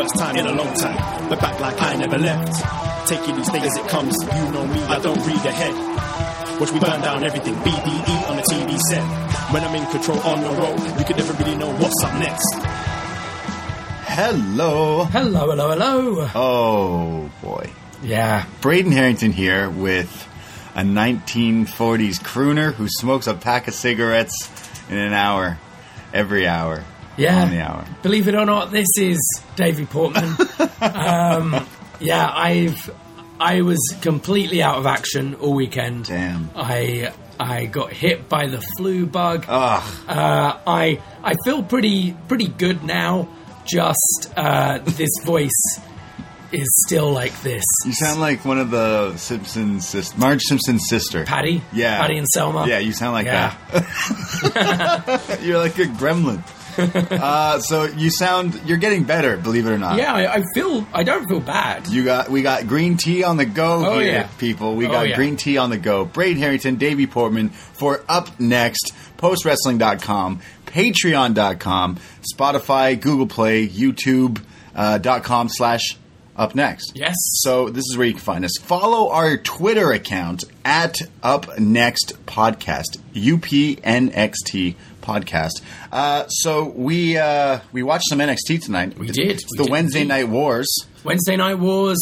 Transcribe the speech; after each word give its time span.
First 0.00 0.16
time 0.16 0.36
in 0.36 0.46
a 0.46 0.52
long 0.52 0.74
time, 0.76 1.28
but 1.28 1.38
back 1.40 1.60
like 1.60 1.76
I 1.82 1.94
never 1.96 2.16
left. 2.16 3.06
Taking 3.06 3.36
these 3.36 3.50
things 3.50 3.66
as 3.66 3.76
it 3.76 3.86
comes, 3.88 4.16
you 4.22 4.50
know 4.50 4.66
me, 4.66 4.80
I 4.84 4.98
don't 4.98 5.18
read 5.26 5.44
ahead. 5.44 6.58
Watch 6.58 6.72
me 6.72 6.80
burn 6.80 7.02
down 7.02 7.22
everything, 7.22 7.54
BDE 7.56 8.30
on 8.30 8.36
the 8.36 8.42
TV 8.42 8.78
set. 8.88 9.04
When 9.52 9.62
I'm 9.62 9.74
in 9.74 9.84
control 9.90 10.18
on 10.20 10.40
the 10.40 10.48
road, 10.58 10.98
you 10.98 11.04
can 11.04 11.18
never 11.18 11.34
really 11.34 11.54
know 11.54 11.70
what's 11.76 12.02
up 12.02 12.14
next. 12.14 12.48
Hello. 14.06 15.04
Hello, 15.04 15.50
hello, 15.50 15.68
hello. 15.68 16.30
Oh 16.34 17.30
boy. 17.42 17.70
Yeah. 18.02 18.46
Braden 18.62 18.92
Herrington 18.92 19.32
here 19.32 19.68
with 19.68 20.10
a 20.74 20.80
1940s 20.80 22.22
crooner 22.22 22.72
who 22.72 22.88
smokes 22.88 23.26
a 23.26 23.34
pack 23.34 23.68
of 23.68 23.74
cigarettes 23.74 24.48
in 24.88 24.96
an 24.96 25.12
hour, 25.12 25.58
every 26.14 26.48
hour. 26.48 26.84
Yeah. 27.20 27.42
On 27.44 27.50
the 27.50 27.60
hour. 27.60 27.84
Believe 28.02 28.28
it 28.28 28.34
or 28.34 28.44
not, 28.46 28.70
this 28.72 28.88
is 28.96 29.18
Davie 29.56 29.86
Portman. 29.86 30.36
um, 30.80 31.66
yeah, 32.00 32.30
I've 32.32 32.90
I 33.38 33.62
was 33.62 33.78
completely 34.02 34.62
out 34.62 34.76
of 34.78 34.86
action 34.86 35.34
all 35.36 35.54
weekend. 35.54 36.06
Damn. 36.06 36.50
I 36.56 37.12
I 37.38 37.66
got 37.66 37.92
hit 37.92 38.28
by 38.28 38.46
the 38.46 38.60
flu 38.76 39.06
bug. 39.06 39.44
Ugh. 39.48 39.82
Uh, 40.08 40.58
I 40.66 41.00
I 41.22 41.34
feel 41.44 41.62
pretty 41.62 42.14
pretty 42.28 42.48
good 42.48 42.84
now. 42.84 43.28
Just 43.64 44.32
uh, 44.36 44.78
this 44.84 45.10
voice 45.24 45.50
is 46.52 46.66
still 46.86 47.12
like 47.12 47.38
this. 47.42 47.62
You 47.86 47.92
sound 47.92 48.20
like 48.20 48.44
one 48.44 48.58
of 48.58 48.70
the 48.72 49.16
Simpsons, 49.16 49.86
sis- 49.86 50.16
Marge 50.18 50.42
Simpson's 50.42 50.88
sister. 50.88 51.24
Patty, 51.24 51.62
Yeah. 51.72 52.00
Patty 52.00 52.18
and 52.18 52.26
Selma. 52.26 52.66
Yeah, 52.66 52.78
you 52.78 52.92
sound 52.92 53.12
like 53.12 53.26
Yeah. 53.26 53.54
that. 53.70 55.38
You're 55.42 55.58
like 55.58 55.78
a 55.78 55.84
gremlin. 55.84 56.42
uh, 57.10 57.58
so 57.60 57.84
you 57.84 58.10
sound, 58.10 58.60
you're 58.64 58.78
getting 58.78 59.04
better, 59.04 59.36
believe 59.36 59.66
it 59.66 59.70
or 59.70 59.78
not. 59.78 59.96
Yeah, 59.98 60.12
I, 60.14 60.34
I 60.36 60.42
feel 60.54 60.86
I 60.92 61.02
don't 61.02 61.26
feel 61.28 61.40
bad. 61.40 61.86
You 61.88 62.04
got 62.04 62.28
we 62.30 62.42
got 62.42 62.66
green 62.66 62.96
tea 62.96 63.24
on 63.24 63.36
the 63.36 63.44
go 63.46 63.84
Oh, 63.86 63.98
here, 63.98 64.12
yeah. 64.12 64.28
people. 64.38 64.76
We 64.76 64.86
Oh, 64.86 64.90
got 64.90 65.08
yeah. 65.08 65.16
green 65.16 65.36
tea 65.36 65.56
on 65.58 65.70
the 65.70 65.78
go. 65.78 66.04
Braden 66.04 66.40
Herrington, 66.42 66.76
Davie 66.76 67.06
Portman 67.06 67.48
for 67.50 68.02
up 68.08 68.38
next, 68.40 68.92
postwrestling.com, 69.18 70.40
patreon.com, 70.66 71.98
Spotify, 72.34 73.00
Google 73.00 73.26
Play, 73.26 73.66
YouTube 73.68 74.42
uh, 74.74 74.98
dot 74.98 75.24
com 75.24 75.48
slash 75.48 75.96
up 76.36 76.54
next. 76.54 76.92
Yes. 76.94 77.14
So 77.42 77.68
this 77.68 77.84
is 77.90 77.98
where 77.98 78.06
you 78.06 78.14
can 78.14 78.22
find 78.22 78.44
us. 78.46 78.52
Follow 78.62 79.10
our 79.10 79.36
Twitter 79.36 79.92
account 79.92 80.44
at 80.64 80.96
Up 81.22 81.58
Next 81.58 82.14
Podcast. 82.24 82.98
UPNXT 83.14 84.74
podcast. 85.00 85.60
Uh, 85.92 86.26
so 86.28 86.64
we 86.64 87.16
uh, 87.18 87.60
we 87.72 87.82
watched 87.82 88.04
some 88.08 88.18
NXT 88.18 88.62
tonight. 88.62 88.98
We 88.98 89.08
did. 89.08 89.30
It's 89.30 89.44
We 89.52 89.58
the 89.58 89.64
did 89.64 89.70
Wednesday. 89.72 90.04
Night 90.04 90.28
Wars. 90.28 90.68
Wednesday 91.04 91.36
Night 91.36 91.58
Wars. 91.58 91.98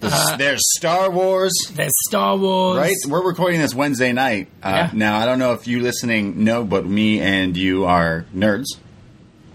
There's, 0.00 0.12
Uh, 0.14 0.36
there's 0.36 0.62
Star 0.78 1.10
Wars, 1.10 1.52
There's 1.74 1.92
Star 2.08 2.36
Wars. 2.36 2.76
right? 2.76 2.96
We're 3.08 3.24
recording 3.24 3.60
this 3.60 3.72
Wednesday 3.72 4.12
night. 4.12 4.48
Uh, 4.60 4.70
Yeah. 4.70 4.90
Now, 4.92 5.18
I 5.18 5.26
don't 5.26 5.38
know 5.38 5.52
if 5.52 5.68
you 5.68 5.78
listening 5.80 6.42
know, 6.42 6.64
but 6.64 6.84
me 6.84 7.20
and 7.20 7.56
you 7.56 7.84
are 7.84 8.24
nerds. 8.34 8.66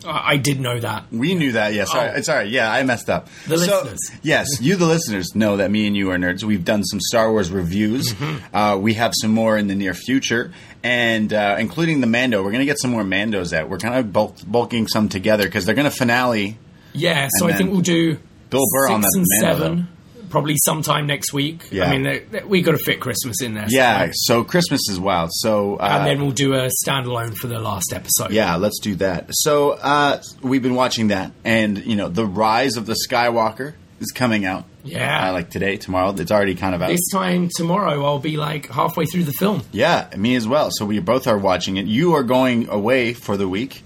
I 0.09 0.37
did 0.37 0.59
know 0.59 0.79
that. 0.79 1.05
We 1.11 1.35
knew 1.35 1.51
that. 1.53 1.73
Yes, 1.73 1.91
sorry. 1.91 2.09
Oh. 2.27 2.33
right. 2.33 2.47
Yeah, 2.49 2.71
I 2.71 2.83
messed 2.83 3.09
up. 3.09 3.27
The 3.47 3.57
So, 3.57 3.81
listeners. 3.83 3.99
Yes, 4.23 4.61
you, 4.61 4.75
the 4.75 4.85
listeners, 4.85 5.35
know 5.35 5.57
that 5.57 5.69
me 5.71 5.87
and 5.87 5.95
you 5.95 6.11
are 6.11 6.17
nerds. 6.17 6.43
We've 6.43 6.63
done 6.65 6.83
some 6.83 6.99
Star 6.99 7.31
Wars 7.31 7.51
reviews. 7.51 8.13
Mm-hmm. 8.13 8.55
Uh, 8.55 8.77
we 8.77 8.93
have 8.95 9.13
some 9.19 9.31
more 9.31 9.57
in 9.57 9.67
the 9.67 9.75
near 9.75 9.93
future, 9.93 10.51
and 10.83 11.31
uh, 11.33 11.55
including 11.59 12.01
the 12.01 12.07
Mando. 12.07 12.43
We're 12.43 12.51
going 12.51 12.59
to 12.61 12.65
get 12.65 12.79
some 12.79 12.91
more 12.91 13.03
Mandos 13.03 13.53
out. 13.53 13.69
We're 13.69 13.77
kind 13.79 13.95
of 13.95 14.11
bulk, 14.13 14.35
bulking 14.45 14.87
some 14.87 15.09
together 15.09 15.43
because 15.45 15.65
they're 15.65 15.75
going 15.75 15.89
to 15.89 15.95
finale 15.95 16.57
Yeah, 16.93 17.27
so 17.39 17.47
I 17.47 17.53
think 17.53 17.71
we'll 17.71 17.81
do 17.81 18.17
Bill 18.49 18.63
Burr 18.73 18.89
on 18.89 19.01
that 19.01 19.11
and 19.15 19.25
Mando. 19.41 19.57
seven, 19.59 19.87
probably 20.29 20.55
sometime 20.65 21.07
next 21.07 21.33
week. 21.33 21.67
Yeah. 21.71 21.85
I 21.85 21.91
mean, 21.91 22.03
they- 22.03 22.19
they- 22.31 22.43
we 22.43 22.61
got 22.61 22.71
to 22.73 22.77
fit 22.79 22.99
Christmas 22.99 23.41
in 23.41 23.53
there. 23.53 23.65
Yeah, 23.69 23.93
somewhere. 23.93 24.11
so 24.13 24.43
Christmas 24.43 24.81
as 24.89 24.99
well. 24.99 25.27
So 25.31 25.75
uh, 25.77 25.87
and 25.99 26.05
then 26.07 26.21
we'll 26.21 26.31
do 26.31 26.53
a 26.53 26.69
standalone 26.85 27.35
for 27.35 27.47
the 27.47 27.59
last 27.59 27.93
episode. 27.93 28.31
Yeah, 28.31 28.55
let's 28.57 28.79
do 28.79 28.95
that. 28.95 29.27
So 29.31 29.71
uh, 29.71 30.21
we've 30.41 30.63
been 30.63 30.75
watching 30.75 31.07
that, 31.07 31.31
and 31.43 31.77
you 31.85 31.95
know, 31.95 32.09
the 32.09 32.25
rise 32.25 32.77
of 32.77 32.85
the 32.85 32.95
Skywalker 33.09 33.73
is 33.99 34.11
coming 34.11 34.45
out. 34.45 34.65
Yeah. 34.83 35.29
uh, 35.29 35.33
like 35.33 35.49
today, 35.49 35.75
tomorrow. 35.75 36.11
It's 36.17 36.31
already 36.31 36.55
kind 36.55 36.73
of 36.73 36.81
out. 36.81 36.87
This 36.89 37.09
time 37.11 37.49
tomorrow, 37.57 38.05
I'll 38.05 38.19
be 38.19 38.37
like 38.37 38.69
halfway 38.69 39.05
through 39.05 39.23
the 39.25 39.33
film. 39.33 39.63
yeah, 39.73 40.07
me 40.15 40.35
as 40.35 40.47
well. 40.47 40.69
So 40.71 40.85
we 40.85 40.99
both 40.99 41.27
are 41.27 41.37
watching 41.37 41.75
it. 41.75 41.87
You 41.87 42.13
are 42.13 42.23
going 42.23 42.69
away 42.69 43.13
for 43.13 43.35
the 43.35 43.49
week, 43.49 43.83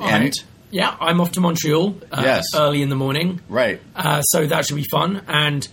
and 0.00 0.24
Right. 0.24 0.34
Yeah, 0.70 0.94
I'm 1.00 1.20
off 1.20 1.32
to 1.32 1.40
Montreal 1.40 1.96
uh, 2.12 2.20
Yes. 2.24 2.44
early 2.54 2.82
in 2.82 2.88
the 2.90 2.94
morning. 2.96 3.40
right, 3.48 3.80
Uh, 3.96 4.20
so 4.22 4.46
that 4.46 4.66
should 4.66 4.76
be 4.76 4.84
fun. 4.90 5.22
And 5.26 5.66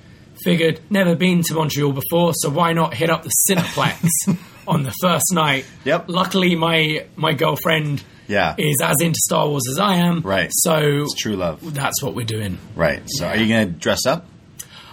figured 0.45 0.79
never 0.89 1.15
been 1.15 1.41
to 1.43 1.53
Montreal 1.55 1.91
before, 1.91 2.31
so 2.35 2.49
why 2.49 2.71
not 2.71 2.93
hit 2.93 3.09
up 3.09 3.23
the 3.23 3.31
Cineplex 3.49 4.07
on 4.67 4.83
the 4.83 4.93
first 5.01 5.33
night? 5.33 5.65
Yep. 5.83 6.05
Luckily, 6.07 6.55
my 6.55 7.05
my 7.17 7.33
girlfriend 7.33 8.01
Yeah. 8.27 8.55
is 8.57 8.77
as 8.81 8.95
into 9.01 9.19
Star 9.25 9.49
Wars 9.49 9.63
as 9.69 9.79
I 9.79 9.95
am. 9.95 10.21
Right. 10.21 10.49
So 10.53 10.77
it's 11.03 11.15
true 11.15 11.35
love. 11.35 11.59
that's 11.73 12.01
what 12.01 12.15
we're 12.15 12.25
doing. 12.25 12.57
Right. 12.75 13.01
So 13.07 13.27
are 13.27 13.35
you 13.35 13.47
going 13.49 13.73
to 13.73 13.79
dress 13.79 14.05
up? 14.05 14.25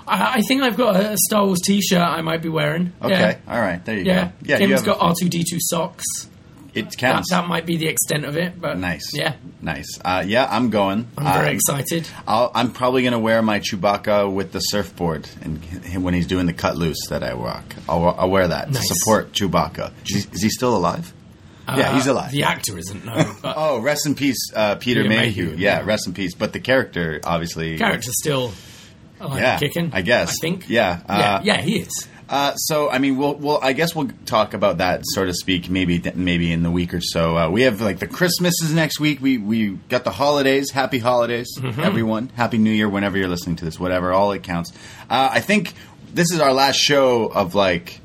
I, 0.07 0.39
I 0.39 0.41
think 0.49 0.63
I've 0.63 0.77
got 0.77 0.97
a 0.97 1.17
Star 1.29 1.45
Wars 1.47 1.61
T-shirt 1.65 2.01
I 2.01 2.23
might 2.23 2.43
be 2.43 2.49
wearing. 2.49 2.93
Okay. 3.01 3.39
Yeah. 3.47 3.55
All 3.55 3.61
right. 3.61 3.85
There 3.85 3.97
you 3.97 4.05
Yeah. 4.05 4.25
go. 4.25 4.33
Yeah. 4.43 4.59
Kim's 4.59 4.73
have 4.81 4.85
got 4.85 4.99
R 5.01 5.15
two 5.21 5.29
D 5.29 5.45
two 5.49 5.59
socks. 5.61 6.05
It 6.75 6.97
counts. 6.97 7.31
that 7.31 7.47
might 7.47 7.67
be 7.67 7.77
the 7.77 7.87
extent 7.89 8.25
of 8.25 8.37
it, 8.37 8.59
but 8.61 8.79
nice. 8.79 9.15
Yeah. 9.15 9.35
Nice. 9.61 9.99
Uh, 10.03 10.25
yeah, 10.27 10.49
I'm 10.51 10.71
going. 10.71 11.07
I'm 11.19 11.25
very 11.35 11.49
Um, 11.51 11.55
excited. 11.57 12.09
I'll, 12.27 12.51
I'm 12.55 12.73
probably 12.73 13.03
going 13.03 13.13
to 13.13 13.19
wear 13.19 13.43
my 13.43 13.61
Chewbacca 13.61 14.33
with 14.33 14.53
the 14.53 14.61
surfboard, 14.61 15.29
and 15.43 15.63
him 15.63 16.03
when 16.03 16.15
he's 16.15 16.27
doing 16.27 16.47
the 16.47 16.53
cut 16.55 16.77
loose 16.77 17.09
that 17.11 17.23
I 17.23 17.33
rock, 17.35 17.65
I'll, 17.89 18.07
I'll 18.19 18.31
wear 18.31 18.49
that 18.49 18.71
Nice. 18.71 18.89
to 18.89 18.95
support 18.95 19.33
Chewbacca. 19.33 19.93
Is 20.09 20.25
he, 20.25 20.31
is 20.35 20.43
he 20.43 20.49
still 20.49 20.75
alive? 20.77 21.13
yeah, 21.69 21.95
he's 21.95 22.09
Uh, 22.09 22.13
alive. 22.13 22.33
The 22.33 22.43
actor 22.45 22.77
isn't, 22.79 23.05
no. 23.05 23.35
Oh, 23.45 23.79
rest 23.81 24.07
in 24.07 24.15
peace, 24.15 24.51
uh, 24.55 24.77
Peter 24.77 25.03
Peter 25.03 25.09
Mayhew. 25.15 25.45
Mayhew, 25.51 25.57
Yeah, 25.59 25.81
yeah. 25.81 25.85
rest 25.85 26.07
in 26.07 26.15
peace. 26.15 26.35
But 26.35 26.53
the 26.55 26.61
character, 26.61 27.21
obviously, 27.23 27.77
character 27.79 28.11
still 28.13 28.53
line 29.21 29.39
Yeah, 29.43 29.59
kicking. 29.59 29.91
I 29.93 30.01
guess. 30.03 30.31
I 30.31 30.33
think. 30.41 30.69
Yeah, 30.69 31.01
yeah, 31.07 31.15
uh, 31.37 31.41
yeah, 31.45 31.61
he 31.61 31.79
is. 31.81 32.09
Uh, 32.33 32.55
so 32.57 32.89
I 32.91 32.99
mean, 32.99 33.19
we'll, 33.19 33.35
we'll 33.35 33.59
I 33.61 33.75
guess 33.75 33.95
we'll 33.95 34.09
talk 34.25 34.55
about 34.55 34.79
that, 34.79 35.03
so 35.05 35.27
to 35.27 35.35
speak, 35.35 35.69
maybe 35.69 36.01
maybe 36.15 36.51
in 36.51 36.63
the 36.63 36.71
week 36.71 36.95
or 36.95 37.01
so. 37.03 37.37
Uh, 37.37 37.51
we 37.51 37.63
have 37.63 37.83
like 37.83 37.99
the 37.99 38.07
Christmases 38.07 38.73
next 38.73 38.99
week. 38.99 39.21
We 39.21 39.37
we 39.37 39.73
got 39.91 40.05
the 40.05 40.11
holidays. 40.13 40.71
Happy 40.71 40.99
holidays, 40.99 41.49
Mm-hmm. 41.61 41.81
everyone. 41.83 42.31
Happy 42.31 42.57
New 42.57 42.71
Year, 42.71 42.89
whenever 42.89 43.19
you're 43.19 43.29
listening 43.29 43.57
to 43.57 43.67
this. 43.67 43.79
Whatever, 43.79 44.13
all 44.15 44.33
it 44.33 44.43
counts. 44.43 44.73
Uh, 45.11 45.29
I 45.31 45.41
think 45.41 45.75
this 46.15 46.33
is 46.33 46.41
our 46.41 46.55
last 46.55 46.77
show 46.77 47.27
of 47.27 47.55
like 47.55 48.01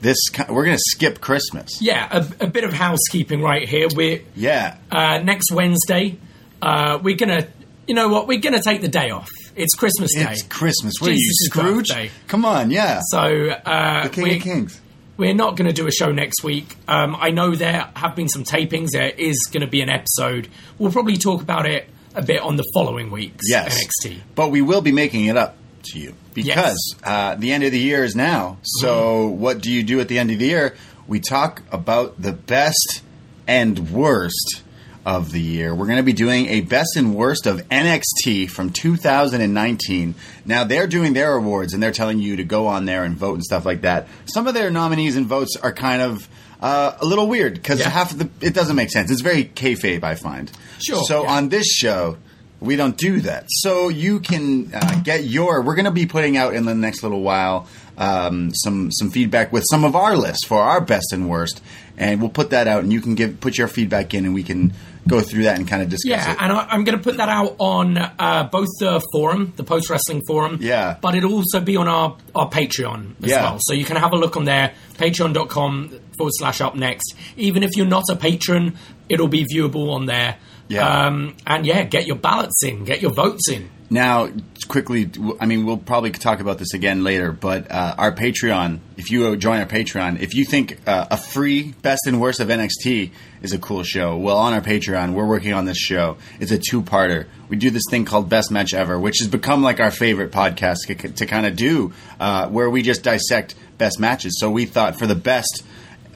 this. 0.00 0.18
We're 0.48 0.64
gonna 0.64 0.76
skip 0.80 1.20
Christmas. 1.20 1.80
Yeah, 1.80 2.08
a, 2.10 2.44
a 2.44 2.46
bit 2.48 2.64
of 2.64 2.72
housekeeping 2.72 3.42
right 3.42 3.68
here. 3.68 3.86
We're 3.94 4.22
Yeah, 4.34 4.76
uh, 4.90 5.18
next 5.18 5.52
Wednesday. 5.52 6.18
Uh, 6.60 6.98
we're 7.00 7.14
gonna, 7.16 7.46
you 7.86 7.94
know 7.94 8.08
what? 8.08 8.26
We're 8.26 8.40
gonna 8.40 8.60
take 8.60 8.80
the 8.80 8.88
day 8.88 9.10
off. 9.10 9.28
It's 9.58 9.74
Christmas 9.74 10.14
Day, 10.14 10.24
it's 10.30 10.42
Christmas. 10.44 10.94
What 11.00 11.10
are 11.10 11.14
you, 11.14 11.18
Scrooge? 11.32 11.88
birthday. 11.88 12.12
Come 12.28 12.44
on, 12.44 12.70
yeah. 12.70 13.00
so 13.10 13.18
uh, 13.18 14.04
the 14.04 14.08
King 14.08 14.24
we- 14.24 14.36
of 14.36 14.42
Kings. 14.42 14.80
We're 15.16 15.34
not 15.34 15.56
going 15.56 15.66
to 15.66 15.72
do 15.72 15.88
a 15.88 15.90
show 15.90 16.12
next 16.12 16.44
week. 16.44 16.76
Um, 16.86 17.16
I 17.18 17.30
know 17.30 17.56
there 17.56 17.90
have 17.96 18.14
been 18.14 18.28
some 18.28 18.44
tapings. 18.44 18.90
There 18.92 19.08
is 19.08 19.48
going 19.52 19.62
to 19.62 19.66
be 19.66 19.80
an 19.80 19.90
episode. 19.90 20.46
We'll 20.78 20.92
probably 20.92 21.16
talk 21.16 21.42
about 21.42 21.66
it 21.66 21.90
a 22.14 22.22
bit 22.22 22.40
on 22.40 22.54
the 22.54 22.62
following 22.72 23.10
week's 23.10 23.50
yes. 23.50 23.84
NXT. 23.84 24.20
But 24.36 24.50
we 24.50 24.62
will 24.62 24.80
be 24.80 24.92
making 24.92 25.24
it 25.24 25.36
up 25.36 25.56
to 25.90 25.98
you 25.98 26.14
because 26.34 26.94
uh, 27.02 27.34
the 27.34 27.50
end 27.50 27.64
of 27.64 27.72
the 27.72 27.80
year 27.80 28.04
is 28.04 28.14
now. 28.14 28.58
So, 28.62 29.26
what 29.26 29.60
do 29.60 29.72
you 29.72 29.82
do 29.82 29.98
at 29.98 30.06
the 30.06 30.20
end 30.20 30.30
of 30.30 30.38
the 30.38 30.46
year? 30.46 30.76
We 31.08 31.18
talk 31.18 31.62
about 31.72 32.22
the 32.22 32.32
best 32.32 33.02
and 33.48 33.90
worst 33.90 34.62
of 35.08 35.32
the 35.32 35.40
year. 35.40 35.74
We're 35.74 35.86
going 35.86 35.96
to 35.96 36.02
be 36.02 36.12
doing 36.12 36.46
a 36.48 36.60
best 36.60 36.94
and 36.96 37.14
worst 37.14 37.46
of 37.46 37.66
NXT 37.70 38.50
from 38.50 38.68
2019. 38.70 40.14
Now, 40.44 40.64
they're 40.64 40.86
doing 40.86 41.14
their 41.14 41.32
awards 41.34 41.72
and 41.72 41.82
they're 41.82 41.92
telling 41.92 42.18
you 42.18 42.36
to 42.36 42.44
go 42.44 42.66
on 42.66 42.84
there 42.84 43.04
and 43.04 43.16
vote 43.16 43.34
and 43.34 43.42
stuff 43.44 43.64
like 43.64 43.80
that. 43.82 44.06
Some 44.26 44.46
of 44.46 44.52
their 44.54 44.70
nominees 44.70 45.16
and 45.16 45.26
votes 45.26 45.56
are 45.56 45.72
kind 45.72 46.02
of. 46.02 46.28
Uh, 46.60 46.96
a 47.00 47.06
little 47.06 47.28
weird 47.28 47.54
because 47.54 47.78
Yeah. 47.78 47.88
half 47.88 48.10
of 48.10 48.18
the 48.18 48.28
it 48.44 48.52
doesn't 48.52 48.74
make 48.74 48.90
sense. 48.90 49.12
It's 49.12 49.20
very 49.20 49.44
kayfabe, 49.44 50.02
I 50.02 50.16
find. 50.16 50.50
Sure, 50.84 51.04
So 51.04 51.22
yeah. 51.22 51.30
on 51.36 51.50
this 51.50 51.68
show, 51.68 52.16
we 52.58 52.74
don't 52.74 52.96
do 52.96 53.20
that. 53.20 53.44
So 53.48 53.88
you 53.88 54.18
can 54.18 54.74
uh, 54.74 54.98
get 55.04 55.22
your. 55.22 55.62
We're 55.62 55.76
going 55.76 55.84
to 55.84 55.92
be 55.92 56.06
putting 56.06 56.36
out 56.36 56.54
in 56.54 56.64
the 56.64 56.74
next 56.74 57.04
little 57.04 57.20
while 57.22 57.68
um, 57.96 58.50
some 58.56 58.90
some 58.90 59.08
feedback 59.12 59.52
with 59.52 59.62
some 59.70 59.84
of 59.84 59.94
our 59.94 60.16
lists 60.16 60.44
for 60.48 60.60
our 60.60 60.80
best 60.80 61.12
and 61.12 61.28
worst, 61.30 61.62
and 61.96 62.20
we'll 62.20 62.28
put 62.28 62.50
that 62.50 62.66
out, 62.66 62.82
and 62.82 62.92
you 62.92 63.00
can 63.00 63.14
give 63.14 63.38
put 63.40 63.56
your 63.56 63.68
feedback 63.68 64.12
in, 64.12 64.24
and 64.24 64.34
we 64.34 64.42
can 64.42 64.72
go 65.08 65.20
through 65.20 65.44
that 65.44 65.58
and 65.58 65.66
kind 65.66 65.82
of 65.82 65.88
discuss 65.88 66.08
Yeah, 66.10 66.32
it. 66.32 66.36
and 66.40 66.52
I, 66.52 66.66
I'm 66.70 66.84
going 66.84 66.96
to 66.98 67.02
put 67.02 67.16
that 67.16 67.28
out 67.28 67.56
on 67.58 67.96
uh, 67.98 68.48
both 68.52 68.68
the 68.78 69.02
forum, 69.12 69.52
the 69.56 69.64
post 69.64 69.90
wrestling 69.90 70.22
forum. 70.26 70.58
Yeah. 70.60 70.96
But 71.00 71.14
it'll 71.14 71.32
also 71.34 71.60
be 71.60 71.76
on 71.76 71.88
our, 71.88 72.16
our 72.34 72.48
Patreon 72.50 73.14
as 73.24 73.30
Yeah. 73.30 73.42
well. 73.42 73.58
So 73.60 73.74
you 73.74 73.84
can 73.84 73.96
have 73.96 74.12
a 74.12 74.16
look 74.16 74.36
on 74.36 74.44
there, 74.44 74.74
patreon.com 74.94 75.88
forward 76.16 76.32
slash 76.34 76.60
up 76.60 76.74
next. 76.76 77.14
Even 77.36 77.62
if 77.62 77.76
you're 77.76 77.86
not 77.86 78.04
a 78.10 78.16
patron, 78.16 78.76
it'll 79.08 79.28
be 79.28 79.44
viewable 79.44 79.92
on 79.92 80.06
there. 80.06 80.36
Yeah. 80.68 81.06
Um, 81.06 81.34
and 81.46 81.64
yeah, 81.66 81.82
get 81.84 82.06
your 82.06 82.16
ballots 82.16 82.62
in, 82.64 82.84
get 82.84 83.00
your 83.00 83.12
votes 83.12 83.48
in. 83.50 83.70
Now, 83.90 84.28
quickly, 84.68 85.10
I 85.40 85.46
mean, 85.46 85.64
we'll 85.64 85.78
probably 85.78 86.10
talk 86.10 86.40
about 86.40 86.58
this 86.58 86.74
again 86.74 87.04
later, 87.04 87.32
but 87.32 87.70
uh, 87.70 87.94
our 87.96 88.12
Patreon, 88.12 88.80
if 88.98 89.10
you 89.10 89.34
join 89.36 89.60
our 89.60 89.66
Patreon, 89.66 90.20
if 90.20 90.34
you 90.34 90.44
think 90.44 90.78
uh, 90.86 91.06
a 91.10 91.16
free 91.16 91.72
Best 91.80 92.06
and 92.06 92.20
Worst 92.20 92.38
of 92.40 92.48
NXT 92.48 93.10
is 93.40 93.54
a 93.54 93.58
cool 93.58 93.82
show, 93.82 94.18
well, 94.18 94.36
on 94.36 94.52
our 94.52 94.60
Patreon, 94.60 95.14
we're 95.14 95.26
working 95.26 95.54
on 95.54 95.64
this 95.64 95.78
show. 95.78 96.18
It's 96.38 96.52
a 96.52 96.58
two 96.58 96.82
parter. 96.82 97.26
We 97.48 97.56
do 97.56 97.70
this 97.70 97.84
thing 97.90 98.04
called 98.04 98.28
Best 98.28 98.50
Match 98.50 98.74
Ever, 98.74 98.98
which 98.98 99.20
has 99.20 99.28
become 99.28 99.62
like 99.62 99.80
our 99.80 99.90
favorite 99.90 100.32
podcast 100.32 100.78
to, 100.86 100.94
to 100.94 101.26
kind 101.26 101.46
of 101.46 101.56
do, 101.56 101.94
uh, 102.20 102.48
where 102.48 102.68
we 102.68 102.82
just 102.82 103.02
dissect 103.02 103.54
best 103.78 103.98
matches. 103.98 104.38
So 104.38 104.50
we 104.50 104.66
thought 104.66 104.98
for 104.98 105.06
the 105.06 105.14
best 105.14 105.64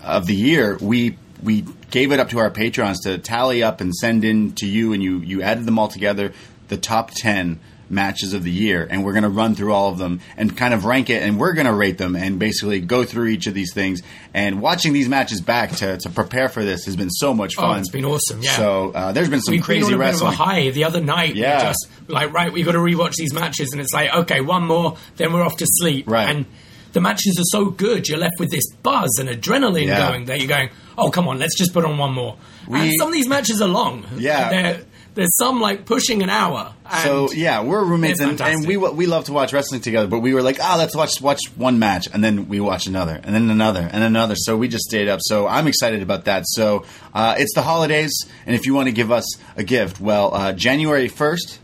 of 0.03 0.27
the 0.27 0.35
year, 0.35 0.77
we 0.79 1.17
we 1.43 1.65
gave 1.91 2.13
it 2.13 2.21
up 2.21 2.31
to 2.31 2.39
our 2.39 2.51
patrons 2.51 3.01
to 3.01 3.19
tally 3.19 3.63
up 3.63 3.81
and 3.81 3.95
send 3.95 4.25
in 4.25 4.53
to 4.57 4.67
you, 4.67 4.93
and 4.93 5.03
you 5.03 5.19
you 5.19 5.43
added 5.43 5.65
them 5.65 5.79
all 5.79 5.89
together, 5.89 6.33
the 6.73 6.79
top 6.79 7.11
ten 7.15 7.61
matches 7.91 8.33
of 8.33 8.43
the 8.43 8.51
year, 8.51 8.89
and 8.91 9.05
we're 9.05 9.13
going 9.13 9.23
to 9.23 9.29
run 9.29 9.55
through 9.55 9.71
all 9.71 9.91
of 9.93 9.99
them 9.99 10.19
and 10.39 10.57
kind 10.57 10.73
of 10.73 10.87
rank 10.87 11.11
it, 11.11 11.23
and 11.23 11.39
we're 11.39 11.53
going 11.53 11.67
to 11.67 11.75
rate 11.75 11.99
them 11.99 12.17
and 12.17 12.39
basically 12.39 12.81
go 12.81 13.05
through 13.05 13.27
each 13.27 13.47
of 13.47 13.53
these 13.53 13.75
things. 13.75 14.01
And 14.33 14.63
watching 14.63 14.95
these 14.95 15.11
matches 15.11 15.43
back 15.43 15.73
to, 15.77 15.99
to 15.99 16.09
prepare 16.09 16.49
for 16.49 16.65
this 16.65 16.87
has 16.87 16.97
been 16.97 17.11
so 17.11 17.35
much 17.35 17.53
Oh, 17.59 17.61
fun. 17.63 17.81
it's 17.81 17.91
been 17.91 18.07
awesome, 18.07 18.41
yeah. 18.43 18.57
So 18.57 18.93
uh, 18.95 19.13
there's 19.13 19.29
been 19.29 19.43
some 19.43 19.53
We've 19.53 19.63
crazy 19.63 19.85
been 19.91 19.95
on 19.95 20.01
a 20.01 20.05
wrestling. 20.05 20.31
bit 20.31 20.41
of 20.41 20.41
a 20.41 20.45
high 20.45 20.71
the 20.71 20.85
other 20.85 21.03
night. 21.03 21.35
Yeah. 21.37 21.63
Just 21.65 21.87
like 22.09 22.33
right, 22.33 22.51
we've 22.51 22.65
got 22.65 22.73
to 22.73 22.79
rewatch 22.79 23.17
these 23.17 23.35
matches, 23.35 23.69
and 23.73 23.81
it's 23.83 23.93
like 23.93 24.11
okay, 24.23 24.41
one 24.41 24.67
more, 24.67 24.97
then 25.17 25.35
we're 25.35 25.43
off 25.45 25.59
to 25.59 25.67
sleep. 25.69 26.09
Right. 26.09 26.31
And 26.35 26.47
the 26.95 27.01
matches 27.03 27.39
are 27.39 27.45
so 27.59 27.67
good, 27.71 28.09
you're 28.09 28.19
left 28.19 28.35
with 28.39 28.51
this 28.51 28.65
buzz 28.83 29.19
and 29.19 29.29
adrenaline 29.29 29.87
Yeah. 29.89 30.09
going 30.11 30.25
that 30.27 30.39
you're 30.39 30.49
going, 30.49 30.71
oh 30.97 31.11
come 31.11 31.29
on, 31.29 31.39
let's 31.39 31.57
just 31.59 31.73
put 31.75 31.85
on 31.85 31.99
one 31.99 32.13
more. 32.15 32.39
We- 32.67 32.81
and 32.81 32.93
some 32.99 33.09
of 33.09 33.15
these 33.15 33.29
matches 33.29 33.61
are 33.61 33.69
long. 33.69 34.05
Yeah. 34.17 34.79
There's 35.15 35.37
some 35.37 35.61
like 35.61 35.85
pushing 35.85 36.23
an 36.23 36.31
hour. 36.31 36.73
So 37.03 37.31
yeah, 37.33 37.63
we're 37.63 37.85
roommates, 37.85 38.21
and, 38.21 38.41
and 38.41 38.67
we 38.67 38.77
we 38.79 39.07
love 39.07 39.25
to 39.27 39.33
watch 39.33 39.53
wrestling 39.53 39.81
together. 39.83 40.07
But 40.07 40.21
we 40.21 40.33
were 40.33 40.43
like, 40.43 40.59
ah, 40.61 40.77
let's 40.79 40.97
watch 40.97 41.21
watch 41.21 41.41
one 41.57 41.79
match, 41.79 42.09
and 42.13 42.25
then 42.25 42.49
we 42.49 42.61
watch 42.61 42.87
another, 42.87 43.21
and 43.23 43.35
then 43.35 43.51
another, 43.51 43.89
and 43.93 44.03
another. 44.03 44.35
So 44.37 44.57
we 44.57 44.69
just 44.69 44.85
stayed 44.85 45.09
up. 45.09 45.21
So 45.23 45.47
I'm 45.47 45.67
excited 45.69 46.03
about 46.03 46.25
that. 46.25 46.45
So 46.47 46.85
uh, 47.13 47.35
it's 47.39 47.55
the 47.55 47.63
holidays, 47.63 48.13
and 48.47 48.55
if 48.55 48.65
you 48.67 48.75
want 48.75 48.89
to 48.89 48.93
give 48.93 49.11
us 49.13 49.27
a 49.57 49.65
gift, 49.65 50.01
well, 50.01 50.35
uh, 50.35 50.53
January 50.53 51.09
first, 51.09 51.59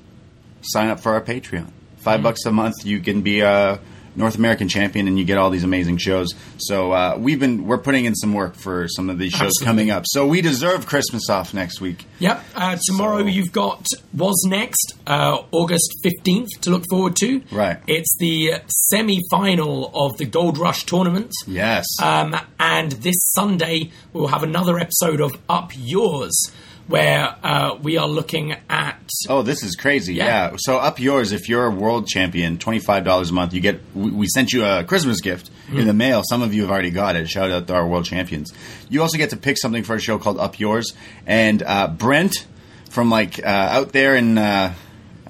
sign 0.62 0.88
up 0.88 1.00
for 1.00 1.12
our 1.12 1.22
Patreon. 1.22 1.70
5 1.98 2.14
Mm-hmm. 2.14 2.22
bucks 2.22 2.44
a 2.46 2.52
month, 2.52 2.84
you 2.84 3.00
can 3.00 3.22
be 3.22 3.40
a 3.40 3.80
North 4.18 4.36
American 4.36 4.68
champion, 4.68 5.06
and 5.08 5.18
you 5.18 5.24
get 5.24 5.38
all 5.38 5.48
these 5.48 5.64
amazing 5.64 5.96
shows. 5.96 6.28
So 6.58 6.92
uh, 6.92 7.16
we've 7.18 7.38
been 7.40 7.64
we're 7.66 7.78
putting 7.78 8.04
in 8.04 8.14
some 8.14 8.34
work 8.34 8.54
for 8.56 8.88
some 8.88 9.08
of 9.08 9.18
these 9.18 9.32
shows 9.32 9.42
Absolutely. 9.46 9.64
coming 9.66 9.90
up. 9.90 10.04
So 10.06 10.26
we 10.26 10.40
deserve 10.42 10.86
Christmas 10.86 11.30
off 11.30 11.54
next 11.54 11.80
week. 11.80 12.04
Yep. 12.18 12.44
Uh, 12.54 12.76
tomorrow 12.84 13.20
So- 13.20 13.26
you've 13.26 13.52
got 13.52 13.86
was 14.12 14.44
next 14.48 14.94
uh, 15.06 15.38
August 15.52 15.88
fifteenth 16.02 16.48
to 16.62 16.70
look 16.70 16.84
forward 16.90 17.16
to. 17.20 17.40
Right. 17.52 17.78
It's 17.86 18.14
the 18.18 18.54
semi-final 18.66 19.90
of 19.94 20.18
the 20.18 20.26
Gold 20.26 20.58
Rush 20.58 20.84
tournament. 20.84 21.32
Yes. 21.46 21.84
Um, 22.02 22.36
and 22.58 22.92
this 22.92 23.16
Sunday 23.34 23.90
we'll 24.12 24.26
have 24.28 24.42
another 24.42 24.78
episode 24.78 25.20
of 25.20 25.38
Up 25.48 25.70
Yours, 25.76 26.34
where 26.88 27.36
uh, 27.42 27.78
we 27.80 27.96
are 27.96 28.08
looking 28.08 28.56
at. 28.68 29.08
Oh, 29.28 29.42
this 29.42 29.62
is 29.62 29.76
crazy! 29.76 30.14
Yeah. 30.14 30.50
Yeah. 30.50 30.56
So 30.58 30.78
up 30.78 30.98
yours, 30.98 31.30
if 31.30 31.48
you're 31.48 31.66
a 31.66 31.70
world 31.70 32.08
champion, 32.08 32.58
twenty 32.58 32.80
five 32.80 33.04
dollars 33.04 33.30
a 33.30 33.34
month, 33.34 33.54
you 33.54 33.60
get. 33.60 33.80
We, 33.94 34.10
we 34.10 34.26
sent 34.26 34.52
you 34.52 34.64
a 34.64 34.82
Christmas 34.84 35.20
gift 35.20 35.50
in 35.70 35.86
the 35.86 35.92
mail. 35.94 36.22
Some 36.28 36.42
of 36.42 36.52
you 36.52 36.62
have 36.62 36.70
already 36.70 36.90
got 36.90 37.14
it. 37.14 37.28
Shout 37.28 37.50
out 37.50 37.66
to 37.68 37.74
our 37.74 37.86
world 37.86 38.06
champions. 38.06 38.52
You 38.88 39.02
also 39.02 39.18
get 39.18 39.30
to 39.30 39.36
pick 39.36 39.58
something 39.58 39.84
for 39.84 39.94
a 39.94 40.00
show 40.00 40.18
called 40.18 40.38
Up 40.38 40.58
Yours, 40.58 40.94
and 41.26 41.62
uh, 41.62 41.88
Brent 41.88 42.46
from 42.90 43.10
like 43.10 43.38
uh, 43.38 43.46
out 43.46 43.92
there 43.92 44.16
in. 44.16 44.38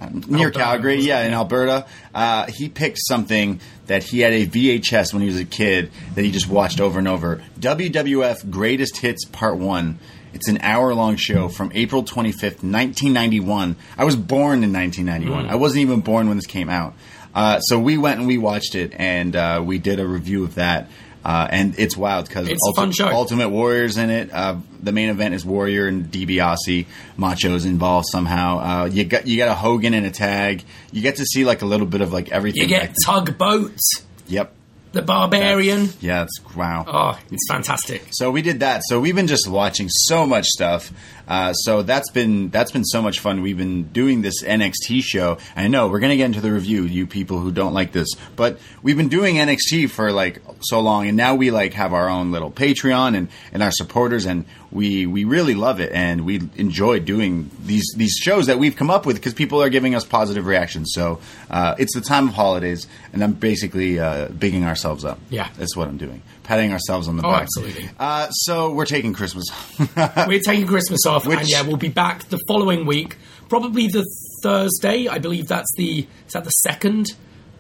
Uh, 0.00 0.08
Near 0.28 0.46
Alberta, 0.46 0.58
Calgary, 0.58 1.00
yeah, 1.00 1.24
in 1.24 1.32
Alberta, 1.32 1.86
uh, 2.14 2.46
he 2.46 2.68
picked 2.68 2.98
something 3.00 3.60
that 3.86 4.04
he 4.04 4.20
had 4.20 4.32
a 4.32 4.46
VHS 4.46 5.12
when 5.12 5.22
he 5.22 5.28
was 5.28 5.38
a 5.38 5.44
kid 5.44 5.90
that 6.14 6.24
he 6.24 6.30
just 6.30 6.48
watched 6.48 6.80
over 6.80 6.98
and 6.98 7.08
over. 7.08 7.42
WWF 7.58 8.50
Greatest 8.50 8.98
Hits 8.98 9.24
Part 9.24 9.56
One. 9.56 9.98
It's 10.34 10.48
an 10.48 10.58
hour-long 10.60 11.16
show 11.16 11.48
from 11.48 11.72
April 11.74 12.04
25th, 12.04 12.62
1991. 12.62 13.76
I 13.96 14.04
was 14.04 14.14
born 14.14 14.62
in 14.62 14.72
1991. 14.72 15.46
Hmm. 15.46 15.50
I 15.50 15.56
wasn't 15.56 15.82
even 15.82 16.00
born 16.00 16.28
when 16.28 16.36
this 16.36 16.46
came 16.46 16.68
out. 16.68 16.94
Uh, 17.34 17.60
so 17.60 17.78
we 17.78 17.98
went 17.98 18.18
and 18.18 18.28
we 18.28 18.38
watched 18.38 18.74
it, 18.74 18.92
and 18.96 19.34
uh, 19.34 19.62
we 19.64 19.78
did 19.78 20.00
a 20.00 20.06
review 20.06 20.44
of 20.44 20.56
that. 20.56 20.88
Uh, 21.28 21.46
and 21.50 21.78
it's 21.78 21.94
wild 21.94 22.26
because 22.26 22.48
It's 22.48 22.66
a 22.70 22.72
fun 22.72 22.90
show. 22.90 23.06
Ultimate 23.08 23.50
Warrior's 23.50 23.98
in 23.98 24.08
it. 24.08 24.32
Uh, 24.32 24.56
the 24.82 24.92
main 24.92 25.10
event 25.10 25.34
is 25.34 25.44
Warrior 25.44 25.86
and 25.86 26.06
DiBiase. 26.10 26.86
Macho's 27.18 27.66
involved 27.66 28.06
somehow. 28.10 28.58
Uh, 28.60 28.84
you 28.86 29.04
got 29.04 29.26
you 29.26 29.36
got 29.36 29.48
a 29.48 29.54
Hogan 29.54 29.92
in 29.92 30.06
a 30.06 30.10
tag. 30.10 30.64
You 30.90 31.02
get 31.02 31.16
to 31.16 31.26
see 31.26 31.44
like 31.44 31.60
a 31.60 31.66
little 31.66 31.86
bit 31.86 32.00
of 32.00 32.14
like 32.14 32.30
everything. 32.30 32.62
You 32.62 32.68
get 32.68 32.94
tugboats, 33.04 34.06
yep. 34.26 34.54
the 34.92 35.02
Barbarian. 35.02 35.90
Yeah, 36.00 36.22
it's 36.22 36.40
wow. 36.56 36.86
Oh, 36.88 37.20
it's 37.30 37.46
fantastic. 37.46 38.06
So 38.12 38.30
we 38.30 38.40
did 38.40 38.60
that. 38.60 38.80
So 38.86 38.98
we've 38.98 39.14
been 39.14 39.26
just 39.26 39.48
watching 39.48 39.90
so 39.90 40.24
much 40.24 40.46
stuff. 40.46 40.90
Uh, 41.28 41.52
so 41.52 41.82
that's 41.82 42.10
been 42.10 42.48
that's 42.48 42.72
been 42.72 42.84
so 42.84 43.02
much 43.02 43.20
fun. 43.20 43.42
We've 43.42 43.56
been 43.56 43.84
doing 43.84 44.22
this 44.22 44.42
NXT 44.42 45.02
show. 45.02 45.38
I 45.54 45.68
know 45.68 45.88
we're 45.88 46.00
gonna 46.00 46.16
get 46.16 46.24
into 46.24 46.40
the 46.40 46.52
review, 46.52 46.84
you 46.84 47.06
people 47.06 47.38
who 47.38 47.52
don't 47.52 47.74
like 47.74 47.92
this, 47.92 48.08
but 48.34 48.58
we've 48.82 48.96
been 48.96 49.08
doing 49.08 49.36
NXT 49.36 49.90
for 49.90 50.10
like 50.10 50.40
so 50.60 50.80
long, 50.80 51.06
and 51.06 51.16
now 51.16 51.34
we 51.34 51.50
like 51.50 51.74
have 51.74 51.92
our 51.92 52.08
own 52.08 52.32
little 52.32 52.50
Patreon 52.50 53.16
and 53.16 53.28
and 53.52 53.62
our 53.62 53.70
supporters, 53.70 54.24
and 54.24 54.46
we 54.70 55.06
we 55.06 55.24
really 55.24 55.54
love 55.54 55.80
it, 55.80 55.92
and 55.92 56.24
we 56.24 56.40
enjoy 56.56 57.00
doing 57.00 57.50
these 57.62 57.86
these 57.96 58.14
shows 58.14 58.46
that 58.46 58.58
we've 58.58 58.76
come 58.76 58.90
up 58.90 59.04
with 59.04 59.16
because 59.16 59.34
people 59.34 59.62
are 59.62 59.68
giving 59.68 59.94
us 59.94 60.04
positive 60.04 60.46
reactions. 60.46 60.92
So 60.94 61.20
uh, 61.50 61.74
it's 61.78 61.94
the 61.94 62.00
time 62.00 62.28
of 62.28 62.34
holidays, 62.34 62.86
and 63.12 63.22
I'm 63.22 63.34
basically 63.34 63.98
uh, 63.98 64.28
bigging 64.28 64.64
ourselves 64.64 65.04
up. 65.04 65.18
Yeah. 65.28 65.48
that's 65.56 65.76
what 65.76 65.88
I'm 65.88 65.98
doing, 65.98 66.22
patting 66.48 66.72
ourselves 66.72 67.08
on 67.08 67.16
the 67.18 67.26
Oh, 67.26 67.30
back. 67.30 67.42
absolutely. 67.42 67.90
Uh, 67.98 68.30
so 68.30 68.72
we're 68.72 68.86
taking 68.86 69.12
Christmas. 69.12 69.44
We're 70.26 70.40
taking 70.40 70.66
Christmas 70.66 71.04
off, 71.04 71.26
Which- 71.26 71.40
and 71.40 71.48
yeah, 71.48 71.60
we'll 71.60 71.76
be 71.76 71.90
back 71.90 72.24
the 72.30 72.38
following 72.48 72.86
week, 72.86 73.16
probably 73.50 73.86
the 73.88 74.02
Thursday. 74.42 75.08
I 75.08 75.18
believe 75.18 75.46
that's 75.48 75.70
the 75.76 76.06
is 76.26 76.32
that 76.32 76.44
the 76.44 76.50
second 76.50 77.12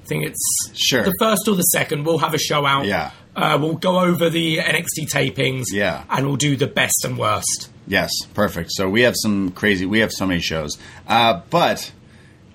I 0.04 0.06
think 0.06 0.24
it's 0.24 0.70
Sure. 0.74 1.02
the 1.04 1.12
first 1.20 1.46
or 1.48 1.54
the 1.54 1.60
second. 1.64 2.06
We'll 2.06 2.16
have 2.16 2.32
a 2.32 2.38
show 2.38 2.64
out. 2.64 2.86
Yeah. 2.86 3.10
Uh, 3.36 3.58
we'll 3.60 3.74
go 3.76 4.00
over 4.00 4.30
the 4.30 4.56
NXT 4.56 5.06
tapings. 5.12 5.64
Yeah. 5.70 6.04
And 6.08 6.26
we'll 6.26 6.36
do 6.36 6.56
the 6.56 6.66
best 6.66 7.04
and 7.04 7.18
worst. 7.18 7.68
Yes, 7.86 8.10
perfect. 8.32 8.70
So 8.72 8.88
we 8.88 9.02
have 9.02 9.14
some 9.16 9.50
crazy. 9.50 9.84
We 9.84 9.98
have 9.98 10.12
so 10.12 10.26
many 10.26 10.40
shows. 10.40 10.78
Uh, 11.06 11.42
but 11.50 11.92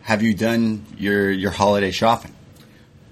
have 0.02 0.24
you 0.24 0.34
done 0.34 0.84
your 0.98 1.30
your 1.30 1.52
holiday 1.52 1.92
shopping? 1.92 2.34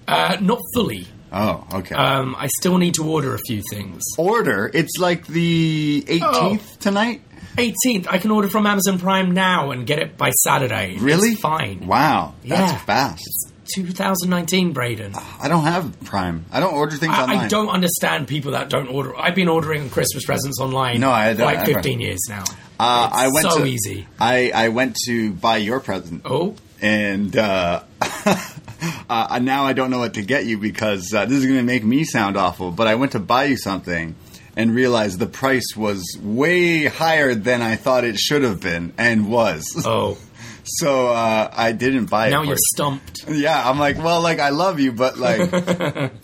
Uh, 0.08 0.36
not 0.40 0.58
fully. 0.74 1.06
Oh, 1.32 1.66
okay. 1.74 1.94
Um, 1.94 2.36
I 2.38 2.48
still 2.58 2.78
need 2.78 2.94
to 2.94 3.04
order 3.04 3.34
a 3.34 3.38
few 3.46 3.62
things. 3.70 4.02
Order. 4.18 4.70
It's 4.72 4.98
like 4.98 5.26
the 5.26 6.04
18th 6.06 6.22
Oh. 6.22 6.76
tonight. 6.80 7.22
18th, 7.56 8.06
I 8.08 8.18
can 8.18 8.30
order 8.30 8.48
from 8.48 8.66
Amazon 8.66 8.98
Prime 8.98 9.32
now 9.32 9.70
and 9.72 9.86
get 9.86 9.98
it 9.98 10.16
by 10.16 10.30
Saturday. 10.30 10.96
Really? 10.98 11.30
It's 11.30 11.40
fine. 11.40 11.86
Wow, 11.86 12.34
that's 12.44 12.72
Yeah. 12.72 12.78
fast. 12.78 13.52
2019, 13.74 14.72
Braden. 14.72 15.14
I 15.40 15.48
don't 15.48 15.64
have 15.64 15.98
Prime. 16.04 16.44
I 16.52 16.60
don't 16.60 16.74
order 16.74 16.96
things 16.96 17.14
online. 17.16 17.38
I, 17.38 17.44
I 17.44 17.48
don't 17.48 17.68
understand 17.68 18.26
people 18.28 18.52
that 18.52 18.68
don't 18.68 18.88
order. 18.88 19.16
I've 19.18 19.34
been 19.34 19.48
ordering 19.48 19.88
Christmas 19.90 20.24
presents 20.24 20.60
online 20.60 21.00
No, 21.00 21.10
I 21.10 21.34
for 21.34 21.44
like 21.44 21.58
ever. 21.58 21.74
15 21.74 22.00
years 22.00 22.20
now. 22.28 22.44
Uh, 22.80 23.08
It's 23.10 23.16
I 23.22 23.28
went 23.32 23.50
so 23.52 23.58
to, 23.60 23.64
easy. 23.66 24.06
I, 24.20 24.50
I 24.54 24.68
went 24.68 24.96
to 25.06 25.32
buy 25.32 25.58
your 25.58 25.80
present. 25.80 26.22
Oh, 26.24 26.56
and 26.80 27.34
uh, 27.36 27.82
uh, 29.10 29.38
now 29.42 29.64
I 29.64 29.72
don't 29.72 29.90
know 29.90 29.98
what 29.98 30.14
to 30.14 30.22
get 30.22 30.46
you 30.46 30.58
because 30.58 31.12
uh, 31.14 31.24
this 31.26 31.38
is 31.38 31.44
going 31.46 31.58
to 31.58 31.62
make 31.64 31.84
me 31.84 32.04
sound 32.04 32.36
awful. 32.36 32.70
But 32.70 32.86
I 32.88 32.94
went 32.96 33.12
to 33.12 33.20
buy 33.20 33.44
you 33.44 33.56
something 33.56 34.14
and 34.56 34.74
realized 34.74 35.18
the 35.18 35.26
price 35.26 35.74
was 35.76 36.04
way 36.20 36.84
higher 36.84 37.34
than 37.34 37.62
I 37.62 37.76
thought 37.76 38.04
it 38.04 38.18
should 38.18 38.42
have 38.42 38.60
been 38.60 38.92
and 38.98 39.30
was. 39.30 39.82
oh. 39.86 40.18
So 40.64 41.08
uh, 41.08 41.50
I 41.52 41.72
didn't 41.72 42.06
buy 42.06 42.28
it. 42.28 42.30
Now 42.30 42.42
you're 42.42 42.56
stumped. 42.56 43.10
Yeah, 43.28 43.68
I'm 43.68 43.78
like, 43.78 43.98
well, 43.98 44.20
like 44.20 44.38
I 44.40 44.50
love 44.50 44.78
you, 44.80 44.92
but 44.92 45.16
like 45.18 45.40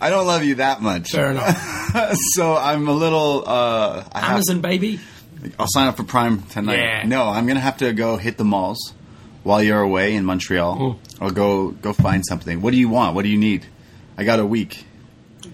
I 0.01 0.09
don't 0.09 0.27
love 0.27 0.43
you 0.43 0.55
that 0.55 0.81
much. 0.81 1.11
Fair 1.11 1.31
enough. 1.31 2.15
so 2.33 2.55
I'm 2.55 2.87
a 2.87 2.93
little. 2.93 3.43
Uh, 3.47 4.03
I 4.11 4.19
have- 4.19 4.31
Amazon, 4.31 4.61
baby. 4.61 4.99
I'll 5.57 5.67
sign 5.69 5.87
up 5.87 5.95
for 5.97 6.03
Prime 6.03 6.43
tonight. 6.43 6.77
Yeah. 6.77 7.03
No, 7.05 7.29
I'm 7.29 7.47
gonna 7.47 7.59
have 7.61 7.77
to 7.77 7.93
go 7.93 8.17
hit 8.17 8.37
the 8.37 8.43
malls 8.43 8.93
while 9.43 9.61
you're 9.63 9.81
away 9.81 10.15
in 10.15 10.25
Montreal. 10.25 10.75
Hmm. 10.93 11.23
I'll 11.23 11.31
go 11.31 11.71
go 11.71 11.93
find 11.93 12.23
something. 12.25 12.61
What 12.61 12.71
do 12.71 12.77
you 12.77 12.89
want? 12.89 13.15
What 13.15 13.23
do 13.23 13.29
you 13.29 13.37
need? 13.37 13.65
I 14.17 14.23
got 14.23 14.39
a 14.39 14.45
week. 14.45 14.85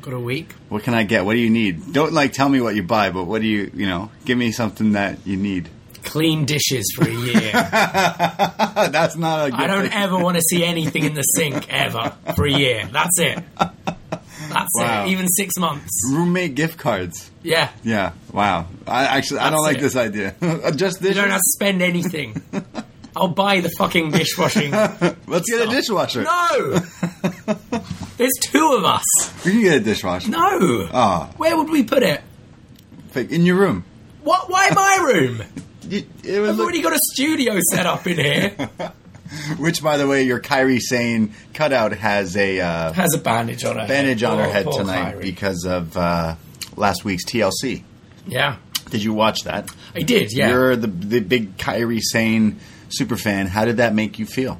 Got 0.01 0.13
a 0.13 0.19
week. 0.19 0.51
What 0.69 0.83
can 0.83 0.93
I 0.93 1.03
get? 1.03 1.25
What 1.25 1.33
do 1.33 1.39
you 1.39 1.49
need? 1.49 1.93
Don't 1.93 2.13
like 2.13 2.33
tell 2.33 2.49
me 2.49 2.59
what 2.61 2.75
you 2.75 2.83
buy, 2.83 3.09
but 3.11 3.25
what 3.25 3.41
do 3.41 3.47
you 3.47 3.71
you 3.73 3.85
know? 3.87 4.09
Give 4.25 4.37
me 4.37 4.51
something 4.51 4.93
that 4.93 5.19
you 5.25 5.37
need. 5.37 5.69
Clean 6.03 6.45
dishes 6.45 6.93
for 6.95 7.07
a 7.07 7.11
year. 7.11 7.51
That's 7.51 9.15
not 9.15 9.47
a 9.47 9.51
good 9.51 9.59
I 9.59 9.67
don't 9.67 9.83
thing. 9.83 9.93
ever 9.93 10.17
want 10.19 10.35
to 10.37 10.41
see 10.41 10.63
anything 10.63 11.03
in 11.03 11.13
the 11.15 11.23
sink 11.23 11.67
ever 11.73 12.13
for 12.35 12.45
a 12.45 12.51
year. 12.51 12.87
That's 12.91 13.19
it. 13.19 13.43
That's 13.57 14.69
Wow. 14.75 15.05
it. 15.05 15.09
Even 15.09 15.27
six 15.27 15.57
months. 15.57 15.89
roommate 16.11 16.53
gift 16.55 16.77
cards. 16.77 17.31
Yeah. 17.41 17.69
Yeah. 17.83 18.11
Wow. 18.31 18.67
I 18.87 19.05
actually 19.05 19.39
I 19.39 19.49
don't 19.49 19.63
That's 19.63 19.73
like 19.73 19.77
it. 19.77 19.81
this 19.81 19.95
idea. 19.95 20.71
Just 20.75 21.01
You 21.01 21.07
this. 21.07 21.15
don't 21.17 21.29
have 21.29 21.39
to 21.39 21.51
spend 21.55 21.81
anything. 21.81 22.41
I'll 23.15 23.29
buy 23.29 23.61
the 23.61 23.69
fucking 23.77 24.11
dishwashing. 24.11 24.71
Let's 25.27 25.49
get 25.49 25.67
a 25.67 25.69
dishwasher. 25.69 26.23
No! 26.23 26.79
There's 28.17 28.33
two 28.41 28.73
of 28.77 28.83
us. 28.85 29.03
We 29.45 29.51
can 29.51 29.61
get 29.61 29.77
a 29.77 29.79
dishwasher. 29.79 30.29
No! 30.31 30.89
Ah, 30.93 31.29
Where 31.37 31.55
would 31.57 31.69
we 31.69 31.83
put 31.83 32.03
it? 32.03 32.21
in 33.15 33.45
your 33.45 33.55
room. 33.55 33.85
What? 34.23 34.49
Why 34.49 34.69
my 34.73 35.11
room? 35.13 35.41
You- 35.87 36.03
it 36.23 36.39
would 36.39 36.49
I've 36.49 36.55
look- 36.55 36.63
already 36.63 36.81
got 36.81 36.93
a 36.93 36.99
studio 37.13 37.59
set 37.71 37.85
up 37.85 38.07
in 38.07 38.17
here. 38.17 38.49
which, 39.59 39.83
by 39.83 39.97
the 39.97 40.07
way, 40.07 40.23
your 40.23 40.39
Kairi 40.39 40.79
Sane 40.81 41.35
cutout 41.53 41.93
has 41.93 42.35
a 42.35 42.59
uh, 42.59 42.91
Has 42.93 43.13
a 43.13 43.19
bandage 43.19 43.63
on 43.63 43.77
her 43.77 43.87
bandage 43.87 44.21
head. 44.21 44.31
on 44.31 44.39
her 44.39 44.49
head 44.51 44.65
tonight 44.71 45.15
Kairi. 45.17 45.21
because 45.21 45.63
of 45.63 45.95
uh, 45.95 46.37
last 46.75 47.05
week's 47.05 47.23
TLC. 47.25 47.83
Yeah. 48.25 48.57
Did 48.89 49.03
you 49.03 49.13
watch 49.13 49.43
that? 49.43 49.69
I 49.95 49.99
did, 50.01 50.33
yeah. 50.35 50.49
You're 50.49 50.75
the 50.75 50.87
the 50.87 51.19
big 51.19 51.55
Kairi 51.57 51.99
Sane 52.01 52.59
super 52.89 53.17
fan. 53.17 53.47
How 53.47 53.65
did 53.65 53.77
that 53.77 53.93
make 53.93 54.19
you 54.19 54.25
feel? 54.25 54.59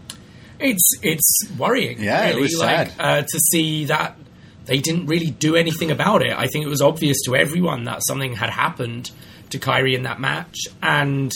It's 0.60 0.90
it's 1.02 1.50
worrying. 1.58 2.02
Yeah, 2.02 2.28
it 2.28 2.38
was 2.38 2.58
like, 2.58 2.90
sad. 2.92 3.00
uh, 3.00 3.22
to 3.22 3.40
see 3.52 3.86
that 3.86 4.18
they 4.66 4.80
didn't 4.80 5.08
really 5.08 5.30
do 5.30 5.56
anything 5.56 5.92
about 5.92 6.22
it. 6.22 6.34
I 6.34 6.48
think 6.48 6.66
it 6.66 6.70
was 6.70 6.82
obvious 6.82 7.18
to 7.26 7.36
everyone 7.36 7.84
that 7.86 8.02
something 8.08 8.34
had 8.34 8.50
happened 8.50 9.12
to 9.50 9.60
Kairi 9.60 9.96
in 9.96 10.04
that 10.04 10.20
match, 10.20 10.58
and 10.82 11.32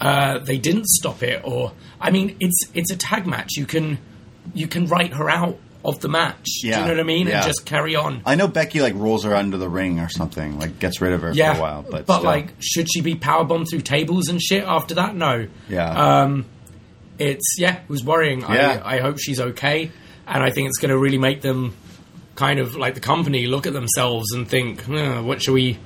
uh, 0.00 0.38
they 0.38 0.58
didn't 0.58 0.86
stop 0.86 1.22
it. 1.22 1.42
Or 1.44 1.72
I 2.00 2.10
mean, 2.10 2.36
it's 2.40 2.58
it's 2.74 2.90
a 2.90 2.96
tag 2.96 3.26
match. 3.26 3.56
You 3.56 3.66
can 3.66 3.98
you 4.54 4.66
can 4.66 4.86
write 4.86 5.12
her 5.14 5.28
out 5.28 5.58
of 5.84 6.00
the 6.00 6.08
match. 6.08 6.44
Do 6.62 6.68
Yeah, 6.68 6.80
you 6.80 6.84
know 6.86 6.90
what 6.92 7.00
I 7.00 7.04
mean? 7.04 7.26
yeah. 7.26 7.36
And 7.38 7.46
just 7.46 7.64
carry 7.64 7.96
on. 7.96 8.22
I 8.26 8.34
know 8.34 8.48
Becky 8.48 8.80
like 8.80 8.94
rolls 8.94 9.24
her 9.24 9.34
under 9.34 9.56
the 9.56 9.68
ring 9.68 9.98
or 10.00 10.08
something, 10.08 10.58
like 10.58 10.78
gets 10.78 11.00
rid 11.00 11.12
of 11.12 11.22
her 11.22 11.32
yeah, 11.32 11.54
for 11.54 11.58
a 11.58 11.62
while. 11.62 11.82
But, 11.88 12.04
still. 12.04 12.22
like, 12.22 12.54
should 12.60 12.88
she 12.92 13.00
be 13.00 13.14
powerbombed 13.14 13.66
through 13.70 13.80
tables 13.80 14.28
and 14.28 14.40
shit 14.42 14.64
after 14.64 14.94
that? 14.96 15.14
No. 15.14 15.46
yeah, 15.68 16.20
Um, 16.22 16.44
it's 17.18 17.56
yeah, 17.58 17.76
it 17.76 17.88
was 17.88 18.04
worrying. 18.04 18.40
Yeah. 18.40 18.80
I, 18.84 18.96
I 18.96 19.00
hope 19.00 19.18
she's 19.18 19.40
okay, 19.40 19.90
and 20.26 20.42
I 20.42 20.50
think 20.50 20.68
it's 20.68 20.78
going 20.78 20.90
to 20.90 20.98
really 20.98 21.18
make 21.18 21.40
them 21.42 21.74
kind 22.34 22.58
of 22.58 22.76
like 22.76 22.94
the 22.94 23.00
company 23.00 23.46
look 23.46 23.66
at 23.66 23.72
themselves 23.72 24.32
and 24.32 24.48
think, 24.48 24.82
"Huh, 24.84 25.22
what 25.22 25.42
should 25.42 25.52
we, 25.52 25.78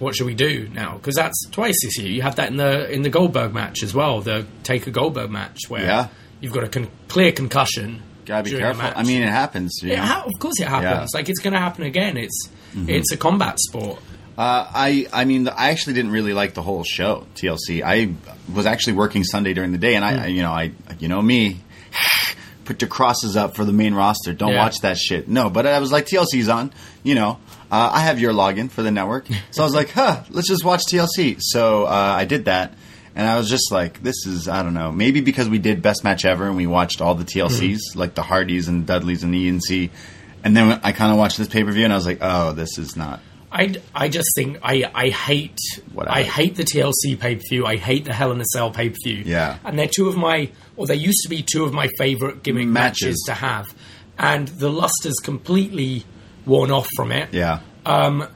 what 0.00 0.16
should 0.16 0.26
we 0.26 0.34
do 0.34 0.68
now? 0.72 0.94
Because 0.96 1.14
that's 1.14 1.46
twice 1.50 1.76
this 1.82 1.98
year. 1.98 2.10
You 2.10 2.22
have 2.22 2.36
that 2.36 2.48
in 2.50 2.56
the 2.56 2.90
in 2.90 3.02
the 3.02 3.10
Goldberg 3.10 3.52
match 3.54 3.82
as 3.82 3.94
well, 3.94 4.20
the 4.20 4.46
Taker 4.64 4.90
Goldberg 4.90 5.30
match, 5.30 5.60
where 5.68 5.82
Yeah. 5.84 6.08
you've 6.40 6.52
got 6.52 6.64
a 6.64 6.68
con- 6.68 6.90
clear 7.08 7.30
concussion. 7.32 8.02
Gotta 8.24 8.44
be 8.50 8.56
careful. 8.58 8.90
I 8.94 9.02
mean, 9.02 9.22
it 9.22 9.28
happens. 9.28 9.80
you 9.82 9.92
It 9.92 9.96
know? 9.96 10.02
ha- 10.02 10.24
of 10.26 10.32
course 10.40 10.54
it 10.60 10.68
happens. 10.68 10.84
Yeah. 10.84 10.96
Mm-hmm. 11.04 11.16
Like 11.16 11.28
it's 11.28 11.40
going 11.40 11.52
to 11.54 11.60
happen 11.60 11.84
again. 11.84 12.16
It's 12.16 12.48
it's 12.76 13.12
a 13.12 13.16
combat 13.16 13.58
sport. 13.60 13.98
Uh, 14.36 14.66
I 14.74 15.06
I 15.12 15.24
mean, 15.26 15.46
I 15.48 15.70
actually 15.70 15.94
didn't 15.94 16.10
really 16.10 16.32
like 16.32 16.54
the 16.54 16.62
whole 16.62 16.82
show 16.84 17.26
TLC. 17.36 17.82
I 17.84 18.14
was 18.52 18.66
actually 18.66 18.94
working 18.94 19.22
Sunday 19.24 19.54
during 19.54 19.70
the 19.72 19.78
day, 19.78 19.94
and 19.94 20.04
I, 20.04 20.14
Hmm. 20.14 20.20
I 20.20 20.26
you 20.26 20.42
know, 20.42 20.50
I 20.52 20.72
you 20.98 21.06
know 21.08 21.22
me, 21.22 21.60
put 22.64 22.80
your 22.80 22.88
crosses 22.88 23.36
up 23.36 23.54
for 23.54 23.64
the 23.64 23.72
main 23.72 23.94
roster. 23.94 24.32
Don't 24.32 24.52
Yeah. 24.52 24.64
watch 24.64 24.80
that 24.80 24.96
shit. 24.98 25.28
No, 25.28 25.50
but 25.50 25.66
I 25.66 25.78
was 25.78 25.92
like, 25.92 26.06
TLC's 26.06 26.48
on. 26.48 26.72
You 27.02 27.14
know, 27.14 27.38
uh, 27.70 27.90
I 27.94 28.00
have 28.00 28.18
your 28.18 28.32
login 28.32 28.70
for 28.70 28.82
the 28.82 28.90
network, 28.90 29.26
so 29.50 29.62
I 29.62 29.66
was 29.66 29.74
like, 29.74 29.90
huh, 29.94 30.24
let's 30.30 30.48
just 30.48 30.64
watch 30.64 30.82
TLC. 30.90 31.36
So 31.40 31.84
uh, 31.84 31.90
I 32.18 32.24
did 32.24 32.46
that. 32.46 32.74
And 33.16 33.28
I 33.28 33.36
was 33.36 33.48
just 33.48 33.70
like, 33.70 34.02
this 34.02 34.26
is, 34.26 34.48
I 34.48 34.62
don't 34.62 34.74
know, 34.74 34.90
maybe 34.90 35.20
because 35.20 35.48
we 35.48 35.58
did 35.58 35.82
Best 35.82 36.02
Match 36.02 36.24
Ever 36.24 36.46
and 36.46 36.56
we 36.56 36.66
watched 36.66 37.00
all 37.00 37.14
the 37.14 37.24
mm-hmm. 37.24 37.46
TLCs, 37.46 37.78
like 37.94 38.14
the 38.14 38.22
Hardys 38.22 38.66
and 38.68 38.86
Dudleys 38.86 39.22
and 39.22 39.32
the 39.32 39.48
ENC. 39.48 39.90
And 40.42 40.56
then 40.56 40.80
I 40.82 40.92
kind 40.92 41.12
of 41.12 41.18
watched 41.18 41.38
this 41.38 41.48
pay 41.48 41.62
per 41.62 41.70
view 41.70 41.84
and 41.84 41.92
I 41.92 41.96
was 41.96 42.06
like, 42.06 42.18
oh, 42.20 42.52
this 42.52 42.76
is 42.78 42.96
not. 42.96 43.20
I, 43.52 43.72
I 43.94 44.08
just 44.08 44.28
think 44.34 44.58
I, 44.64 44.90
I 44.92 45.10
hate 45.10 45.56
Whatever. 45.92 46.16
I 46.16 46.22
hate 46.24 46.56
the 46.56 46.64
TLC 46.64 47.18
pay 47.18 47.36
per 47.36 47.42
view. 47.48 47.64
I 47.64 47.76
hate 47.76 48.04
the 48.04 48.12
Hell 48.12 48.32
in 48.32 48.40
a 48.40 48.44
Cell 48.46 48.72
pay 48.72 48.90
per 48.90 48.96
view. 49.04 49.22
Yeah. 49.24 49.58
and 49.64 49.78
they're 49.78 49.86
two 49.86 50.08
of 50.08 50.16
my 50.16 50.50
or 50.76 50.88
they 50.88 50.96
used 50.96 51.22
to 51.22 51.28
be 51.28 51.42
two 51.42 51.64
of 51.64 51.72
my 51.72 51.88
favorite 51.96 52.42
gimmick 52.42 52.66
Matches. 52.66 53.04
matches. 53.06 53.22
to 53.26 53.34
have, 53.34 53.74
and 54.18 54.48
the 54.48 54.70
luster's 54.70 55.20
completely 55.22 56.04
worn 56.44 56.72
off 56.72 56.88
from 56.96 57.12
it. 57.12 57.32
Yeah. 57.32 57.60
Um, 57.86 58.26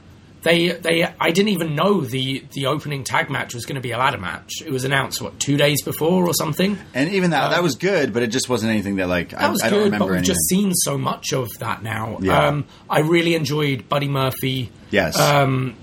They 0.41 0.69
they 0.69 1.03
I 1.03 1.31
didn't 1.31 1.49
even 1.49 1.75
know 1.75 2.01
the 2.01 2.43
the 2.53 2.67
opening 2.67 3.03
tag 3.03 3.29
match 3.29 3.53
was 3.53 3.65
going 3.65 3.75
to 3.75 3.81
be 3.81 3.91
a 3.91 3.97
ladder 3.97 4.17
match. 4.17 4.51
It 4.65 4.71
was 4.71 4.85
announced 4.85 5.21
what 5.21 5.39
two 5.39 5.57
days 5.57 5.81
before 5.83 6.25
or 6.27 6.33
something. 6.33 6.77
And 6.93 7.11
even 7.11 7.31
that, 7.31 7.49
that 7.49 7.61
was 7.61 7.75
good, 7.75 8.13
but 8.13 8.23
it 8.23 8.27
just 8.27 8.47
wasn't 8.47 8.71
anything 8.71 8.95
that 8.97 9.07
like 9.09 9.33
I, 9.33 9.39
That 9.41 9.51
was 9.51 9.61
I 9.63 9.69
don't 9.69 9.79
good, 9.79 9.85
remember 9.85 10.05
but 10.05 10.09
we've 10.11 10.17
anything. 10.19 10.33
just 10.35 10.47
seen 10.49 10.73
so 10.73 10.97
much 10.97 11.33
of 11.33 11.49
that 11.59 11.83
now. 11.83 12.19
Yeah. 12.21 12.47
Um, 12.47 12.65
I 12.89 12.99
really 12.99 13.35
enjoyed 13.35 13.89
Buddy 13.89 14.07
Murphy. 14.07 14.71
yes, 14.91 15.19
Um, 15.19 15.75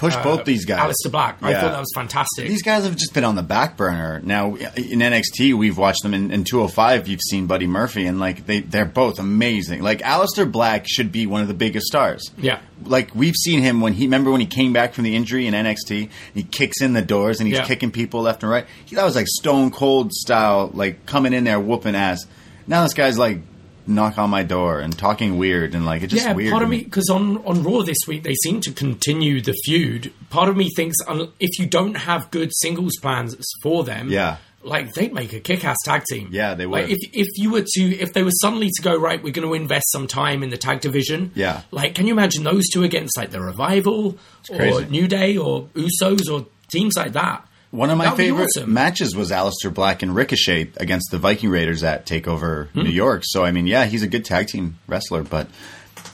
push 0.00 0.14
uh, 0.16 0.22
both 0.24 0.44
these 0.44 0.64
guys. 0.64 0.80
Aleister 0.80 1.10
Black. 1.12 1.42
I 1.42 1.52
thought 1.52 1.72
that 1.72 1.78
was 1.78 1.92
fantastic. 1.94 2.48
These 2.48 2.62
guys 2.62 2.84
have 2.84 2.96
just 2.96 3.12
been 3.12 3.24
on 3.24 3.34
the 3.36 3.42
back 3.42 3.76
burner. 3.76 4.20
Now 4.24 4.54
in 4.56 4.98
NXT, 5.00 5.54
we've 5.54 5.76
watched 5.76 6.02
them 6.02 6.14
in, 6.14 6.30
in 6.30 6.44
205. 6.44 7.06
You've 7.06 7.20
seen 7.20 7.46
Buddy 7.46 7.66
Murphy, 7.66 8.06
and 8.06 8.18
like 8.18 8.46
they 8.46 8.60
they're 8.60 8.84
both 8.86 9.18
amazing. 9.18 9.82
Like 9.82 10.00
Aleister 10.00 10.50
Black 10.50 10.86
should 10.88 11.12
be 11.12 11.26
one 11.26 11.42
of 11.42 11.48
the 11.48 11.54
biggest 11.54 11.86
stars. 11.86 12.30
Yeah. 12.38 12.60
Like 12.84 13.14
we've 13.14 13.36
seen 13.36 13.60
him 13.60 13.80
when 13.82 13.92
he 13.92 14.04
remember 14.06 14.30
when 14.30 14.40
he 14.40 14.46
came 14.46 14.72
back 14.72 14.94
from 14.94 15.04
the 15.04 15.14
injury 15.14 15.46
in 15.46 15.52
NXT. 15.54 16.08
He 16.34 16.42
kicks 16.42 16.80
in 16.80 16.94
the 16.94 17.02
doors 17.02 17.38
and 17.40 17.46
he's 17.46 17.58
Yeah. 17.58 17.66
kicking 17.66 17.90
people 17.90 18.22
left 18.22 18.42
and 18.42 18.50
right. 18.50 18.66
He, 18.86 18.96
that 18.96 19.04
was 19.04 19.14
like 19.14 19.26
Stone 19.28 19.70
Cold 19.72 20.12
style, 20.12 20.70
like 20.72 21.04
coming 21.04 21.34
in 21.34 21.44
there 21.44 21.60
whooping 21.60 21.94
ass. 21.94 22.26
Now 22.66 22.84
this 22.84 22.94
guy's 22.94 23.18
like 23.18 23.38
knock 23.86 24.18
on 24.18 24.30
my 24.30 24.42
door 24.42 24.80
and 24.80 24.96
talking 24.96 25.38
weird 25.38 25.74
and 25.74 25.84
like 25.86 26.02
it's 26.02 26.12
just 26.12 26.26
yeah, 26.26 26.32
weird. 26.32 26.50
part 26.52 26.62
of 26.62 26.68
me 26.68 26.82
because 26.84 27.08
on 27.10 27.38
on 27.44 27.62
Raw 27.62 27.82
this 27.82 27.98
week 28.06 28.22
they 28.22 28.34
seem 28.34 28.60
to 28.62 28.72
continue 28.72 29.40
the 29.40 29.54
feud. 29.64 30.12
Part 30.30 30.48
of 30.48 30.56
me 30.56 30.68
thinks 30.76 30.96
if 31.40 31.58
you 31.58 31.66
don't 31.66 31.94
have 31.96 32.30
good 32.30 32.50
singles 32.52 32.92
plans 33.02 33.36
for 33.62 33.82
them, 33.84 34.08
Yeah. 34.10 34.36
like 34.62 34.92
they'd 34.92 35.12
make 35.12 35.32
a 35.32 35.40
kick-ass 35.40 35.76
tag 35.84 36.04
team. 36.08 36.28
Yeah, 36.30 36.54
they 36.54 36.66
Like 36.66 36.88
if 36.90 36.98
if 37.12 37.26
you 37.36 37.50
were 37.52 37.62
to 37.66 37.82
if 37.98 38.12
they 38.12 38.22
were 38.22 38.30
suddenly 38.42 38.68
to 38.76 38.82
go 38.82 38.96
right, 38.96 39.22
we're 39.22 39.32
going 39.32 39.48
to 39.48 39.54
invest 39.54 39.90
some 39.90 40.06
time 40.06 40.42
in 40.42 40.50
the 40.50 40.58
tag 40.58 40.80
division. 40.80 41.32
Yeah. 41.34 41.62
like 41.70 41.94
can 41.94 42.06
you 42.06 42.12
imagine 42.12 42.44
those 42.44 42.68
two 42.68 42.82
against 42.84 43.16
like 43.16 43.30
the 43.30 43.40
Revival 43.40 44.18
or. 44.50 44.82
New 44.84 45.08
Day 45.08 45.36
or 45.36 45.64
Usos 45.74 46.30
or 46.30 46.46
teams 46.70 46.94
like 46.96 47.12
that? 47.14 47.46
One 47.70 47.90
of 47.90 47.98
my 47.98 48.04
That 48.04 48.10
would 48.12 48.16
be 48.18 48.24
favorite 48.24 48.48
awesome. 48.56 48.72
matches 48.74 49.14
was 49.14 49.30
Aleister 49.30 49.72
Black 49.72 50.02
and 50.02 50.12
Ricochet 50.14 50.72
against 50.78 51.10
the 51.12 51.18
Viking 51.18 51.50
Raiders 51.50 51.84
at 51.84 52.04
Takeover 52.06 52.68
Hmm. 52.70 52.82
New 52.82 52.90
York. 52.90 53.22
So 53.24 53.44
I 53.44 53.52
mean, 53.52 53.66
yeah, 53.66 53.84
he's 53.86 54.02
a 54.02 54.08
good 54.08 54.24
tag 54.24 54.48
team 54.48 54.78
wrestler, 54.88 55.22
but 55.22 55.46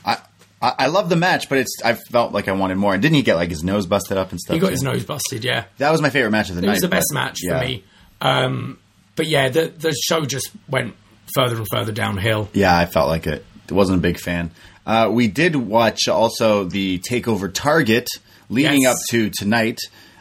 I, 0.05 0.19
I 0.61 0.75
I 0.81 0.87
love 0.89 1.09
the 1.09 1.17
match, 1.17 1.49
but 1.49 1.57
it's 1.59 1.75
I 1.85 1.95
felt 1.95 2.33
like 2.33 2.47
I 2.49 2.53
wanted 2.53 2.77
more. 2.77 2.93
And 2.93 3.01
didn't 3.03 3.15
he 3.17 3.23
get 3.23 3.37
like 3.37 3.49
his 3.49 3.65
nose 3.65 3.87
busted 3.87 4.19
up 4.19 4.31
and 4.33 4.41
stuff? 4.41 4.55
He 4.55 4.61
got 4.61 4.71
his 4.73 4.83
nose 4.83 5.05
busted. 5.05 5.45
Yeah, 5.45 5.65
That 5.79 5.93
was 5.93 6.03
my 6.03 6.11
favorite 6.11 6.31
match 6.33 6.51
of 6.51 6.57
the 6.57 6.63
it 6.63 6.67
night. 6.67 6.73
It 6.73 6.75
was 6.77 6.83
the 6.83 6.89
best 6.89 7.07
but- 7.11 7.15
match 7.15 7.39
yeah. 7.43 7.59
for 7.61 7.67
me. 7.67 7.85
Um, 8.21 8.79
but 9.15 9.27
yeah, 9.27 9.49
the 9.49 9.69
the 9.69 9.93
show 9.95 10.25
just 10.27 10.51
went 10.69 10.95
further 11.35 11.57
and 11.57 11.67
further 11.73 11.93
downhill. 11.93 12.49
Yeah, 12.53 12.77
I 12.77 12.87
felt 12.87 13.09
like 13.09 13.27
it. 13.27 13.45
Wasn't 13.71 13.99
a 13.99 14.01
big 14.03 14.19
fan. 14.21 14.51
Uh, 14.87 15.11
we 15.13 15.27
did 15.27 15.57
watch 15.57 16.07
also 16.07 16.65
the 16.65 16.99
Takeover 17.01 17.53
Target 17.53 18.07
leading 18.49 18.83
Yes. 18.83 18.93
up 18.95 18.99
to 19.11 19.31
tonight 19.31 19.79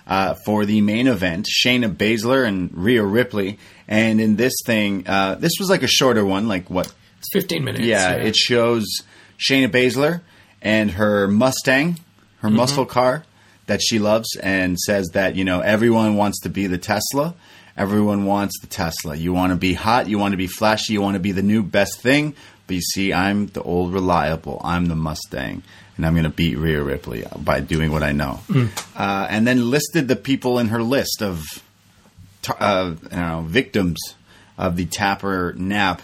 uh, 0.08 0.36
for 0.46 0.66
the 0.66 0.82
main 0.82 1.08
event. 1.08 1.48
Shayna 1.66 1.94
Baszler 1.96 2.46
and 2.48 2.70
Rhea 2.76 3.04
Ripley. 3.04 3.58
And 3.88 4.20
in 4.22 4.36
this 4.36 4.54
thing, 4.66 5.08
uh, 5.08 5.36
this 5.36 5.54
was 5.60 5.70
like 5.70 5.84
a 5.84 5.88
shorter 5.88 6.26
one, 6.26 6.48
like 6.48 6.70
what? 6.70 6.94
It's 7.20 7.30
15 7.34 7.64
minutes. 7.64 7.86
Yeah, 7.86 8.14
it 8.14 8.36
shows 8.36 8.86
Shayna 9.40 9.70
Baszler 9.70 10.22
and 10.62 10.92
her 10.92 11.28
Mustang, 11.28 12.00
her 12.40 12.48
Mm-hmm. 12.50 12.58
muscle 12.58 12.86
car 12.86 13.24
that 13.68 13.82
she 13.82 13.98
loves, 13.98 14.28
and 14.44 14.78
says 14.80 15.08
that, 15.14 15.36
you 15.36 15.44
know, 15.44 15.60
everyone 15.62 16.16
wants 16.16 16.42
to 16.42 16.50
be 16.50 16.68
the 16.68 16.78
Tesla. 16.78 17.34
Everyone 17.76 18.26
wants 18.26 18.60
the 18.62 18.68
Tesla. 18.68 19.16
You 19.16 19.34
want 19.34 19.52
to 19.52 19.56
be 19.58 19.74
hot, 19.74 20.08
you 20.08 20.20
want 20.20 20.34
to 20.34 20.38
be 20.38 20.46
flashy, 20.48 20.94
you 20.94 21.02
want 21.02 21.16
to 21.16 21.20
be 21.20 21.32
the 21.32 21.42
new 21.42 21.64
best 21.64 22.00
thing. 22.00 22.36
But 22.68 22.76
you 22.76 22.82
see, 22.82 23.14
I'm 23.14 23.48
the 23.48 23.62
old 23.62 23.94
reliable. 23.94 24.60
I'm 24.64 24.88
the 24.88 24.96
Mustang. 24.96 25.64
And 25.98 26.06
I'm 26.06 26.14
going 26.14 26.24
to 26.26 26.30
beat 26.30 26.58
Rhea 26.58 26.84
Ripley 26.84 27.24
by 27.38 27.62
doing 27.62 27.92
what 27.92 28.04
I 28.04 28.12
know. 28.12 28.42
Mm. 28.50 28.70
Uh, 28.98 29.28
and 29.30 29.48
then 29.48 29.70
listed 29.70 30.08
the 30.10 30.16
people 30.18 30.60
in 30.60 30.68
her 30.70 30.84
list 30.84 31.22
of 31.22 31.44
uh, 32.60 32.96
know, 33.12 33.44
victims 33.48 34.00
of 34.58 34.76
the 34.76 34.86
Tapper 34.86 35.54
nap 35.58 36.02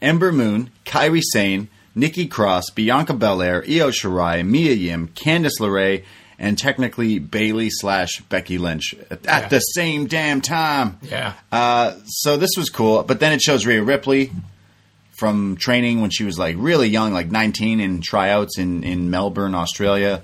Ember 0.00 0.32
Moon, 0.32 0.70
Kairi 0.86 1.22
Sane, 1.32 1.68
Nikki 1.94 2.26
Cross, 2.26 2.70
Bianca 2.70 3.12
Belair, 3.12 3.62
Io 3.68 3.90
Shirai, 3.90 4.46
Mia 4.46 4.72
Yim, 4.72 5.08
Candice 5.08 5.58
LeRae, 5.60 6.04
and 6.38 6.56
technically 6.56 7.18
Bayley 7.18 7.68
slash 7.68 8.20
Becky 8.28 8.58
Lynch 8.58 8.94
at 9.10 9.24
Yeah. 9.24 9.48
the 9.48 9.58
same 9.58 10.06
damn 10.06 10.40
time. 10.40 10.98
Yeah. 11.02 11.32
Uh, 11.50 11.94
so 12.06 12.36
this 12.36 12.50
was 12.56 12.70
cool, 12.70 13.02
but 13.02 13.18
then 13.20 13.32
it 13.32 13.40
shows 13.42 13.66
Rhea 13.66 13.82
Ripley 13.82 14.30
from 15.18 15.56
training 15.56 16.00
when 16.00 16.10
she 16.10 16.24
was 16.24 16.38
like 16.38 16.56
really 16.58 16.88
young, 16.88 17.12
like 17.12 17.30
19, 17.30 17.80
in 17.80 18.00
tryouts 18.00 18.58
in 18.58 18.84
in 18.84 19.10
Melbourne, 19.10 19.54
Australia. 19.54 20.22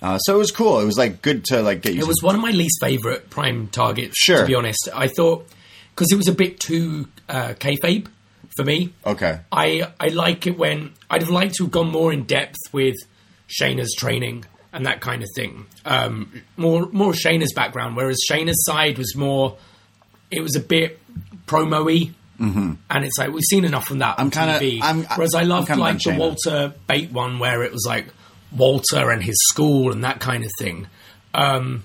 Uh, 0.00 0.18
so 0.18 0.34
it 0.36 0.38
was 0.38 0.50
cool. 0.52 0.78
It 0.80 0.84
was 0.84 0.96
like 0.96 1.22
good 1.22 1.44
to 1.46 1.62
like 1.62 1.82
get 1.82 1.94
you. 1.94 2.02
It 2.02 2.06
was 2.06 2.22
one 2.22 2.34
of 2.34 2.40
my 2.40 2.50
least 2.50 2.78
favorite 2.80 3.30
prime 3.30 3.68
targets. 3.68 4.14
Sure. 4.18 4.40
To 4.40 4.46
be 4.46 4.54
honest, 4.54 4.88
I 4.94 5.08
thought 5.08 5.48
because 5.94 6.12
it 6.12 6.16
was 6.16 6.28
a 6.28 6.32
bit 6.32 6.60
too 6.60 7.08
uh, 7.28 7.54
kayfabe 7.54 8.06
for 8.56 8.64
me. 8.64 8.92
okay. 9.04 9.40
I 9.50 9.90
I 9.98 10.08
like 10.08 10.46
it 10.46 10.56
when 10.56 10.92
I'd 11.10 11.22
have 11.22 11.30
liked 11.30 11.56
to 11.56 11.64
have 11.64 11.72
gone 11.72 11.90
more 11.90 12.12
in 12.12 12.24
depth 12.24 12.56
with 12.72 12.96
Shayna's 13.48 13.94
training 13.98 14.44
and 14.72 14.84
that 14.86 15.00
kind 15.00 15.22
of 15.22 15.28
thing. 15.34 15.66
Um, 15.84 16.42
more 16.56 16.86
more 16.92 17.12
Shayna's 17.12 17.52
background, 17.54 17.96
whereas 17.96 18.18
Shayna's 18.30 18.64
side 18.64 18.98
was 18.98 19.16
more. 19.16 19.56
It 20.30 20.40
was 20.40 20.56
a 20.56 20.60
bit 20.60 21.00
promo-y. 21.46 22.10
Mm-hmm. 22.40 22.72
And 22.90 23.04
it's 23.04 23.18
like 23.18 23.30
we've 23.32 23.42
seen 23.44 23.64
enough 23.64 23.86
from 23.86 23.98
that 24.00 24.18
on 24.18 24.26
I'm 24.26 24.30
TV. 24.30 24.80
I'm- 24.82 25.06
Whereas 25.14 25.34
I 25.34 25.42
loved 25.44 25.68
like 25.76 25.98
the 26.02 26.16
Walter 26.18 26.74
Bate 26.86 27.10
one, 27.10 27.38
where 27.38 27.62
it 27.62 27.72
was 27.72 27.84
like 27.86 28.06
Walter 28.54 29.10
and 29.10 29.22
his 29.22 29.36
school 29.48 29.92
and 29.92 30.04
that 30.04 30.20
kind 30.20 30.44
of 30.44 30.50
thing. 30.58 30.86
Um, 31.34 31.84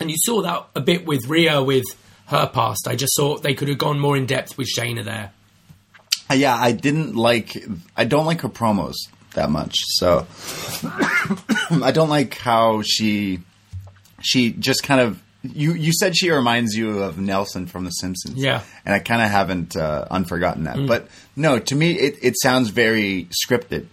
and 0.00 0.10
you 0.10 0.16
saw 0.18 0.42
that 0.42 0.66
a 0.74 0.80
bit 0.80 1.06
with 1.06 1.26
Rhea 1.28 1.62
with 1.62 1.84
her 2.26 2.46
past. 2.46 2.88
I 2.88 2.96
just 2.96 3.12
thought 3.16 3.42
they 3.42 3.54
could 3.54 3.68
have 3.68 3.78
gone 3.78 3.98
more 4.00 4.16
in 4.16 4.26
depth 4.26 4.56
with 4.56 4.68
Shayna 4.76 5.04
there. 5.04 5.32
Uh, 6.30 6.34
yeah, 6.34 6.56
I 6.56 6.72
didn't 6.72 7.14
like. 7.16 7.56
I 7.96 8.04
don't 8.04 8.24
like 8.26 8.40
her 8.40 8.48
promos 8.48 8.94
that 9.34 9.50
much. 9.50 9.76
So 9.98 10.26
I 11.82 11.90
don't 11.92 12.08
like 12.08 12.38
how 12.38 12.82
she 12.82 13.40
she 14.22 14.52
just 14.52 14.82
kind 14.82 15.00
of. 15.00 15.20
You 15.44 15.74
you 15.74 15.92
said 15.92 16.16
she 16.16 16.30
reminds 16.30 16.74
you 16.74 17.02
of 17.02 17.18
Nelson 17.18 17.66
from 17.66 17.84
The 17.84 17.90
Simpsons. 17.90 18.36
Yeah. 18.36 18.62
and 18.84 18.94
I 18.94 18.98
kind 18.98 19.20
of 19.22 19.28
haven't 19.30 19.76
uh, 19.76 20.06
unforgotten 20.10 20.64
that. 20.64 20.86
But 20.86 21.08
no, 21.36 21.58
to 21.58 21.74
me 21.74 21.92
it, 21.92 22.18
it 22.22 22.34
sounds 22.40 22.70
very 22.70 23.28
scripted 23.46 23.86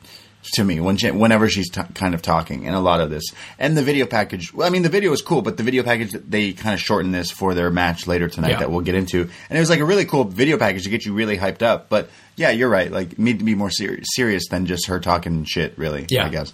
to 0.53 0.63
me 0.63 0.79
when 0.79 0.97
she, 0.97 1.11
whenever 1.11 1.47
she's 1.49 1.69
t- 1.69 1.81
kind 1.93 2.15
of 2.15 2.21
talking 2.23 2.65
and 2.65 2.75
a 2.75 2.79
lot 2.79 2.99
of 2.99 3.11
this 3.11 3.25
and 3.59 3.77
the 3.77 3.83
video 3.83 4.05
package. 4.07 4.51
Well, 4.53 4.65
I 4.65 4.71
mean 4.71 4.81
the 4.81 4.89
video 4.89 5.11
was 5.11 5.21
cool, 5.21 5.41
but 5.41 5.57
the 5.57 5.63
video 5.63 5.83
package 5.83 6.13
they 6.13 6.53
kind 6.53 6.73
of 6.73 6.79
shortened 6.79 7.13
this 7.13 7.29
for 7.29 7.53
their 7.53 7.69
match 7.69 8.07
later 8.07 8.27
tonight 8.29 8.51
Yeah. 8.51 8.59
that 8.59 8.71
we'll 8.71 8.81
get 8.81 8.95
into, 8.95 9.21
and 9.49 9.57
it 9.57 9.59
was 9.59 9.69
like 9.69 9.81
a 9.81 9.85
really 9.85 10.05
cool 10.05 10.23
video 10.23 10.57
package 10.57 10.83
to 10.85 10.89
get 10.89 11.05
you 11.05 11.13
really 11.13 11.37
hyped 11.37 11.61
up. 11.61 11.89
But 11.89 12.09
yeah, 12.37 12.49
you're 12.49 12.69
right. 12.69 12.91
Like 12.91 13.19
need 13.19 13.39
to 13.39 13.45
be 13.45 13.53
more 13.55 13.69
ser- 13.69 13.99
serious 14.15 14.47
than 14.49 14.65
just 14.65 14.87
her 14.87 14.99
talking 14.99 15.43
shit. 15.43 15.77
Really, 15.77 16.07
Yeah. 16.09 16.25
I 16.25 16.29
guess. 16.29 16.53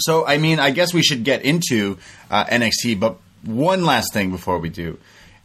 So 0.00 0.26
I 0.26 0.36
mean, 0.38 0.58
I 0.60 0.70
guess 0.70 0.92
we 0.92 1.02
should 1.02 1.24
get 1.24 1.42
into 1.42 1.98
uh, 2.30 2.44
NXT, 2.44 3.00
but 3.00 3.16
one 3.46 3.84
last 3.84 4.12
thing 4.12 4.30
before 4.30 4.58
we 4.58 4.68
do. 4.68 4.98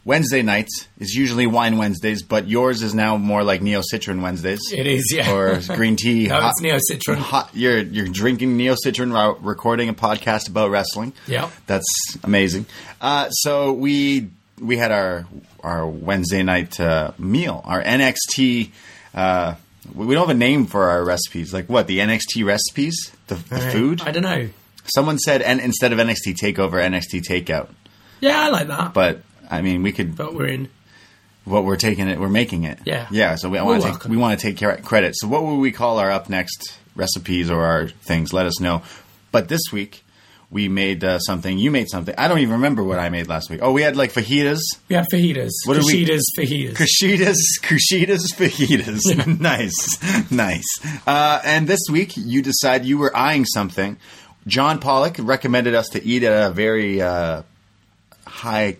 Wednesday 0.04 0.42
nights 0.42 0.88
is 0.98 1.14
usually 1.14 1.46
wine 1.46 1.78
Wednesdays, 1.78 2.24
but 2.24 2.48
yours 2.48 2.82
is 2.82 2.92
now 2.92 3.16
more 3.16 3.44
like 3.44 3.62
Neo 3.62 3.82
Citran 3.82 4.20
Wednesdays. 4.20 4.58
It 4.72 4.84
is, 4.84 5.12
yeah. 5.14 5.30
Or 5.32 5.60
green 5.76 5.94
tea. 5.94 6.26
No, 6.28 6.40
hot- 6.40 6.50
it's 6.58 6.60
Neo 6.60 6.78
Citran. 6.90 7.18
Hot, 7.18 7.50
you're 7.54 7.78
you're 7.78 8.08
drinking 8.08 8.56
Neo 8.56 8.74
Citran 8.84 9.12
while 9.12 9.34
recording 9.36 9.88
a 9.88 9.94
podcast 9.94 10.48
about 10.48 10.70
wrestling. 10.70 11.12
Yeah. 11.28 11.50
that's 11.68 11.86
amazing. 12.24 12.66
Uh, 13.00 13.30
so 13.30 13.72
we 13.74 14.30
we 14.60 14.76
had 14.76 14.90
our 14.90 15.24
our 15.62 15.86
Wednesday 15.86 16.42
night 16.42 16.80
uh, 16.80 17.12
meal, 17.16 17.62
our 17.64 17.80
NXT. 17.80 18.72
Uh, 19.14 19.54
we 19.94 20.14
don't 20.14 20.26
have 20.26 20.34
a 20.34 20.38
name 20.38 20.66
for 20.66 20.90
our 20.90 21.04
recipes. 21.04 21.54
Like 21.54 21.68
what? 21.68 21.86
The 21.86 22.00
NXT 22.00 22.44
recipes? 22.44 23.12
The, 23.28 23.36
the 23.36 23.58
food? 23.70 24.02
I 24.02 24.10
don't 24.10 24.24
know. 24.24 24.48
Someone 24.96 25.18
said, 25.18 25.42
and 25.42 25.60
instead 25.60 25.92
of 25.92 26.00
NXT 26.00 26.34
Takeover, 26.42 26.72
NXT 26.82 27.22
Takeout. 27.22 27.68
Yeah, 28.22 28.40
I 28.40 28.48
like 28.48 28.68
that. 28.68 28.94
But, 28.94 29.20
I 29.50 29.60
mean, 29.60 29.82
we 29.82 29.92
could. 29.92 30.16
But 30.16 30.32
we're 30.34 30.46
in. 30.46 30.68
What 31.44 31.64
we're 31.64 31.76
taking 31.76 32.06
it, 32.08 32.20
we're 32.20 32.28
making 32.28 32.62
it. 32.64 32.78
Yeah. 32.84 33.08
yeah. 33.10 33.34
So 33.34 33.50
we 33.50 33.60
want 33.60 33.82
to 33.82 33.90
take, 33.90 34.04
we 34.04 34.16
want 34.16 34.38
to 34.38 34.46
take 34.46 34.56
care- 34.56 34.76
credit. 34.76 35.14
So 35.18 35.26
what 35.26 35.42
will 35.42 35.58
we 35.58 35.72
call 35.72 35.98
our 35.98 36.08
up 36.10 36.28
next 36.30 36.78
recipes 36.94 37.50
or 37.50 37.64
our 37.64 37.88
things? 37.88 38.32
Let 38.32 38.46
us 38.46 38.60
know. 38.60 38.82
But 39.32 39.48
this 39.48 39.62
week 39.72 40.04
we 40.52 40.68
made 40.68 41.02
uh, 41.02 41.18
something. 41.18 41.58
You 41.58 41.72
made 41.72 41.88
something. 41.88 42.14
I 42.16 42.28
don't 42.28 42.38
even 42.38 42.52
remember 42.52 42.84
what 42.84 43.00
I 43.00 43.08
made 43.08 43.26
last 43.26 43.50
week. 43.50 43.58
Oh, 43.60 43.72
we 43.72 43.82
had 43.82 43.96
like 43.96 44.12
fajitas. 44.12 44.60
We 44.88 44.94
have 44.94 45.06
fajitas. 45.12 45.50
What 45.66 45.74
did 45.74 45.84
we- 45.84 46.06
Fajitas, 46.06 46.20
fajitas. 46.38 46.74
Kushitas, 46.76 47.36
Kushitas, 47.60 48.34
fajitas. 48.36 49.40
nice, 49.40 50.30
nice. 50.30 50.78
Uh, 51.08 51.40
and 51.44 51.66
this 51.66 51.80
week, 51.90 52.16
you 52.16 52.40
decide 52.42 52.84
you 52.84 52.98
were 52.98 53.10
eyeing 53.16 53.46
something. 53.46 53.96
John 54.46 54.78
Pollock 54.78 55.16
recommended 55.18 55.74
us 55.74 55.88
to 55.88 56.04
eat 56.04 56.22
at 56.22 56.50
a 56.50 56.52
very 56.52 57.00
uh, 57.02 57.42
high, 58.42 58.76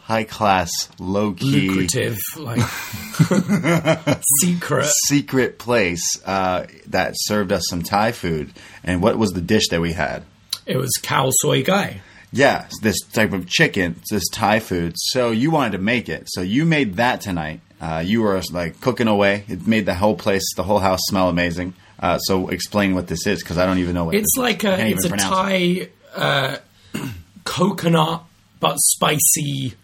high 0.00 0.24
class, 0.24 0.70
low 0.98 1.32
key, 1.32 1.70
Lucrative, 1.70 2.18
like 2.36 2.60
secret. 4.40 4.90
secret 5.06 5.58
place 5.58 6.04
uh, 6.26 6.66
that 6.88 7.12
served 7.14 7.52
us 7.52 7.62
some 7.68 7.82
Thai 7.82 8.10
food. 8.10 8.52
And 8.82 9.00
what 9.00 9.16
was 9.16 9.30
the 9.30 9.40
dish 9.40 9.68
that 9.68 9.80
we 9.80 9.92
had? 9.92 10.24
It 10.66 10.76
was 10.76 10.90
cow 11.00 11.30
soy 11.30 11.62
guy. 11.62 12.00
Yeah, 12.32 12.66
this 12.82 13.00
type 13.12 13.32
of 13.32 13.46
chicken, 13.46 14.00
this 14.10 14.24
Thai 14.32 14.58
food. 14.58 14.94
So 14.96 15.30
you 15.30 15.52
wanted 15.52 15.72
to 15.72 15.78
make 15.78 16.08
it. 16.08 16.24
So 16.26 16.40
you 16.40 16.64
made 16.64 16.94
that 16.94 17.20
tonight. 17.20 17.60
Uh, 17.80 18.02
you 18.04 18.22
were 18.22 18.42
like 18.50 18.80
cooking 18.80 19.06
away. 19.06 19.44
It 19.46 19.64
made 19.68 19.86
the 19.86 19.94
whole 19.94 20.16
place, 20.16 20.42
the 20.56 20.64
whole 20.64 20.80
house 20.80 21.00
smell 21.04 21.28
amazing. 21.28 21.74
Uh, 22.00 22.18
so 22.18 22.48
explain 22.48 22.96
what 22.96 23.06
this 23.06 23.28
is 23.28 23.40
because 23.40 23.58
I 23.58 23.66
don't 23.66 23.78
even 23.78 23.94
know 23.94 24.06
what 24.06 24.16
It's 24.16 24.36
like 24.36 24.64
a 24.64 24.84
it's 24.88 25.04
a 25.04 25.08
pronounce 25.08 25.52
it. 25.52 25.92
Thai 26.16 26.58
uh, 26.94 27.08
coconut 27.44 28.24
but 28.60 28.76
spicy 28.78 29.74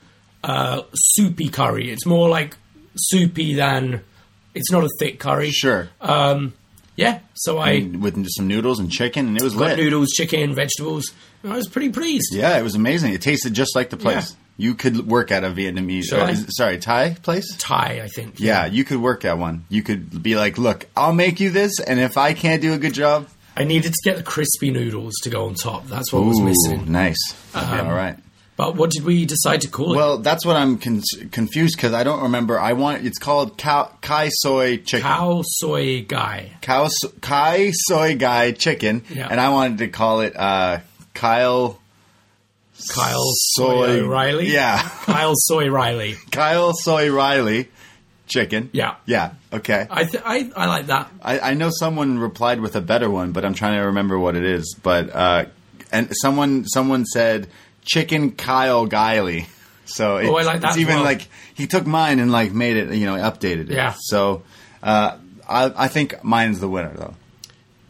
uh, 0.45 0.83
soupy 0.95 1.49
curry. 1.49 1.91
It's 1.91 2.07
more 2.07 2.29
like 2.29 2.57
soupy 2.97 3.55
than 3.55 4.03
it's 4.55 4.71
not 4.71 4.85
a 4.85 4.89
thick 4.99 5.19
curry. 5.19 5.51
Sure, 5.51 5.89
Yeah. 6.97 7.21
So 7.35 7.59
I 7.59 7.81
with 7.81 8.27
some 8.31 8.49
noodles 8.49 8.79
and 8.79 8.91
chicken, 8.91 9.29
and 9.29 9.37
it 9.37 9.43
was 9.43 9.55
lit. 9.55 9.79
noodles, 9.79 10.09
chicken, 10.11 10.55
vegetables. 10.55 11.13
I 11.45 11.57
was 11.57 11.69
pretty 11.69 11.91
pleased. 11.91 12.35
Yeah, 12.35 12.59
it 12.59 12.63
was 12.63 12.75
amazing. 12.75 13.15
It 13.15 13.23
tasted 13.23 13.55
just 13.55 13.75
like 13.75 13.89
the 13.91 13.97
place. 13.97 14.31
Yeah. 14.31 14.37
You 14.59 14.75
could 14.75 15.07
work 15.07 15.31
at 15.31 15.43
a 15.43 15.49
Vietnamese, 15.49 16.13
uh, 16.13 16.27
is- 16.27 16.45
sorry, 16.51 16.77
Thai 16.79 17.15
place. 17.23 17.47
Thai, 17.57 18.03
I 18.05 18.09
think. 18.09 18.39
Yeah, 18.39 18.67
you 18.67 18.85
could 18.85 19.01
work 19.01 19.25
at 19.25 19.39
one. 19.39 19.65
You 19.71 19.83
could 19.83 20.23
be 20.23 20.37
like, 20.37 20.59
"Look, 20.59 20.87
I'll 20.95 21.15
make 21.15 21.41
you 21.41 21.49
this, 21.49 21.81
and 21.81 21.99
if 21.99 22.19
I 22.19 22.35
can't 22.35 22.61
do 22.61 22.75
a 22.75 22.79
good 22.79 22.93
job, 22.93 23.27
I 23.57 23.65
needed 23.65 23.95
to 23.95 23.99
get 24.05 24.19
the 24.19 24.23
crispy 24.23 24.71
noodles 24.71 25.15
to 25.23 25.31
go 25.31 25.47
on 25.47 25.55
top. 25.55 25.87
That's 25.89 26.13
what 26.13 26.25
was 26.25 26.39
missing. 26.41 26.93
nice. 26.93 27.17
Um, 27.55 27.87
all 27.87 27.95
right." 27.95 28.17
But 28.61 28.77
what 28.77 28.91
did 28.91 29.05
we 29.05 29.25
decide 29.25 29.63
to 29.63 29.69
call 29.69 29.95
it? 29.95 29.97
Well, 29.97 30.19
that's 30.19 30.45
what 30.45 30.55
I'm 30.57 30.77
con- 30.77 31.03
confused 31.33 31.77
because 31.77 31.95
I 31.95 32.05
don't 32.05 32.23
remember. 32.25 32.61
I 32.61 32.75
want 32.75 33.07
it's 33.07 33.19
called 33.19 33.57
cow, 33.57 33.91
Kai 34.03 34.29
soy 34.31 34.77
chicken. 34.77 35.01
cow 35.01 35.41
soy 35.45 36.03
guy. 36.03 36.51
Cow 36.61 36.89
so- 36.91 37.09
Kai 37.23 37.71
soy 37.73 38.17
guy 38.17 38.53
chicken, 38.53 39.03
Yeah. 39.09 39.29
and 39.31 39.41
I 39.41 39.49
wanted 39.49 39.79
to 39.79 39.89
call 39.89 40.21
it 40.21 40.37
uh, 40.37 40.81
Kyle 41.15 41.79
Kyle 42.89 43.33
Soy 43.55 44.01
Soy 44.01 44.07
Riley. 44.07 44.49
Yeah. 44.53 44.79
Kyle 45.05 45.33
Soy 45.37 45.69
Riley. 45.71 46.17
Kyle 46.31 46.73
Soy 46.75 47.11
Riley, 47.11 47.69
chicken. 48.27 48.69
Yeah. 48.73 48.97
Yeah. 49.07 49.33
Okay. 49.53 49.87
I, 49.91 50.05
th- 50.05 50.23
I 50.25 50.51
I 50.57 50.67
like 50.67 50.87
that. 50.87 51.11
I, 51.23 51.39
I 51.41 51.55
know 51.55 51.71
someone 51.73 52.19
replied 52.19 52.61
with 52.61 52.77
a 52.77 52.81
better 52.81 53.09
one, 53.11 53.33
but 53.33 53.45
I'm 53.45 53.55
trying 53.55 53.75
to 53.81 53.87
remember 53.87 54.19
what 54.19 54.37
it 54.37 54.45
is. 54.45 54.77
But 54.83 55.11
uh, 55.15 55.45
and 55.93 56.09
someone 56.23 56.67
someone 56.67 57.05
said 57.07 57.49
chicken 57.91 58.31
Kyle 58.33 58.87
Guiley. 58.89 59.47
So 59.85 60.19
it's, 60.19 60.29
Oh, 60.31 60.37
I 60.37 60.43
like 60.45 60.61
that 60.61 60.69
it's 60.71 60.79
even 60.79 60.97
well. 60.97 61.05
like 61.05 61.27
he 61.55 61.67
took 61.67 61.85
mine 61.87 62.21
and 62.21 62.31
like 62.31 62.53
made 62.53 62.77
it, 62.77 62.95
you 62.95 63.07
know, 63.07 63.17
updated 63.17 63.71
it. 63.71 63.73
Yeah. 63.73 63.95
So 63.99 64.43
uh, 64.83 65.17
I, 65.49 65.73
I 65.77 65.89
think 65.89 66.23
mine's 66.23 66.61
the 66.61 66.69
winner 66.69 66.93
though. 66.95 67.15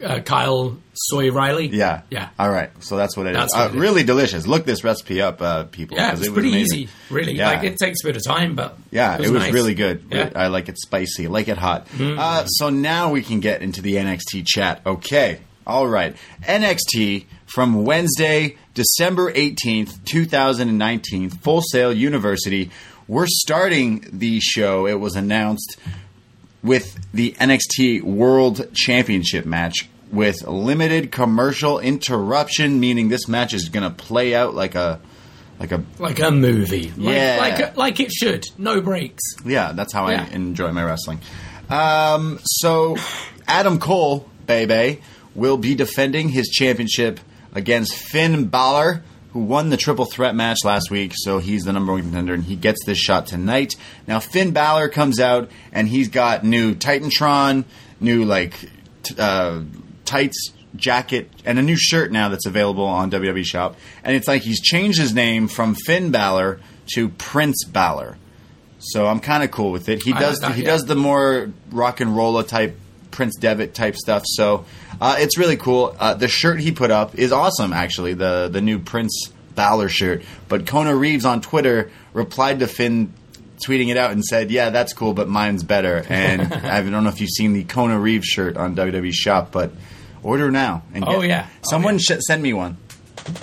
Uh, 0.03 0.19
Kyle 0.21 0.75
Soy 0.95 1.29
Riley. 1.31 1.67
Yeah. 1.67 2.01
Yeah. 2.09 2.29
All 2.39 2.49
right. 2.49 2.71
So 2.83 2.97
that's 2.97 3.15
what 3.15 3.27
it 3.27 3.33
is. 3.33 3.37
That's 3.37 3.53
Uh, 3.53 3.57
what 3.59 3.65
it 3.67 3.75
is. 3.75 3.81
really 3.81 4.03
delicious. 4.03 4.47
Look 4.47 4.65
this 4.65 4.83
recipe 4.83 5.21
up, 5.21 5.43
uh, 5.43 5.65
people. 5.65 5.95
Yeah, 5.95 6.13
it's 6.13 6.21
it 6.21 6.29
was 6.31 6.33
pretty 6.33 6.49
amazing. 6.49 6.79
easy. 6.79 6.91
Really, 7.11 7.33
Yeah. 7.33 7.51
like 7.51 7.63
it 7.63 7.77
takes 7.77 8.03
a 8.03 8.07
bit 8.07 8.15
of 8.17 8.23
time, 8.25 8.55
but 8.55 8.79
Yeah, 8.89 9.13
it 9.17 9.29
was, 9.29 9.31
nice. 9.43 9.53
really 9.53 9.75
good. 9.75 10.05
Yeah. 10.09 10.31
I 10.35 10.47
like 10.47 10.69
it 10.69 10.79
spicy, 10.79 11.27
I 11.27 11.29
like 11.29 11.47
it 11.49 11.59
hot. 11.59 11.85
Uh, 11.99 12.45
so 12.47 12.71
now 12.71 13.11
we 13.11 13.21
can 13.21 13.41
get 13.41 13.61
into 13.61 13.83
the 13.83 13.97
NXT 13.97 14.43
chat. 14.47 14.81
Okay, 14.87 15.37
all 15.67 15.85
right. 15.87 16.15
NXT 16.47 17.25
from 17.53 17.83
Wednesday, 17.83 18.55
December 18.73 19.31
18th, 19.33 20.03
2019, 20.05 21.29
Full 21.29 21.61
Sail 21.61 21.91
University. 21.91 22.71
We're 23.07 23.27
starting 23.27 24.05
the 24.11 24.39
show, 24.39 24.87
it 24.87 24.99
was 24.99 25.15
announced, 25.15 25.77
with 26.63 26.97
the 27.13 27.33
NXT 27.33 28.03
World 28.03 28.73
Championship 28.73 29.45
match 29.45 29.89
with 30.11 30.41
limited 30.47 31.11
commercial 31.11 31.79
interruption, 31.79 32.79
meaning 32.79 33.09
this 33.09 33.27
match 33.27 33.53
is 33.53 33.69
going 33.69 33.83
to 33.83 33.95
play 33.95 34.33
out 34.35 34.53
like 34.53 34.75
a. 34.75 34.99
Like 35.59 35.71
a 35.71 35.83
like 35.99 36.19
a 36.19 36.31
movie. 36.31 36.91
Like, 36.97 37.15
Yeah. 37.15 37.37
like 37.39 37.77
like 37.77 37.99
it 37.99 38.11
should. 38.11 38.45
No 38.57 38.81
breaks. 38.81 39.21
Yeah, 39.45 39.73
that's 39.73 39.93
how 39.93 40.09
Yeah. 40.09 40.25
I 40.27 40.33
enjoy 40.33 40.71
my 40.71 40.83
wrestling. 40.83 41.19
Um, 41.69 42.39
so, 42.43 42.97
Adam 43.47 43.77
Cole, 43.77 44.27
baby, 44.47 45.01
will 45.35 45.57
be 45.57 45.75
defending 45.75 46.29
his 46.29 46.47
championship 46.49 47.19
against 47.53 47.95
Finn 47.95 48.47
Balor, 48.47 49.03
who 49.33 49.39
won 49.39 49.69
the 49.69 49.77
triple 49.77 50.05
threat 50.05 50.35
match 50.35 50.59
last 50.63 50.91
week. 50.91 51.13
So 51.15 51.39
he's 51.39 51.63
the 51.63 51.73
number 51.73 51.93
one 51.93 52.01
contender, 52.01 52.33
and 52.33 52.43
he 52.43 52.55
gets 52.55 52.83
this 52.85 52.97
shot 52.97 53.27
tonight. 53.27 53.75
Now, 54.07 54.19
Finn 54.19 54.51
Balor 54.51 54.89
comes 54.89 55.19
out, 55.19 55.49
and 55.71 55.87
he's 55.87 56.09
got 56.09 56.43
new 56.43 56.75
Titantron, 56.75 57.65
new 57.99 58.25
like 58.25 58.53
t- 59.03 59.15
uh, 59.17 59.61
tights 60.05 60.51
jacket 60.75 61.29
and 61.45 61.59
a 61.59 61.61
new 61.61 61.75
shirt 61.77 62.11
now 62.11 62.29
that's 62.29 62.45
available 62.45 62.85
on 62.85 63.11
WWE 63.11 63.45
Shop. 63.45 63.75
And 64.03 64.15
it's 64.15 64.27
like 64.27 64.41
he's 64.41 64.61
changed 64.61 64.99
his 64.99 65.13
name 65.13 65.47
from 65.47 65.75
Finn 65.75 66.11
Balor 66.11 66.59
to 66.95 67.09
Prince 67.09 67.63
Balor. 67.65 68.17
So 68.79 69.07
I'm 69.07 69.19
kind 69.19 69.43
of 69.43 69.51
cool 69.51 69.71
with 69.71 69.89
it. 69.89 70.01
He 70.03 70.11
does 70.11 70.43
he 70.55 70.61
yeah. 70.61 70.67
does 70.67 70.85
the 70.85 70.95
more 70.95 71.51
rock 71.69 71.99
and 71.99 72.15
roller 72.15 72.43
type 72.43 72.77
Prince 73.11 73.35
Devitt 73.37 73.73
type 73.73 73.95
stuff. 73.95 74.23
So 74.25 74.65
uh, 74.99 75.17
it's 75.19 75.37
really 75.37 75.57
cool. 75.57 75.95
Uh, 75.99 76.13
the 76.13 76.27
shirt 76.27 76.59
he 76.59 76.71
put 76.71 76.91
up 76.91 77.15
is 77.15 77.31
awesome. 77.31 77.73
Actually, 77.73 78.13
the 78.13 78.49
the 78.51 78.61
new 78.61 78.79
Prince 78.79 79.29
Balor 79.55 79.89
shirt. 79.89 80.23
But 80.47 80.65
Kona 80.65 80.95
Reeves 80.95 81.25
on 81.25 81.41
Twitter 81.41 81.91
replied 82.13 82.59
to 82.59 82.67
Finn. 82.67 83.13
Tweeting 83.67 83.89
it 83.89 83.97
out 83.97 84.09
and 84.09 84.25
said, 84.25 84.49
"Yeah, 84.49 84.71
that's 84.71 84.91
cool, 84.91 85.13
but 85.13 85.29
mine's 85.29 85.61
better." 85.63 86.03
And 86.09 86.51
I 86.53 86.81
don't 86.81 87.03
know 87.03 87.09
if 87.09 87.21
you've 87.21 87.29
seen 87.29 87.53
the 87.53 87.63
Kona 87.63 87.99
Reeves 87.99 88.25
shirt 88.25 88.57
on 88.57 88.75
WWE 88.75 89.13
Shop, 89.13 89.51
but 89.51 89.71
order 90.23 90.49
now. 90.49 90.81
And 90.95 91.03
Oh, 91.07 91.21
yeah. 91.21 91.45
Oh, 91.47 91.69
someone 91.69 91.99
yeah. 91.99 92.17
sh- 92.17 92.21
send 92.21 92.41
me 92.41 92.53
one. 92.53 92.77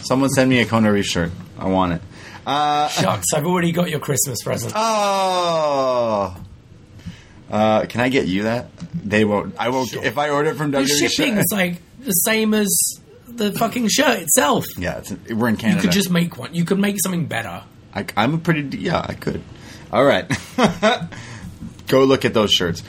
Someone 0.00 0.28
send 0.31 0.50
me 0.50 0.59
a 0.59 0.64
Kona 0.64 0.90
Reeves 0.92 1.07
shirt. 1.07 1.31
I 1.57 1.68
want 1.68 1.92
it. 1.92 2.02
Shucks, 2.44 3.26
I've 3.33 3.46
already 3.46 3.70
got 3.70 3.90
your 3.90 4.00
Christmas 4.00 4.42
present. 4.42 4.72
Oh. 4.74 6.35
Uh, 7.50 7.87
can 7.87 8.00
I 8.00 8.08
get 8.08 8.26
you 8.26 8.42
that? 8.44 8.66
They 8.94 9.24
won't. 9.24 9.54
I 9.58 9.70
won't. 9.70 9.88
Sure. 9.88 10.04
If 10.04 10.18
I 10.18 10.30
order 10.30 10.50
it 10.50 10.56
from 10.56 10.70
the 10.70 10.78
WWE, 10.78 11.08
shipping's 11.08 11.46
like 11.50 11.80
the 12.00 12.12
same 12.12 12.52
as 12.54 12.68
the 13.26 13.52
fucking 13.52 13.88
shirt 13.88 14.20
itself. 14.20 14.64
yeah, 14.76 14.98
it's, 14.98 15.12
we're 15.30 15.48
in 15.48 15.56
Canada. 15.56 15.78
You 15.78 15.82
could 15.82 15.92
just 15.92 16.11
make 16.11 16.37
one. 16.37 16.54
You 16.54 16.64
could 16.64 16.78
make 16.78 16.96
something 17.02 17.26
better. 17.26 17.62
I, 17.94 18.04
I'm 18.16 18.34
a 18.34 18.38
pretty. 18.38 18.78
Yeah, 18.78 19.04
I 19.06 19.14
could. 19.14 19.42
All 19.92 20.04
right. 20.04 20.30
Go 21.87 22.04
look 22.04 22.24
at 22.26 22.34
those 22.34 22.52
shirts. 22.52 22.82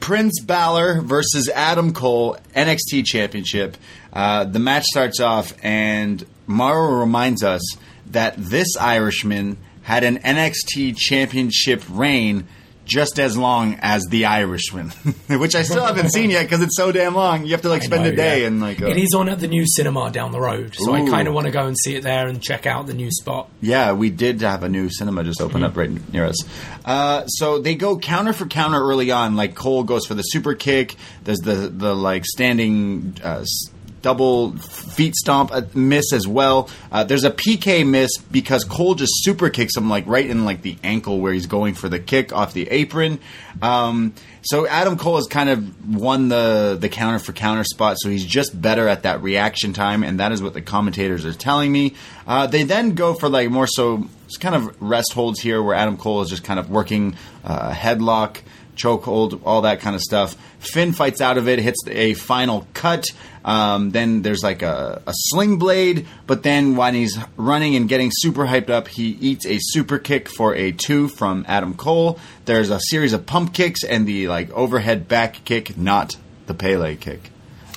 Prince 0.00 0.40
Balor 0.40 1.00
versus 1.02 1.48
Adam 1.48 1.92
Cole 1.94 2.36
NXT 2.54 3.06
Championship. 3.06 3.76
Uh, 4.12 4.44
the 4.44 4.58
match 4.58 4.84
starts 4.84 5.20
off, 5.20 5.54
and 5.62 6.26
Mauro 6.46 6.98
reminds 6.98 7.42
us 7.42 7.62
that 8.06 8.34
this 8.36 8.76
Irishman 8.76 9.56
had 9.82 10.04
an 10.04 10.18
NXT 10.18 10.96
Championship 10.96 11.82
reign 11.88 12.46
just 12.84 13.18
as 13.18 13.36
long 13.36 13.78
as 13.80 14.04
the 14.10 14.26
Irishman, 14.26 14.88
which 15.28 15.54
I 15.54 15.62
still 15.62 15.84
haven't 15.84 16.10
seen 16.10 16.30
yet 16.30 16.42
because 16.44 16.60
it's 16.62 16.76
so 16.76 16.92
damn 16.92 17.14
long. 17.14 17.44
You 17.44 17.52
have 17.52 17.62
to 17.62 17.68
like 17.68 17.82
spend 17.82 18.02
I 18.02 18.06
a 18.06 18.10
know, 18.10 18.16
day 18.16 18.40
yeah. 18.42 18.46
and 18.46 18.60
like. 18.60 18.82
uh, 18.82 18.86
it 18.86 18.96
is 18.98 19.14
on 19.14 19.28
at 19.28 19.40
the 19.40 19.48
new 19.48 19.64
cinema 19.66 20.10
down 20.10 20.32
the 20.32 20.40
road, 20.40 20.74
so 20.76 20.92
I 20.92 21.06
kind 21.08 21.26
of 21.28 21.34
want 21.34 21.46
to 21.46 21.52
go 21.52 21.66
and 21.66 21.76
see 21.78 21.96
it 21.96 22.02
there 22.02 22.26
and 22.28 22.42
check 22.42 22.66
out 22.66 22.86
the 22.86 22.94
new 22.94 23.10
spot. 23.10 23.48
Yeah, 23.60 23.92
we 23.92 24.10
did 24.10 24.40
have 24.42 24.62
a 24.62 24.68
new 24.68 24.90
cinema 24.90 25.24
just 25.24 25.40
open 25.40 25.62
up 25.64 25.76
right 25.76 25.90
near 26.12 26.26
us. 26.26 26.36
Uh, 26.84 27.26
so 27.26 27.58
they 27.58 27.74
go 27.74 27.98
counter 27.98 28.32
for 28.32 28.46
counter 28.46 28.78
early 28.80 29.10
on. 29.10 29.36
Like 29.36 29.54
Cole 29.54 29.84
goes 29.84 30.06
for 30.06 30.14
the 30.14 30.22
super 30.22 30.54
kick. 30.54 30.96
There's 31.24 31.38
the 31.40 31.54
the 31.68 31.94
like 31.94 32.24
standing 32.26 33.16
uh, 33.24 33.40
s- 33.40 33.70
double 34.04 34.52
feet 34.58 35.16
stomp 35.16 35.74
miss 35.74 36.12
as 36.12 36.28
well. 36.28 36.68
Uh, 36.92 37.02
there's 37.04 37.24
a 37.24 37.30
PK 37.30 37.88
miss 37.88 38.18
because 38.18 38.62
Cole 38.62 38.94
just 38.94 39.12
super 39.24 39.48
kicks 39.48 39.76
him 39.76 39.88
like 39.88 40.06
right 40.06 40.28
in 40.28 40.44
like 40.44 40.60
the 40.60 40.76
ankle 40.84 41.20
where 41.20 41.32
he's 41.32 41.46
going 41.46 41.72
for 41.72 41.88
the 41.88 41.98
kick 41.98 42.32
off 42.32 42.52
the 42.52 42.68
apron. 42.70 43.18
Um, 43.62 44.12
so 44.42 44.66
Adam 44.66 44.98
Cole 44.98 45.16
has 45.16 45.26
kind 45.26 45.48
of 45.48 45.96
won 45.96 46.28
the 46.28 46.76
the 46.78 46.90
counter 46.90 47.18
for 47.18 47.32
counter 47.32 47.64
spot, 47.64 47.96
so 47.98 48.10
he's 48.10 48.26
just 48.26 48.60
better 48.60 48.86
at 48.86 49.04
that 49.04 49.22
reaction 49.22 49.72
time, 49.72 50.04
and 50.04 50.20
that 50.20 50.32
is 50.32 50.42
what 50.42 50.52
the 50.52 50.60
commentators 50.60 51.24
are 51.24 51.32
telling 51.32 51.72
me. 51.72 51.94
Uh, 52.26 52.46
they 52.46 52.64
then 52.64 52.94
go 52.94 53.14
for 53.14 53.30
like 53.30 53.48
more 53.48 53.66
so 53.66 54.06
kind 54.40 54.54
of 54.54 54.82
rest 54.82 55.14
holds 55.14 55.40
here, 55.40 55.62
where 55.62 55.74
Adam 55.74 55.96
Cole 55.96 56.20
is 56.20 56.28
just 56.28 56.44
kind 56.44 56.60
of 56.60 56.68
working 56.68 57.16
uh, 57.42 57.72
headlock, 57.72 58.42
chokehold, 58.76 59.40
all 59.44 59.62
that 59.62 59.80
kind 59.80 59.94
of 59.94 60.02
stuff. 60.02 60.36
Finn 60.58 60.92
fights 60.92 61.20
out 61.20 61.38
of 61.38 61.48
it, 61.48 61.58
hits 61.58 61.78
a 61.88 62.14
final 62.14 62.66
cut. 62.74 63.04
Um, 63.44 63.90
then 63.90 64.22
there's 64.22 64.42
like 64.42 64.62
a, 64.62 65.02
a 65.06 65.12
sling 65.14 65.58
blade, 65.58 66.06
but 66.26 66.42
then 66.42 66.76
when 66.76 66.94
he's 66.94 67.18
running 67.36 67.76
and 67.76 67.88
getting 67.88 68.10
super 68.12 68.46
hyped 68.46 68.70
up, 68.70 68.88
he 68.88 69.08
eats 69.20 69.44
a 69.46 69.58
super 69.60 69.98
kick 69.98 70.30
for 70.30 70.54
a 70.54 70.72
two 70.72 71.08
from 71.08 71.44
Adam 71.46 71.74
Cole. 71.74 72.18
There's 72.46 72.70
a 72.70 72.80
series 72.80 73.12
of 73.12 73.26
pump 73.26 73.52
kicks 73.52 73.84
and 73.84 74.06
the 74.06 74.28
like 74.28 74.50
overhead 74.52 75.08
back 75.08 75.44
kick, 75.44 75.76
not 75.76 76.16
the 76.46 76.54
Pele 76.54 76.96
kick. 76.96 77.30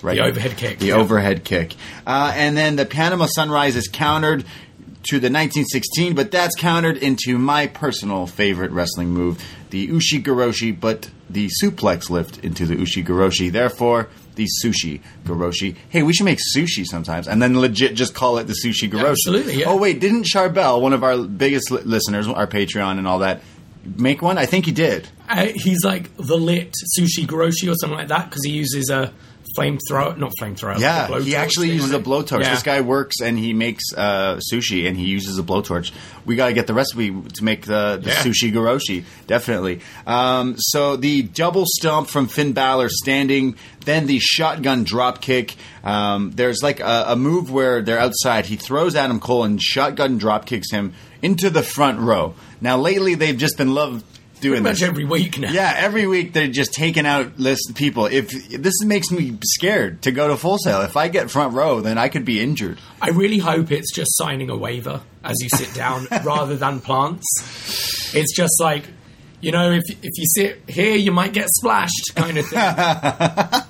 Right, 0.03 0.15
The 0.15 0.25
overhead 0.25 0.57
kick, 0.57 0.77
The 0.79 0.88
yeah. 0.88 0.95
overhead 0.95 1.43
kick, 1.43 1.73
uh, 2.05 2.31
and 2.36 2.55
then 2.55 2.75
the 2.75 2.86
Panama 2.86 3.25
Sunrise 3.25 3.75
is 3.75 3.88
countered 3.88 4.45
to 5.03 5.19
the 5.19 5.27
1916, 5.29 6.15
but 6.15 6.31
that's 6.31 6.55
countered 6.55 6.97
into 6.97 7.38
my 7.38 7.67
personal 7.67 8.27
favorite 8.27 8.71
wrestling 8.71 9.10
move, 9.10 9.43
the 9.69 9.88
Ushi 9.88 10.21
Goroshi, 10.21 10.77
but 10.77 11.10
the 11.29 11.49
suplex 11.62 12.10
lift 12.10 12.43
into 12.43 12.65
the 12.65 12.75
Ushi 12.75 13.05
Goroshi. 13.05 13.51
Therefore, 13.51 14.10
the 14.36 14.47
Sushi 14.63 15.01
Goroshi. 15.23 15.75
Hey, 15.89 16.03
we 16.03 16.13
should 16.13 16.25
make 16.25 16.39
sushi 16.55 16.86
sometimes, 16.86 17.27
and 17.27 17.41
then 17.41 17.60
legit 17.60 17.95
just 17.95 18.13
call 18.13 18.38
it 18.38 18.45
the 18.45 18.53
Sushi 18.53 18.89
Goroshi. 18.89 19.10
Absolutely, 19.10 19.60
yeah. 19.60 19.65
Oh 19.67 19.77
wait, 19.77 19.99
didn't 19.99 20.23
Charbel, 20.23 20.81
one 20.81 20.93
of 20.93 21.03
our 21.03 21.17
biggest 21.23 21.71
li- 21.71 21.81
listeners, 21.83 22.27
our 22.27 22.47
Patreon 22.47 22.97
and 22.97 23.07
all 23.07 23.19
that, 23.19 23.41
make 23.83 24.21
one? 24.21 24.38
I 24.38 24.45
think 24.45 24.65
he 24.65 24.71
did. 24.71 25.07
Uh, 25.27 25.47
he's 25.55 25.83
like 25.83 26.15
the 26.17 26.38
lit 26.38 26.73
sushi 26.97 27.25
Goroshi 27.25 27.69
or 27.71 27.75
something 27.75 27.97
like 27.97 28.07
that 28.10 28.29
because 28.29 28.45
he 28.45 28.51
uses 28.51 28.89
a 28.89 29.13
flamethrower, 29.58 30.17
not 30.17 30.32
flamethrower. 30.39 30.80
Yeah, 30.80 31.20
he 31.20 31.36
actually 31.36 31.72
uses 31.72 31.91
a 31.91 32.00
blowtorch. 32.00 32.41
Yeah. 32.43 32.52
This 32.54 32.63
guy 32.63 32.82
works 32.82 33.20
and 33.22 33.38
he 33.38 33.54
makes 33.54 33.84
uh, 33.96 34.39
sushi, 34.54 34.88
and 34.88 34.96
he 34.98 35.06
uses 35.06 35.39
a 35.39 35.43
blowtorch. 35.43 35.91
We 36.26 36.36
got 36.36 36.48
to 36.48 36.54
get 36.54 36.67
the 36.67 36.74
recipe 36.74 37.10
to 37.36 37.43
make 37.43 37.65
the, 37.65 38.00
the 38.02 38.10
Yeah. 38.10 38.15
sushi 38.24 38.52
goroshi, 38.54 39.04
definitely. 39.28 39.82
Um, 40.06 40.56
so 40.58 40.96
the 40.96 41.24
double 41.24 41.63
stomp 41.65 42.10
from 42.10 42.28
Finn 42.28 42.54
Balor 42.54 42.89
standing, 42.89 43.56
then 43.86 44.06
the 44.06 44.20
shotgun 44.20 44.84
drop 44.84 45.22
kick. 45.22 45.56
Um, 45.84 46.32
there's 46.32 46.62
like 46.62 46.80
a, 46.80 47.06
a 47.10 47.15
move 47.15 47.52
where 47.52 47.82
they're 47.82 48.00
outside. 48.00 48.46
He 48.46 48.56
throws 48.58 48.96
Adam 48.96 49.20
Cole 49.20 49.43
and 49.43 49.62
shotgun 49.62 50.17
drop 50.17 50.46
kicks 50.46 50.72
him 50.72 50.93
into 51.22 51.50
the 51.50 51.63
front 51.63 52.00
row. 52.00 52.36
Now 52.62 52.78
lately 52.78 53.15
they've 53.15 53.38
just 53.38 53.58
been 53.58 53.74
love 53.74 54.04
doing 54.41 54.62
Pretty 54.62 54.69
much 54.71 54.80
this. 54.80 54.89
every 54.89 55.06
week 55.06 55.39
now. 55.39 55.52
Yeah, 55.52 55.73
every 55.78 56.08
week 56.08 56.34
they're 56.34 56.47
just 56.47 56.73
taking 56.73 57.06
out 57.06 57.38
list 57.39 57.73
people. 57.76 58.06
If 58.06 58.30
this 58.50 58.84
makes 58.84 59.12
me 59.12 59.38
scared 59.43 60.02
to 60.04 60.12
go 60.12 60.28
to 60.28 60.38
Full 60.38 60.58
Sail. 60.58 60.82
If 60.82 60.95
I 60.97 61.08
get 61.08 61.30
front 61.32 61.54
row, 61.54 61.82
then 61.82 61.97
I 61.97 62.10
could 62.10 62.26
be 62.26 62.39
injured. 62.39 62.80
I 63.02 63.10
really 63.10 63.38
hope 63.39 63.71
it's 63.71 63.93
just 63.93 64.15
signing 64.17 64.50
a 64.50 64.58
waiver 64.58 65.02
as 65.23 65.36
you 65.41 65.50
sit 65.50 65.73
down 65.73 66.08
rather 66.23 66.56
than 66.56 66.80
plants. 66.80 68.13
It's 68.15 68.36
just 68.36 68.60
like, 68.62 68.84
you 69.41 69.52
know, 69.52 69.71
if 69.71 69.84
if 69.89 70.17
you 70.17 70.26
sit 70.26 70.63
here, 70.67 70.95
you 70.95 71.12
might 71.12 71.34
get 71.34 71.47
splashed, 71.50 72.15
kind 72.15 72.38
of 72.38 72.45
thing. 72.47 72.60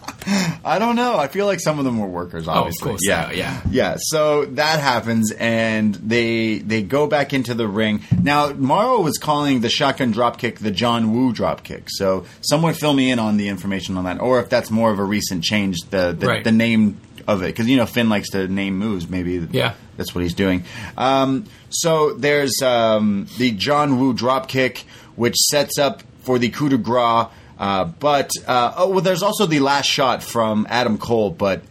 I 0.68 0.80
don't 0.80 0.96
know. 0.96 1.18
I 1.18 1.28
feel 1.28 1.46
like 1.46 1.60
some 1.60 1.80
of 1.80 1.86
them 1.86 1.98
were 2.00 2.08
workers. 2.08 2.48
Obviously, 2.48 2.86
Oh, 2.88 2.90
course 2.92 3.02
they 3.06 3.12
yeah, 3.12 3.32
yeah. 3.32 3.62
yeah. 3.72 3.96
So 4.00 4.46
that 4.46 4.80
happens, 4.80 5.32
and 5.32 5.96
they 5.96 6.58
they 6.60 6.84
go 6.84 7.08
back 7.08 7.34
into 7.34 7.54
the 7.54 7.68
ring. 7.68 8.02
Now, 8.22 8.52
Mauro 8.52 9.02
was 9.02 9.18
calling 9.18 9.62
the 9.62 9.70
shotgun 9.70 10.12
drop 10.12 10.38
kick 10.38 10.60
the 10.60 10.72
John 10.72 11.14
Woo 11.14 11.32
drop 11.34 11.64
kick. 11.64 11.86
So 11.90 12.26
someone 12.42 12.74
fill 12.74 12.94
me 12.94 13.10
in 13.12 13.20
on 13.20 13.38
the 13.38 13.48
information 13.48 13.98
on 13.98 14.04
that, 14.04 14.20
or 14.20 14.40
if 14.40 14.50
that's 14.50 14.70
more 14.70 14.92
of 14.92 15.00
a 15.00 15.04
recent 15.04 15.44
change, 15.44 15.78
the 15.90 16.16
the, 16.18 16.28
Right. 16.28 16.44
the 16.44 16.52
name 16.52 16.98
of 17.28 17.42
it, 17.44 17.48
because 17.48 17.68
you 17.68 17.78
know 17.78 17.86
Finn 17.86 18.10
likes 18.10 18.30
to 18.32 18.48
name 18.48 18.78
moves. 18.78 19.10
Maybe 19.10 19.46
Yeah. 19.52 19.74
that's 19.96 20.14
what 20.14 20.22
he's 20.24 20.34
doing. 20.34 20.64
Um, 20.98 21.46
so 21.70 22.14
there's 22.14 22.62
um, 22.62 23.28
the 23.38 23.52
John 23.52 24.00
Woo 24.00 24.14
drop 24.14 24.48
kick, 24.48 24.86
which 25.16 25.36
sets 25.36 25.78
up 25.80 26.04
for 26.22 26.38
the 26.40 26.50
coup 26.50 26.70
de 26.70 26.78
grace. 26.78 27.28
Uh, 27.58 27.86
but 27.86 28.30
uh, 28.46 28.74
oh, 28.78 28.90
well, 28.90 29.02
there's 29.02 29.24
also 29.24 29.46
the 29.46 29.60
last 29.60 29.88
shot 29.88 30.24
from 30.24 30.68
Adam 30.70 30.98
Cole, 30.98 31.32
but 31.32 31.62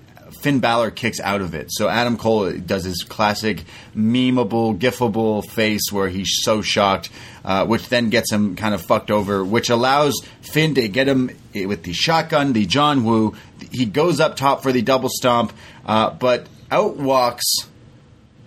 Finn 0.41 0.61
Balor 0.61 0.91
kicks 0.91 1.21
out 1.21 1.41
of 1.41 1.55
it. 1.55 1.69
So 1.71 1.89
Adam 1.89 2.17
Cole 2.17 2.53
does 2.53 2.85
his 2.85 3.05
classic 3.09 3.65
memeable, 3.97 4.79
gifable 4.79 5.49
face 5.49 5.91
where 5.91 6.09
he's 6.09 6.39
so 6.43 6.63
shocked, 6.63 7.11
uh, 7.45 7.67
which 7.67 7.89
then 7.89 8.11
gets 8.11 8.31
him 8.31 8.57
kind 8.57 8.75
of 8.75 8.83
fucked 8.83 9.11
over, 9.11 9.45
which 9.45 9.71
allows 9.71 10.21
Finn 10.43 10.75
to 10.75 10.89
get 10.89 11.09
him 11.09 11.31
with 11.55 11.85
the 11.85 11.93
shotgun, 11.93 12.53
the 12.53 12.67
John 12.67 13.05
Woo. 13.05 13.35
He 13.73 13.87
goes 13.87 14.21
up 14.21 14.37
top 14.37 14.63
for 14.63 14.73
the 14.73 14.83
double 14.83 15.09
stomp, 15.11 15.53
uh, 15.85 16.11
but 16.11 16.47
out 16.71 16.97
walks 16.97 17.45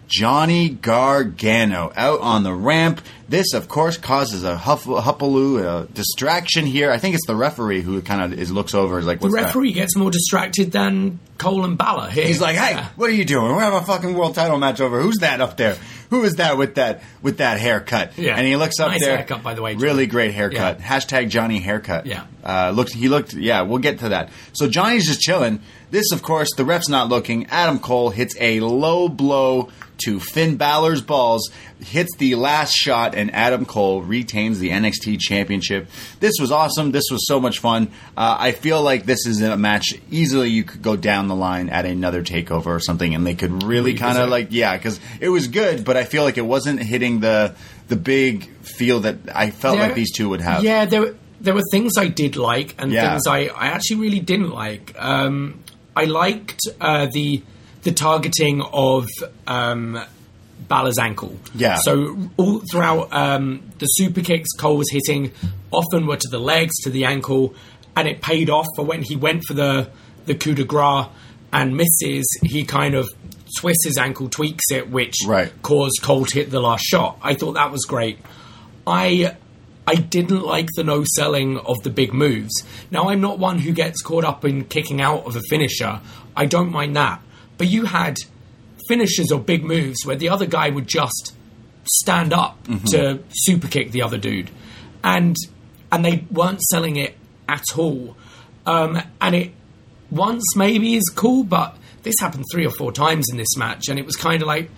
Johnny 0.10 0.70
Gargano 0.70 1.92
out 1.96 2.20
on 2.22 2.44
the 2.44 2.54
ramp. 2.54 3.02
This, 3.30 3.54
of 3.54 3.68
course, 3.70 3.96
causes 3.96 4.44
a 4.44 4.58
huff- 4.58 4.86
huppaloo, 4.86 5.64
a 5.64 5.86
distraction 5.94 6.66
here. 6.66 6.92
I 6.92 6.98
think 6.98 7.14
it's 7.14 7.28
the 7.28 7.36
referee 7.36 7.82
who 7.82 8.02
kind 8.02 8.22
of 8.34 8.40
is 8.40 8.52
looks 8.52 8.74
over, 8.74 8.98
is 8.98 9.06
like, 9.06 9.20
The 9.20 9.28
"What's 9.28 9.36
that?" 9.36 9.46
referee 9.46 9.74
gets 9.74 9.96
more 9.96 10.10
distracted 10.10 10.72
than 10.72 11.20
Cole 11.38 11.64
and 11.64 11.78
Balor 11.78 12.10
here. 12.10 12.26
He's 12.26 12.42
like, 12.42 12.56
"Hey, 12.56 12.72
Yeah. 12.72 12.88
what 12.96 13.08
are 13.12 13.14
you 13.14 13.24
doing? 13.26 13.54
We're 13.56 13.60
have 13.62 13.76
a 13.76 13.82
fucking 13.84 14.16
world 14.16 14.34
title 14.34 14.58
match 14.58 14.82
over. 14.82 15.00
Who's 15.00 15.18
that 15.20 15.42
up 15.42 15.58
there? 15.58 15.78
Who 16.10 16.24
is 16.24 16.38
that 16.38 16.58
with 16.58 16.74
that 16.76 17.04
with 17.22 17.38
that 17.38 17.60
haircut?" 17.60 18.14
Yeah. 18.18 18.36
And 18.36 18.48
he 18.48 18.56
looks 18.56 18.80
up 18.80 18.90
Nice 18.90 19.02
there. 19.02 19.18
haircut, 19.18 19.44
by 19.44 19.54
the 19.54 19.62
way, 19.62 19.76
Really 19.76 20.08
great 20.08 20.34
haircut. 20.34 20.80
Hashtag 20.80 21.30
Johnny 21.30 21.60
haircut. 21.60 22.08
Yeah. 22.08 22.24
Uh, 22.44 22.72
looked. 22.72 22.94
He 22.96 23.10
looked. 23.10 23.34
Yeah. 23.36 23.62
We'll 23.62 23.78
get 23.78 24.00
to 24.00 24.10
that. 24.10 24.32
So 24.54 24.68
Johnny's 24.68 25.06
just 25.06 25.22
chilling. 25.22 25.60
This, 25.92 26.12
of 26.12 26.22
course, 26.22 26.50
the 26.56 26.66
ref's 26.66 26.90
not 26.90 27.10
looking. 27.10 27.48
Adam 27.48 27.80
Cole 27.80 28.10
hits 28.12 28.36
a 28.40 28.60
low 28.60 29.10
blow 29.10 29.70
to 30.06 30.20
Finn 30.20 30.56
Balor's 30.56 31.02
balls, 31.02 31.50
hits 31.84 32.16
the 32.18 32.36
last 32.36 32.74
shot, 32.74 33.16
and 33.16 33.34
Adam 33.34 33.66
Cole 33.66 34.02
retains 34.02 34.60
the 34.60 34.70
NXT 34.70 35.20
Championship. 35.20 35.90
This 36.22 36.36
was 36.40 36.52
awesome. 36.52 36.92
This 36.92 37.06
was 37.12 37.28
so 37.28 37.40
much 37.42 37.60
fun. 37.60 37.88
Uh, 38.16 38.38
I 38.40 38.52
feel 38.52 38.82
like 38.82 39.06
this 39.06 39.26
is 39.26 39.42
a 39.42 39.58
match 39.58 39.94
easily 40.10 40.50
you 40.52 40.64
could 40.64 40.82
go 40.82 40.96
down 40.96 41.28
the 41.28 41.36
line 41.36 41.68
at 41.70 41.86
another 41.86 42.24
takeover 42.24 42.68
or 42.68 42.80
something, 42.80 43.14
and 43.14 43.28
they 43.28 43.36
could 43.36 43.64
really 43.64 43.96
kind 43.96 44.18
of 44.18 44.30
like 44.30 44.48
yeah, 44.52 44.78
because 44.78 45.00
it 45.20 45.30
was 45.30 45.48
good, 45.48 45.84
but 45.84 45.98
I 45.98 46.06
feel 46.06 46.24
like 46.24 46.38
it 46.38 46.46
wasn't 46.46 46.82
hitting 46.82 47.20
the 47.20 47.56
the 47.90 47.96
big 47.98 48.48
feel 48.62 49.02
that 49.02 49.18
I 49.36 49.50
felt 49.52 49.76
There- 49.78 49.88
like 49.88 49.96
these 49.96 50.12
two 50.14 50.30
would 50.30 50.42
have. 50.42 50.64
Yeah, 50.64 50.86
there 50.86 51.02
were, 51.02 51.16
there 51.42 51.54
were 51.56 51.64
things 51.72 51.98
I 51.98 52.08
did 52.08 52.38
like 52.38 52.76
and 52.78 52.92
Yeah. 52.92 53.10
things 53.12 53.28
I, 53.28 53.48
I 53.48 53.68
actually 53.70 53.98
really 54.02 54.20
didn't 54.20 54.52
like. 54.52 54.96
Um, 54.98 55.60
I 56.02 56.06
liked 56.06 56.60
uh, 56.80 57.08
the 57.12 57.42
the 57.84 57.92
targeting 57.92 58.62
of 58.62 59.06
um, 59.48 60.00
Balor's 60.68 61.00
ankle. 61.00 61.34
Yeah. 61.56 61.78
So 61.78 62.18
all 62.38 62.62
throughout 62.72 63.12
um, 63.14 63.72
the 63.80 63.86
super 63.86 64.22
kicks 64.22 64.50
Cole 64.58 64.78
was 64.78 64.90
hitting 64.92 65.32
often 65.72 66.08
were 66.08 66.18
to 66.18 66.28
the 66.30 66.40
legs, 66.54 66.74
to 66.84 66.90
the 66.90 67.06
ankle, 67.06 67.54
and 67.96 68.08
it 68.08 68.22
paid 68.22 68.50
off 68.50 68.68
for 68.76 68.84
when 68.86 69.02
he 69.04 69.16
went 69.16 69.44
for 69.48 69.54
the 69.54 69.90
the 70.26 70.36
coup 70.36 70.54
de 70.56 70.64
grace 70.64 71.08
and 71.52 71.76
misses. 71.76 72.26
He 72.44 72.64
kind 72.64 72.96
of 72.96 73.08
twists 73.60 73.86
his 73.86 73.98
ankle, 73.98 74.30
tweaks 74.30 74.66
it, 74.72 74.90
which 74.90 75.16
Right. 75.26 75.52
caused 75.64 76.00
Cole 76.02 76.26
to 76.26 76.34
hit 76.40 76.52
the 76.52 76.60
last 76.62 76.84
shot. 76.86 77.18
I 77.24 77.34
thought 77.34 77.54
that 77.54 77.72
was 77.72 77.84
great. 77.86 78.20
I 78.86 79.36
I 79.90 79.96
didn't 79.96 80.42
like 80.42 80.68
the 80.76 80.84
no 80.84 81.04
selling 81.16 81.58
of 81.58 81.82
the 81.82 81.90
big 81.90 82.14
moves. 82.14 82.54
Now 82.92 83.10
I'm 83.10 83.22
not 83.22 83.40
one 83.40 83.58
who 83.58 83.72
gets 83.72 84.04
caught 84.04 84.24
up 84.24 84.46
in 84.46 84.66
kicking 84.66 85.02
out 85.02 85.26
of 85.26 85.36
a 85.36 85.42
finisher. 85.50 86.00
I 86.38 86.46
don't 86.46 86.72
mind 86.72 86.96
that. 86.96 87.24
But 87.58 87.70
you 87.70 87.86
had 87.86 88.18
finishes 88.88 89.32
or 89.32 89.40
big 89.40 89.64
moves 89.64 90.06
where 90.06 90.16
the 90.16 90.30
other 90.30 90.46
guy 90.46 90.70
would 90.70 90.88
just 90.88 91.34
stand 91.86 92.34
up 92.34 92.64
to 92.90 93.24
super 93.32 93.68
kick 93.68 93.92
the 93.92 94.04
other 94.04 94.20
dude. 94.20 94.52
And 95.04 95.36
and 95.92 96.06
they 96.06 96.24
weren't 96.30 96.62
selling 96.62 96.98
it 96.98 97.18
at 97.48 97.66
all. 97.76 98.16
Um, 98.68 99.02
and 99.20 99.34
it 99.34 99.54
once 100.12 100.56
maybe 100.56 100.94
is 100.98 101.10
cool, 101.16 101.44
but 101.44 101.76
this 102.04 102.14
happened 102.20 102.46
three 102.52 102.68
or 102.68 102.72
four 102.72 102.92
times 102.92 103.26
in 103.32 103.38
this 103.38 103.58
match, 103.58 103.90
and 103.90 103.98
it 103.98 104.06
was 104.06 104.16
kind 104.16 104.44
of 104.44 104.48
like, 104.48 104.70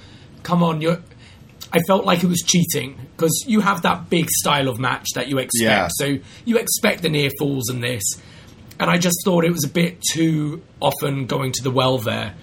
come 0.44 0.64
on, 0.64 0.80
you're. 0.80 1.04
I 1.74 1.80
felt 1.88 2.06
like 2.06 2.24
it 2.24 2.28
was 2.28 2.40
cheating 2.46 3.00
because 3.16 3.46
you 3.48 3.62
have 3.62 3.84
that 3.84 4.10
big 4.10 4.30
style 4.30 4.68
of 4.68 4.80
match 4.80 5.08
that 5.16 5.28
you 5.30 5.38
expect. 5.38 5.62
Yeah. 5.64 5.88
So 5.92 6.18
you 6.46 6.58
expect 6.58 7.02
the 7.02 7.10
near 7.10 7.30
falls 7.40 7.70
in 7.70 7.80
this, 7.82 8.04
and 8.80 8.90
I 8.90 8.98
just 8.98 9.18
thought 9.24 9.46
it 9.46 9.52
was 9.52 9.64
a 9.64 9.70
bit 9.70 10.02
too 10.12 10.62
often 10.82 11.28
going 11.28 11.52
to 11.54 11.64
the 11.64 11.72
well 11.72 11.98
there. 11.98 12.36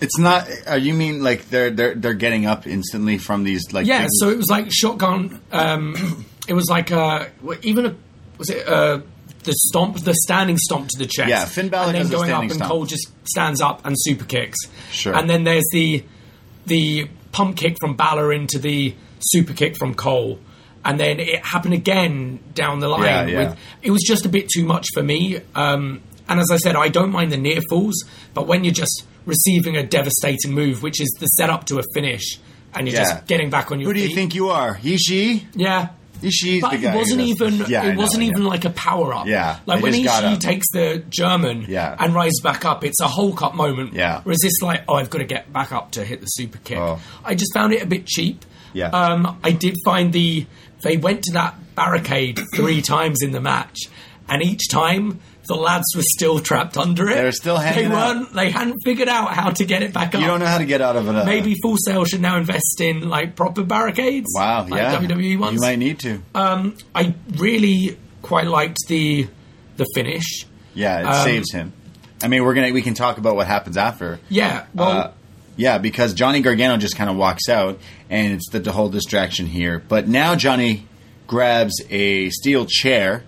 It's 0.00 0.18
not. 0.18 0.48
Uh, 0.68 0.74
you 0.74 0.94
mean 0.94 1.22
like 1.22 1.48
they're 1.48 1.70
they're 1.70 1.94
they're 1.94 2.14
getting 2.14 2.44
up 2.44 2.66
instantly 2.66 3.18
from 3.18 3.44
these 3.44 3.72
like 3.72 3.86
Yeah, 3.86 4.02
big- 4.02 4.08
so 4.14 4.30
it 4.30 4.36
was 4.36 4.50
like 4.50 4.66
shotgun. 4.72 5.40
Um, 5.52 6.26
it 6.48 6.54
was 6.54 6.68
like 6.68 6.90
uh, 6.90 7.26
even 7.62 7.86
a 7.86 7.94
was 8.36 8.50
it 8.50 8.66
uh, 8.66 9.00
the 9.44 9.52
stomp, 9.52 9.98
the 10.00 10.14
standing 10.14 10.58
stomp 10.58 10.88
to 10.88 10.98
the 10.98 11.06
chest. 11.06 11.28
Yeah, 11.30 11.44
Finn 11.44 11.68
Balor 11.68 11.86
and 11.92 11.94
then 11.94 12.08
going 12.10 12.32
up, 12.32 12.42
and 12.42 12.52
stomp. 12.52 12.68
Cole 12.68 12.84
just 12.84 13.12
stands 13.28 13.60
up 13.60 13.86
and 13.86 13.94
super 13.96 14.24
kicks. 14.24 14.58
Sure. 14.90 15.14
And 15.14 15.30
then 15.30 15.44
there's 15.44 15.68
the 15.70 16.04
the 16.66 17.08
pump 17.32 17.56
kick 17.56 17.76
from 17.80 17.96
Balor 17.96 18.32
into 18.32 18.58
the 18.58 18.94
super 19.20 19.52
kick 19.52 19.76
from 19.76 19.94
Cole. 19.94 20.38
And 20.84 20.98
then 20.98 21.20
it 21.20 21.44
happened 21.44 21.74
again 21.74 22.40
down 22.54 22.80
the 22.80 22.88
line. 22.88 23.04
Yeah, 23.04 23.26
yeah. 23.26 23.48
With, 23.50 23.58
it 23.82 23.90
was 23.90 24.02
just 24.02 24.26
a 24.26 24.28
bit 24.28 24.48
too 24.48 24.64
much 24.64 24.86
for 24.94 25.02
me. 25.02 25.40
Um, 25.54 26.02
and 26.28 26.40
as 26.40 26.50
I 26.50 26.56
said, 26.56 26.76
I 26.76 26.88
don't 26.88 27.10
mind 27.10 27.30
the 27.32 27.36
near 27.36 27.60
falls, 27.70 28.02
but 28.34 28.46
when 28.46 28.64
you're 28.64 28.74
just 28.74 29.06
receiving 29.26 29.76
a 29.76 29.84
devastating 29.86 30.52
move, 30.52 30.82
which 30.82 31.00
is 31.00 31.08
the 31.20 31.26
setup 31.26 31.64
to 31.66 31.78
a 31.78 31.82
finish, 31.94 32.38
and 32.74 32.88
you're 32.88 32.96
Yeah. 32.96 33.04
just 33.14 33.26
getting 33.26 33.50
back 33.50 33.70
on 33.70 33.78
your 33.80 33.90
feet. 33.92 33.94
Who 33.94 33.94
do 33.94 34.00
feet. 34.00 34.10
you 34.10 34.16
think 34.16 34.34
you 34.34 34.48
are, 34.50 34.76
Ishii? 34.78 35.44
Yeah. 35.54 35.88
Ishii's 36.22 36.60
But 36.62 36.72
the 36.72 36.78
guy. 36.78 36.94
it 36.94 36.96
wasn't 36.96 37.20
even 37.20 37.54
yeah, 37.68 37.84
it 37.84 37.96
wasn't 37.96 38.24
yeah. 38.24 38.30
even 38.30 38.44
like 38.44 38.64
a 38.64 38.70
power 38.70 39.12
up. 39.12 39.26
Yeah, 39.26 39.58
like 39.66 39.82
when 39.82 39.92
Ishii 39.92 40.40
takes 40.40 40.66
the 40.72 41.02
German. 41.08 41.66
Yeah. 41.68 41.96
and 41.98 42.14
rises 42.14 42.40
back 42.42 42.64
up, 42.64 42.84
it's 42.84 43.00
a 43.00 43.08
Hulk 43.08 43.42
up 43.42 43.54
moment. 43.54 43.92
Yeah. 43.92 44.20
whereas 44.22 44.38
this 44.42 44.60
like, 44.62 44.84
oh, 44.88 44.94
I've 44.94 45.10
got 45.10 45.18
to 45.18 45.24
get 45.24 45.52
back 45.52 45.72
up 45.72 45.92
to 45.92 46.04
hit 46.04 46.20
the 46.20 46.26
super 46.26 46.58
kick. 46.58 46.78
Oh. 46.78 47.00
I 47.24 47.34
just 47.34 47.52
found 47.54 47.72
it 47.72 47.82
a 47.82 47.86
bit 47.86 48.06
cheap. 48.06 48.44
Yeah. 48.72 48.88
Um, 48.88 49.38
I 49.44 49.52
did 49.52 49.76
find 49.84 50.12
the 50.12 50.46
they 50.82 50.96
went 50.96 51.22
to 51.24 51.32
that 51.32 51.54
barricade 51.74 52.40
three 52.54 52.82
times 52.82 53.22
in 53.22 53.32
the 53.32 53.40
match, 53.40 53.78
and 54.28 54.42
each 54.42 54.68
time 54.68 55.20
the 55.48 55.54
lads 55.54 55.86
were 55.96 56.02
still 56.04 56.38
trapped 56.38 56.76
under 56.76 57.08
it. 57.10 57.14
They 57.16 57.24
were 57.24 57.32
still 57.32 57.58
They 57.58 57.64
hanging 57.64 57.92
out. 57.92 58.16
weren't. 58.16 58.32
They 58.34 58.50
hadn't 58.50 58.78
figured 58.84 59.08
out 59.08 59.32
how 59.34 59.50
to 59.50 59.64
get 59.64 59.82
it 59.82 59.92
back 59.92 60.14
up. 60.14 60.20
You 60.20 60.26
don't 60.26 60.40
know 60.40 60.46
how 60.46 60.58
to 60.58 60.64
get 60.64 60.80
out 60.80 60.96
of 60.96 61.08
it. 61.08 61.14
uh, 61.16 61.24
Maybe 61.24 61.54
Full 61.62 61.76
Sail 61.78 62.04
should 62.04 62.20
now 62.20 62.36
invest 62.36 62.80
in 62.80 63.08
like 63.08 63.34
proper 63.36 63.64
barricades. 63.64 64.28
Wow. 64.34 64.66
like 64.68 64.80
yeah. 64.80 64.98
WWE 65.00 65.38
ones. 65.38 65.54
You 65.54 65.60
might 65.60 65.78
need 65.78 65.98
to. 66.00 66.22
I 66.34 67.14
really 67.36 67.98
quite 68.22 68.46
liked 68.46 68.78
the 68.88 69.28
the 69.76 69.86
finish. 69.94 70.46
yeah, 70.74 71.00
it 71.00 71.06
um, 71.06 71.24
saves 71.24 71.52
him. 71.52 71.72
I 72.22 72.28
mean, 72.28 72.44
we're 72.44 72.54
gonna 72.54 72.72
we 72.72 72.82
can 72.82 72.94
talk 72.94 73.18
about 73.18 73.34
what 73.36 73.46
happens 73.48 73.76
after. 73.76 74.20
Yeah, 74.28 74.66
well, 74.74 74.90
Uh, 74.90 75.10
yeah, 75.56 75.78
because 75.78 76.14
Johnny 76.14 76.40
Gargano 76.40 76.76
just 76.76 76.96
kind 76.96 77.10
of 77.10 77.16
walks 77.16 77.48
out, 77.48 77.80
and 78.08 78.32
it's 78.34 78.48
the, 78.50 78.60
the 78.60 78.70
whole 78.72 78.88
distraction 78.88 79.46
here. 79.46 79.82
But 79.88 80.06
now 80.08 80.34
Johnny 80.36 80.86
grabs 81.26 81.74
a 81.90 82.30
steel 82.30 82.64
chair, 82.68 83.24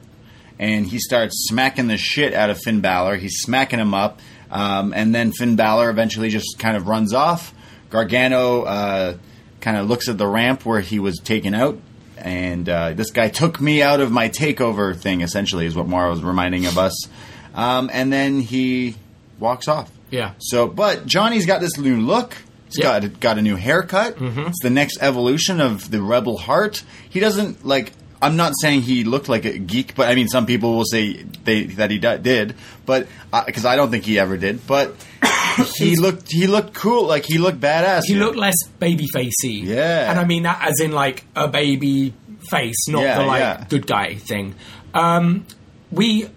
and 0.59 0.87
he 0.87 0.99
starts 0.99 1.47
smacking 1.49 1.89
the 1.89 1.97
shit 1.99 2.33
out 2.35 2.51
of 2.51 2.59
Finn 2.59 2.81
Balor. 2.81 3.17
He's 3.17 3.41
smacking 3.41 3.79
him 3.79 3.95
up, 3.95 4.21
um, 4.51 4.93
and 4.95 5.15
then 5.15 5.33
Finn 5.33 5.57
Balor 5.57 5.91
eventually 5.91 6.29
just 6.31 6.59
kind 6.59 6.77
of 6.77 6.87
runs 6.89 7.13
off. 7.13 7.53
Gargano 7.91 8.63
uh, 8.63 9.17
kind 9.61 9.77
of 9.77 9.89
looks 9.89 10.09
at 10.09 10.19
the 10.19 10.27
ramp 10.27 10.65
where 10.67 10.81
he 10.81 10.99
was 10.99 11.19
taken 11.19 11.55
out. 11.55 11.79
And 12.17 12.69
uh, 12.69 12.93
this 12.95 13.11
guy 13.11 13.29
took 13.29 13.61
me 13.61 13.83
out 13.83 14.01
of 14.01 14.11
my 14.11 14.29
takeover 14.29 14.97
thing. 14.97 15.21
Essentially, 15.21 15.67
is 15.67 15.77
what 15.77 15.87
Mauro 15.89 16.11
was 16.11 16.23
reminding 16.23 16.67
of 16.67 16.79
us. 16.79 17.09
Um, 17.55 17.91
and 17.93 18.13
then 18.13 18.41
he 18.41 18.95
walks 19.39 19.69
off. 19.69 19.91
Yeah. 20.11 20.33
So, 20.39 20.67
but 20.69 21.07
Johnny's 21.07 21.45
got 21.45 21.61
this 21.61 21.77
new 21.77 22.01
look. 22.01 22.35
He's 22.67 22.79
Yeah. 22.79 23.01
got 23.01 23.21
got 23.21 23.39
a 23.39 23.43
new 23.43 23.57
haircut. 23.57 24.17
It's 24.21 24.63
the 24.63 24.71
next 24.71 24.99
evolution 25.03 25.61
of 25.61 25.91
the 25.91 26.01
Rebel 26.01 26.39
Heart. 26.39 26.83
He 27.11 27.21
doesn't 27.21 27.67
like. 27.67 27.93
I'm 28.23 28.37
not 28.37 28.53
saying 28.61 28.83
he 28.83 29.05
looked 29.05 29.29
like 29.29 29.45
a 29.45 29.59
geek, 29.59 29.95
but 29.95 30.09
I 30.09 30.15
mean, 30.15 30.29
some 30.29 30.47
people 30.47 30.75
will 30.77 30.85
say 30.87 31.23
they 31.45 31.65
that 31.65 31.91
he 31.91 31.99
did, 31.99 32.55
but 32.87 33.07
because 33.47 33.65
I 33.65 33.77
don't 33.77 33.91
think 33.91 34.05
he 34.05 34.19
ever 34.19 34.37
did. 34.37 34.67
But 34.67 34.95
he 35.77 35.97
looked 35.97 36.31
he 36.33 36.47
looked 36.47 36.75
cool. 36.75 37.07
Like 37.07 37.25
he 37.25 37.39
looked 37.39 37.61
badass. 37.61 38.05
he 38.05 38.15
looked 38.15 38.37
less 38.37 38.55
baby 38.79 39.07
facey. 39.13 39.61
Yeah. 39.65 40.11
and 40.11 40.19
I 40.19 40.25
mean 40.25 40.45
that 40.45 40.61
as 40.63 40.81
in 40.81 40.93
like 40.93 41.25
a 41.37 41.49
baby 41.49 42.15
face, 42.51 42.89
not 42.89 43.03
Yeah, 43.03 43.19
the 43.19 43.25
like 43.27 43.41
yeah. 43.41 43.67
good 43.69 43.87
guy 43.87 44.15
thing. 44.15 44.55
Um, 44.95 45.45
we 45.91 46.29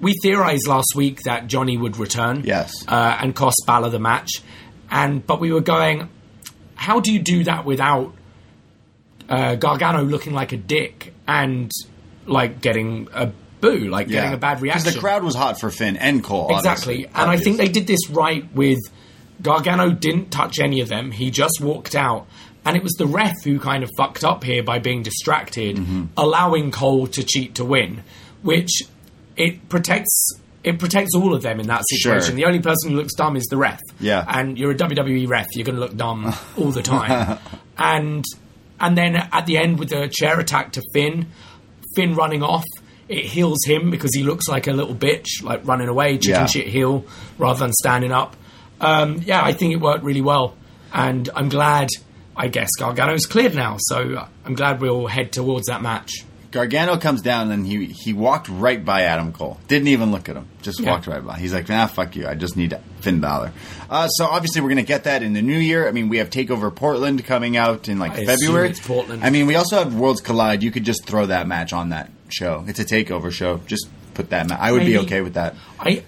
we 0.00 0.14
theorized 0.22 0.66
last 0.66 0.94
week 0.94 1.22
that 1.24 1.46
Johnny 1.46 1.76
would 1.78 1.96
return, 1.96 2.42
Yes. 2.44 2.72
uh, 2.88 3.18
and 3.20 3.34
cost 3.34 3.62
Balor 3.66 3.90
the 3.90 3.98
match, 3.98 4.42
and 4.90 5.24
but 5.26 5.40
we 5.40 5.52
were 5.52 5.60
going, 5.62 6.08
how 6.74 7.00
do 7.00 7.12
you 7.12 7.18
do 7.20 7.44
that 7.44 7.64
without 7.64 8.14
uh, 9.28 9.54
Gargano 9.56 10.02
looking 10.02 10.32
like 10.32 10.52
a 10.52 10.56
dick 10.56 11.12
and 11.28 11.70
like 12.26 12.60
getting 12.60 13.08
a 13.14 13.32
boo, 13.60 13.88
like 13.88 14.08
getting 14.08 14.32
a 14.32 14.36
bad 14.36 14.60
reaction? 14.60 14.82
Because 14.84 14.94
the 14.94 15.00
crowd 15.00 15.22
was 15.22 15.34
hot 15.34 15.60
for 15.60 15.70
Finn 15.70 15.96
and 15.96 16.22
Cole. 16.22 16.56
Exactly. 16.56 17.06
And 17.06 17.30
I 17.30 17.36
think 17.36 17.56
they 17.56 17.68
did 17.68 17.86
this 17.86 18.08
right 18.10 18.50
with 18.54 18.78
Gargano 19.42 19.90
didn't 19.90 20.30
touch 20.30 20.58
any 20.58 20.80
of 20.80 20.88
them. 20.88 21.10
He 21.10 21.30
just 21.30 21.60
walked 21.60 21.94
out. 21.94 22.26
And 22.64 22.76
it 22.76 22.82
was 22.82 22.94
the 22.94 23.06
ref 23.06 23.34
who 23.44 23.60
kind 23.60 23.84
of 23.84 23.90
fucked 23.96 24.24
up 24.24 24.42
here 24.42 24.62
by 24.62 24.80
being 24.80 25.02
distracted, 25.04 25.76
Mm-hmm. 25.76 26.04
allowing 26.16 26.72
Cole 26.72 27.06
to 27.08 27.22
cheat 27.22 27.54
to 27.56 27.64
win, 27.64 28.02
which 28.42 28.82
it 29.36 29.68
protects 29.68 30.40
it 30.64 30.80
protects 30.80 31.14
all 31.14 31.32
of 31.32 31.42
them 31.42 31.60
in 31.60 31.68
that 31.68 31.84
situation. 31.88 32.26
Sure. 32.30 32.34
The 32.34 32.44
only 32.44 32.58
person 32.58 32.90
who 32.90 32.96
looks 32.96 33.14
dumb 33.14 33.36
is 33.36 33.44
the 33.44 33.56
ref. 33.56 33.80
Yeah. 34.00 34.24
And 34.26 34.58
you're 34.58 34.72
a 34.72 34.74
WWE 34.74 35.28
ref, 35.28 35.46
you're 35.54 35.64
going 35.64 35.76
to 35.76 35.80
look 35.80 35.96
dumb 35.96 36.34
all 36.58 36.72
the 36.72 36.82
time. 36.82 37.38
and 37.78 38.24
and 38.80 38.96
then 38.96 39.16
at 39.16 39.46
the 39.46 39.56
end 39.58 39.78
with 39.78 39.88
the 39.90 40.08
chair 40.08 40.38
attack 40.40 40.72
to 40.72 40.82
Finn, 40.92 41.26
Finn 41.94 42.14
running 42.14 42.42
off, 42.42 42.64
it 43.08 43.24
heels 43.24 43.58
him 43.64 43.90
because 43.90 44.14
he 44.14 44.22
looks 44.22 44.48
like 44.48 44.66
a 44.66 44.72
little 44.72 44.94
bitch, 44.94 45.42
like 45.42 45.66
running 45.66 45.88
away, 45.88 46.18
chicken 46.18 46.40
Yeah. 46.42 46.46
shit 46.46 46.66
heel, 46.68 47.04
rather 47.38 47.60
than 47.60 47.72
standing 47.72 48.12
up. 48.12 48.36
Um, 48.80 49.20
yeah, 49.24 49.42
I 49.42 49.52
think 49.52 49.72
it 49.72 49.80
worked 49.80 50.04
really 50.04 50.20
well, 50.20 50.54
and 50.92 51.28
I'm 51.34 51.48
glad. 51.48 51.88
I 52.38 52.48
guess 52.48 52.68
Gargano's 52.78 53.24
cleared 53.24 53.54
now, 53.54 53.76
so 53.78 54.26
I'm 54.44 54.54
glad 54.54 54.82
we'll 54.82 55.06
head 55.06 55.32
towards 55.32 55.68
that 55.68 55.80
match. 55.80 56.12
Gargano 56.56 56.96
comes 56.96 57.20
down 57.20 57.50
and 57.52 57.66
he 57.66 57.86
he 57.86 58.12
walked 58.14 58.48
right 58.48 58.82
by 58.82 59.02
Adam 59.02 59.32
Cole. 59.32 59.58
Didn't 59.68 59.88
even 59.88 60.10
look 60.10 60.28
at 60.30 60.36
him. 60.36 60.48
Just 60.62 60.80
Yeah. 60.80 60.90
walked 60.90 61.06
right 61.06 61.24
by. 61.24 61.38
He's 61.38 61.52
like, 61.52 61.68
nah, 61.68 61.86
fuck 61.86 62.16
you. 62.16 62.26
I 62.26 62.34
just 62.34 62.56
need 62.56 62.76
Finn 63.00 63.20
Balor. 63.20 63.52
Uh, 63.90 64.08
so 64.08 64.24
obviously 64.24 64.62
we're 64.62 64.70
gonna 64.70 64.82
get 64.82 65.04
that 65.04 65.22
in 65.22 65.34
the 65.34 65.42
new 65.42 65.58
year. 65.58 65.86
I 65.86 65.90
mean, 65.92 66.08
we 66.08 66.16
have 66.16 66.30
Takeover 66.30 66.74
Portland 66.74 67.24
coming 67.26 67.56
out 67.58 67.88
in 67.88 67.98
like 67.98 68.12
I 68.12 68.24
February. 68.24 68.70
it's 68.70 68.80
Portland. 68.80 69.22
I 69.22 69.28
mean, 69.30 69.46
we 69.46 69.54
also 69.54 69.76
have 69.76 69.94
Worlds 69.94 70.20
Collide. 70.22 70.62
You 70.62 70.70
could 70.70 70.84
just 70.84 71.04
throw 71.04 71.26
that 71.26 71.46
match 71.46 71.72
on 71.74 71.90
that 71.90 72.10
show. 72.30 72.64
It's 72.66 72.80
a 72.80 72.84
Takeover 72.84 73.30
show. 73.30 73.58
Just 73.66 73.86
put 74.14 74.30
that. 74.30 74.48
Ma- 74.48 74.56
I 74.58 74.72
would 74.72 74.86
be 74.86 74.96
okay 74.98 75.20
with 75.20 75.34
that. 75.34 75.54
I, 75.78 76.02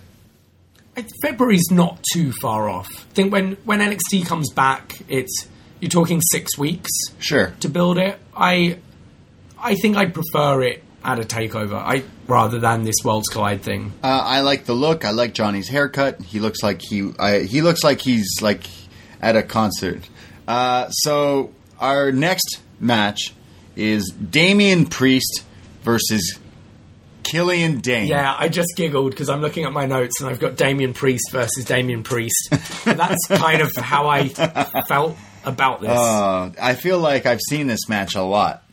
I 0.97 1.05
February's 1.23 1.71
not 1.71 2.03
too 2.13 2.33
far 2.33 2.69
off. 2.69 2.89
I 2.91 3.15
think 3.15 3.33
when 3.33 3.57
when 3.65 3.81
NXT 3.81 4.27
comes 4.27 4.51
back, 4.51 4.99
it's 5.09 5.47
you're 5.81 5.89
talking 5.91 6.21
six 6.33 6.59
weeks 6.59 6.91
Sure. 7.21 7.53
to 7.61 7.69
build 7.69 7.99
it. 7.99 8.19
I 8.37 8.79
I 9.61 9.75
think 9.75 9.97
I'd 9.97 10.15
prefer 10.15 10.63
it 10.63 10.83
at 11.05 11.19
a 11.19 11.23
takeover. 11.23 11.75
I 11.75 12.05
rather 12.27 12.59
than 12.59 12.85
this 12.85 12.97
Worlds 13.05 13.29
Collide 13.29 13.63
thing. 13.63 13.93
Uh, 14.03 14.23
I 14.25 14.41
like 14.41 14.65
the 14.65 14.75
look. 14.75 15.05
I 15.05 15.11
like 15.11 15.35
Johnny's 15.35 15.69
haircut. 15.69 16.21
He 16.21 16.41
looks 16.41 16.63
like 16.63 16.81
he 16.83 17.13
I, 17.19 17.41
he 17.41 17.63
looks 17.63 17.85
like 17.85 18.01
he's 18.01 18.41
like 18.41 18.65
at 19.21 19.37
a 19.37 19.43
concert. 19.43 20.09
Uh, 20.47 20.89
so 20.91 21.53
our 21.79 22.13
next 22.13 22.61
match 22.81 23.35
is 23.77 24.11
Damian 24.11 24.87
Priest 24.87 25.45
versus 25.83 26.39
Killian 27.23 27.81
Dain. 27.81 28.09
Yeah, 28.09 28.35
I 28.37 28.49
just 28.49 28.69
giggled 28.77 29.11
because 29.11 29.29
I'm 29.29 29.41
looking 29.41 29.65
at 29.65 29.73
my 29.73 29.87
notes 29.87 30.21
and 30.21 30.31
I've 30.31 30.41
got 30.41 30.57
Damian 30.57 30.95
Priest 30.95 31.31
versus 31.31 31.65
Damian 31.65 32.03
Priest. 32.03 32.49
That's 32.85 33.27
kind 33.27 33.61
of 33.61 33.75
how 33.77 34.09
I 34.09 34.29
felt 34.89 35.17
about 35.45 35.81
this. 35.81 35.91
Uh, 35.91 36.53
I 36.61 36.75
feel 36.75 36.99
like 36.99 37.27
I've 37.27 37.41
seen 37.49 37.67
this 37.67 37.89
match 37.89 38.15
a 38.15 38.23
lot. 38.23 38.65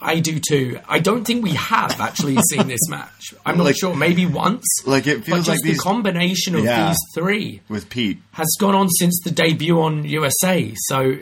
I 0.00 0.20
do 0.20 0.38
too. 0.38 0.78
I 0.88 1.00
don't 1.00 1.24
think 1.24 1.42
we 1.42 1.52
have 1.54 2.00
actually 2.00 2.36
seen 2.50 2.68
this 2.68 2.88
match. 2.88 3.34
I'm 3.44 3.56
not 3.56 3.64
Like- 3.64 3.76
sure. 3.78 3.96
Maybe 3.96 4.26
once. 4.26 4.64
Like, 4.86 5.06
it 5.06 5.18
but 5.18 5.24
feels 5.26 5.46
just 5.46 5.64
like 5.64 5.72
the 5.72 5.78
combination 5.78 6.54
of 6.54 6.64
Yeah. 6.64 6.88
these 6.88 6.98
three 7.14 7.60
with 7.68 7.90
Pete. 7.90 8.18
has 8.32 8.48
gone 8.60 8.74
on 8.76 8.88
since 8.90 9.20
the 9.24 9.30
debut 9.30 9.80
on 9.80 10.04
USA. 10.04 10.72
So 10.86 11.18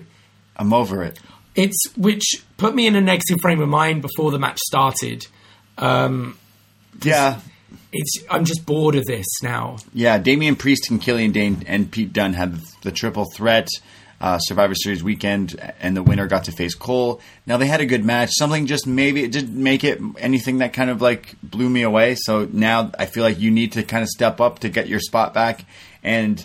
I'm 0.56 0.72
over 0.74 1.02
it. 1.02 1.18
it's 1.54 1.86
which 1.96 2.44
put 2.58 2.74
me 2.74 2.86
in 2.86 2.96
a 2.96 3.00
negative 3.00 3.38
frame 3.40 3.60
of 3.62 3.68
mind 3.68 4.02
before 4.02 4.30
the 4.30 4.38
match 4.38 4.58
started. 4.58 5.26
Um, 5.78 6.36
yeah. 7.02 7.40
It's 7.92 8.18
I'm 8.30 8.44
just 8.44 8.66
bored 8.66 8.94
of 8.94 9.06
this 9.06 9.26
now. 9.42 9.76
Yeah, 9.94 10.18
Damian 10.18 10.56
Priest 10.56 10.90
and 10.90 11.00
Killian 11.00 11.32
Dain 11.32 11.64
and 11.66 11.90
Pete 11.90 12.12
Dunne 12.12 12.34
had 12.34 12.58
the 12.82 12.92
triple 12.92 13.24
threat 13.34 13.68
uh, 14.20 14.38
Survivor 14.38 14.74
Series 14.74 15.02
weekend, 15.02 15.56
and 15.80 15.96
the 15.96 16.02
winner 16.02 16.26
got 16.26 16.44
to 16.44 16.52
face 16.52 16.74
Cole. 16.74 17.20
Now 17.46 17.56
they 17.56 17.66
had 17.66 17.80
a 17.80 17.86
good 17.86 18.04
match. 18.04 18.30
Something 18.32 18.66
just 18.66 18.86
maybe 18.86 19.22
it 19.24 19.32
didn't 19.32 19.60
make 19.60 19.84
it 19.84 20.00
anything 20.18 20.58
that 20.58 20.72
kind 20.72 20.90
of 20.90 21.02
like 21.02 21.34
blew 21.42 21.68
me 21.68 21.82
away. 21.82 22.14
So 22.16 22.48
now 22.50 22.92
I 22.98 23.06
feel 23.06 23.22
like 23.22 23.38
you 23.38 23.50
need 23.50 23.72
to 23.72 23.82
kind 23.82 24.02
of 24.02 24.08
step 24.08 24.40
up 24.40 24.60
to 24.60 24.68
get 24.68 24.88
your 24.88 25.00
spot 25.00 25.34
back, 25.34 25.64
and 26.02 26.44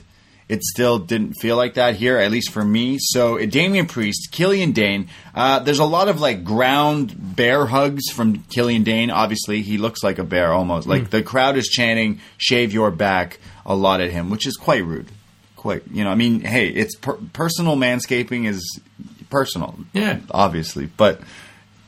it 0.51 0.63
still 0.63 0.99
didn't 0.99 1.35
feel 1.35 1.55
like 1.55 1.75
that 1.75 1.95
here, 1.95 2.17
at 2.17 2.29
least 2.29 2.51
for 2.51 2.65
me. 2.65 2.97
So 2.99 3.39
uh, 3.39 3.45
Damian 3.45 3.85
Priest, 3.87 4.33
Killian 4.33 4.73
Dain. 4.73 5.07
Uh, 5.33 5.59
there's 5.59 5.79
a 5.79 5.85
lot 5.85 6.09
of 6.09 6.19
like 6.19 6.43
ground 6.43 7.15
bear 7.17 7.65
hugs 7.67 8.09
from 8.11 8.39
Killian 8.43 8.83
Dain. 8.83 9.11
Obviously, 9.11 9.61
he 9.61 9.77
looks 9.77 10.03
like 10.03 10.19
a 10.19 10.25
bear 10.25 10.51
almost. 10.51 10.87
Like 10.87 11.09
the 11.09 11.23
crowd 11.23 11.55
is 11.55 11.69
chanting 11.69 12.19
"Shave 12.37 12.73
your 12.73 12.91
back" 12.91 13.39
a 13.65 13.75
lot 13.75 14.01
at 14.01 14.11
him, 14.11 14.29
which 14.29 14.45
is 14.45 14.57
quite 14.57 14.83
rude. 14.83 15.07
Quite, 15.61 15.83
you 15.93 16.03
know. 16.03 16.09
I 16.09 16.15
mean, 16.15 16.41
hey, 16.41 16.69
it's 16.69 16.95
per- 16.95 17.19
personal 17.33 17.75
manscaping 17.77 18.47
is 18.47 18.79
personal. 19.29 19.77
Yeah. 19.93 20.19
obviously, 20.31 20.87
but. 20.87 21.21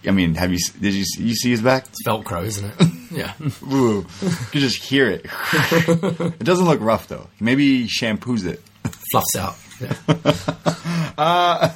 I 0.05 0.11
mean, 0.11 0.35
have 0.35 0.51
you 0.51 0.59
did 0.81 0.93
you 0.93 1.05
you 1.17 1.33
see 1.33 1.49
his 1.51 1.61
back? 1.61 1.85
It's 1.87 2.05
Velcro, 2.05 2.43
isn't 2.43 2.73
it? 2.77 2.87
yeah. 3.11 3.33
Ooh, 3.73 4.05
you 4.21 4.29
can 4.51 4.59
just 4.59 4.83
hear 4.83 5.09
it. 5.09 5.25
it 5.53 6.43
doesn't 6.43 6.65
look 6.65 6.81
rough 6.81 7.07
though. 7.07 7.29
Maybe 7.39 7.83
he 7.83 7.87
shampoos 7.87 8.45
it. 8.45 8.61
Fluffs 9.11 9.35
out. 9.37 9.55
Yeah. 9.79 9.93
Uh, 11.17 11.69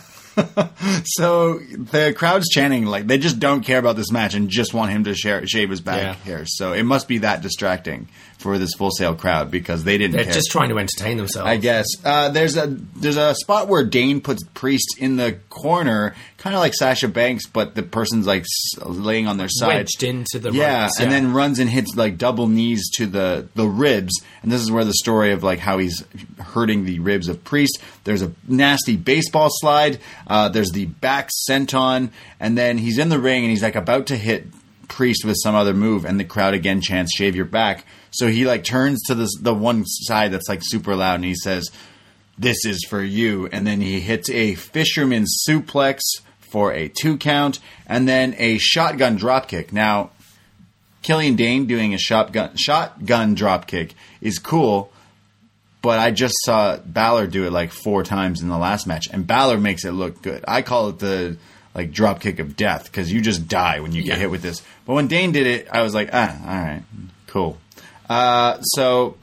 so 1.06 1.60
the 1.60 2.14
crowd's 2.18 2.50
chanting 2.50 2.86
like 2.86 3.08
they 3.08 3.18
just 3.18 3.40
don't 3.40 3.62
care 3.62 3.78
about 3.80 3.96
this 3.96 4.12
match 4.12 4.34
and 4.34 4.50
just 4.50 4.74
want 4.74 4.92
him 4.92 5.04
to 5.04 5.14
share, 5.16 5.46
shave 5.48 5.70
his 5.70 5.80
back 5.82 6.02
Yeah. 6.02 6.14
hair. 6.14 6.44
So 6.48 6.74
it 6.74 6.84
must 6.84 7.08
be 7.08 7.20
that 7.20 7.42
distracting 7.42 8.08
for 8.38 8.58
this 8.58 8.74
Full 8.78 8.92
Sail 8.92 9.16
crowd 9.16 9.50
because 9.50 9.84
they 9.84 9.98
didn't 9.98 10.16
They're 10.16 10.24
care. 10.26 10.34
just 10.34 10.52
trying 10.52 10.70
to 10.70 10.78
entertain 10.78 11.18
themselves. 11.18 11.48
I 11.50 11.58
guess 11.58 11.86
uh, 12.06 12.30
there's 12.30 12.56
a 12.56 12.68
there's 12.68 13.18
a 13.18 13.34
spot 13.36 13.68
where 13.68 13.84
Dain 13.84 14.22
puts 14.22 14.44
Priest 14.54 14.98
in 15.00 15.18
the 15.18 15.38
corner, 15.50 16.16
kind 16.38 16.56
of 16.56 16.60
like 16.60 16.74
Sasha 16.76 17.08
Banks, 17.08 17.48
but 17.48 17.76
the 17.76 17.84
person's 17.84 18.28
like 18.28 18.46
laying 18.86 19.28
on 19.28 19.38
their 19.38 19.50
side, 19.50 19.68
Wedged 19.68 20.04
into 20.04 20.40
the 20.40 20.52
yeah, 20.52 20.84
ropes, 20.84 21.00
and 21.00 21.12
then 21.12 21.34
runs 21.34 21.60
and 21.60 21.70
hits 21.70 21.96
like 21.96 22.18
double 22.18 22.48
knees 22.48 22.90
to 22.98 23.08
the 23.08 23.48
the 23.56 23.68
ribs, 23.68 24.14
and 24.44 24.52
this 24.52 24.62
is 24.62 24.72
where 24.72 24.86
the 24.86 24.94
story 24.94 25.32
of 25.32 25.44
like 25.44 25.60
how 25.60 25.80
he's 25.80 26.04
hurting 26.40 26.86
the 26.86 27.00
ribs 27.00 27.28
of 27.28 27.44
Priest. 27.44 27.80
There's 28.04 28.22
a 28.22 28.32
nasty 28.48 28.96
baseball 28.98 29.50
slide. 29.52 30.00
Uh, 30.28 30.50
there's 30.50 30.72
the 30.72 30.86
back 30.86 31.30
senton, 31.50 32.12
and 32.40 32.58
then 32.58 32.78
he's 32.78 33.00
in 33.00 33.10
the 33.10 33.20
ring 33.20 33.44
and 33.44 33.50
he's 33.50 33.64
like 33.64 33.76
about 33.76 34.08
to 34.08 34.18
hit 34.18 34.46
Priest 34.88 35.26
with 35.26 35.38
some 35.42 35.56
other 35.56 35.74
move, 35.74 36.06
and 36.06 36.20
the 36.20 36.26
crowd 36.26 36.54
again 36.54 36.82
chants 36.82 37.16
"Shave 37.16 37.36
your 37.36 37.46
back." 37.46 37.86
So 38.12 38.28
he 38.28 38.46
like 38.46 38.64
turns 38.64 39.02
to 39.08 39.16
this 39.16 39.36
the 39.40 39.54
one 39.54 39.86
side 39.86 40.32
that's 40.32 40.50
like 40.50 40.62
super 40.64 40.96
loud, 40.96 41.16
and 41.16 41.26
he 41.26 41.36
says, 41.36 41.70
"This 42.38 42.66
is 42.66 42.86
for 42.90 43.02
you," 43.02 43.48
and 43.52 43.68
then 43.68 43.82
he 43.82 44.00
hits 44.00 44.30
a 44.30 44.56
fisherman 44.56 45.26
suplex 45.48 46.00
for 46.40 46.72
a 46.74 46.88
two 46.88 47.18
count, 47.18 47.60
and 47.86 48.08
then 48.08 48.34
a 48.38 48.58
shotgun 48.58 49.20
dropkick. 49.20 49.74
Now, 49.74 50.12
Killian 51.02 51.36
Dain 51.36 51.66
doing 51.66 51.94
a 51.94 51.98
shotgun 51.98 52.56
shotgun 52.56 53.36
dropkick 53.36 53.92
is 54.22 54.40
cool, 54.40 54.92
but 55.82 56.00
I 56.00 56.12
just 56.12 56.36
saw 56.44 56.78
Balor 56.78 57.28
do 57.28 57.46
it 57.46 57.52
like 57.52 57.72
four 57.72 58.04
times 58.04 58.42
in 58.42 58.50
the 58.50 58.58
last 58.58 58.88
match, 58.88 59.08
and 59.12 59.28
Balor 59.28 59.58
makes 59.58 59.86
it 59.86 59.92
look 59.92 60.22
good. 60.22 60.44
I 60.48 60.62
call 60.62 60.90
it 60.90 61.00
the 61.00 61.38
like 61.76 61.92
dropkick 61.92 62.40
of 62.40 62.56
death 62.56 62.86
because 62.86 63.12
you 63.12 63.22
just 63.22 63.48
die 63.48 63.80
when 63.80 63.92
you 63.92 64.02
get 64.04 64.14
Yeah. 64.14 64.20
hit 64.22 64.32
with 64.32 64.42
this. 64.42 64.62
But 64.86 64.94
when 64.94 65.08
Dain 65.08 65.32
did 65.32 65.46
it, 65.48 65.68
I 65.72 65.82
was 65.82 65.94
like, 65.94 66.10
ah, 66.14 66.36
all 66.44 66.56
right, 66.56 66.84
cool. 67.28 67.58
Uh, 68.10 68.60
so 68.62 69.16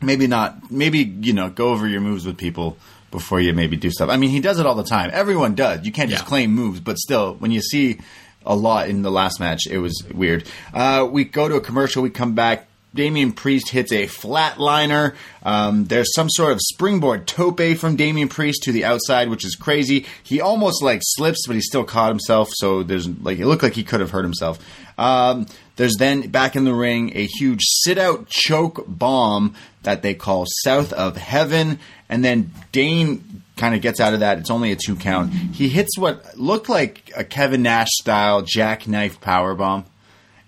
maybe 0.00 0.26
not. 0.26 0.70
Maybe 0.70 0.98
you 1.00 1.32
know, 1.32 1.50
go 1.50 1.68
over 1.70 1.86
your 1.86 2.00
moves 2.00 2.24
with 2.26 2.36
people 2.38 2.76
before 3.10 3.40
you 3.40 3.52
maybe 3.52 3.76
do 3.76 3.90
stuff. 3.90 4.08
I 4.08 4.16
mean, 4.16 4.30
he 4.30 4.40
does 4.40 4.58
it 4.58 4.64
all 4.66 4.74
the 4.74 4.84
time. 4.84 5.10
Everyone 5.12 5.54
does. 5.54 5.84
You 5.84 5.92
can't 5.92 6.08
just 6.10 6.24
Yeah. 6.24 6.28
claim 6.28 6.52
moves, 6.52 6.80
but 6.80 6.98
still, 6.98 7.34
when 7.34 7.50
you 7.50 7.60
see 7.60 7.98
a 8.46 8.56
lot 8.56 8.88
in 8.88 9.02
the 9.02 9.10
last 9.10 9.38
match, 9.38 9.66
it 9.70 9.78
was 9.78 10.02
weird. 10.14 10.44
Uh, 10.72 11.06
we 11.10 11.24
go 11.24 11.46
to 11.48 11.56
a 11.56 11.60
commercial. 11.60 12.02
We 12.02 12.10
come 12.10 12.32
back. 12.34 12.66
Damian 12.94 13.32
Priest 13.32 13.70
hits 13.70 13.92
a 13.92 14.06
flatliner. 14.06 15.14
Um, 15.42 15.86
there's 15.86 16.14
some 16.14 16.28
sort 16.30 16.52
of 16.52 16.60
springboard 16.60 17.26
tope 17.26 17.76
from 17.76 17.96
Damian 17.96 18.28
Priest 18.28 18.62
to 18.64 18.72
the 18.72 18.84
outside, 18.84 19.28
which 19.28 19.44
is 19.44 19.54
crazy. 19.54 20.06
He 20.22 20.40
almost 20.40 20.82
like 20.82 21.00
slips, 21.02 21.46
but 21.46 21.56
he 21.56 21.62
still 21.62 21.84
caught 21.84 22.10
himself. 22.10 22.50
So 22.52 22.82
there's 22.82 23.08
like 23.08 23.38
it 23.38 23.46
looked 23.46 23.62
like 23.62 23.74
he 23.74 23.84
could 23.84 24.00
have 24.00 24.10
hurt 24.10 24.24
himself. 24.24 24.58
Um, 24.98 25.46
there's 25.76 25.96
then 25.96 26.28
back 26.28 26.54
in 26.54 26.64
the 26.64 26.74
ring 26.74 27.12
a 27.16 27.26
huge 27.26 27.62
sit 27.62 27.98
out 27.98 28.28
choke 28.28 28.84
bomb 28.86 29.54
that 29.82 30.02
they 30.02 30.14
call 30.14 30.44
South 30.62 30.92
of 30.92 31.16
Heaven, 31.16 31.78
and 32.08 32.24
then 32.24 32.52
Dain 32.72 33.42
kind 33.56 33.74
of 33.74 33.80
gets 33.80 34.00
out 34.00 34.14
of 34.14 34.20
that. 34.20 34.38
It's 34.38 34.50
only 34.50 34.72
a 34.72 34.76
two 34.76 34.96
count. 34.96 35.32
He 35.32 35.68
hits 35.68 35.96
what 35.96 36.38
looked 36.38 36.68
like 36.68 37.10
a 37.16 37.24
Kevin 37.24 37.62
Nash 37.62 37.88
style 38.00 38.42
jackknife 38.42 39.20
power 39.20 39.54
bomb 39.54 39.84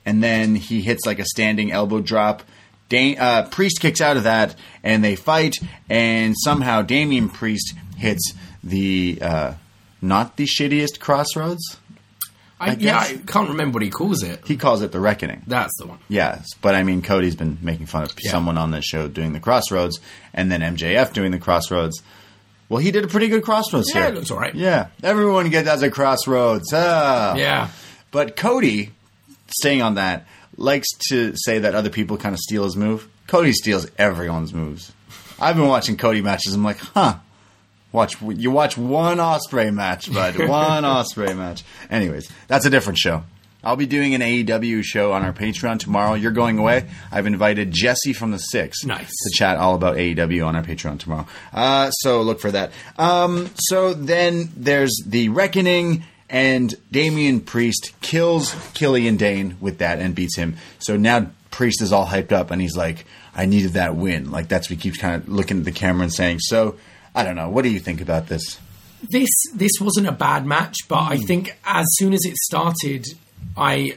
and 0.07 0.23
then 0.23 0.55
he 0.55 0.81
hits 0.83 1.07
like 1.07 1.19
a 1.19 1.25
standing 1.25 1.73
elbow 1.73 2.01
drop 2.01 2.43
Da- 2.91 3.17
uh, 3.17 3.49
Priest 3.49 3.81
kicks 3.81 4.01
out 4.03 4.17
of 4.19 4.25
that, 4.25 4.55
and 4.83 5.03
they 5.03 5.17
fight, 5.17 5.57
and 5.89 6.35
somehow 6.45 6.83
Damian 6.83 7.31
Priest 7.31 7.73
hits 7.97 8.35
the 8.63 9.19
uh, 9.23 9.55
not 10.03 10.37
the 10.37 10.45
shittiest 10.45 11.01
crossroads. 11.01 11.79
I, 12.61 12.71
I 12.73 12.77
yeah, 12.79 12.99
I 12.99 13.17
can't 13.27 13.49
remember 13.49 13.77
what 13.77 13.83
he 13.83 13.91
calls 13.91 14.23
it. 14.23 14.47
He 14.47 14.57
calls 14.59 14.83
it 14.83 14.93
the 14.93 15.01
Reckoning. 15.01 15.43
That's 15.47 15.73
the 15.79 15.87
one. 15.87 15.99
Yes, 16.09 16.47
but 16.61 16.75
I 16.75 16.83
mean, 16.83 17.01
Cody's 17.03 17.35
been 17.35 17.57
making 17.63 17.87
fun 17.87 18.03
of 18.03 18.13
Yeah. 18.23 18.31
someone 18.31 18.59
on 18.59 18.71
this 18.71 18.85
show 18.85 19.09
doing 19.09 19.33
the 19.33 19.41
crossroads, 19.41 19.99
and 20.35 20.53
then 20.53 20.61
MJF 20.61 21.13
doing 21.15 21.31
the 21.33 21.39
crossroads. 21.39 22.03
Well, 22.69 22.79
he 22.81 22.91
did 22.91 23.05
a 23.05 23.09
pretty 23.09 23.29
good 23.29 23.43
crossroads 23.45 23.91
Yeah, 23.95 24.03
here. 24.03 24.11
it 24.11 24.15
looks 24.15 24.31
all 24.31 24.39
right. 24.39 24.55
Yeah, 24.55 24.89
everyone 25.03 25.49
gets 25.51 25.67
does 25.67 25.83
a 25.83 25.91
crossroads. 25.91 26.71
Ah. 26.73 27.35
Yeah. 27.35 27.69
But 28.11 28.37
Cody, 28.37 28.93
staying 29.61 29.83
on 29.83 29.95
that, 29.95 30.27
likes 30.57 30.89
to 31.11 31.33
say 31.37 31.59
that 31.61 31.75
other 31.75 31.91
people 31.91 32.17
kind 32.17 32.35
of 32.35 32.39
steal 32.41 32.65
his 32.65 32.77
move. 32.77 33.09
Cody 33.27 33.53
steals 33.53 33.87
everyone's 33.99 34.53
moves. 34.53 34.93
I've 35.41 35.57
been 35.57 35.67
watching 35.69 35.97
Cody 35.97 36.23
matches. 36.23 36.55
I'm 36.55 36.63
like, 36.65 36.79
huh. 36.79 37.17
Watch 37.93 38.21
you 38.21 38.51
watch 38.51 38.77
one 38.77 39.19
Ospreay 39.19 39.73
match, 39.73 40.13
bud. 40.13 40.37
One 40.49 40.83
Ospreay 40.83 41.37
match. 41.37 41.63
Anyways, 41.89 42.29
that's 42.49 42.67
a 42.67 42.71
different 42.71 42.99
show. 42.99 43.23
I'll 43.63 43.77
be 43.77 43.87
doing 43.87 44.15
an 44.17 44.21
AEW 44.21 44.83
show 44.83 45.13
on 45.13 45.23
our 45.23 45.33
Patreon 45.33 45.79
tomorrow. 45.79 46.15
You're 46.15 46.33
going 46.33 46.59
away. 46.59 46.89
I've 47.13 47.27
invited 47.27 47.71
Jesse 47.71 48.13
from 48.13 48.33
the 48.33 48.39
Six 48.39 48.85
Nice. 48.85 49.09
to 49.09 49.31
chat 49.33 49.57
all 49.59 49.77
about 49.77 49.97
AEW 49.97 50.45
on 50.45 50.57
our 50.57 50.63
Patreon 50.65 50.99
tomorrow. 50.99 51.27
Uh, 51.53 51.91
so 51.93 52.21
look 52.23 52.41
for 52.41 52.51
that. 52.51 52.73
Um, 52.99 53.49
so 53.55 53.95
then 53.95 54.51
there's 54.57 55.01
the 55.07 55.29
Reckoning, 55.31 56.03
and 56.29 56.75
Damian 56.91 57.41
Priest 57.41 57.93
kills 58.01 58.55
Killian 58.75 59.17
Dain 59.17 59.57
with 59.61 59.79
that 59.79 59.99
and 59.99 60.15
beats 60.15 60.37
him. 60.37 60.57
So 60.79 60.97
now 60.97 61.31
Priest 61.51 61.83
is 61.83 61.93
all 61.93 62.07
hyped 62.07 62.33
up, 62.33 62.51
and 62.51 62.61
he's 62.61 62.77
like, 62.77 63.05
"I 63.35 63.47
needed 63.47 63.75
that 63.75 63.97
win." 63.97 64.31
Like 64.31 64.49
that's 64.49 64.69
what 64.69 64.77
he 64.77 64.83
keeps 64.83 64.99
kind 64.99 65.15
of 65.15 65.29
looking 65.29 65.59
at 65.59 65.65
the 65.65 65.73
camera 65.73 66.03
and 66.05 66.13
saying. 66.13 66.41
So 66.41 66.77
I 67.15 67.25
don't 67.25 67.37
know. 67.37 67.49
What 67.49 67.63
do 67.63 67.71
you 67.71 67.81
think 67.81 68.01
about 68.01 68.29
this? 68.29 68.59
this 69.11 69.29
this 69.55 69.73
wasn't 69.81 70.07
a 70.07 70.13
bad 70.13 70.47
match, 70.47 70.77
but 70.89 71.01
I 71.01 71.17
hmm. 71.17 71.23
think 71.23 71.59
as 71.65 71.87
soon 71.95 72.13
as 72.13 72.21
it 72.25 72.37
started, 72.37 73.07
I 73.57 73.97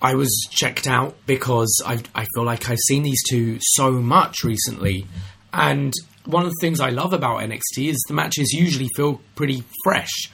I 0.00 0.14
was 0.14 0.30
checked 0.50 0.86
out 0.86 1.16
because 1.26 1.82
I 1.86 2.02
I 2.14 2.26
feel 2.34 2.44
like 2.44 2.68
I've 2.70 2.78
seen 2.86 3.02
these 3.02 3.22
two 3.28 3.58
so 3.60 3.92
much 3.92 4.44
recently, 4.44 5.06
and 5.52 5.92
one 6.24 6.44
of 6.44 6.50
the 6.50 6.58
things 6.60 6.80
I 6.80 6.90
love 6.90 7.12
about 7.12 7.40
NXT 7.40 7.88
is 7.88 8.04
the 8.08 8.14
matches 8.14 8.52
usually 8.52 8.88
feel 8.96 9.20
pretty 9.34 9.64
fresh. 9.84 10.30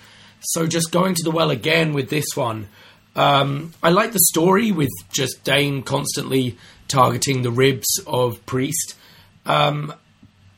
So 0.46 0.66
just 0.66 0.90
going 0.92 1.14
to 1.14 1.22
the 1.24 1.30
well 1.30 1.50
again 1.50 1.92
with 1.92 2.08
this 2.10 2.26
one, 2.34 2.68
um, 3.14 3.72
I 3.82 3.90
like 3.90 4.12
the 4.12 4.20
story 4.30 4.72
with 4.72 4.90
just 5.12 5.42
Dain 5.44 5.82
constantly 5.82 6.56
targeting 6.88 7.42
the 7.42 7.50
ribs 7.50 7.86
of 8.06 8.44
Priest 8.46 8.94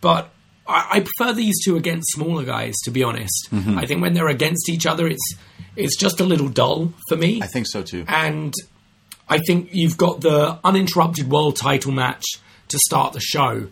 but 0.01 0.31
I, 0.67 0.89
I 0.93 1.01
prefer 1.01 1.33
these 1.33 1.57
two 1.65 1.77
against 1.77 2.13
smaller 2.13 2.45
guys. 2.45 2.75
To 2.85 2.91
be 2.91 3.03
honest, 3.03 3.49
Mm-hmm. 3.51 3.79
I 3.79 3.87
think 3.87 4.03
when 4.03 4.15
they're 4.15 4.29
against 4.29 4.69
each 4.69 4.87
other, 4.87 5.07
it's 5.07 5.35
it's 5.77 5.97
just 5.97 6.21
a 6.21 6.25
little 6.25 6.49
dull 6.49 6.93
for 7.09 7.17
me. 7.17 7.41
I 7.43 7.47
think 7.47 7.67
so 7.67 7.83
too. 7.83 8.05
and 8.09 8.53
I 9.29 9.39
think 9.47 9.71
you've 9.73 9.97
got 9.99 10.21
the 10.23 10.59
uninterrupted 10.65 11.29
world 11.31 11.57
title 11.57 11.93
match 11.93 12.25
to 12.69 12.79
start 12.79 13.13
the 13.13 13.21
show. 13.21 13.69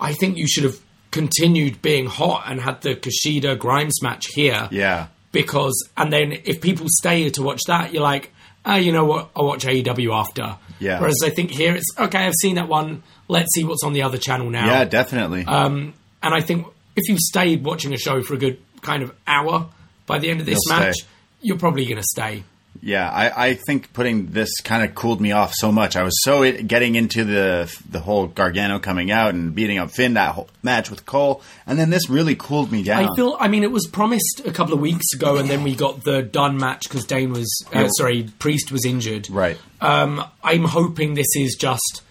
I 0.00 0.12
think 0.14 0.36
you 0.36 0.46
should 0.46 0.64
have 0.64 0.78
continued 1.10 1.82
being 1.82 2.06
hot 2.06 2.44
and 2.46 2.60
had 2.60 2.80
the 2.82 2.94
Kushida 2.94 3.58
Grimes 3.58 4.00
match 4.02 4.26
here. 4.34 4.68
Yeah. 4.70 5.08
Because 5.32 5.88
and 5.96 6.12
then 6.12 6.32
if 6.44 6.60
people 6.60 6.86
stay 6.88 7.28
to 7.30 7.42
watch 7.42 7.62
that, 7.66 7.92
you're 7.92 8.02
like, 8.02 8.32
ah, 8.64 8.76
you 8.76 8.92
know 8.92 9.04
what? 9.06 9.30
I'll 9.34 9.46
watch 9.46 9.64
AEW 9.64 10.12
after. 10.14 10.56
Yeah. 10.78 11.00
Whereas 11.00 11.18
I 11.24 11.30
think 11.30 11.50
here 11.50 11.74
it's 11.74 11.86
okay. 11.98 12.18
I've 12.26 12.34
seen 12.34 12.56
that 12.56 12.68
one. 12.68 13.02
Let's 13.28 13.48
see 13.54 13.64
what's 13.64 13.82
on 13.82 13.92
the 13.94 14.02
other 14.02 14.18
channel 14.18 14.50
now. 14.50 14.66
Yeah, 14.66 14.84
definitely. 14.84 15.44
Um, 15.46 15.94
And 16.22 16.34
I 16.34 16.40
think 16.40 16.66
if 16.96 17.08
you 17.08 17.16
stayed 17.18 17.64
watching 17.64 17.92
a 17.94 17.96
show 17.96 18.20
for 18.22 18.34
a 18.34 18.38
good 18.38 18.58
kind 18.82 19.02
of 19.02 19.12
hour 19.26 19.68
by 20.06 20.18
the 20.18 20.28
end 20.30 20.40
of 20.40 20.46
this 20.46 20.58
You'll 20.66 20.78
match, 20.78 20.96
stay. 20.96 21.06
you're 21.40 21.58
probably 21.58 21.84
going 21.86 21.96
to 21.96 22.06
stay. 22.06 22.44
Yeah, 22.80 23.08
I, 23.08 23.48
I 23.48 23.54
think 23.54 23.92
putting 23.92 24.32
this 24.32 24.60
kind 24.62 24.82
of 24.82 24.94
cooled 24.96 25.20
me 25.20 25.30
off 25.30 25.52
so 25.54 25.70
much. 25.70 25.94
I 25.94 26.02
was 26.02 26.14
so 26.24 26.42
it, 26.42 26.66
getting 26.66 26.96
into 26.96 27.22
the 27.24 27.72
the 27.88 28.00
whole 28.00 28.26
Gargano 28.26 28.80
coming 28.80 29.10
out 29.12 29.34
and 29.34 29.54
beating 29.54 29.78
up 29.78 29.92
Finn 29.92 30.14
that 30.14 30.34
whole 30.34 30.48
match 30.64 30.90
with 30.90 31.06
Cole, 31.06 31.42
and 31.64 31.78
then 31.78 31.90
this 31.90 32.08
really 32.10 32.34
cooled 32.34 32.72
me 32.72 32.82
down. 32.82 33.04
I 33.04 33.08
feel. 33.14 33.36
I 33.38 33.46
mean, 33.46 33.62
it 33.62 33.70
was 33.70 33.86
promised 33.86 34.42
a 34.44 34.50
couple 34.50 34.74
of 34.74 34.80
weeks 34.80 35.06
ago, 35.14 35.36
and 35.36 35.48
then 35.48 35.62
we 35.62 35.76
got 35.76 36.02
the 36.02 36.22
done 36.22 36.56
match 36.56 36.88
because 36.88 37.04
Dain 37.04 37.30
was 37.32 37.48
uh, 37.72 37.88
sorry, 37.90 38.28
Priest 38.40 38.72
was 38.72 38.84
injured. 38.84 39.30
right. 39.30 39.58
Um, 39.80 40.24
I'm 40.42 40.64
hoping 40.64 41.14
this 41.14 41.36
is 41.36 41.54
just 41.56 42.02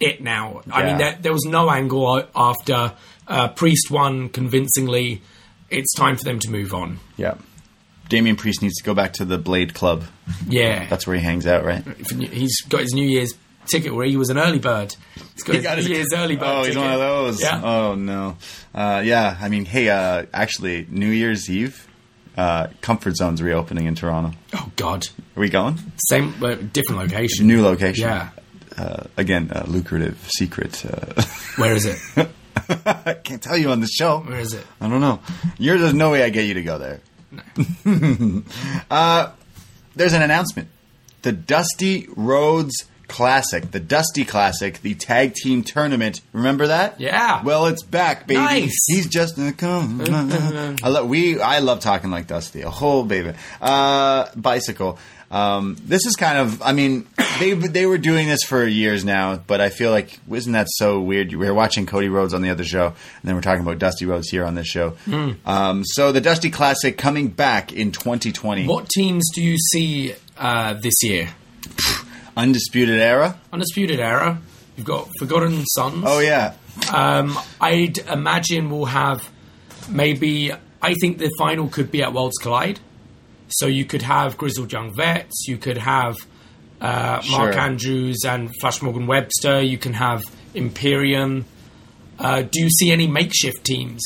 it 0.00 0.20
now. 0.20 0.62
I 0.70 0.80
Yeah. 0.80 0.86
mean, 0.86 0.98
there, 0.98 1.18
there 1.20 1.32
was 1.32 1.44
no 1.44 1.70
angle 1.70 2.24
after 2.34 2.94
uh, 3.28 3.48
Priest 3.48 3.88
won 3.90 4.30
convincingly. 4.30 5.22
It's 5.70 5.94
time 5.94 6.16
for 6.16 6.24
them 6.24 6.38
to 6.40 6.50
move 6.50 6.72
on. 6.74 6.98
Yeah. 7.16 7.34
Damian 8.08 8.36
Priest 8.36 8.62
needs 8.62 8.76
to 8.76 8.84
go 8.84 8.94
back 8.94 9.12
to 9.14 9.24
the 9.24 9.38
Blade 9.38 9.74
Club. 9.74 10.04
Yeah, 10.48 10.86
That's 10.88 11.06
where 11.06 11.16
he 11.16 11.22
hangs 11.22 11.46
out, 11.46 11.64
right? 11.64 11.84
he's 12.08 12.60
got 12.62 12.80
his 12.80 12.92
New 12.92 13.06
Year's 13.06 13.34
ticket 13.66 13.94
where 13.94 14.06
he 14.06 14.16
was 14.16 14.30
an 14.30 14.38
early 14.38 14.58
bird. 14.58 14.94
He's 15.34 15.42
got 15.44 15.52
He 15.52 15.58
his 15.58 15.62
got 15.64 15.76
New 15.76 15.82
his- 15.82 15.88
Year's 15.90 16.12
early 16.14 16.36
bird. 16.36 16.46
Oh, 16.48 16.64
he's 16.64 16.76
one 16.76 16.90
of 16.92 16.98
those. 16.98 17.42
Yeah. 17.42 17.60
Oh 17.62 17.94
no. 17.94 18.36
Uh, 18.74 19.02
yeah. 19.04 19.36
I 19.40 19.48
mean, 19.48 19.64
hey. 19.64 19.88
Uh, 19.90 20.24
actually, 20.32 20.86
New 20.88 21.10
Year's 21.10 21.48
Eve, 21.50 21.86
uh, 22.36 22.68
Comfort 22.80 23.16
Zone's 23.16 23.42
reopening 23.42 23.86
in 23.86 23.94
Toronto. 23.94 24.36
Oh 24.54 24.70
God, 24.76 25.06
Are 25.36 25.40
we 25.40 25.48
going? 25.50 25.78
same 26.08 26.30
different 26.72 26.98
location. 27.00 27.46
New 27.46 27.62
location. 27.62 28.04
Yeah. 28.08 28.30
Uh, 28.76 29.04
again, 29.16 29.50
a 29.52 29.66
lucrative 29.68 30.18
secret. 30.36 30.84
Uh, 30.86 31.20
Where 31.56 31.74
is 31.74 31.84
it? 31.84 31.98
I 32.86 33.14
can't 33.14 33.42
tell 33.42 33.56
you 33.56 33.70
on 33.70 33.80
the 33.80 33.86
show. 33.88 34.18
Where 34.20 34.38
is 34.40 34.52
it? 34.54 34.64
I 34.80 34.88
don't 34.88 35.00
know. 35.00 35.20
You're, 35.58 35.78
there's 35.78 35.94
no 35.94 36.10
way 36.10 36.22
I 36.22 36.30
get 36.30 36.46
you 36.46 36.54
to 36.54 36.62
go 36.62 36.78
there. 36.78 37.00
uh, 38.90 39.30
there's 39.94 40.12
an 40.12 40.22
announcement. 40.22 40.68
The 41.22 41.32
Dusty 41.32 42.08
Rhodes 42.16 42.86
Classic, 43.08 43.70
the 43.70 43.80
Dusty 43.80 44.24
Classic, 44.24 44.80
the 44.82 44.94
tag 44.94 45.34
team 45.34 45.62
tournament. 45.64 46.20
Remember 46.32 46.68
that? 46.68 47.00
Yeah. 47.00 47.42
Well, 47.42 47.66
it's 47.66 47.82
back, 47.82 48.26
baby. 48.26 48.40
Nice. 48.40 48.84
He's 48.86 49.08
just 49.08 49.38
a 49.38 49.52
come. 49.52 50.02
I 50.82 50.88
love 50.88 51.08
we. 51.08 51.40
I 51.40 51.58
love 51.60 51.80
talking 51.80 52.10
like 52.10 52.26
Dusty. 52.26 52.62
A 52.62 52.70
whole 52.70 53.04
baby. 53.04 53.32
Uh, 53.60 54.26
bicycle. 54.36 54.98
Um, 55.30 55.76
this 55.84 56.06
is 56.06 56.16
kind 56.16 56.38
of. 56.38 56.62
I 56.62 56.72
mean, 56.72 57.06
they 57.38 57.52
they 57.52 57.84
were 57.86 57.98
doing 57.98 58.28
this 58.28 58.42
for 58.42 58.64
years 58.66 59.04
now, 59.04 59.36
but 59.36 59.60
I 59.60 59.68
feel 59.68 59.90
like 59.90 60.18
isn't 60.30 60.52
that 60.52 60.66
so 60.70 61.00
weird? 61.00 61.30
We 61.34 61.46
were 61.46 61.52
watching 61.54 61.84
Cody 61.86 62.08
Rhodes 62.08 62.32
on 62.32 62.40
the 62.42 62.48
other 62.50 62.64
show, 62.64 62.86
and 62.86 62.94
then 63.24 63.34
we're 63.34 63.42
talking 63.42 63.62
about 63.62 63.78
Dusty 63.78 64.06
Rhodes 64.06 64.30
here 64.30 64.44
on 64.44 64.54
this 64.54 64.66
show. 64.66 64.90
Hmm. 65.04 65.32
Um, 65.44 65.84
so 65.84 66.12
the 66.12 66.20
Dusty 66.22 66.48
Classic 66.50 66.96
coming 66.96 67.28
back 67.28 67.72
in 67.72 67.92
2020. 67.92 68.66
What 68.66 68.88
teams 68.88 69.28
do 69.34 69.42
you 69.42 69.58
see 69.58 70.14
uh, 70.38 70.74
this 70.74 70.94
year? 71.02 71.28
Undisputed 72.36 73.00
Era. 73.00 73.38
Undisputed 73.52 74.00
Era. 74.00 74.40
You've 74.76 74.86
got 74.86 75.08
Forgotten 75.18 75.64
Sons. 75.66 76.04
Oh 76.06 76.20
yeah, 76.20 76.54
Um, 76.92 77.36
I'd 77.60 77.98
imagine 77.98 78.70
we'll 78.70 78.84
have 78.86 79.28
maybe. 79.88 80.52
I 80.80 80.94
think 80.94 81.18
the 81.18 81.30
final 81.36 81.68
could 81.68 81.90
be 81.90 82.02
at 82.02 82.12
Worlds 82.12 82.38
Collide. 82.38 82.78
So 83.48 83.66
you 83.66 83.84
could 83.84 84.02
have 84.02 84.36
Grizzled 84.36 84.72
Young 84.72 84.94
Vets. 84.94 85.46
You 85.48 85.56
could 85.56 85.78
have 85.78 86.16
uh, 86.80 87.22
Mark 87.30 87.52
Sure. 87.54 87.58
Andrews 87.58 88.18
and 88.26 88.50
Flash 88.60 88.82
Morgan 88.82 89.06
Webster. 89.06 89.60
You 89.62 89.78
can 89.78 89.94
have 89.94 90.22
Imperium. 90.54 91.44
Uh, 92.18 92.42
do 92.42 92.60
you 92.60 92.68
see 92.70 92.90
any 92.92 93.06
makeshift 93.06 93.64
teams? 93.64 94.02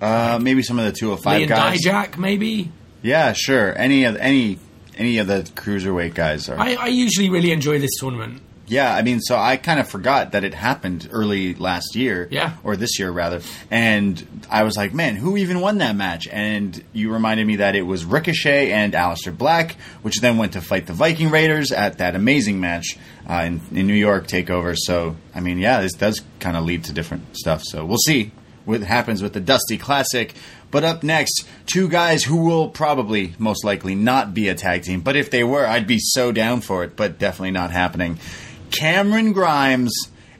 uh, 0.00 0.38
maybe 0.40 0.62
some 0.62 0.78
of 0.78 0.84
the 0.84 0.92
205 0.92 1.40
Live 1.40 1.48
guys. 1.48 1.80
Dijak, 1.84 2.18
maybe. 2.18 2.70
Yeah, 3.02 3.32
sure. 3.32 3.76
Any 3.78 4.04
of 4.04 4.16
any 4.16 4.58
any 4.96 5.18
of 5.18 5.26
the 5.26 5.42
cruiserweight 5.54 6.14
guys 6.14 6.48
are. 6.48 6.58
I, 6.58 6.74
I 6.74 6.86
usually 6.88 7.28
really 7.30 7.50
enjoy 7.52 7.78
this 7.78 7.90
tournament. 8.00 8.42
Yeah, 8.68 8.92
I 8.92 9.02
mean, 9.02 9.20
so 9.20 9.36
I 9.36 9.56
kind 9.56 9.78
of 9.78 9.88
forgot 9.88 10.32
that 10.32 10.42
it 10.42 10.52
happened 10.54 11.08
early 11.12 11.54
last 11.54 11.94
year. 11.94 12.26
Yeah. 12.30 12.56
Or 12.64 12.76
this 12.76 12.98
year, 12.98 13.10
rather. 13.10 13.40
And 13.70 14.44
I 14.50 14.64
was 14.64 14.76
like, 14.76 14.92
man, 14.92 15.16
who 15.16 15.36
even 15.36 15.60
won 15.60 15.78
that 15.78 15.94
match? 15.94 16.26
And 16.28 16.82
you 16.92 17.12
reminded 17.12 17.46
me 17.46 17.56
that 17.56 17.76
it 17.76 17.82
was 17.82 18.04
Ricochet 18.04 18.72
and 18.72 18.92
Aleister 18.92 19.36
Black, 19.36 19.76
which 20.02 20.20
then 20.20 20.36
went 20.36 20.54
to 20.54 20.60
fight 20.60 20.86
the 20.86 20.92
Viking 20.92 21.30
Raiders 21.30 21.70
at 21.70 21.98
that 21.98 22.16
amazing 22.16 22.58
match 22.60 22.98
uh, 23.28 23.44
in, 23.46 23.60
in 23.72 23.86
New 23.86 23.94
York 23.94 24.26
TakeOver. 24.26 24.76
So, 24.76 25.16
I 25.34 25.40
mean, 25.40 25.58
yeah, 25.58 25.80
this 25.80 25.92
does 25.92 26.22
kind 26.40 26.56
of 26.56 26.64
lead 26.64 26.84
to 26.84 26.92
different 26.92 27.36
stuff. 27.36 27.62
So 27.64 27.84
we'll 27.84 27.98
see 27.98 28.32
what 28.64 28.80
happens 28.82 29.22
with 29.22 29.32
the 29.32 29.40
Dusty 29.40 29.78
Classic. 29.78 30.34
But 30.72 30.82
up 30.82 31.04
next, 31.04 31.46
two 31.66 31.88
guys 31.88 32.24
who 32.24 32.38
will 32.38 32.68
probably, 32.68 33.34
most 33.38 33.64
likely, 33.64 33.94
not 33.94 34.34
be 34.34 34.48
a 34.48 34.54
tag 34.54 34.82
team. 34.82 35.00
But 35.00 35.14
if 35.14 35.30
they 35.30 35.44
were, 35.44 35.64
I'd 35.64 35.86
be 35.86 35.98
so 36.00 36.32
down 36.32 36.60
for 36.60 36.82
it, 36.82 36.96
but 36.96 37.18
definitely 37.18 37.52
not 37.52 37.70
happening. 37.70 38.18
Cameron 38.78 39.32
Grimes 39.32 39.92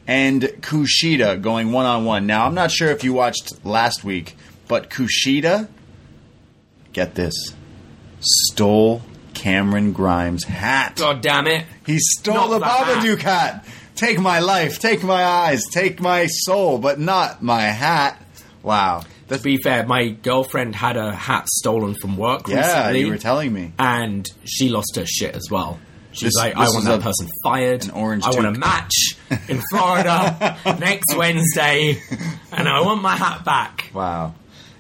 and 0.06 0.42
Kushida 0.42 1.40
going 1.40 1.72
one 1.72 1.86
on 1.86 2.04
one. 2.04 2.26
Now, 2.26 2.46
I'm 2.46 2.54
not 2.54 2.70
sure 2.70 2.88
if 2.90 3.02
you 3.04 3.12
watched 3.12 3.64
last 3.64 4.04
week, 4.04 4.36
but 4.68 4.90
Kushida, 4.90 5.68
get 6.92 7.14
this, 7.14 7.34
stole 8.20 9.02
Cameron 9.34 9.92
Grimes' 9.92 10.44
hat. 10.44 10.96
God 10.96 11.20
damn 11.20 11.46
it. 11.46 11.64
He 11.84 11.98
stole 11.98 12.34
Not 12.34 12.58
the 12.60 12.64
hat. 12.66 12.86
Babadook 13.02 13.20
hat. 13.20 13.66
take 13.94 14.18
my 14.18 14.38
life, 14.40 14.78
take 14.78 15.02
my 15.02 15.24
eyes, 15.24 15.64
take 15.70 16.00
my 16.00 16.26
soul, 16.26 16.78
but 16.78 16.98
not 16.98 17.42
my 17.42 17.62
hat. 17.62 18.20
Wow. 18.62 19.04
To 19.28 19.38
be 19.38 19.56
fair, 19.56 19.84
my 19.86 20.08
girlfriend 20.08 20.76
had 20.76 20.96
a 20.96 21.12
hat 21.14 21.48
stolen 21.48 21.94
from 21.94 22.16
work 22.16 22.46
Yeah, 22.48 22.58
recently. 22.58 23.00
you 23.00 23.08
were 23.08 23.18
telling 23.18 23.52
me. 23.52 23.72
and 23.78 24.28
she 24.44 24.68
lost 24.68 24.94
her 24.96 25.04
shit 25.06 25.34
as 25.34 25.48
well. 25.50 25.80
She's 26.16 26.28
This- 26.28 26.36
like, 26.36 26.54
this 26.56 26.68
I 26.70 26.72
want 26.72 26.84
that 26.86 27.00
person 27.02 27.28
fired. 27.44 27.84
an 27.84 27.90
orange 27.92 28.24
I 28.24 28.30
want 28.30 28.46
a 28.46 28.52
match 28.58 28.94
in 29.48 29.60
Florida 29.70 30.56
next 30.80 31.14
Wednesday, 31.16 32.00
and 32.52 32.68
I 32.68 32.80
want 32.80 33.02
my 33.02 33.16
hat 33.16 33.44
back. 33.44 33.90
Wow. 33.94 34.34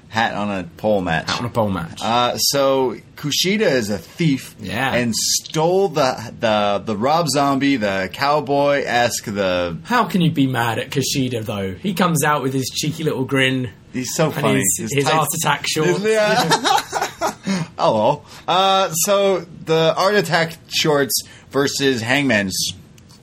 Hat 0.08 0.34
on 0.34 0.50
a 0.50 0.64
pole 0.64 1.02
match. 1.02 1.28
Out 1.28 1.40
on 1.40 1.46
a 1.46 1.50
pole 1.50 1.68
match. 1.68 2.00
Uh, 2.02 2.38
so 2.38 2.96
Kushida 3.16 3.60
is 3.70 3.90
a 3.90 3.98
thief, 3.98 4.54
Yeah. 4.58 4.94
and 4.94 5.14
stole 5.14 5.88
the 5.88 6.32
the 6.40 6.82
the 6.82 6.96
Rob 6.96 7.28
Zombie, 7.28 7.76
the 7.76 8.08
cowboy 8.12 8.82
esque, 8.86 9.24
the 9.26 9.76
How 9.84 10.04
can 10.04 10.22
you 10.22 10.30
be 10.30 10.46
mad 10.46 10.78
at 10.78 10.90
Kushida 10.90 11.44
though? 11.44 11.74
He 11.74 11.92
comes 11.92 12.24
out 12.24 12.42
with 12.42 12.54
his 12.54 12.70
cheeky 12.74 13.04
little 13.04 13.24
grin. 13.26 13.70
he's 13.92 14.14
so 14.14 14.30
funny. 14.30 14.62
his, 14.78 14.90
his 14.94 15.06
Art 15.06 15.28
Attack 15.34 15.66
shorts. 15.68 16.00
Yeah. 16.02 16.48
Hello. 17.78 18.24
Uh, 18.46 18.90
so 18.92 19.40
the 19.40 19.94
Art 19.96 20.14
Attack 20.14 20.56
shorts 20.68 21.14
versus 21.50 22.00
Hangman's 22.02 22.56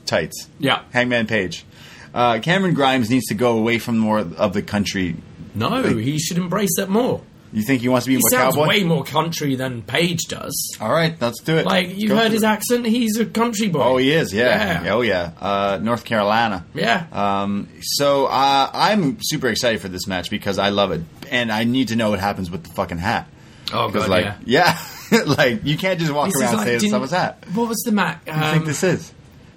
tights. 0.05 0.47
Yeah. 0.59 0.83
Hangman 0.91 1.27
Page. 1.27 1.65
Uh, 2.13 2.39
Cameron 2.39 2.73
Grimes 2.75 3.09
needs 3.09 3.25
to 3.27 3.33
go 3.33 3.57
away 3.57 3.79
from 3.79 3.97
more 3.97 4.19
of 4.19 4.53
the 4.53 4.61
country. 4.61 5.15
No, 5.55 5.83
he 5.83 6.19
should 6.19 6.37
embrace 6.37 6.77
it 6.79 6.89
more. 6.89 7.21
You 7.51 7.61
think 7.61 7.81
he 7.81 7.89
wants 7.89 8.05
to 8.05 8.09
be 8.09 8.15
He 8.15 8.21
more 8.21 8.29
sounds 8.31 8.55
cowboy? 8.55 8.67
way 8.67 8.83
more 8.83 9.03
country 9.03 9.53
than 9.55 9.83
Page 9.83 10.21
does. 10.27 10.75
All 10.81 10.91
right, 10.91 11.15
let's 11.21 11.39
do 11.43 11.57
it. 11.57 11.67
Like 11.67 11.95
you 11.95 12.15
heard 12.15 12.31
his 12.31 12.41
it. 12.41 12.47
accent, 12.47 12.87
he's 12.87 13.19
a 13.19 13.27
country 13.27 13.67
boy. 13.69 13.83
Oh, 13.83 13.97
he 13.97 14.11
is. 14.11 14.33
Yeah. 14.33 14.83
Yeah. 14.83 14.93
Oh, 14.95 15.01
yeah. 15.01 15.31
Uh, 15.39 15.79
North 15.79 16.03
Carolina. 16.03 16.65
Yeah. 16.73 17.05
Um, 17.11 17.69
so 17.81 18.25
uh, 18.25 18.71
I'm 18.73 19.17
super 19.21 19.49
excited 19.49 19.81
for 19.81 19.87
this 19.87 20.07
match 20.07 20.31
because 20.31 20.57
I 20.57 20.69
love 20.69 20.91
it, 20.91 21.01
and 21.29 21.51
I 21.51 21.63
need 21.63 21.89
to 21.89 21.95
know 21.95 22.09
what 22.09 22.19
happens 22.19 22.49
with 22.49 22.63
the 22.63 22.73
fucking 22.73 22.97
hat. 22.97 23.27
Oh 23.71 23.87
Because, 23.87 24.07
god, 24.07 24.09
like, 24.09 24.25
yeah. 24.45 24.77
yeah, 25.11 25.19
like 25.25 25.63
you 25.65 25.77
can't 25.77 25.99
just 25.99 26.11
walk 26.11 26.27
This 26.31 26.41
around 26.41 26.55
like, 26.57 26.65
saying 26.67 26.79
didn't- 26.79 26.91
someone's 26.91 27.11
hat. 27.11 27.43
What 27.53 27.69
was 27.69 27.77
the 27.85 27.91
match? 27.91 28.19
What 28.25 28.35
do 28.35 28.39
you 28.45 28.51
think 28.51 28.65
this 28.65 28.83
is? 28.83 29.13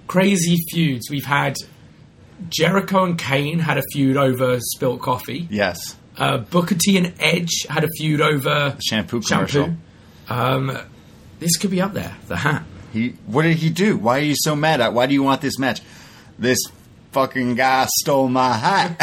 crazy 0.07 0.55
feuds. 0.71 1.09
We've 1.09 1.25
had 1.25 1.55
Jericho 2.49 3.03
and 3.03 3.17
Kane 3.17 3.59
had 3.59 3.77
a 3.77 3.83
feud 3.91 4.15
over 4.15 4.59
spilt 4.61 5.01
coffee. 5.01 5.47
Yes. 5.49 5.97
Uh, 6.17 6.37
Booker 6.37 6.75
T 6.75 6.97
and 6.97 7.13
Edge 7.19 7.65
had 7.69 7.83
a 7.83 7.89
feud 7.97 8.21
over 8.21 8.77
shampoo 8.79 9.21
commercial. 9.21 9.75
Um, 10.29 10.77
this 11.39 11.57
could 11.57 11.71
be 11.71 11.81
up 11.81 11.93
there. 11.93 12.15
The 12.27 12.37
hat. 12.37 12.63
He, 12.93 13.09
what 13.25 13.41
did 13.43 13.57
he 13.57 13.69
do? 13.69 13.97
Why 13.97 14.19
are 14.19 14.23
you 14.23 14.35
so 14.37 14.55
mad 14.55 14.79
at? 14.81 14.93
Why 14.93 15.07
do 15.07 15.13
you 15.13 15.23
want 15.23 15.41
this 15.41 15.59
match? 15.59 15.81
This 16.39 16.57
fucking 17.11 17.55
guy 17.55 17.87
stole 17.99 18.29
my 18.29 18.53
hat. 18.53 18.95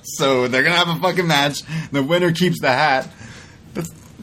so 0.02 0.48
they're 0.48 0.62
gonna 0.64 0.76
have 0.76 0.88
a 0.88 0.96
fucking 1.00 1.26
match. 1.26 1.62
The 1.92 2.02
winner 2.02 2.32
keeps 2.32 2.60
the 2.60 2.72
hat. 2.72 3.08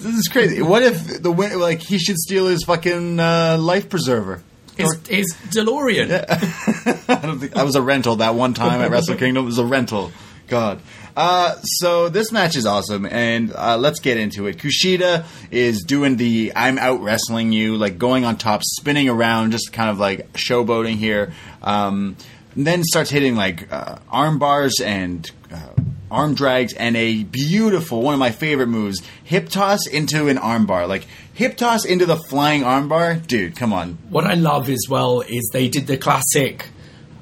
This, 0.05 0.15
is 0.15 0.27
crazy. 0.27 0.61
What 0.61 0.83
if 0.83 1.21
the 1.21 1.31
win, 1.31 1.59
like 1.59 1.81
he 1.81 1.97
should 1.97 2.17
steal 2.17 2.47
his 2.47 2.63
fucking 2.63 3.19
uh, 3.19 3.57
life 3.59 3.89
preserver? 3.89 4.43
His, 4.77 4.93
his 5.07 5.33
DeLorean. 5.49 6.11
I 7.09 7.25
don't 7.25 7.39
think 7.39 7.53
that 7.53 7.65
was 7.65 7.75
a 7.75 7.81
rental 7.81 8.17
that 8.17 8.35
one 8.35 8.53
time 8.53 8.81
at 8.81 8.91
Wrestle 8.91 9.15
Kingdom. 9.15 9.43
It 9.43 9.47
was 9.47 9.57
a 9.57 9.65
rental. 9.65 10.11
God. 10.47 10.81
Uh, 11.17 11.55
so 11.63 12.09
this 12.09 12.31
match 12.31 12.55
is 12.55 12.65
awesome, 12.65 13.05
and 13.05 13.53
uh, 13.55 13.77
let's 13.77 13.99
get 14.01 14.17
into 14.17 14.47
it. 14.47 14.57
Kushida 14.57 15.25
is 15.49 15.83
doing 15.83 16.17
the 16.17 16.51
"I'm 16.55 16.77
out 16.77 17.01
wrestling 17.01 17.53
you," 17.53 17.77
like 17.77 17.97
going 17.97 18.25
on 18.25 18.37
top, 18.37 18.63
spinning 18.63 19.07
around, 19.07 19.51
just 19.51 19.71
kind 19.71 19.89
of 19.89 19.97
like 19.97 20.31
showboating 20.33 20.97
here. 20.97 21.33
Um, 21.63 22.17
and 22.53 22.67
then 22.67 22.83
starts 22.83 23.09
hitting 23.09 23.35
like 23.35 23.71
uh, 23.71 23.97
arm 24.09 24.39
bars 24.39 24.75
and 24.83 25.29
uh, 25.51 25.69
arm 26.11 26.35
drags, 26.35 26.73
and 26.73 26.95
a 26.95 27.23
beautiful 27.23 28.01
one 28.01 28.13
of 28.13 28.19
my 28.19 28.31
favorite 28.31 28.67
moves: 28.67 29.01
hip 29.23 29.49
toss 29.49 29.87
into 29.87 30.27
an 30.27 30.37
arm 30.37 30.65
bar. 30.65 30.87
Like 30.87 31.05
hip 31.33 31.57
toss 31.57 31.85
into 31.85 32.05
the 32.05 32.15
flying 32.17 32.63
arm 32.63 32.87
bar, 32.87 33.15
dude. 33.15 33.55
Come 33.55 33.73
on, 33.73 33.97
What 34.09 34.25
I 34.25 34.35
love 34.35 34.69
as 34.69 34.85
well 34.89 35.21
is 35.21 35.49
they 35.53 35.67
did 35.69 35.87
the 35.87 35.97
classic, 35.97 36.67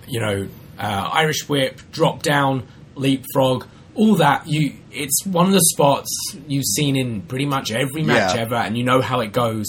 you 0.07 0.19
know, 0.19 0.47
uh, 0.79 1.09
Irish 1.13 1.47
whip, 1.49 1.81
drop 1.91 2.21
down, 2.23 2.67
leapfrog, 2.95 3.65
all 3.95 4.15
that. 4.15 4.47
You, 4.47 4.73
it's 4.91 5.25
one 5.25 5.47
of 5.47 5.53
the 5.53 5.61
spots 5.73 6.09
you've 6.47 6.65
seen 6.65 6.95
in 6.95 7.21
pretty 7.23 7.45
much 7.45 7.71
every 7.71 8.03
match 8.03 8.35
Yeah. 8.35 8.41
ever, 8.41 8.55
and 8.55 8.77
you 8.77 8.83
know 8.83 9.01
how 9.01 9.19
it 9.21 9.31
goes. 9.31 9.67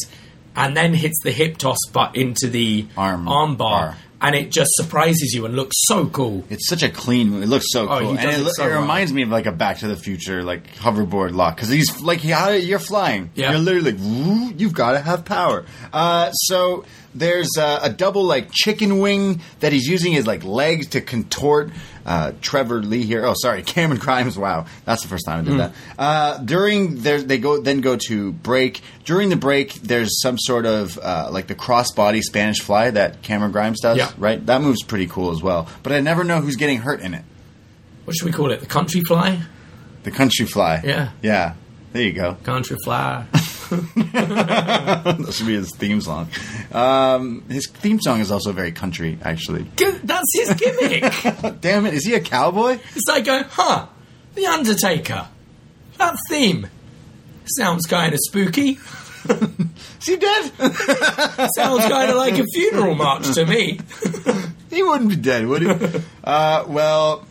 And 0.56 0.76
then 0.76 0.94
hits 0.94 1.18
the 1.24 1.32
hip 1.32 1.56
toss, 1.58 1.78
but 1.92 2.14
into 2.14 2.46
the 2.48 2.86
Arm 2.96 3.24
bar, 3.24 3.56
bar. 3.56 3.96
And 4.27 4.35
it 4.35 4.51
just 4.51 4.70
surprises 4.75 5.33
you 5.35 5.45
and 5.47 5.55
looks 5.57 5.77
so 5.87 6.07
cool. 6.07 6.45
It's 6.51 6.68
such 6.68 6.83
a 6.83 6.89
clean. 6.91 7.43
It 7.43 7.47
looks 7.49 7.66
so 7.70 7.89
Oh, 7.89 8.01
cool, 8.01 8.18
and 8.18 8.29
it, 8.31 8.41
it 8.47 8.55
so 8.55 8.64
it 8.64 8.70
well. 8.70 8.81
reminds 8.81 9.12
me 9.12 9.22
of 9.22 9.29
like 9.29 9.47
a 9.47 9.53
Back 9.53 9.79
to 9.79 9.89
the 9.89 9.97
Future 9.97 10.43
like 10.43 10.75
hoverboard 10.77 11.35
lock 11.35 11.57
because 11.57 11.68
he's 11.68 12.01
like 12.01 12.25
you're 12.25 12.79
flying. 12.79 13.31
Yeah. 13.35 13.51
You're 13.53 13.61
literally 13.61 13.93
like 13.93 14.59
you've 14.61 14.72
got 14.75 14.93
to 14.93 15.01
have 15.01 15.25
power. 15.25 15.64
Uh, 15.93 16.31
so 16.33 16.85
there's 17.14 17.51
uh, 17.59 17.79
a 17.83 17.91
double 17.91 18.25
like 18.25 18.51
chicken 18.53 18.99
wing 18.99 19.41
that 19.61 19.72
he's 19.72 19.87
using 19.87 20.12
his 20.12 20.27
like 20.27 20.43
legs 20.45 20.89
to 20.89 21.01
contort. 21.01 21.70
Uh, 22.05 22.32
Trevor 22.40 22.82
Lee 22.82 23.02
here. 23.05 23.24
Oh, 23.24 23.34
sorry, 23.36 23.62
Cameron 23.74 23.98
Grimes. 24.00 24.38
Wow, 24.38 24.66
that's 24.84 25.02
the 25.02 25.09
first 25.09 25.26
time 25.26 25.40
I 25.40 25.48
did 25.48 25.59
that. 25.59 25.72
Uh, 25.98 26.38
during 26.38 27.00
there, 27.02 27.20
they 27.22 27.38
go 27.38 27.61
then 27.61 27.80
go 27.80 27.96
to 28.09 28.32
break. 28.32 28.80
During 29.05 29.28
the 29.28 29.36
break, 29.36 29.74
there's 29.74 30.20
some 30.20 30.38
sort 30.38 30.66
of 30.66 30.98
uh, 30.98 31.28
like 31.30 31.46
the 31.46 31.55
crossbody 31.55 32.20
Spanish 32.22 32.61
fly 32.61 32.90
that 32.90 33.22
Cameron 33.22 33.52
Grimes 33.52 33.80
does. 33.80 33.98
Yeah. 33.98 34.12
Right, 34.18 34.44
that 34.46 34.61
move's 34.61 34.82
pretty 34.82 35.07
cool 35.07 35.30
as 35.30 35.42
well. 35.42 35.68
But 35.82 35.92
I 35.92 36.00
never 36.00 36.24
know 36.24 36.40
who's 36.40 36.57
getting 36.57 36.78
hurt 36.78 37.00
in 37.00 37.14
it. 37.14 37.24
What 38.05 38.16
should 38.16 38.26
we 38.26 38.32
call 38.32 38.50
it? 38.50 38.61
The 38.61 38.66
country 38.66 39.00
fly? 39.00 39.40
The 40.02 40.11
country 40.11 40.44
fly. 40.46 40.82
Yeah. 40.84 41.11
Yeah. 41.22 41.55
There 41.92 42.02
you 42.02 42.12
go. 42.12 42.34
Country 42.42 42.76
fly. 42.84 43.26
that 43.96 45.32
should 45.32 45.46
be 45.46 45.54
his 45.54 45.70
theme 45.76 46.00
song. 46.00 46.28
Um, 46.72 47.42
his 47.48 47.66
theme 47.68 48.00
song 48.00 48.20
is 48.20 48.30
also 48.30 48.52
very 48.52 48.72
country, 48.72 49.18
actually. 49.22 49.64
Good, 49.76 50.00
That's 50.04 50.26
his 50.34 50.54
gimmick. 50.54 51.60
Damn 51.60 51.86
it, 51.86 51.94
is 51.94 52.04
he 52.04 52.14
a 52.14 52.20
cowboy? 52.20 52.78
It's 52.94 53.08
like 53.08 53.24
going, 53.24 53.44
huh, 53.44 53.86
The 54.34 54.46
Undertaker. 54.46 55.28
That 55.98 56.16
theme 56.28 56.66
sounds 57.58 57.86
kind 57.86 58.12
of 58.12 58.18
spooky. 58.22 58.78
Is 59.26 60.04
he 60.06 60.16
dead? 60.16 60.52
Sounds 61.56 61.86
kind 61.86 62.10
of 62.10 62.16
like 62.16 62.36
a 62.38 62.44
funeral 62.52 62.94
march 62.94 63.32
to 63.34 63.46
me. 63.46 63.80
he 64.68 64.82
wouldn't 64.82 65.08
be 65.08 65.16
dead, 65.16 65.46
would 65.46 65.62
he? 65.62 65.68
uh, 66.24 66.64
well, 66.66 67.24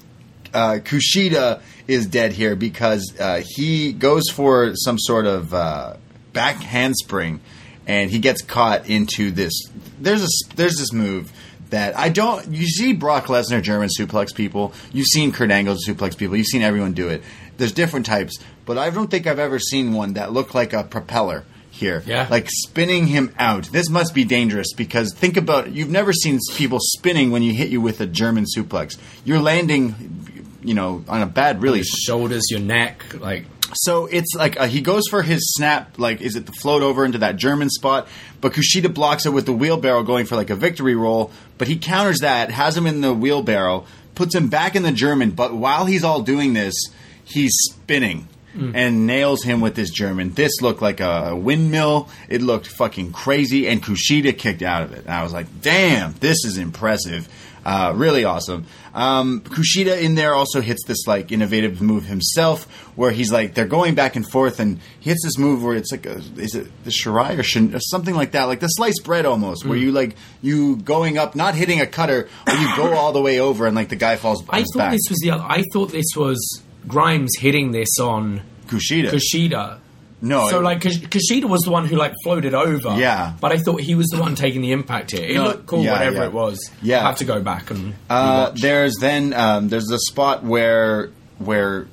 uh, 0.55 0.79
Kushida 0.83 1.61
is 1.87 2.07
dead 2.07 2.31
here 2.31 2.55
because 2.55 3.13
uh, 3.19 3.43
he 3.45 3.93
goes 3.93 4.23
for 4.33 4.73
some 4.75 4.97
sort 4.97 5.27
of 5.27 5.53
uh, 5.53 5.97
back 6.33 6.57
handspring, 6.57 7.39
and 7.87 8.09
he 8.09 8.19
gets 8.19 8.41
caught 8.41 8.89
into 8.89 9.31
this. 9.31 9.53
There's 9.99 10.23
a 10.23 10.55
there's 10.55 10.77
this 10.77 10.91
move 10.91 11.31
that 11.69 11.97
I 11.97 12.09
don't. 12.09 12.49
You 12.49 12.67
see 12.67 12.93
Brock 12.93 13.25
Lesnar 13.25 13.61
German 13.61 13.89
suplex 13.89 14.33
people. 14.33 14.73
You've 14.91 15.07
seen 15.07 15.31
Kurt 15.31 15.51
Angle 15.51 15.75
suplex 15.75 16.17
people. 16.17 16.35
You've 16.35 16.47
seen 16.47 16.61
everyone 16.61 16.93
do 16.93 17.09
it. 17.09 17.23
There's 17.57 17.71
different 17.71 18.05
types, 18.05 18.37
but 18.65 18.77
I 18.77 18.89
don't 18.89 19.09
think 19.09 19.27
I've 19.27 19.39
ever 19.39 19.59
seen 19.59 19.93
one 19.93 20.13
that 20.13 20.31
looked 20.31 20.55
like 20.55 20.73
a 20.73 20.83
propeller 20.83 21.45
here. 21.73 22.03
Yeah. 22.05 22.27
Like 22.29 22.47
spinning 22.49 23.07
him 23.07 23.33
out. 23.37 23.65
This 23.71 23.89
must 23.89 24.13
be 24.13 24.23
dangerous 24.23 24.73
because 24.73 25.13
think 25.13 25.37
about 25.37 25.71
you've 25.71 25.89
never 25.89 26.13
seen 26.13 26.39
people 26.53 26.79
spinning 26.79 27.31
when 27.31 27.41
you 27.41 27.53
hit 27.53 27.69
you 27.69 27.81
with 27.81 27.99
a 27.99 28.05
German 28.05 28.45
suplex. 28.45 28.97
You're 29.25 29.39
landing, 29.39 30.49
you 30.63 30.75
know, 30.75 31.03
on 31.07 31.21
a 31.21 31.25
bad, 31.25 31.61
really. 31.61 31.79
Your 31.79 31.85
shoulders, 31.85 32.43
your 32.49 32.59
neck, 32.59 33.03
like 33.19 33.45
So 33.75 34.05
it's 34.05 34.33
like 34.35 34.59
uh, 34.59 34.67
he 34.67 34.81
goes 34.81 35.03
for 35.09 35.21
his 35.21 35.53
snap, 35.53 35.97
like 35.99 36.21
is 36.21 36.35
it 36.35 36.45
the 36.45 36.51
float 36.51 36.81
over 36.81 37.05
into 37.05 37.19
that 37.19 37.35
German 37.35 37.69
spot? 37.69 38.07
But 38.41 38.53
Kushida 38.53 38.93
blocks 38.93 39.25
it 39.25 39.31
with 39.31 39.45
the 39.45 39.53
wheelbarrow, 39.53 40.03
going 40.03 40.25
for 40.25 40.35
like 40.35 40.49
a 40.49 40.55
victory 40.55 40.95
roll. 40.95 41.31
But 41.57 41.67
he 41.67 41.77
counters 41.77 42.19
that, 42.19 42.51
has 42.51 42.75
him 42.77 42.87
in 42.87 43.01
the 43.01 43.13
wheelbarrow, 43.13 43.85
puts 44.15 44.35
him 44.35 44.49
back 44.49 44.75
in 44.75 44.83
the 44.83 44.91
German. 44.91 45.31
But 45.31 45.53
while 45.53 45.85
he's 45.85 46.03
all 46.03 46.21
doing 46.21 46.53
this, 46.53 46.75
he's 47.23 47.53
spinning. 47.69 48.27
And 48.55 49.07
nails 49.07 49.43
him 49.43 49.61
with 49.61 49.75
this 49.75 49.89
German. 49.89 50.33
This 50.33 50.61
looked 50.61 50.81
like 50.81 50.99
a 50.99 51.35
windmill. 51.35 52.09
It 52.29 52.41
looked 52.41 52.67
fucking 52.67 53.11
crazy, 53.11 53.67
and 53.67 53.81
Kushida 53.81 54.37
kicked 54.37 54.61
out 54.61 54.83
of 54.83 54.93
it. 54.93 55.05
And 55.05 55.13
I 55.13 55.23
was 55.23 55.33
like, 55.33 55.47
"Damn, 55.61 56.13
this 56.19 56.45
is 56.45 56.57
impressive." 56.57 57.27
Uh, 57.65 57.93
really 57.95 58.25
awesome. 58.25 58.65
Um, 58.93 59.41
Kushida 59.41 60.01
in 60.01 60.15
there 60.15 60.33
also 60.35 60.61
hits 60.61 60.83
this 60.85 61.07
like 61.07 61.31
innovative 61.31 61.81
move 61.81 62.05
himself, 62.05 62.65
where 62.95 63.11
he's 63.11 63.31
like 63.31 63.53
they're 63.53 63.65
going 63.65 63.95
back 63.95 64.15
and 64.15 64.29
forth, 64.29 64.59
and 64.59 64.79
he 64.99 65.09
hits 65.09 65.23
this 65.23 65.37
move 65.37 65.63
where 65.63 65.75
it's 65.75 65.91
like 65.91 66.05
a, 66.05 66.17
is 66.37 66.55
it 66.55 66.67
the 66.83 66.91
shirai 66.91 67.39
or, 67.39 67.43
shin, 67.43 67.73
or 67.73 67.79
something 67.79 68.15
like 68.15 68.31
that, 68.33 68.45
like 68.45 68.59
the 68.59 68.67
sliced 68.67 69.03
bread 69.03 69.25
almost, 69.25 69.65
where 69.65 69.77
you 69.77 69.91
like 69.91 70.15
you 70.41 70.75
going 70.77 71.17
up, 71.17 71.35
not 71.35 71.55
hitting 71.55 71.79
a 71.79 71.87
cutter, 71.87 72.27
or 72.47 72.53
you 72.53 72.75
go 72.75 72.93
all 72.93 73.13
the 73.13 73.21
way 73.21 73.39
over, 73.39 73.65
and 73.65 73.75
like 73.75 73.89
the 73.89 73.95
guy 73.95 74.17
falls. 74.17 74.43
I 74.49 74.63
thought 74.63 74.77
back. 74.77 74.91
this 74.91 75.07
was 75.09 75.19
the 75.19 75.31
other. 75.31 75.43
I 75.47 75.63
thought 75.73 75.91
this 75.91 76.15
was 76.15 76.61
Grimes 76.87 77.31
hitting 77.39 77.71
this 77.71 77.99
on 77.99 78.41
Kushida. 78.67 79.09
Kushida, 79.11 79.77
No, 80.21 80.49
So 80.49 80.59
it- 80.59 80.63
like, 80.63 80.81
Kush- 80.81 80.99
Kushida 80.99 81.45
was 81.45 81.61
the 81.61 81.71
one 81.71 81.85
who 81.85 81.95
like 81.97 82.13
floated 82.23 82.53
over. 82.53 82.95
Yeah. 82.97 83.33
But 83.41 83.51
I 83.51 83.57
thought 83.57 83.81
he 83.81 83.93
was 83.95 84.07
the 84.07 84.19
one 84.21 84.35
taking 84.35 84.61
the 84.61 84.71
impact 84.71 85.11
here. 85.11 85.25
It 85.27 85.35
No, 85.35 85.43
looked 85.43 85.65
cool, 85.65 85.83
yeah, 85.83 85.91
whatever 85.93 86.17
yeah. 86.17 86.25
it 86.25 86.33
was. 86.33 86.71
Yeah. 86.81 87.03
I 87.03 87.07
have 87.07 87.17
to 87.17 87.25
go 87.25 87.41
back 87.41 87.69
and. 87.71 87.93
Uh, 88.09 88.51
there's 88.55 88.95
then 89.01 89.33
um, 89.33 89.67
there's 89.69 89.89
a 89.91 89.99
spot 89.99 90.43
where 90.43 91.09
where 91.39 91.87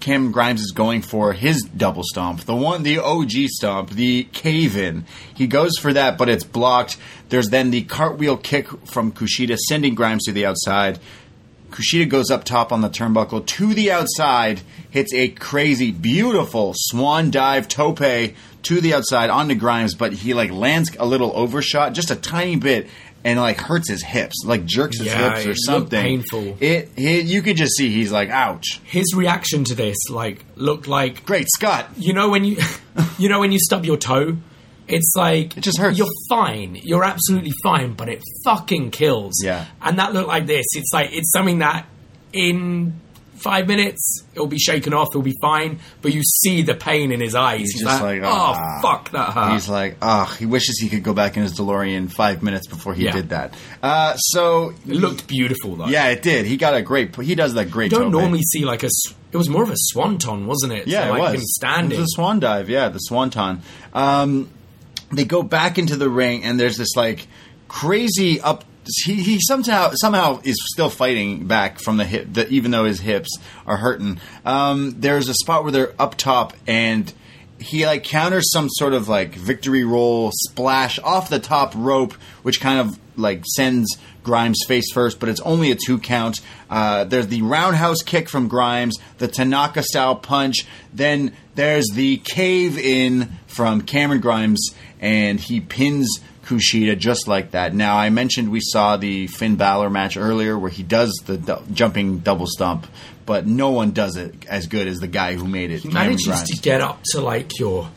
Cam 0.00 0.32
Grimes 0.32 0.60
is 0.60 0.72
going 0.72 1.00
for 1.00 1.32
his 1.32 1.62
double 1.62 2.02
stomp, 2.04 2.40
the 2.42 2.54
one, 2.56 2.82
the 2.82 2.98
OG 2.98 3.46
stomp, 3.46 3.90
the 3.90 4.24
cave 4.32 4.76
in. 4.76 5.04
He 5.32 5.46
goes 5.46 5.78
for 5.78 5.92
that, 5.94 6.18
but 6.18 6.28
it's 6.28 6.44
blocked. 6.44 6.96
There's 7.30 7.48
then 7.48 7.70
the 7.70 7.82
cartwheel 7.84 8.36
kick 8.36 8.68
from 8.86 9.12
Kushida, 9.12 9.56
sending 9.56 9.94
Grimes 9.94 10.24
to 10.24 10.32
the 10.32 10.44
outside. 10.44 10.98
Kushida 11.74 12.08
goes 12.08 12.30
up 12.30 12.44
top 12.44 12.70
on 12.72 12.82
the 12.82 12.88
turnbuckle 12.88 13.44
to 13.44 13.74
the 13.74 13.90
outside, 13.90 14.60
hits 14.90 15.12
a 15.12 15.28
crazy, 15.28 15.90
beautiful 15.90 16.72
swan 16.76 17.30
dive 17.32 17.66
tope 17.66 17.98
to 17.98 18.80
the 18.80 18.94
outside 18.94 19.28
onto 19.28 19.56
Grimes, 19.56 19.94
but 19.94 20.12
he 20.12 20.34
like 20.34 20.52
lands 20.52 20.94
a 20.98 21.04
little 21.04 21.32
overshot, 21.34 21.92
just 21.92 22.12
a 22.12 22.16
tiny 22.16 22.54
bit, 22.56 22.86
and 23.24 23.40
like 23.40 23.58
hurts 23.60 23.88
his 23.90 24.04
hips, 24.04 24.44
like 24.46 24.64
jerks 24.64 24.98
his 24.98 25.08
Yeah, 25.08 25.34
hips 25.34 25.46
or 25.46 25.54
something. 25.56 26.00
painful. 26.00 26.56
It, 26.60 26.90
it, 26.96 27.26
you 27.26 27.42
could 27.42 27.56
just 27.56 27.72
see 27.76 27.90
he's 27.90 28.12
like, 28.12 28.30
ouch. 28.30 28.80
His 28.84 29.12
reaction 29.14 29.64
to 29.64 29.74
this 29.74 29.96
like 30.10 30.44
looked 30.54 30.86
like 30.86 31.26
Great 31.26 31.48
Scott. 31.56 31.88
you 31.96 32.12
know 32.12 32.28
when 32.28 32.44
you 32.44 32.56
you 33.18 33.28
know 33.28 33.40
when 33.40 33.50
you 33.50 33.58
stub 33.58 33.84
your 33.84 33.96
toe 33.96 34.36
it's 34.88 35.12
like 35.16 35.56
It 35.56 35.60
just 35.62 35.78
hurts. 35.78 35.96
you're 35.98 36.08
fine 36.28 36.78
you're 36.82 37.04
absolutely 37.04 37.52
fine 37.62 37.94
but 37.94 38.08
it 38.08 38.22
fucking 38.44 38.90
kills 38.90 39.34
Yeah. 39.42 39.64
and 39.80 39.98
that 39.98 40.12
looked 40.12 40.28
like 40.28 40.46
this 40.46 40.66
it's 40.74 40.90
like 40.92 41.10
it's 41.12 41.30
something 41.32 41.58
that 41.60 41.86
in 42.32 43.00
five 43.36 43.66
minutes 43.66 44.22
it'll 44.32 44.46
be 44.46 44.58
shaken 44.58 44.94
off 44.94 45.08
it'll 45.10 45.20
be 45.20 45.34
fine 45.40 45.78
but 46.02 46.14
you 46.14 46.22
see 46.22 46.62
the 46.62 46.74
pain 46.74 47.12
in 47.12 47.20
his 47.20 47.34
eyes 47.34 47.60
he's, 47.60 47.80
just 47.82 47.84
like, 48.02 48.20
like, 48.22 48.22
oh 48.22 48.54
"Ah." 48.56 48.78
fuck 48.80 49.10
that 49.10 49.32
hurt 49.32 49.52
He's 49.52 49.68
like, 49.68 49.96
ah, 50.00 50.34
he 50.38 50.46
wishes 50.46 50.78
he 50.80 50.88
could 50.88 51.02
go 51.02 51.12
back 51.12 51.36
in 51.36 51.42
his 51.42 51.52
DeLorean 51.58 52.10
five 52.12 52.42
minutes 52.42 52.66
before 52.66 52.94
he 52.94 53.04
Yeah. 53.04 53.12
did 53.12 53.30
that. 53.30 53.52
Uh, 53.82 54.14
so 54.16 54.70
it 54.86 54.96
looked 54.96 55.26
beautiful 55.26 55.76
though 55.76 55.86
yeah, 55.88 56.08
it 56.08 56.22
did. 56.22 56.46
He 56.46 56.56
got 56.56 56.74
a 56.74 56.80
great. 56.82 57.14
He 57.16 57.34
does 57.34 57.54
that 57.54 57.70
great. 57.70 57.90
you 57.92 57.98
don't 57.98 58.12
normally 58.12 58.42
see 58.42 58.64
like 58.64 58.82
a 58.82 58.88
it 59.32 59.36
was 59.36 59.48
more 59.50 59.62
of 59.64 59.70
a 59.70 59.76
swanton 59.76 60.46
wasn't 60.46 60.72
it 60.72 60.86
Yeah, 60.86 61.06
So, 61.08 61.10
like 61.10 61.18
it 61.18 61.22
was 61.32 61.32
him 61.34 61.40
standing 61.46 61.98
It 61.98 62.00
was 62.02 62.12
a 62.12 62.16
swan 62.16 62.40
dive. 62.40 62.70
Yeah, 62.70 62.88
the 62.88 62.98
swanton. 63.00 63.62
Um, 63.92 64.48
they 65.16 65.24
go 65.24 65.42
back 65.42 65.78
into 65.78 65.96
the 65.96 66.08
ring, 66.08 66.44
and 66.44 66.58
there's 66.58 66.76
this 66.76 66.96
like 66.96 67.26
crazy 67.68 68.40
up. 68.40 68.64
He, 69.04 69.14
he 69.14 69.40
somehow 69.40 69.92
somehow 69.94 70.40
is 70.44 70.56
still 70.72 70.90
fighting 70.90 71.46
back 71.46 71.80
from 71.80 71.96
the 71.96 72.04
hip, 72.04 72.28
the, 72.30 72.48
even 72.48 72.70
though 72.70 72.84
his 72.84 73.00
hips 73.00 73.30
are 73.66 73.78
hurting. 73.78 74.20
Um, 74.44 74.96
there's 74.98 75.28
a 75.28 75.34
spot 75.34 75.62
where 75.62 75.72
they're 75.72 75.94
up 75.98 76.16
top, 76.16 76.54
and 76.66 77.12
he 77.58 77.86
like 77.86 78.04
counters 78.04 78.50
some 78.52 78.68
sort 78.68 78.92
of 78.92 79.08
like 79.08 79.34
victory 79.34 79.84
roll 79.84 80.30
splash 80.32 80.98
off 80.98 81.30
the 81.30 81.38
top 81.38 81.72
rope, 81.74 82.12
which 82.42 82.60
kind 82.60 82.78
of 82.78 82.98
like 83.16 83.44
sends 83.46 83.96
Grimes 84.22 84.64
face 84.66 84.90
first, 84.92 85.20
but 85.20 85.28
it's 85.28 85.40
only 85.40 85.70
a 85.70 85.76
two 85.76 85.98
count. 85.98 86.40
Uh, 86.68 87.04
there's 87.04 87.28
the 87.28 87.42
roundhouse 87.42 88.02
kick 88.02 88.28
from 88.28 88.48
Grimes, 88.48 88.98
the 89.18 89.28
Tanaka 89.28 89.82
style 89.82 90.16
punch. 90.16 90.66
Then 90.92 91.34
there's 91.54 91.86
the 91.94 92.16
cave 92.18 92.78
in 92.78 93.32
from 93.46 93.82
Cameron 93.82 94.20
Grimes, 94.20 94.70
and 95.00 95.38
he 95.38 95.60
pins 95.60 96.20
Kushida 96.44 96.98
just 96.98 97.26
like 97.28 97.52
that. 97.52 97.74
Now, 97.74 97.96
I 97.96 98.10
mentioned 98.10 98.50
we 98.50 98.60
saw 98.60 98.96
the 98.96 99.26
Finn 99.28 99.56
Balor 99.56 99.88
match 99.90 100.16
earlier 100.16 100.58
where 100.58 100.70
he 100.70 100.82
does 100.82 101.12
the 101.26 101.38
du- 101.38 101.62
jumping 101.72 102.18
double 102.18 102.46
stomp, 102.46 102.86
but 103.24 103.46
no 103.46 103.70
one 103.70 103.92
does 103.92 104.16
it 104.16 104.34
as 104.46 104.66
good 104.66 104.86
as 104.86 104.98
the 105.00 105.06
guy 105.08 105.34
who 105.34 105.46
made 105.48 105.70
it. 105.70 105.80
He 105.80 105.88
Cameron 105.88 106.06
manages 106.08 106.26
Grimes. 106.26 106.50
to 106.50 106.56
get 106.60 106.80
up 106.80 107.00
to 107.12 107.20
like 107.20 107.58
your 107.58 107.88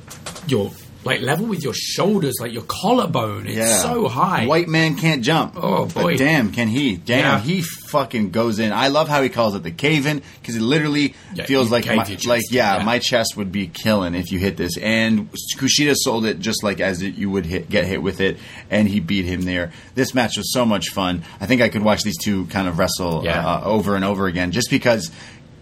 your 0.48 0.72
like 1.04 1.22
level 1.22 1.46
with 1.46 1.64
your 1.64 1.74
shoulders, 1.74 2.36
like 2.40 2.54
your 2.54 2.64
collarbone. 2.64 3.48
It's 3.48 3.82
so 3.82 4.08
high. 4.08 4.46
White 4.46 4.68
man 4.68 4.96
can't 4.96 5.24
jump. 5.24 5.54
Oh, 5.56 5.86
boy. 5.86 6.18
Damn, 6.18 6.52
can 6.52 6.68
he? 6.68 6.96
Damn, 6.98 7.20
Yeah. 7.20 7.40
he 7.40 7.62
fucking 7.90 8.32
goes 8.32 8.60
in. 8.60 8.72
I 8.72 8.88
love 8.90 9.08
how 9.08 9.22
he 9.22 9.30
calls 9.30 9.56
it 9.56 9.64
the 9.64 9.72
cave 9.72 10.06
in 10.06 10.22
because 10.42 10.56
it 10.56 10.62
literally 10.62 11.16
Yeah, 11.34 11.46
feels 11.46 11.72
like 11.72 11.86
my, 11.88 12.04
chest. 12.04 12.26
like 12.28 12.44
yeah, 12.52 12.78
Yeah. 12.78 12.84
my 12.84 13.00
chest 13.00 13.36
would 13.38 13.52
be 13.52 13.68
killing 13.68 14.16
if 14.16 14.32
you 14.32 14.40
hit 14.40 14.58
this. 14.58 14.78
And 14.78 15.30
Kushida 15.58 15.96
sold 15.96 16.26
it 16.26 16.40
just 16.40 16.64
like 16.64 16.80
as 16.80 17.02
it, 17.02 17.16
you 17.16 17.30
would 17.30 17.46
hit, 17.46 17.70
get 17.70 17.86
hit 17.86 18.02
with 18.02 18.20
it, 18.22 18.38
and 18.70 18.88
he 18.88 19.00
beat 19.00 19.26
him 19.26 19.42
there. 19.44 19.72
This 19.96 20.14
match 20.14 20.38
was 20.38 20.52
so 20.54 20.66
much 20.66 20.90
fun. 20.90 21.24
I 21.40 21.46
think 21.46 21.62
I 21.62 21.70
could 21.70 21.84
watch 21.84 22.04
these 22.04 22.18
two 22.18 22.46
kind 22.48 22.68
of 22.68 22.78
wrestle 22.80 23.24
Yeah. 23.24 23.46
uh, 23.46 23.62
over 23.64 23.96
and 23.96 24.06
over 24.06 24.28
again 24.28 24.52
just 24.52 24.70
because. 24.70 25.12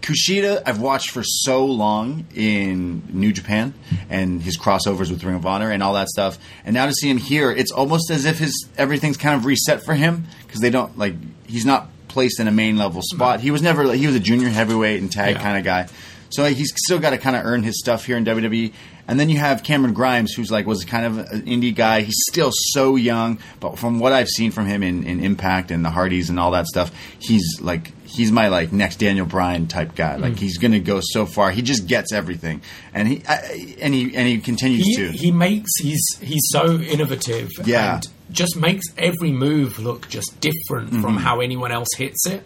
Kushida, 0.02 0.62
I've 0.64 0.80
watched 0.80 1.10
for 1.10 1.24
so 1.24 1.64
long 1.64 2.26
in 2.32 3.02
New 3.10 3.32
Japan 3.32 3.74
and 4.08 4.40
his 4.40 4.56
crossovers 4.56 5.10
with 5.10 5.24
Ring 5.24 5.34
of 5.34 5.44
Honor 5.46 5.72
and 5.72 5.82
all 5.82 5.94
that 5.94 6.08
stuff, 6.08 6.38
and 6.64 6.74
now 6.74 6.86
to 6.86 6.92
see 6.92 7.10
him 7.10 7.16
here, 7.16 7.50
it's 7.50 7.72
almost 7.72 8.08
as 8.12 8.24
if 8.24 8.38
his 8.38 8.68
everything's 8.78 9.16
kind 9.16 9.34
of 9.34 9.44
reset 9.44 9.84
for 9.84 9.94
him 9.94 10.26
because 10.46 10.60
they 10.60 10.70
don't 10.70 10.96
like 10.96 11.14
he's 11.48 11.66
not 11.66 11.88
placed 12.16 12.40
in 12.40 12.48
a 12.48 12.52
main 12.52 12.76
level 12.78 13.02
spot. 13.02 13.40
He 13.40 13.50
was 13.50 13.60
never 13.60 13.84
like, 13.84 13.98
he 13.98 14.06
was 14.06 14.16
a 14.16 14.20
junior 14.20 14.48
heavyweight 14.48 15.00
and 15.02 15.12
tag 15.12 15.34
Yeah. 15.36 15.42
kind 15.42 15.58
of 15.58 15.64
guy, 15.64 15.86
so 16.30 16.42
like, 16.42 16.56
he's 16.56 16.72
still 16.86 16.98
got 16.98 17.10
to 17.10 17.18
kind 17.18 17.36
of 17.36 17.44
earn 17.44 17.62
his 17.62 17.78
stuff 17.78 18.06
here 18.06 18.16
in 18.16 18.24
WWE. 18.24 18.72
And 19.08 19.20
then 19.20 19.28
you 19.28 19.38
have 19.38 19.62
Cameron 19.62 19.94
Grimes, 19.94 20.32
who's 20.32 20.50
like 20.50 20.66
was 20.66 20.84
kind 20.84 21.06
of 21.06 21.18
an 21.30 21.42
indie 21.42 21.72
guy. 21.72 22.00
He's 22.00 22.24
still 22.28 22.50
so 22.52 22.96
young, 22.96 23.38
but 23.60 23.78
from 23.78 24.00
what 24.00 24.12
I've 24.12 24.28
seen 24.28 24.50
from 24.50 24.66
him 24.66 24.82
in, 24.82 25.04
in 25.04 25.22
Impact 25.22 25.70
and 25.70 25.84
the 25.84 25.90
Hardys 25.90 26.28
and 26.30 26.40
all 26.40 26.50
that 26.52 26.66
stuff, 26.66 26.90
he's 27.20 27.60
like 27.60 27.92
he's 28.04 28.32
my 28.32 28.48
like 28.48 28.72
next 28.72 28.96
Daniel 28.96 29.24
Bryan 29.26 29.68
type 29.68 29.94
guy. 29.94 30.16
Mm. 30.16 30.20
Like 30.22 30.38
he's 30.38 30.58
gonna 30.58 30.80
go 30.80 30.98
so 31.00 31.24
far. 31.24 31.52
He 31.52 31.62
just 31.62 31.86
gets 31.86 32.12
everything, 32.12 32.62
and 32.92 33.06
he 33.06 33.22
I, 33.28 33.76
and 33.80 33.94
he 33.94 34.02
and 34.16 34.26
he 34.26 34.38
continues 34.38 34.84
he, 34.86 34.96
to. 34.96 35.12
he 35.12 35.30
makes 35.30 35.70
he's 35.80 36.04
he's 36.20 36.42
so 36.50 36.80
innovative 36.80 37.50
Yeah. 37.64 37.94
and 37.96 38.08
just 38.30 38.56
makes 38.56 38.84
every 38.98 39.32
move 39.32 39.78
look 39.78 40.08
just 40.08 40.40
different 40.40 40.90
Mm-hmm. 40.90 41.02
from 41.02 41.16
how 41.16 41.40
anyone 41.40 41.72
else 41.72 41.88
hits 41.96 42.26
it. 42.26 42.42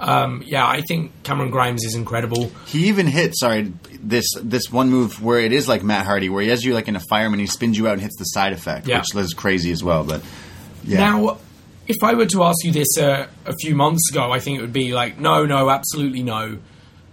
Um, 0.00 0.42
yeah, 0.44 0.66
I 0.66 0.80
think 0.80 1.12
Cameron 1.22 1.50
Grimes 1.52 1.84
is 1.84 1.94
incredible. 1.94 2.50
He 2.66 2.88
even 2.88 3.06
hit 3.06 3.34
sorry 3.36 3.72
this 4.00 4.26
this 4.42 4.70
one 4.72 4.90
move 4.90 5.22
where 5.22 5.38
it 5.38 5.52
is 5.52 5.68
like 5.68 5.84
Matt 5.84 6.06
Hardy, 6.06 6.28
where 6.28 6.42
he 6.42 6.48
has 6.48 6.64
you 6.64 6.74
like 6.74 6.88
in 6.88 6.96
a 6.96 7.00
fireman, 7.08 7.38
he 7.38 7.46
spins 7.46 7.78
you 7.78 7.86
out 7.86 7.92
and 7.92 8.02
hits 8.02 8.16
the 8.18 8.24
side 8.24 8.52
effect, 8.52 8.88
Yeah. 8.88 8.98
which 8.98 9.14
is 9.14 9.32
crazy 9.32 9.70
as 9.70 9.84
well. 9.84 10.02
But 10.02 10.22
yeah, 10.82 10.98
Now, 10.98 11.38
if 11.86 12.02
I 12.02 12.14
were 12.14 12.26
to 12.26 12.42
ask 12.42 12.64
you 12.64 12.72
this 12.72 12.98
uh, 12.98 13.28
a 13.46 13.52
few 13.60 13.76
months 13.76 14.10
ago, 14.10 14.32
I 14.32 14.40
think 14.40 14.58
it 14.58 14.60
would 14.62 14.72
be 14.72 14.92
like, 14.92 15.20
no, 15.20 15.46
no, 15.46 15.70
absolutely 15.70 16.24
no. 16.24 16.58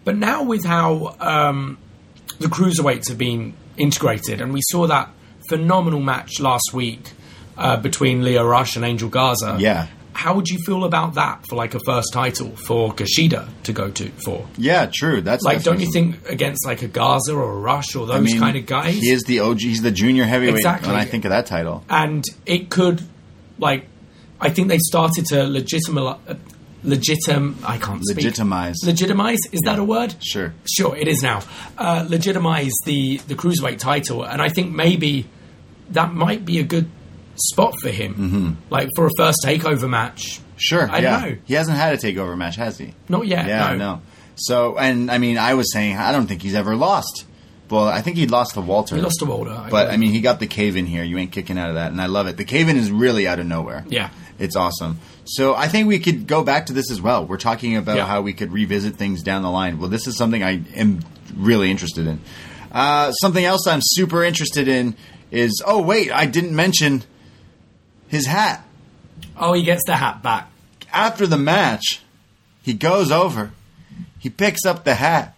But 0.04 0.16
now, 0.18 0.42
with 0.44 0.66
how 0.66 1.16
um, 1.20 1.78
the 2.40 2.48
cruiserweights 2.48 3.10
have 3.10 3.20
been 3.20 3.54
integrated, 3.78 4.42
and 4.42 4.52
we 4.52 4.62
saw 4.64 4.88
that 4.88 5.10
phenomenal 5.48 6.00
match 6.00 6.40
last 6.40 6.72
week 6.74 7.12
uh, 7.60 7.78
between 7.78 8.24
Lio 8.24 8.44
Rush 8.48 8.76
and 8.76 8.84
Angel 8.86 9.10
Garza. 9.10 9.58
Yeah. 9.60 9.88
How 10.14 10.34
would 10.36 10.48
you 10.50 10.58
feel 10.66 10.84
about 10.84 11.14
that 11.14 11.46
for 11.48 11.56
like 11.56 11.76
a 11.76 11.80
first 11.86 12.12
title 12.12 12.50
for 12.56 12.92
Kushida 12.94 13.48
to 13.64 13.72
go 13.74 13.90
to 13.92 14.10
for? 14.26 14.46
yeah, 14.58 14.90
true. 14.94 15.22
That's 15.22 15.44
Like, 15.44 15.64
don't 15.64 15.80
you 15.80 15.90
think 15.94 16.28
against 16.28 16.66
like 16.66 16.82
a 16.82 16.88
Garza 16.88 17.34
or 17.34 17.52
a 17.52 17.56
Rush 17.60 17.96
or 17.96 18.06
those 18.08 18.18
I 18.18 18.20
mean, 18.22 18.40
kind 18.40 18.58
of 18.58 18.66
guys? 18.66 18.96
He 18.96 19.12
is 19.12 19.24
the 19.24 19.40
OG. 19.40 19.60
He's 19.62 19.82
the 19.82 19.92
junior 19.92 20.26
heavyweight. 20.26 20.56
Exactly. 20.58 20.90
When 20.92 21.00
I 21.00 21.06
think 21.06 21.24
of 21.26 21.30
that 21.30 21.46
title, 21.46 21.84
and 21.90 22.24
it 22.46 22.70
could 22.70 23.02
like 23.60 23.86
I 24.42 24.50
think 24.50 24.68
they 24.70 24.80
started 24.80 25.26
to 25.28 25.44
legitimize 25.48 26.18
uh, 26.28 26.36
legitim 26.84 27.56
I 27.64 27.78
can't 27.78 28.02
speak 28.06 28.18
Legitimize. 28.24 28.76
legitimize 28.86 29.40
is 29.52 29.60
that 29.66 29.80
a 29.80 29.84
word 29.84 30.16
Sure. 30.22 30.54
sure 30.66 30.96
it 30.96 31.08
is 31.10 31.22
now 31.22 31.42
uh, 31.78 32.06
legitimize 32.08 32.72
the 32.86 33.18
the 33.28 33.36
cruiserweight 33.36 33.80
title 33.80 34.24
and 34.24 34.42
I 34.42 34.50
think 34.50 34.72
maybe 34.74 35.28
that 35.92 36.14
might 36.14 36.46
be 36.46 36.60
a 36.60 36.64
good 36.64 36.90
spot 37.40 37.74
for 37.82 37.90
him 37.90 38.14
Mm-hmm. 38.16 38.52
like 38.70 38.90
for 38.96 39.08
a 39.08 39.10
first 39.18 39.40
takeover 39.46 39.90
match 39.90 40.40
sure. 40.58 40.90
I 40.92 41.00
yeah. 41.00 41.20
know. 41.20 41.38
He 41.46 41.54
hasn't 41.54 41.78
had 41.78 41.94
a 41.94 41.98
takeover 41.98 42.38
match, 42.38 42.56
has 42.58 42.78
he? 42.78 42.94
not 43.08 43.26
yet 43.28 43.48
Yeah, 43.48 43.72
no. 43.74 43.78
no. 43.78 44.02
So, 44.36 44.78
and 44.78 45.10
I 45.12 45.18
mean, 45.18 45.38
I 45.38 45.54
was 45.54 45.72
saying 45.74 45.98
I 45.98 46.12
don't 46.12 46.28
think 46.28 46.42
he's 46.42 46.56
ever 46.56 46.76
lost. 46.76 47.26
Well, 47.70 47.86
I 47.88 48.02
think 48.02 48.18
he 48.18 48.26
lost 48.26 48.56
to 48.56 48.62
Walter. 48.62 48.96
he 48.96 49.02
lost 49.02 49.20
to 49.20 49.26
Walter 49.26 49.68
But 49.70 49.90
I 49.92 49.98
mean, 49.98 50.12
he 50.12 50.22
got 50.22 50.40
the 50.40 50.48
cave 50.48 50.76
in 50.76 50.86
here. 50.88 51.04
You 51.04 51.18
ain't 51.18 51.32
kicking 51.32 51.58
out 51.58 51.70
of 51.70 51.76
that, 51.76 51.92
and 51.92 52.02
I 52.02 52.08
love 52.08 52.26
it. 52.28 52.36
The 52.38 52.46
cave 52.46 52.68
in 52.68 52.78
is 52.78 52.90
really 52.92 53.28
out 53.28 53.40
of 53.40 53.46
nowhere. 53.46 53.86
Yeah. 53.90 54.10
it's 54.40 54.56
awesome. 54.56 55.00
So 55.26 55.54
I 55.56 55.68
think 55.68 55.88
we 55.88 56.00
could 56.00 56.26
go 56.26 56.44
back 56.44 56.66
to 56.68 56.74
this 56.74 56.90
as 56.90 57.00
well. 57.02 57.26
We're 57.26 57.38
talking 57.38 57.76
about 57.78 57.98
Yeah. 57.98 58.06
how 58.08 58.22
we 58.22 58.34
could 58.34 58.52
revisit 58.52 58.96
things 58.96 59.22
down 59.22 59.44
the 59.44 59.52
line. 59.52 59.78
Well, 59.78 59.90
this 59.90 60.08
is 60.08 60.18
something 60.18 60.42
I 60.44 60.62
am 60.76 61.02
really 61.36 61.70
interested 61.70 62.08
in. 62.08 62.20
Uh, 62.72 63.12
something 63.12 63.44
else 63.46 63.68
I'm 63.68 63.82
super 63.84 64.24
interested 64.24 64.68
in 64.68 64.96
is 65.32 65.62
oh 65.66 65.82
wait, 65.82 66.12
I 66.12 66.26
didn't 66.26 66.56
mention 66.56 67.04
his 68.10 68.26
hat. 68.28 68.66
oh 69.38 69.54
he 69.54 69.64
gets 69.64 69.84
the 69.86 69.96
hat 69.96 70.22
back 70.22 70.50
After 70.92 71.26
the 71.28 71.38
match, 71.38 72.02
he 72.62 72.74
goes 72.74 73.12
over, 73.12 73.52
he 74.20 74.30
picks 74.30 74.66
up 74.66 74.84
the 74.84 74.96
hat, 74.96 75.36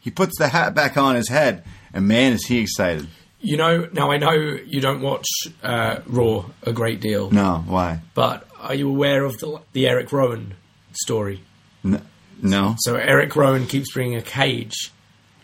he 0.00 0.10
puts 0.10 0.38
the 0.38 0.48
hat 0.48 0.74
back 0.74 0.96
on 0.96 1.14
his 1.16 1.28
head, 1.28 1.64
and 1.92 2.06
man, 2.06 2.32
is 2.32 2.46
he 2.46 2.58
excited. 2.60 3.08
you 3.40 3.56
know 3.56 3.88
now 3.92 4.10
I 4.10 4.18
know 4.18 4.32
you 4.32 4.80
don't 4.80 5.00
watch 5.02 5.26
uh, 5.62 6.00
Raw 6.06 6.44
a 6.62 6.72
great 6.72 7.00
deal 7.00 7.30
No, 7.30 7.64
why? 7.66 8.00
but 8.14 8.46
are 8.60 8.74
you 8.74 8.88
aware 8.88 9.24
of 9.24 9.38
the, 9.38 9.60
the 9.72 9.88
Eric 9.88 10.12
Rowan 10.12 10.54
story 10.92 11.40
N- 11.84 12.06
no. 12.40 12.74
So 12.80 12.96
Eric 12.96 13.34
Rowan 13.36 13.66
keeps 13.66 13.92
bringing 13.92 14.16
a 14.16 14.22
cage 14.22 14.74
to 14.84 14.90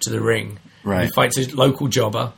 to 0.01 0.11
the 0.11 0.21
ring. 0.21 0.59
Right. 0.85 1.07
He 1.07 1.11
fights 1.11 1.37
a 1.39 1.49
local 1.57 1.89
jobber, 1.89 2.33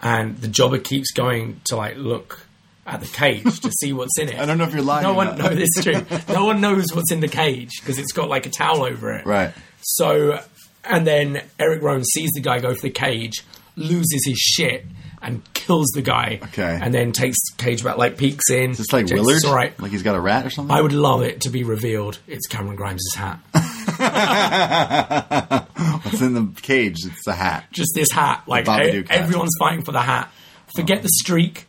and 0.00 0.38
the 0.38 0.48
jobber 0.48 0.78
keeps 0.78 1.10
going 1.12 1.60
to 1.64 1.76
like 1.76 1.96
look 1.98 2.43
at 2.86 3.00
the 3.00 3.06
cage 3.06 3.60
to 3.60 3.70
see 3.70 3.92
what's 3.92 4.18
in 4.18 4.28
it. 4.28 4.34
I 4.38 4.46
don't 4.46 4.58
know 4.58 4.64
if 4.64 4.74
you're 4.74 4.82
lying 4.82 5.02
No 5.02 5.14
one, 5.14 5.38
no, 5.38 5.48
this 5.48 5.70
is 5.76 5.84
true. 5.84 6.04
No 6.34 6.44
one 6.44 6.60
knows 6.60 6.94
what's 6.94 7.12
in 7.12 7.20
the 7.20 7.28
cage 7.28 7.80
because 7.80 7.98
it's 7.98 8.12
got 8.12 8.28
like 8.28 8.46
a 8.46 8.50
towel 8.50 8.84
over 8.84 9.12
it. 9.12 9.26
Right. 9.26 9.52
So, 9.80 10.40
and 10.84 11.06
then 11.06 11.42
Eric 11.58 11.82
Rowan 11.82 12.04
sees 12.04 12.30
the 12.32 12.40
guy 12.40 12.60
go 12.60 12.74
for 12.74 12.82
the 12.82 12.90
cage, 12.90 13.44
loses 13.76 14.24
his 14.26 14.38
shit, 14.38 14.84
and 15.24 15.42
kills 15.54 15.88
the 15.94 16.02
guy. 16.02 16.38
Okay. 16.42 16.78
And 16.80 16.92
then 16.92 17.12
takes 17.12 17.38
the 17.50 17.62
cage 17.62 17.82
back, 17.82 17.96
like 17.96 18.18
peeks 18.18 18.50
in. 18.50 18.72
It's 18.72 18.92
like 18.92 19.06
checks 19.06 19.20
Willard, 19.20 19.44
all 19.46 19.54
right. 19.54 19.78
like 19.80 19.90
he's 19.90 20.02
got 20.02 20.14
a 20.14 20.20
rat 20.20 20.46
or 20.46 20.50
something. 20.50 20.76
I 20.76 20.80
would 20.80 20.92
love 20.92 21.22
it 21.22 21.42
to 21.42 21.50
be 21.50 21.64
revealed. 21.64 22.18
It's 22.26 22.46
Cameron 22.46 22.76
Grimes' 22.76 23.14
hat. 23.14 23.40
What's 26.04 26.20
in 26.20 26.34
the 26.34 26.60
cage? 26.60 27.06
It's 27.06 27.24
the 27.24 27.32
hat. 27.32 27.64
Just 27.72 27.92
this 27.94 28.10
hat. 28.10 28.44
Like 28.46 28.68
e- 28.68 28.70
hat. 28.70 29.10
everyone's 29.10 29.54
fighting 29.58 29.82
for 29.82 29.92
the 29.92 30.02
hat. 30.02 30.30
Forget 30.76 30.98
oh. 30.98 31.02
the 31.02 31.08
streak. 31.08 31.66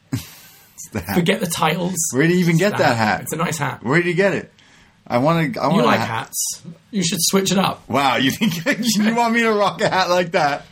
It's 0.75 0.89
the 0.89 1.01
hat. 1.01 1.15
Forget 1.15 1.39
the 1.39 1.47
titles. 1.47 1.95
Where 2.13 2.27
do 2.27 2.33
you 2.33 2.39
even 2.39 2.57
get 2.57 2.77
that 2.77 2.95
hat? 2.95 3.21
It's 3.21 3.33
a 3.33 3.37
nice 3.37 3.57
hat. 3.57 3.83
Where 3.83 3.97
did 4.01 4.07
you 4.07 4.13
get 4.13 4.33
it? 4.33 4.51
I 5.07 5.19
want 5.19 5.53
to. 5.53 5.59
I 5.61 5.67
want 5.67 5.77
You 5.77 5.83
like 5.85 5.99
hat. 5.99 6.07
hats. 6.07 6.61
You 6.91 7.03
should 7.03 7.19
switch 7.21 7.51
it 7.51 7.57
up. 7.57 7.87
Wow, 7.89 8.15
you 8.17 8.31
think 8.31 8.55
you 8.95 9.15
want 9.15 9.33
me 9.33 9.41
to 9.41 9.51
rock 9.53 9.79
a 9.81 9.89
hat 9.89 10.09
like 10.09 10.31
that? 10.31 10.65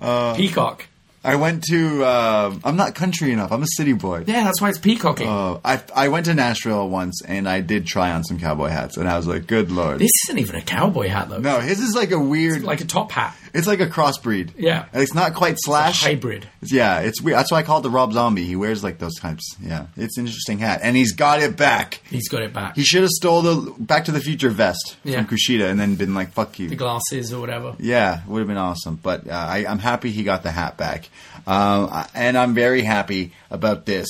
Uh, 0.00 0.34
Peacock. 0.34 0.86
I 1.24 1.34
went 1.34 1.64
to. 1.64 2.04
um 2.06 2.60
I'm 2.64 2.76
not 2.76 2.94
country 2.94 3.32
enough. 3.32 3.52
I'm 3.52 3.62
a 3.62 3.66
city 3.66 3.92
boy. 3.92 4.24
Yeah, 4.26 4.44
that's 4.44 4.60
why 4.60 4.70
it's 4.70 4.78
peacocking. 4.78 5.28
Uh, 5.28 5.60
I 5.64 5.82
I 5.94 6.08
went 6.08 6.26
to 6.26 6.34
Nashville 6.34 6.88
once 6.88 7.20
and 7.22 7.48
I 7.48 7.60
did 7.60 7.86
try 7.86 8.12
on 8.12 8.24
some 8.24 8.38
cowboy 8.38 8.68
hats 8.68 8.96
and 8.96 9.08
I 9.08 9.16
was 9.16 9.26
like, 9.26 9.46
good 9.46 9.70
lord. 9.70 9.98
this 9.98 10.12
isn't 10.26 10.38
even 10.38 10.54
a 10.56 10.62
cowboy 10.62 11.08
hat 11.08 11.28
though. 11.28 11.38
no, 11.38 11.60
his 11.60 11.80
is 11.80 11.94
like 11.94 12.12
a 12.12 12.18
weird. 12.18 12.62
Like 12.62 12.80
a 12.80 12.86
top 12.86 13.10
hat. 13.10 13.36
It's 13.54 13.66
like 13.66 13.80
a 13.80 13.86
crossbreed. 13.86 14.50
Yeah. 14.56 14.86
And 14.92 15.02
it's 15.02 15.14
not 15.14 15.34
quite 15.34 15.56
slash. 15.58 16.02
Hybrid. 16.04 16.48
Yeah, 16.62 17.00
it's 17.00 17.20
weird. 17.20 17.38
That's 17.38 17.50
why 17.52 17.58
I 17.58 17.62
call 17.62 17.78
it 17.78 17.82
the 17.82 17.90
Rob 17.90 18.12
Zombie. 18.12 18.44
He 18.44 18.56
wears 18.56 18.82
like 18.84 18.98
those 18.98 19.14
types. 19.16 19.56
Yeah, 19.62 19.86
it's 19.96 20.16
an 20.18 20.26
interesting 20.26 20.58
hat, 20.58 20.80
and 20.82 20.96
he's 20.96 21.12
got 21.12 21.40
it 21.42 21.56
back. 21.56 22.00
He's 22.10 22.28
got 22.28 22.42
it 22.42 22.52
back. 22.52 22.76
He 22.76 22.84
should 22.84 23.02
have 23.02 23.10
stole 23.10 23.42
the 23.42 23.74
Back 23.78 24.04
to 24.06 24.12
the 24.12 24.20
Future 24.20 24.50
vest 24.50 24.96
Yeah. 25.04 25.22
from 25.24 25.36
Kushida 25.36 25.70
and 25.70 25.78
then 25.78 25.94
been 25.94 26.14
like, 26.14 26.32
"Fuck 26.32 26.58
you." 26.58 26.68
the 26.68 26.76
glasses 26.76 27.32
or 27.32 27.40
whatever. 27.40 27.74
Yeah, 27.78 28.20
would 28.26 28.38
have 28.40 28.48
been 28.48 28.56
awesome. 28.56 28.96
But 29.02 29.26
uh, 29.28 29.32
I, 29.32 29.64
I'm 29.66 29.78
happy 29.78 30.10
he 30.10 30.22
got 30.24 30.42
the 30.42 30.50
hat 30.50 30.76
back, 30.76 31.08
um, 31.46 31.90
and 32.14 32.36
I'm 32.36 32.54
very 32.54 32.82
happy 32.82 33.32
about 33.50 33.86
this. 33.86 34.08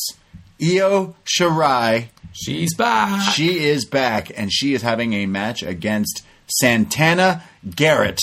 Io 0.60 1.14
Shirai, 1.24 2.06
She's 2.32 2.74
back. 2.74 3.32
she 3.32 3.64
is 3.64 3.84
back, 3.84 4.30
and 4.36 4.52
she 4.52 4.74
is 4.74 4.82
having 4.82 5.12
a 5.12 5.26
match 5.26 5.62
against 5.62 6.22
Santana 6.62 7.42
Garrett. 7.76 8.20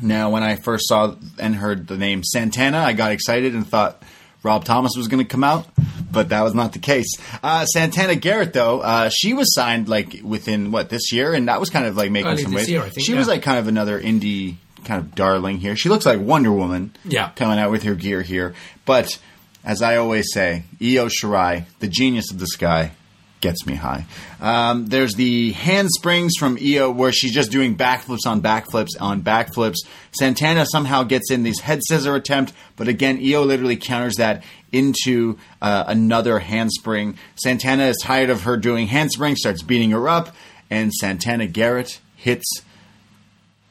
Now, 0.00 0.30
when 0.30 0.42
I 0.42 0.56
first 0.56 0.88
saw 0.88 1.14
and 1.38 1.54
heard 1.54 1.86
the 1.88 1.96
name 1.96 2.22
Santana, 2.24 2.78
I 2.78 2.92
got 2.92 3.12
excited 3.12 3.54
and 3.54 3.66
thought 3.66 4.02
Rob 4.42 4.64
Thomas 4.64 4.92
was 4.96 5.08
going 5.08 5.22
to 5.24 5.28
come 5.28 5.42
out, 5.42 5.66
but 6.10 6.28
that 6.28 6.42
was 6.42 6.54
not 6.54 6.72
the 6.72 6.78
case. 6.78 7.12
Uh, 7.42 7.64
Santana 7.66 8.14
Garrett, 8.14 8.52
though, 8.52 8.80
uh, 8.80 9.08
she 9.12 9.34
was 9.34 9.52
signed 9.54 9.88
like 9.88 10.20
within 10.22 10.70
what 10.70 10.88
this 10.88 11.12
year, 11.12 11.34
and 11.34 11.48
that 11.48 11.58
was 11.58 11.70
kind 11.70 11.84
of 11.86 11.96
like 11.96 12.10
making 12.12 12.30
Early 12.32 12.42
some 12.42 12.52
waves. 12.52 12.70
year, 12.70 12.82
I 12.82 12.88
think, 12.90 13.04
she 13.06 13.14
was 13.14 13.26
like 13.26 13.42
kind 13.42 13.58
of 13.58 13.66
another 13.66 14.00
indie 14.00 14.56
kind 14.84 15.00
of 15.02 15.14
darling 15.16 15.58
here. 15.58 15.74
She 15.74 15.88
looks 15.88 16.06
like 16.06 16.20
Wonder 16.20 16.52
Woman, 16.52 16.94
Yeah. 17.04 17.30
coming 17.34 17.58
out 17.58 17.70
with 17.72 17.82
her 17.82 17.94
gear 17.96 18.22
here. 18.22 18.54
But 18.86 19.18
as 19.64 19.82
I 19.82 19.96
always 19.96 20.32
say, 20.32 20.62
Io 20.80 21.08
Shirai, 21.08 21.64
the 21.80 21.88
genius 21.88 22.30
of 22.30 22.38
the 22.38 22.46
sky, 22.46 22.92
gets 23.40 23.66
me 23.66 23.74
high. 23.74 24.04
Um, 24.40 24.86
there's 24.86 25.14
the 25.14 25.52
handsprings 25.52 26.32
from 26.38 26.58
Io 26.60 26.90
where 26.90 27.12
she's 27.12 27.32
just 27.32 27.50
doing 27.50 27.76
backflips 27.76 28.26
on 28.26 28.42
backflips 28.42 29.00
on 29.00 29.22
backflips. 29.22 29.76
Santana 30.12 30.66
somehow 30.66 31.02
gets 31.04 31.30
in 31.30 31.42
this 31.42 31.60
head 31.60 31.80
scissor 31.86 32.14
attempt, 32.14 32.52
but 32.76 32.88
again, 32.88 33.18
Io 33.22 33.42
literally 33.42 33.76
counters 33.76 34.16
that 34.16 34.42
into 34.72 35.38
uh, 35.62 35.84
another 35.86 36.38
handspring. 36.38 37.16
Santana 37.36 37.84
is 37.84 37.98
tired 38.02 38.30
of 38.30 38.42
her 38.42 38.56
doing 38.56 38.88
handsprings, 38.88 39.40
starts 39.40 39.62
beating 39.62 39.90
her 39.92 40.08
up, 40.08 40.34
and 40.70 40.92
Santana 40.92 41.46
Garrett 41.46 42.00
hits 42.16 42.62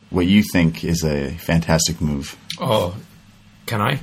what 0.09 0.25
you 0.25 0.43
think 0.53 0.83
is 0.83 1.03
a 1.03 1.31
fantastic 1.31 1.99
move. 1.99 2.37
oh, 2.59 2.95
can 3.65 3.81
I? 3.81 3.99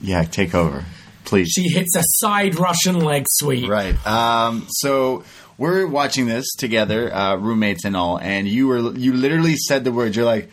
Yeah, 0.00 0.24
take 0.24 0.54
over, 0.54 0.84
please. 1.26 1.48
She 1.48 1.68
hits 1.68 1.94
a 1.96 2.02
side 2.02 2.58
Russian 2.58 3.00
leg 3.00 3.26
sweep. 3.28 3.68
Right. 3.68 3.94
Um, 4.06 4.66
so 4.70 5.24
we're 5.58 5.86
watching 5.86 6.26
this 6.26 6.54
together, 6.54 7.12
uh, 7.14 7.36
roommates 7.36 7.84
and 7.84 7.96
all, 7.96 8.18
and 8.18 8.48
you 8.48 8.68
were 8.68 8.96
you 8.96 9.12
literally 9.12 9.56
said 9.56 9.84
the 9.84 9.92
words. 9.92 10.16
You're 10.16 10.24
like, 10.24 10.50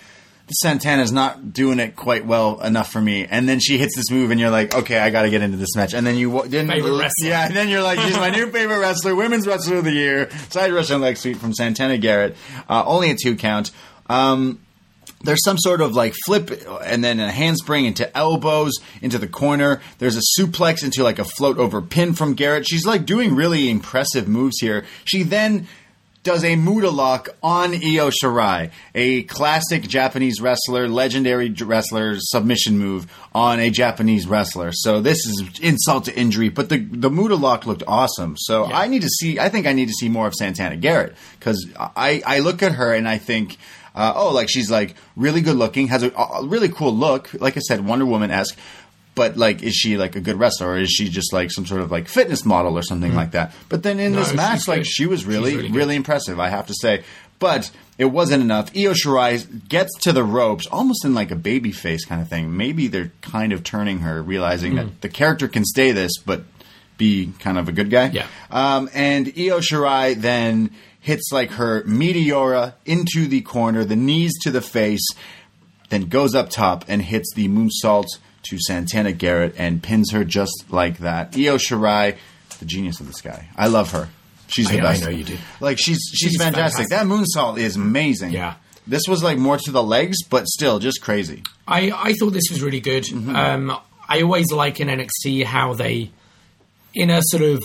"This 0.47 0.57
Santana's 0.61 1.11
not 1.11 1.53
doing 1.53 1.79
it 1.79 1.95
quite 1.95 2.25
well 2.25 2.59
enough 2.61 2.91
for 2.91 3.01
me." 3.01 3.25
And 3.25 3.47
then 3.47 3.59
she 3.59 3.77
hits 3.77 3.95
this 3.95 4.09
move, 4.11 4.31
and 4.31 4.39
you're 4.39 4.49
like, 4.49 4.73
"Okay, 4.75 4.97
I 4.97 5.09
got 5.09 5.23
to 5.23 5.29
get 5.29 5.41
into 5.41 5.57
this 5.57 5.75
match." 5.75 5.93
And 5.93 6.05
then 6.05 6.15
you 6.15 6.31
didn't. 6.43 6.69
Favorite 6.69 6.97
wrestler. 6.97 7.29
Yeah. 7.29 7.45
And 7.45 7.55
then 7.55 7.69
you're 7.69 7.83
like, 7.83 7.99
"She's 7.99 8.17
my 8.17 8.29
new 8.29 8.49
favorite 8.51 8.79
wrestler, 8.79 9.15
women's 9.15 9.47
wrestler 9.47 9.77
of 9.77 9.83
the 9.85 9.91
year." 9.91 10.29
Side 10.49 10.71
Russian 10.73 11.01
leg 11.01 11.17
sweep 11.17 11.37
from 11.37 11.53
Santana 11.53 11.97
Garrett, 11.97 12.35
uh, 12.69 12.83
only 12.85 13.11
a 13.11 13.15
two 13.15 13.35
count. 13.35 13.71
Um, 14.09 14.59
there's 15.23 15.43
some 15.43 15.57
sort 15.57 15.81
of 15.81 15.93
like 15.93 16.13
flip 16.25 16.51
and 16.83 17.03
then 17.03 17.19
a 17.19 17.31
handspring 17.31 17.85
into 17.85 18.15
elbows 18.17 18.73
into 19.01 19.17
the 19.17 19.27
corner. 19.27 19.81
There's 19.99 20.17
a 20.17 20.21
suplex 20.39 20.83
into 20.83 21.03
like 21.03 21.19
a 21.19 21.25
float 21.25 21.57
over 21.57 21.81
pin 21.81 22.13
from 22.13 22.33
Garrett. 22.33 22.67
She's 22.67 22.85
like 22.85 23.05
doing 23.05 23.35
really 23.35 23.69
impressive 23.69 24.27
moves 24.27 24.59
here. 24.59 24.85
She 25.05 25.23
then 25.23 25.67
does 26.23 26.45
a 26.45 26.55
Muta 26.55 26.89
lock 26.89 27.27
on 27.43 27.73
Io 27.73 28.09
Shirai, 28.09 28.71
a 28.95 29.23
classic 29.23 29.81
Japanese 29.83 30.39
wrestler, 30.39 30.87
legendary 30.87 31.49
wrestler 31.49 32.15
submission 32.17 32.77
move 32.77 33.11
on 33.35 33.59
a 33.59 33.69
Japanese 33.69 34.25
wrestler. 34.25 34.71
So 34.71 35.01
this 35.01 35.17
is 35.27 35.59
insult 35.61 36.05
to 36.05 36.15
injury, 36.15 36.47
but 36.47 36.69
the 36.69 36.77
the 36.77 37.09
Muta 37.09 37.35
lock 37.35 37.65
looked 37.65 37.83
awesome. 37.87 38.35
So 38.37 38.69
Yeah. 38.69 38.77
I 38.77 38.87
need 38.87 39.01
to 39.01 39.09
see. 39.09 39.37
I 39.37 39.49
think 39.49 39.67
I 39.67 39.73
need 39.73 39.87
to 39.87 39.93
see 39.93 40.07
more 40.07 40.25
of 40.25 40.33
Santana 40.33 40.77
Garrett 40.77 41.13
because 41.37 41.67
I 41.77 42.21
I 42.25 42.39
look 42.39 42.63
at 42.63 42.73
her 42.73 42.93
and 42.93 43.07
I 43.07 43.17
think. 43.17 43.57
Uh, 43.95 44.13
oh, 44.15 44.31
like 44.33 44.49
she's 44.49 44.71
like 44.71 44.95
really 45.15 45.41
good 45.41 45.55
looking, 45.55 45.87
has 45.87 46.03
a, 46.03 46.09
a 46.11 46.45
really 46.45 46.69
cool 46.69 46.93
look. 46.93 47.29
Like 47.39 47.57
I 47.57 47.59
said, 47.59 47.85
Wonder 47.85 48.05
Woman 48.05 48.31
esque. 48.31 48.57
But 49.15 49.37
like, 49.37 49.61
is 49.61 49.75
she 49.75 49.95
like 49.97 50.15
a 50.15 50.19
good 50.19 50.37
wrestler, 50.39 50.69
or 50.69 50.77
is 50.79 50.89
she 50.89 51.07
just 51.07 51.31
like 51.31 51.51
some 51.51 51.67
sort 51.67 51.81
of 51.81 51.91
like 51.91 52.07
fitness 52.07 52.43
model 52.45 52.75
or 52.75 52.81
something 52.81 53.13
like 53.13 53.31
that? 53.31 53.53
But 53.69 53.83
then 53.83 53.99
in 53.99 54.13
No, 54.13 54.19
this 54.19 54.33
match, 54.33 54.67
like 54.67 54.79
good. 54.79 54.87
she 54.87 55.05
was 55.05 55.23
really, 55.25 55.55
really 55.55 55.71
really, 55.71 55.95
impressive. 55.95 56.39
I 56.39 56.49
have 56.49 56.65
to 56.67 56.73
say. 56.73 57.03
But 57.37 57.69
it 57.99 58.05
wasn't 58.05 58.41
enough. 58.41 58.71
Io 58.75 58.93
Shirai 58.93 59.67
gets 59.69 59.95
to 59.99 60.13
the 60.13 60.23
ropes, 60.23 60.65
almost 60.67 61.03
in 61.05 61.13
like 61.13 61.29
a 61.29 61.35
baby 61.35 61.71
face 61.71 62.05
kind 62.05 62.21
of 62.21 62.27
thing. 62.29 62.55
Maybe 62.57 62.87
they're 62.87 63.11
kind 63.21 63.53
of 63.53 63.63
turning 63.63 63.99
her, 63.99 64.23
realizing 64.23 64.71
Hmm. 64.71 64.77
that 64.77 65.01
the 65.01 65.09
character 65.09 65.47
can 65.47 65.63
stay 65.65 65.91
this, 65.91 66.13
but 66.25 66.45
be 66.97 67.33
kind 67.39 67.57
of 67.59 67.67
a 67.67 67.71
good 67.71 67.89
guy. 67.91 68.05
Yeah. 68.13 68.25
Um, 68.49 68.89
and 68.93 69.27
Io 69.37 69.59
Shirai 69.59 70.15
then 70.15 70.71
hits 71.03 71.31
like 71.31 71.51
her 71.51 71.83
meteora 71.83 72.73
into 72.85 73.27
the 73.27 73.41
corner, 73.41 73.83
the 73.85 73.95
knees 73.95 74.31
to 74.41 74.49
the 74.51 74.61
face, 74.61 75.05
then 75.89 76.05
goes 76.07 76.33
up 76.33 76.49
top 76.49 76.85
and 76.87 77.01
hits 77.03 77.31
the 77.35 77.47
moonsault 77.49 78.07
to 78.43 78.57
Santana 78.59 79.11
Garrett 79.11 79.53
and 79.57 79.83
pins 79.83 80.11
her 80.11 80.23
just 80.23 80.65
like 80.69 80.97
that. 80.99 81.35
Io 81.37 81.57
Shirai, 81.57 82.17
the 82.59 82.65
genius 82.65 82.99
of 82.99 83.07
the 83.07 83.13
sky. 83.13 83.47
I 83.55 83.67
love 83.67 83.91
her. 83.91 84.09
She's 84.47 84.69
the 84.69 84.79
I- 84.79 84.85
I 84.85 84.91
best. 84.93 85.03
know 85.03 85.09
you 85.09 85.23
do. 85.23 85.37
Like 85.59 85.77
she's 85.77 85.99
she's, 86.13 86.31
She's 86.31 86.37
fantastic. 86.41 86.87
fantastic. 86.89 86.89
That 86.89 87.05
moonsault 87.05 87.57
is 87.59 87.75
amazing. 87.75 88.31
Yeah. 88.31 88.55
This 88.87 89.03
was 89.07 89.23
like 89.23 89.37
more 89.37 89.57
to 89.57 89.71
the 89.71 89.83
legs, 89.83 90.17
but 90.29 90.47
still 90.47 90.79
just 90.79 91.01
crazy. 91.01 91.43
I, 91.67 91.91
I 91.95 92.13
thought 92.13 92.31
this 92.31 92.49
was 92.49 92.61
really 92.61 92.81
good. 92.81 93.03
Mm-hmm. 93.03 93.35
Um, 93.35 93.77
I 94.09 94.21
always 94.21 94.51
like 94.51 94.79
in 94.81 94.89
NXT 94.89 95.45
how 95.45 95.73
they, 95.73 96.11
in 96.93 97.09
a 97.09 97.21
sort 97.23 97.43
of 97.43 97.63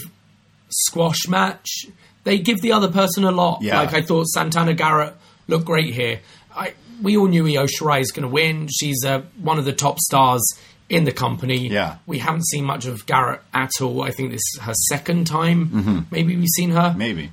squash 0.68 1.26
match, 1.28 1.86
they 2.28 2.38
give 2.38 2.60
the 2.60 2.72
other 2.72 2.88
person 2.90 3.24
a 3.24 3.30
lot. 3.30 3.62
Yeah. 3.62 3.78
Like 3.80 3.94
I 3.94 4.02
thought 4.02 4.26
Santana 4.26 4.74
Garrett 4.74 5.14
looked 5.46 5.64
great 5.64 5.94
here. 5.94 6.20
I 6.54 6.74
we 7.02 7.16
all 7.16 7.26
knew 7.28 7.46
Io 7.46 7.66
Shirai 7.66 8.00
is 8.00 8.10
going 8.12 8.22
to 8.28 8.28
win. 8.28 8.68
She's 8.68 9.04
uh, 9.04 9.22
one 9.40 9.58
of 9.58 9.64
the 9.64 9.72
top 9.72 9.98
stars 10.00 10.42
in 10.88 11.04
the 11.04 11.12
company. 11.12 11.68
Yeah. 11.68 11.96
we 12.06 12.18
haven't 12.18 12.46
seen 12.48 12.64
much 12.64 12.86
of 12.86 13.06
Garrett 13.06 13.40
at 13.54 13.70
all. 13.80 14.02
I 14.02 14.10
think 14.10 14.30
this 14.32 14.40
is 14.54 14.60
her 14.62 14.74
second 14.88 15.26
time. 15.26 16.06
Maybe 16.10 16.36
we've 16.36 16.48
seen 16.56 16.70
her 16.70 16.90
Mm-hmm. 16.90 16.98
Maybe. 16.98 17.30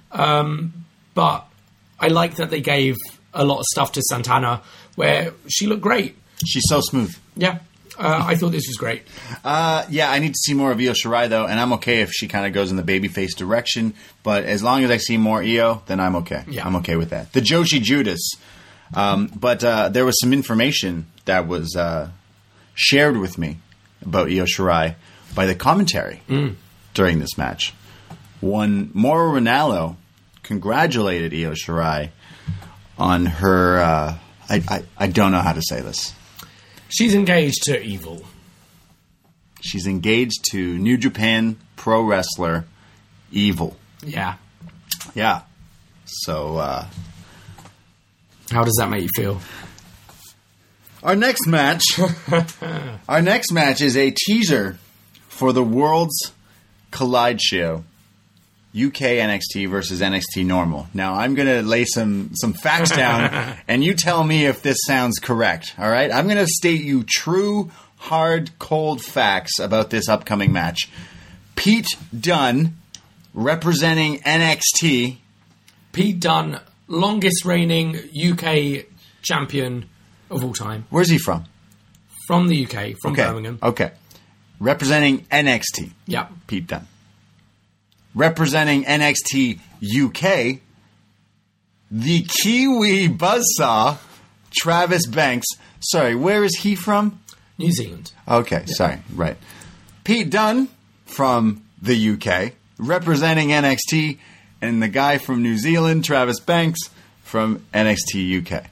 but 1.14 1.48
I 2.00 2.08
like 2.10 2.36
that 2.36 2.50
they 2.50 2.62
gave 2.62 2.96
a 3.34 3.44
lot 3.46 3.60
of 3.60 3.66
stuff 3.72 3.92
to 3.94 4.02
Santana 4.02 4.62
where 4.96 5.34
she 5.48 5.68
looked 5.68 5.82
great. 5.82 6.16
She's 6.46 6.64
so 6.68 6.82
smooth. 6.82 7.14
Yeah, 7.36 7.60
uh, 7.98 8.24
I 8.28 8.36
thought 8.36 8.52
this 8.52 8.68
was 8.68 8.78
great. 8.78 9.04
Uh, 9.44 9.86
yeah, 9.90 10.10
I 10.12 10.20
need 10.20 10.34
to 10.34 10.40
see 10.40 10.54
more 10.54 10.72
of 10.72 10.80
Io 10.80 10.92
Shirai 10.94 11.30
though, 11.30 11.46
and 11.46 11.60
I'm 11.60 11.74
okay 11.74 12.02
if 12.02 12.12
she 12.12 12.28
kind 12.28 12.46
of 12.46 12.54
goes 12.54 12.72
in 12.72 12.78
the 12.78 12.84
babyface 12.84 13.36
direction. 13.36 13.94
But 14.24 14.44
as 14.46 14.64
long 14.64 14.84
as 14.84 14.92
I 14.92 14.98
see 14.98 15.18
more 15.18 15.42
Io, 15.44 15.82
then 15.88 16.00
I'm 16.00 16.16
okay. 16.18 16.44
Yeah. 16.48 16.66
I'm 16.66 16.76
okay 16.78 16.96
with 16.96 17.10
that. 17.12 17.34
The 17.34 17.42
Joshi 17.42 17.82
Judas, 17.82 18.32
um, 18.94 19.28
but 19.36 19.64
uh, 19.64 19.90
there 19.90 20.06
was 20.06 20.20
some 20.20 20.34
information 20.34 21.06
that 21.26 21.48
was 21.48 21.76
uh, 21.76 22.10
shared 22.74 23.18
with 23.18 23.38
me 23.38 23.60
about 24.02 24.30
Io 24.30 24.46
Shirai 24.46 24.96
by 25.36 25.46
the 25.46 25.56
commentary 25.56 26.22
during 26.94 27.20
this 27.20 27.38
match. 27.38 27.74
One 28.42 28.90
Mauro 28.94 29.40
Ranallo 29.40 29.98
congratulated 30.44 31.34
Io 31.34 31.52
Shirai 31.54 32.10
on 32.98 33.26
her. 33.26 33.80
Uh, 33.80 34.18
I, 34.50 34.64
I 34.68 34.84
I 34.98 35.08
don't 35.08 35.32
know 35.32 35.42
how 35.42 35.54
to 35.54 35.62
say 35.62 35.82
this. 35.82 36.14
She's 36.96 37.14
engaged 37.14 37.64
to 37.64 37.82
Evil. 37.82 38.24
She's 39.62 39.86
engaged 39.88 40.46
to 40.52 40.78
New 40.78 40.98
Japan 40.98 41.58
pro 41.76 42.02
wrestler 42.04 42.66
Evil. 43.32 43.76
Yeah. 44.04 44.36
Yeah. 45.14 45.42
So 46.06 46.58
uh, 46.58 46.86
How 48.52 48.64
does 48.64 48.76
that 48.80 48.90
make 48.90 49.02
you 49.04 49.10
feel? 49.16 49.42
our 51.04 51.16
next 51.16 51.46
match, 51.46 51.84
our 53.10 53.22
next 53.22 53.52
match 53.52 53.82
is 53.82 53.96
a 53.98 54.10
teaser 54.12 54.78
for 55.28 55.52
the 55.54 55.64
World's 55.64 56.32
Collide 56.92 57.42
show. 57.42 57.84
UK 58.76 59.18
NXT 59.24 59.70
versus 59.70 60.02
NXT 60.02 60.46
normal. 60.46 60.88
Now 60.94 61.14
I'm 61.16 61.34
going 61.36 61.48
to 61.48 61.62
lay 61.62 61.86
some 61.86 62.32
some 62.34 62.54
facts 62.54 62.92
down 62.92 63.58
and 63.68 63.84
you 63.84 63.94
tell 63.94 64.24
me 64.24 64.46
if 64.46 64.62
this 64.62 64.78
sounds 64.86 65.20
correct, 65.20 65.74
all 65.80 65.90
right? 65.90 66.12
I'm 66.12 66.26
going 66.26 66.38
to 66.38 66.48
state 66.48 66.82
you 66.82 67.04
true 67.08 67.72
hard 67.98 68.52
cold 68.60 69.02
facts 69.02 69.60
about 69.60 69.90
this 69.90 70.10
upcoming 70.10 70.52
match. 70.52 70.90
Pete 71.56 71.88
Dunne 72.18 72.76
representing 73.34 74.20
NXT 74.20 75.18
Pete 75.94 76.20
Dunne, 76.20 76.60
longest 76.88 77.46
reigning 77.46 77.96
UK 78.14 78.86
champion 79.22 79.88
of 80.30 80.44
all 80.44 80.54
time. 80.54 80.86
Where's 80.90 81.10
he 81.10 81.18
from? 81.18 81.46
From 82.28 82.48
the 82.50 82.66
UK, 82.66 82.96
from 83.02 83.14
Okay. 83.14 83.24
Birmingham. 83.24 83.60
Okay. 83.64 83.92
Representing 84.60 85.20
NXT, 85.32 85.92
Yep. 86.08 86.32
Pete 86.48 86.68
Dunne. 86.68 86.88
Representing 88.16 88.86
NXT 88.86 89.60
UK, 89.84 90.62
the 91.92 92.22
Kiwi 92.24 93.10
buzzsaw, 93.10 93.98
Travis 94.56 95.06
Banks. 95.06 95.48
Sorry, 95.82 96.16
where 96.16 96.44
is 96.44 96.56
he 96.60 96.76
from? 96.76 97.20
New 97.58 97.72
Zealand. 97.72 98.12
Okay, 98.28 98.66
sorry, 98.68 99.00
right. 99.14 99.38
Pete 100.04 100.30
Dunne 100.30 100.70
from 101.06 101.64
the 101.82 102.12
UK, 102.12 102.54
representing 102.78 103.50
NXT, 103.50 104.18
and 104.62 104.82
the 104.82 104.88
guy 104.88 105.18
from 105.18 105.44
New 105.44 105.58
Zealand, 105.58 106.06
Travis 106.06 106.40
Banks, 106.40 106.80
from 107.24 107.66
NXT 107.74 108.46
UK. 108.46 108.66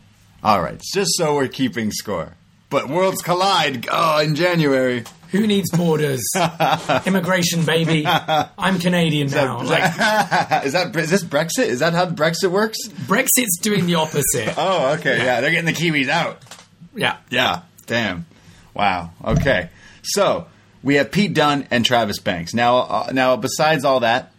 All 0.43 0.61
right, 0.61 0.81
just 0.93 1.11
so 1.17 1.35
we're 1.35 1.47
keeping 1.47 1.91
score. 1.91 2.33
But 2.69 2.89
Worlds 2.89 3.21
Collide, 3.21 3.87
oh, 3.91 4.19
in 4.19 4.35
January. 4.35 5.03
Who 5.33 5.47
needs 5.47 5.71
borders? 5.71 6.23
Immigration, 7.07 7.65
baby. 7.65 8.05
I'm 8.05 8.77
Canadian 8.77 9.31
now. 9.31 9.63
Like 9.63 9.83
is 10.63 10.73
that 10.73 10.95
is 10.95 11.09
this 11.09 11.23
Brexit? 11.23 11.65
Is 11.65 11.79
that 11.79 11.93
how 11.93 12.05
Brexit 12.05 12.51
works? 12.51 12.77
Brexit's 12.87 13.57
doing 13.59 13.87
the 13.87 13.95
opposite. 13.95 14.53
Oh, 14.65 14.93
okay, 14.93 15.17
yeah, 15.17 15.41
they're 15.41 15.49
getting 15.49 15.65
the 15.65 15.73
Kiwis 15.73 16.07
out. 16.07 16.37
Yeah. 16.95 17.17
Yeah, 17.31 17.63
damn. 17.87 18.27
Wow. 18.75 19.11
Okay. 19.23 19.69
So 20.03 20.45
we 20.83 20.95
have 20.95 21.11
Pete 21.11 21.33
Dunne 21.33 21.67
and 21.71 21.83
Travis 21.83 22.19
Banks. 22.19 22.53
Now, 22.53 22.77
uh, 22.77 23.09
now 23.11 23.35
besides 23.35 23.83
all 23.83 24.01
that, 24.01 24.31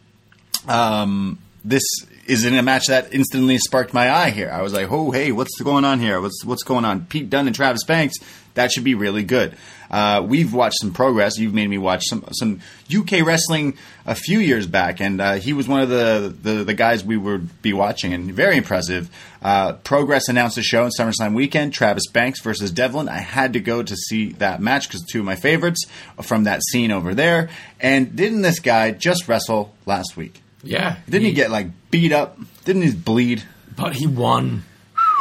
um, 0.68 1.38
this 1.64 1.82
is 2.26 2.44
in 2.44 2.54
a 2.54 2.62
match 2.62 2.86
that 2.86 3.12
instantly 3.12 3.58
sparked 3.58 3.92
my 3.92 4.10
eye. 4.10 4.30
Here, 4.30 4.50
I 4.50 4.62
was 4.62 4.72
like, 4.72 4.90
"Oh, 4.90 5.10
hey, 5.10 5.32
what's 5.32 5.60
going 5.60 5.84
on 5.84 5.98
here? 5.98 6.20
What's 6.20 6.44
what's 6.44 6.62
going 6.62 6.84
on?" 6.84 7.06
Pete 7.06 7.28
Dunne 7.28 7.48
and 7.48 7.56
Travis 7.56 7.82
Banks. 7.84 8.14
That 8.54 8.70
should 8.70 8.84
be 8.84 8.94
really 8.94 9.24
good. 9.24 9.56
Uh, 9.90 10.24
we've 10.26 10.52
watched 10.52 10.76
some 10.80 10.92
progress. 10.92 11.38
You've 11.38 11.54
made 11.54 11.68
me 11.68 11.78
watch 11.78 12.04
some 12.06 12.24
some 12.32 12.60
UK 12.94 13.24
wrestling 13.24 13.76
a 14.06 14.14
few 14.14 14.38
years 14.38 14.66
back, 14.66 15.00
and 15.00 15.20
uh, 15.20 15.34
he 15.34 15.52
was 15.52 15.68
one 15.68 15.80
of 15.82 15.88
the, 15.88 16.34
the 16.42 16.64
the 16.64 16.74
guys 16.74 17.04
we 17.04 17.16
would 17.16 17.62
be 17.62 17.72
watching, 17.72 18.12
and 18.12 18.32
very 18.32 18.56
impressive. 18.56 19.10
Uh, 19.42 19.74
progress 19.74 20.28
announced 20.28 20.56
a 20.56 20.62
show 20.62 20.84
in 20.84 20.90
SummerSlam 20.98 21.34
weekend: 21.34 21.72
Travis 21.72 22.06
Banks 22.08 22.40
versus 22.40 22.70
Devlin. 22.70 23.08
I 23.08 23.18
had 23.18 23.52
to 23.52 23.60
go 23.60 23.82
to 23.82 23.96
see 23.96 24.32
that 24.34 24.60
match 24.60 24.88
because 24.88 25.04
two 25.10 25.20
of 25.20 25.24
my 25.24 25.36
favorites 25.36 25.84
from 26.22 26.44
that 26.44 26.62
scene 26.64 26.90
over 26.90 27.14
there. 27.14 27.50
And 27.80 28.16
didn't 28.16 28.42
this 28.42 28.60
guy 28.60 28.90
just 28.92 29.28
wrestle 29.28 29.74
last 29.86 30.16
week? 30.16 30.42
Yeah. 30.62 30.96
Didn't 31.08 31.26
he 31.26 31.32
get 31.32 31.50
like 31.50 31.68
beat 31.90 32.12
up? 32.12 32.38
Didn't 32.64 32.82
he 32.82 32.92
bleed? 32.92 33.44
But 33.76 33.94
he 33.94 34.06
won. 34.06 34.64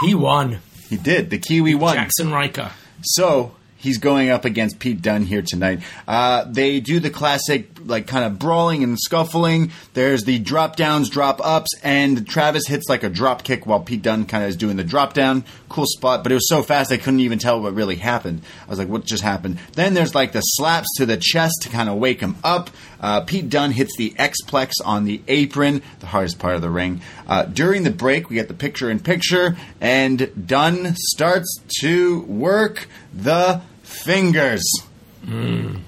He 0.02 0.16
won. 0.16 0.60
He 0.90 0.98
did. 0.98 1.30
The 1.30 1.38
Kiwi 1.38 1.76
won. 1.76 1.96
Jackson 1.96 2.32
Ryker. 2.32 2.72
So 3.04 3.56
he's 3.78 3.98
going 3.98 4.30
up 4.30 4.46
against 4.46 4.80
Pete 4.80 5.02
Dunne 5.02 5.24
here 5.24 5.42
tonight. 5.42 5.82
Uh, 6.08 6.46
they 6.46 6.80
do 6.80 7.00
the 7.00 7.10
classic, 7.10 7.73
like, 7.86 8.08
kind 8.08 8.26
of 8.26 8.40
brawling 8.40 8.84
and 8.84 9.00
scuffling. 9.00 9.72
There's 9.94 10.24
the 10.24 10.40
drop 10.40 10.76
downs, 10.76 11.10
drop 11.10 11.40
ups, 11.44 11.70
and 11.84 12.28
Travis 12.28 12.68
hits 12.68 12.90
like 12.90 13.04
a 13.04 13.10
drop 13.10 13.44
kick 13.44 13.66
while 13.66 13.80
Pete 13.80 14.02
Dunne 14.02 14.26
kind 14.26 14.44
of 14.44 14.50
is 14.50 14.56
doing 14.56 14.78
the 14.78 14.84
drop 14.84 15.14
down. 15.14 15.44
Cool 15.70 15.86
spot, 15.88 16.24
but 16.24 16.32
it 16.32 16.36
was 16.36 16.48
so 16.48 16.62
fast 16.62 16.92
I 16.92 16.98
couldn't 16.98 17.22
even 17.22 17.40
tell 17.40 17.62
what 17.62 17.74
really 17.74 17.96
happened. 17.96 18.42
I 18.68 18.70
was 18.70 18.80
like, 18.80 18.88
what 18.88 19.06
just 19.06 19.24
happened? 19.24 19.58
Then 19.74 19.94
there's 19.94 20.14
like 20.14 20.32
the 20.32 20.42
slaps 20.42 20.88
to 20.98 21.06
the 21.06 21.18
chest 21.18 21.62
to 21.62 21.70
kind 21.70 21.90
of 21.90 21.98
wake 21.98 22.20
him 22.20 22.36
up. 22.44 22.70
Uh, 23.00 23.22
Pete 23.22 23.50
Dunne 23.50 23.72
hits 23.72 23.98
the 23.98 24.14
X-Plex 24.18 24.74
on 24.86 25.06
the 25.06 25.22
apron, 25.28 25.82
the 26.00 26.08
hardest 26.08 26.40
part 26.40 26.56
of 26.56 26.62
the 26.62 26.70
ring. 26.70 27.02
Uh, 27.28 27.44
during 27.44 27.84
the 27.84 27.92
break, 27.92 28.30
we 28.30 28.36
get 28.36 28.48
the 28.48 28.54
picture 28.54 28.90
in 28.90 29.00
picture, 29.00 29.58
and 29.82 30.48
Dunne 30.48 30.96
starts 30.96 31.60
to 31.82 32.22
work 32.22 32.88
the 33.14 33.62
fingers. 33.82 34.64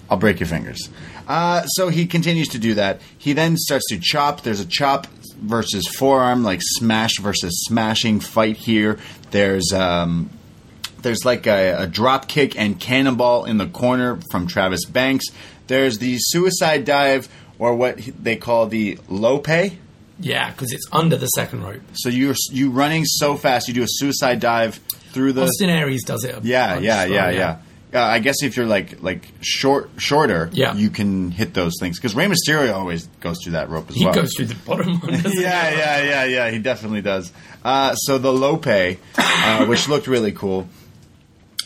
I'll 0.10 0.18
break 0.18 0.40
your 0.40 0.48
fingers. 0.48 0.90
Uh, 1.28 1.66
so 1.68 1.90
he 1.90 2.06
continues 2.06 2.48
to 2.50 2.60
do 2.60 2.76
that. 2.76 3.02
He 3.18 3.34
then 3.34 3.58
starts 3.58 3.86
to 3.90 4.00
chop. 4.00 4.42
There's 4.42 4.60
a 4.60 4.66
chop 4.66 5.08
versus 5.38 5.88
forearm, 5.88 6.44
like 6.44 6.62
smash 6.62 7.20
versus 7.20 7.66
smashing 7.68 8.20
fight 8.20 8.58
here. 8.58 9.00
There's 9.32 9.74
um, 9.74 10.30
there's 11.02 11.26
like 11.26 11.48
a, 11.48 11.84
a 11.84 11.88
drop 11.88 12.28
kick 12.28 12.58
and 12.58 12.80
cannonball 12.80 13.46
in 13.46 13.58
the 13.58 13.68
corner 13.68 14.20
from 14.32 14.48
Travis 14.48 14.86
Banks. 14.86 15.26
There's 15.68 15.98
the 15.98 16.18
suicide 16.20 16.86
dive, 16.86 17.28
or 17.60 17.76
what 17.76 17.98
they 18.22 18.36
call 18.36 18.68
the 18.68 19.00
lope. 19.08 19.48
Yeah, 20.20 20.52
because 20.52 20.72
it's 20.72 20.86
under 20.92 21.18
the 21.18 21.28
second 21.28 21.64
rope. 21.64 21.82
So 21.94 22.10
you're 22.10 22.36
you 22.52 22.72
running 22.72 23.06
so 23.06 23.36
fast, 23.36 23.68
you 23.68 23.74
do 23.74 23.84
a 23.84 23.88
suicide 23.88 24.40
dive 24.40 24.76
through 25.12 25.34
the. 25.34 25.44
Austin 25.44 25.70
Aries 25.70 26.04
does 26.04 26.24
it. 26.24 26.44
Yeah, 26.44 26.80
yeah, 26.80 27.06
so, 27.06 27.14
yeah, 27.14 27.30
yeah. 27.32 27.58
Uh, 27.96 28.00
I 28.02 28.20
guess 28.20 28.44
if 28.44 28.58
you're 28.58 28.66
like 28.66 29.02
like 29.02 29.26
short 29.42 29.90
shorter, 29.98 30.50
Yeah. 30.52 30.76
you 30.76 30.90
can 30.90 31.32
hit 31.32 31.54
those 31.54 31.74
things 31.80 31.98
because 31.98 32.14
Rey 32.14 32.26
Mysterio 32.28 32.74
always 32.76 33.08
goes 33.22 33.38
through 33.42 33.54
that 33.54 33.70
rope 33.70 33.90
as 33.90 33.96
He 33.96 34.04
well. 34.04 34.14
He 34.14 34.20
goes 34.20 34.32
through 34.36 34.48
the 34.48 34.56
bottom 34.56 35.00
one. 35.00 35.14
yeah, 35.26 35.70
yeah, 35.72 36.04
yeah, 36.04 36.24
yeah. 36.26 36.50
He 36.52 36.60
definitely 36.60 37.02
does. 37.02 37.32
Uh, 37.64 37.96
so 37.96 38.18
the 38.18 38.34
Lope, 38.34 38.68
uh, 38.68 39.66
which 39.68 39.88
looked 39.88 40.08
really 40.08 40.34
cool. 40.34 40.68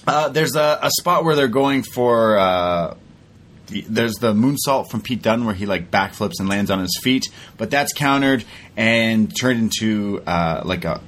Uh, 0.07 0.29
there's 0.29 0.55
a, 0.55 0.79
a 0.81 0.89
spot 0.99 1.23
where 1.23 1.35
they're 1.35 1.47
going 1.47 1.83
for. 1.83 2.37
Uh, 2.37 2.95
the- 3.67 3.85
there's 3.87 4.15
the 4.15 4.33
moonsault 4.33 4.89
from 4.89 5.01
Pete 5.01 5.21
Dunne 5.21 5.45
where 5.45 5.53
he 5.55 5.65
like 5.65 5.91
backflips 5.91 6.39
and 6.39 6.47
lands 6.49 6.71
on 6.71 6.79
his 6.79 6.97
feet, 7.01 7.25
but 7.57 7.69
that's 7.69 7.93
countered 7.93 8.43
and 8.77 9.35
turned 9.35 9.59
into 9.59 10.21
uh, 10.25 10.61
like 10.65 10.85
a, 10.85 11.01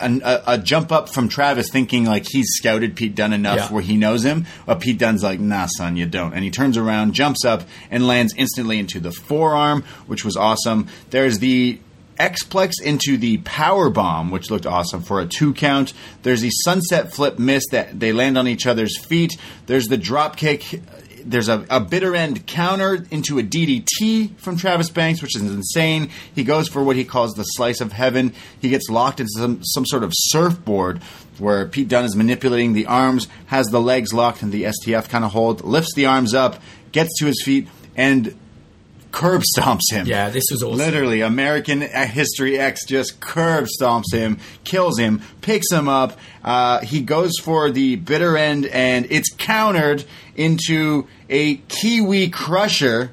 a 0.00 0.42
a 0.46 0.58
jump 0.58 0.92
up 0.92 1.08
from 1.08 1.28
Travis, 1.28 1.68
thinking 1.70 2.04
like 2.04 2.26
he's 2.30 2.46
scouted 2.54 2.96
Pete 2.96 3.14
Dunne 3.14 3.32
enough 3.32 3.56
Yeah. 3.56 3.68
where 3.68 3.82
he 3.82 3.96
knows 3.96 4.24
him. 4.24 4.46
But 4.66 4.80
Pete 4.80 4.98
Dunne's 4.98 5.22
like, 5.22 5.40
"Nah, 5.40 5.66
son, 5.76 5.96
you 5.96 6.06
don't." 6.06 6.32
And 6.34 6.44
he 6.44 6.50
turns 6.50 6.76
around, 6.76 7.14
jumps 7.14 7.44
up, 7.44 7.62
and 7.90 8.06
lands 8.06 8.34
instantly 8.36 8.78
into 8.78 9.00
the 9.00 9.12
forearm, 9.12 9.84
which 10.06 10.24
was 10.24 10.36
awesome. 10.36 10.86
There's 11.10 11.38
the 11.38 11.78
Xplex 12.20 12.74
into 12.80 13.16
the 13.16 13.38
power 13.38 13.90
bomb, 13.90 14.30
which 14.30 14.48
looked 14.48 14.66
awesome 14.66 15.02
for 15.02 15.20
a 15.20 15.26
two 15.26 15.52
count. 15.52 15.92
There's 16.22 16.42
the 16.42 16.50
sunset 16.50 17.12
flip 17.12 17.40
miss 17.40 17.64
that 17.72 17.98
they 17.98 18.12
land 18.12 18.38
on 18.38 18.46
each 18.46 18.68
other's 18.68 18.96
feet. 18.96 19.36
There's 19.66 19.88
the 19.88 19.96
drop 19.96 20.36
kick. 20.36 20.80
There's 21.24 21.48
a, 21.48 21.66
a 21.70 21.80
bitter 21.80 22.14
end 22.14 22.46
counter 22.46 23.06
into 23.10 23.38
a 23.38 23.42
DDT 23.42 24.36
from 24.36 24.56
Travis 24.56 24.90
Banks, 24.90 25.22
which 25.22 25.36
is 25.36 25.42
insane. 25.42 26.10
He 26.34 26.44
goes 26.44 26.68
for 26.68 26.82
what 26.82 26.96
he 26.96 27.04
calls 27.04 27.32
the 27.32 27.44
slice 27.44 27.80
of 27.80 27.92
heaven. 27.92 28.34
He 28.60 28.68
gets 28.68 28.88
locked 28.90 29.20
into 29.20 29.30
some, 29.36 29.64
some 29.64 29.86
sort 29.86 30.04
of 30.04 30.12
surfboard 30.14 31.02
where 31.38 31.66
Pete 31.66 31.88
Dunne 31.88 32.04
is 32.04 32.14
manipulating 32.14 32.74
the 32.74 32.86
arms, 32.86 33.28
has 33.46 33.66
the 33.68 33.80
legs 33.80 34.12
locked 34.12 34.42
in 34.42 34.50
the 34.50 34.64
STF 34.64 35.08
kind 35.08 35.24
of 35.24 35.32
hold, 35.32 35.64
lifts 35.64 35.94
the 35.94 36.06
arms 36.06 36.34
up, 36.34 36.60
gets 36.92 37.10
to 37.18 37.26
his 37.26 37.42
feet, 37.42 37.68
and 37.96 38.36
curb 39.14 39.42
stomps 39.42 39.92
him. 39.92 40.06
Yeah, 40.06 40.28
this 40.28 40.44
was 40.50 40.62
awesome. 40.62 40.76
Literally, 40.76 41.20
American 41.20 41.80
History 41.80 42.58
X 42.58 42.84
just 42.84 43.20
curb 43.20 43.68
stomps 43.80 44.12
him, 44.12 44.38
kills 44.64 44.98
him, 44.98 45.22
picks 45.40 45.70
him 45.70 45.88
up. 45.88 46.18
Uh, 46.42 46.80
he 46.80 47.00
goes 47.00 47.38
for 47.40 47.70
the 47.70 47.94
bitter 47.94 48.36
end, 48.36 48.66
and 48.66 49.06
it's 49.10 49.32
countered 49.32 50.04
into 50.34 51.06
a 51.30 51.56
Kiwi 51.68 52.28
Crusher, 52.30 53.12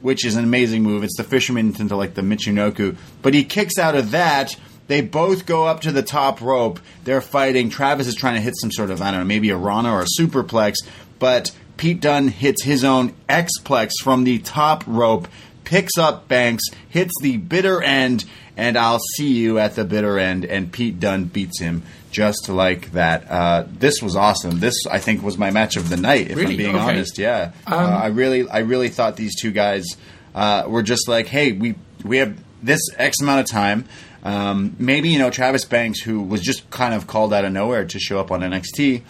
which 0.00 0.24
is 0.24 0.36
an 0.36 0.44
amazing 0.44 0.84
move. 0.84 1.02
It's 1.02 1.16
the 1.16 1.24
fisherman 1.24 1.74
into 1.76 1.96
like 1.96 2.14
the 2.14 2.22
Michinoku, 2.22 2.96
but 3.20 3.34
he 3.34 3.42
kicks 3.42 3.78
out 3.78 3.96
of 3.96 4.12
that. 4.12 4.56
They 4.86 5.00
both 5.00 5.44
go 5.44 5.66
up 5.66 5.80
to 5.82 5.92
the 5.92 6.02
top 6.02 6.40
rope. 6.40 6.78
They're 7.02 7.20
fighting. 7.20 7.70
Travis 7.70 8.06
is 8.06 8.14
trying 8.14 8.36
to 8.36 8.40
hit 8.40 8.54
some 8.56 8.70
sort 8.70 8.92
of 8.92 9.02
I 9.02 9.10
don't 9.10 9.20
know, 9.20 9.26
maybe 9.26 9.50
a 9.50 9.56
Rana 9.56 9.92
or 9.92 10.02
a 10.02 10.06
superplex, 10.20 10.76
but 11.18 11.50
Pete 11.80 12.00
Dunne 12.00 12.28
hits 12.28 12.62
his 12.62 12.84
own 12.84 13.14
Xplex 13.26 13.92
from 14.02 14.24
the 14.24 14.38
top 14.38 14.84
rope, 14.86 15.26
picks 15.64 15.96
up 15.96 16.28
Banks, 16.28 16.64
hits 16.90 17.12
the 17.22 17.38
bitter 17.38 17.82
end, 17.82 18.26
and 18.54 18.76
I'll 18.76 18.98
see 19.16 19.32
you 19.32 19.58
at 19.58 19.76
the 19.76 19.84
bitter 19.84 20.18
end. 20.18 20.44
And 20.44 20.70
Pete 20.70 21.00
Dunne 21.00 21.24
beats 21.24 21.58
him 21.58 21.82
just 22.10 22.50
like 22.50 22.92
that. 22.92 23.30
Uh, 23.30 23.64
this 23.66 24.02
was 24.02 24.14
awesome. 24.14 24.60
This 24.60 24.74
I 24.90 24.98
think 24.98 25.22
was 25.22 25.38
my 25.38 25.50
match 25.50 25.76
of 25.78 25.88
the 25.88 25.96
night. 25.96 26.30
If 26.30 26.36
Really? 26.36 26.50
I'm 26.52 26.56
being 26.58 26.76
Okay. 26.76 26.84
honest, 26.84 27.16
yeah. 27.16 27.52
uh, 27.66 27.74
I 27.76 28.08
really, 28.08 28.46
I 28.46 28.58
really 28.58 28.90
thought 28.90 29.16
these 29.16 29.34
two 29.40 29.50
guys 29.50 29.86
uh, 30.34 30.64
were 30.68 30.82
just 30.82 31.08
like, 31.08 31.28
hey, 31.28 31.52
we 31.52 31.76
we 32.04 32.18
have 32.18 32.36
this 32.62 32.82
X 32.98 33.22
amount 33.22 33.40
of 33.40 33.46
time. 33.48 33.86
Um, 34.22 34.76
maybe 34.78 35.08
you 35.08 35.18
know 35.18 35.30
Travis 35.30 35.64
Banks, 35.64 36.02
who 36.02 36.20
was 36.20 36.42
just 36.42 36.68
kind 36.68 36.92
of 36.92 37.06
called 37.06 37.32
out 37.32 37.46
of 37.46 37.52
nowhere 37.52 37.86
to 37.86 37.98
show 37.98 38.20
up 38.20 38.30
on 38.30 38.40
NXT, 38.42 39.00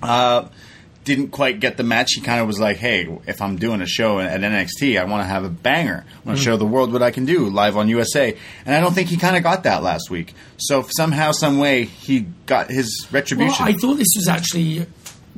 uh, 0.00 0.44
didn't 1.14 1.30
quite 1.30 1.58
get 1.60 1.76
the 1.76 1.82
match. 1.82 2.10
He 2.14 2.20
kind 2.20 2.40
of 2.40 2.46
was 2.46 2.60
like, 2.60 2.76
"Hey, 2.76 3.08
if 3.26 3.42
I'm 3.42 3.56
doing 3.56 3.80
a 3.80 3.86
show 3.86 4.20
at 4.20 4.40
NXT, 4.40 5.00
I 5.00 5.04
want 5.04 5.22
to 5.22 5.26
have 5.28 5.44
a 5.44 5.48
banger. 5.48 6.04
I 6.06 6.26
want 6.26 6.38
to 6.38 6.44
show 6.44 6.56
the 6.56 6.66
world 6.66 6.92
what 6.92 7.02
I 7.02 7.10
can 7.10 7.24
do 7.24 7.48
live 7.48 7.76
on 7.76 7.88
USA." 7.88 8.36
And 8.64 8.74
I 8.74 8.80
don't 8.80 8.94
think 8.94 9.08
he 9.08 9.16
kind 9.16 9.36
of 9.36 9.42
got 9.42 9.64
that 9.64 9.82
last 9.82 10.10
week. 10.10 10.34
So 10.58 10.86
somehow, 10.90 11.32
some 11.32 11.58
way, 11.58 11.84
he 11.84 12.26
got 12.46 12.70
his 12.70 13.06
Well, 13.10 13.20
retribution. 13.20 13.66
I 13.66 13.72
thought 13.72 13.94
this 13.96 14.14
was 14.16 14.28
actually 14.28 14.86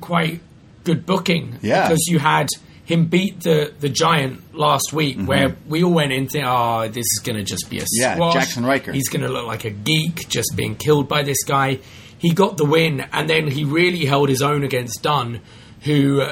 quite 0.01 0.41
good 0.85 1.07
booking. 1.07 1.59
Yeah. 1.63 1.89
Because 1.89 2.07
you 2.09 2.19
had 2.19 2.49
him 2.85 3.07
beat 3.07 3.43
the, 3.43 3.73
the 3.79 3.89
giant 3.89 4.53
last 4.55 4.93
week, 4.93 5.17
where 5.21 5.55
we 5.69 5.85
all 5.85 5.93
went 5.93 6.11
in 6.13 6.27
thinking, 6.27 6.49
oh, 6.51 6.89
this 6.89 7.07
is 7.17 7.21
going 7.23 7.37
to 7.37 7.45
just 7.45 7.71
be 7.71 7.79
a 7.79 7.83
Mm-hmm. 7.83 8.01
Yeah, 8.03 8.15
squash. 8.17 8.35
Jackson 8.35 8.67
Ryker. 8.67 8.93
He's 8.93 9.09
going 9.09 9.23
to 9.23 9.29
look 9.29 9.47
like 9.47 9.65
a 9.65 9.71
geek 9.71 10.29
just 10.29 10.55
being 10.57 10.75
killed 10.75 11.09
by 11.09 11.23
this 11.23 11.45
guy. 11.45 11.79
He 12.19 12.35
got 12.35 12.57
the 12.59 12.65
win, 12.67 13.01
and 13.13 13.31
then 13.31 13.47
he 13.47 13.65
really 13.65 14.05
held 14.05 14.29
his 14.29 14.43
own 14.43 14.63
against 14.65 15.03
Dunne, 15.03 15.41
who 15.83 16.23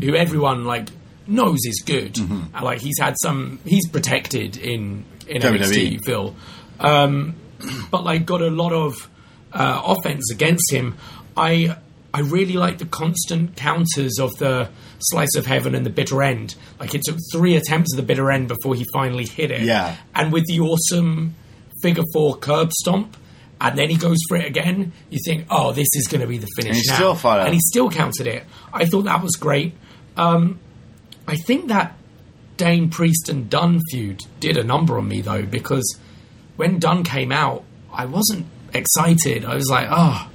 who 0.00 0.14
everyone 0.14 0.64
like 0.64 0.88
knows 1.26 1.58
is 1.64 1.82
good. 1.84 2.14
Mm-hmm. 2.14 2.54
And, 2.54 2.64
like 2.64 2.80
he's 2.80 2.98
had 2.98 3.16
some, 3.22 3.60
he's 3.64 3.88
protected 3.88 4.56
in 4.56 5.04
in 5.26 5.42
WWE. 5.42 5.98
NXT, 5.98 6.04
Phil. 6.04 6.34
Um, 6.80 7.34
but 7.90 8.04
like 8.04 8.26
got 8.26 8.42
a 8.42 8.50
lot 8.50 8.72
of 8.72 9.08
uh, 9.52 9.82
offense 9.84 10.30
against 10.30 10.72
him. 10.72 10.96
I 11.36 11.76
I 12.12 12.20
really 12.20 12.54
like 12.54 12.78
the 12.78 12.86
constant 12.86 13.56
counters 13.56 14.18
of 14.18 14.36
the 14.38 14.70
slice 14.98 15.36
of 15.36 15.46
heaven 15.46 15.74
and 15.74 15.84
the 15.84 15.90
bitter 15.90 16.22
end. 16.22 16.54
Like 16.80 16.94
it 16.94 17.02
took 17.02 17.18
three 17.32 17.54
attempts 17.56 17.92
of 17.92 17.96
the 17.98 18.02
bitter 18.02 18.30
end 18.30 18.48
before 18.48 18.74
he 18.74 18.84
finally 18.92 19.26
hit 19.26 19.50
it. 19.50 19.62
Yeah. 19.62 19.96
and 20.14 20.32
with 20.32 20.46
the 20.46 20.60
awesome 20.60 21.34
figure 21.82 22.04
four 22.12 22.36
curb 22.36 22.72
stomp. 22.72 23.16
And 23.60 23.76
then 23.76 23.90
he 23.90 23.96
goes 23.96 24.18
for 24.28 24.36
it 24.36 24.46
again. 24.46 24.92
You 25.10 25.18
think, 25.24 25.46
oh, 25.50 25.72
this 25.72 25.88
is 25.94 26.06
going 26.06 26.20
to 26.20 26.26
be 26.26 26.38
the 26.38 26.46
finish. 26.56 26.76
And 26.76 26.76
he 26.76 26.88
now. 26.88 27.14
still 27.14 27.30
out. 27.30 27.44
And 27.46 27.54
he 27.54 27.60
still 27.60 27.90
counted 27.90 28.26
it. 28.26 28.44
I 28.72 28.84
thought 28.86 29.02
that 29.02 29.22
was 29.22 29.34
great. 29.36 29.74
Um, 30.16 30.60
I 31.26 31.36
think 31.36 31.68
that 31.68 31.96
Dain 32.56 32.88
Priest 32.90 33.28
and 33.28 33.50
Dunne 33.50 33.80
feud 33.90 34.22
did 34.40 34.56
a 34.56 34.64
number 34.64 34.96
on 34.98 35.08
me 35.08 35.20
though, 35.20 35.42
because 35.44 35.98
when 36.56 36.78
Dunne 36.78 37.04
came 37.04 37.32
out, 37.32 37.64
I 37.92 38.06
wasn't 38.06 38.46
excited. 38.74 39.44
I 39.44 39.54
was 39.54 39.68
like, 39.68 39.88
oh, 39.90 40.28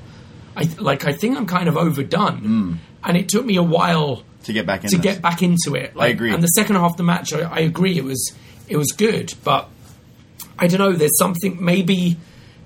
I 0.55 0.63
like 0.77 1.05
I 1.05 1.13
think 1.13 1.37
I'm 1.37 1.45
kind 1.47 1.67
of 1.67 1.75
overdone, 1.77 2.37
Hmm. 2.39 2.73
and 3.03 3.17
it 3.17 3.27
took 3.29 3.45
me 3.45 3.55
a 3.57 3.63
while 3.63 4.23
to 4.43 4.53
get 4.53 4.65
back 4.65 4.83
in 4.83 4.89
to 4.91 4.97
this. 4.97 5.03
get 5.03 5.21
back 5.21 5.41
into 5.41 5.75
it. 5.75 5.95
Like, 5.95 6.13
agree. 6.15 6.33
And 6.33 6.43
the 6.43 6.47
second 6.47 6.75
half 6.75 6.91
of 6.91 6.97
the 6.97 7.03
match, 7.03 7.33
I, 7.33 7.41
I 7.41 7.59
agree, 7.59 7.97
it 7.97 8.03
was 8.03 8.31
it 8.67 8.77
was 8.77 8.91
good, 8.91 9.33
but 9.43 9.67
I 10.59 10.67
don't 10.67 10.79
know. 10.79 10.93
There's 10.93 11.17
something 11.17 11.63
maybe 11.63 12.17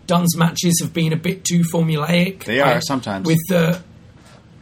Dunne's 0.08 0.36
matches 0.36 0.80
have 0.82 0.94
been 0.94 1.14
a 1.14 1.18
bit 1.18 1.44
too 1.46 1.64
formulaic. 1.72 2.46
They 2.46 2.60
are, 2.62 2.76
I- 2.76 2.80
sometimes. 2.80 3.28
with 3.28 3.40
the 3.50 3.82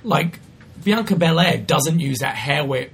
like 0.03 0.39
Bianca 0.83 1.15
Belair 1.15 1.57
doesn't 1.57 1.99
use 1.99 2.19
that 2.19 2.35
hair 2.35 2.63
whip 2.65 2.91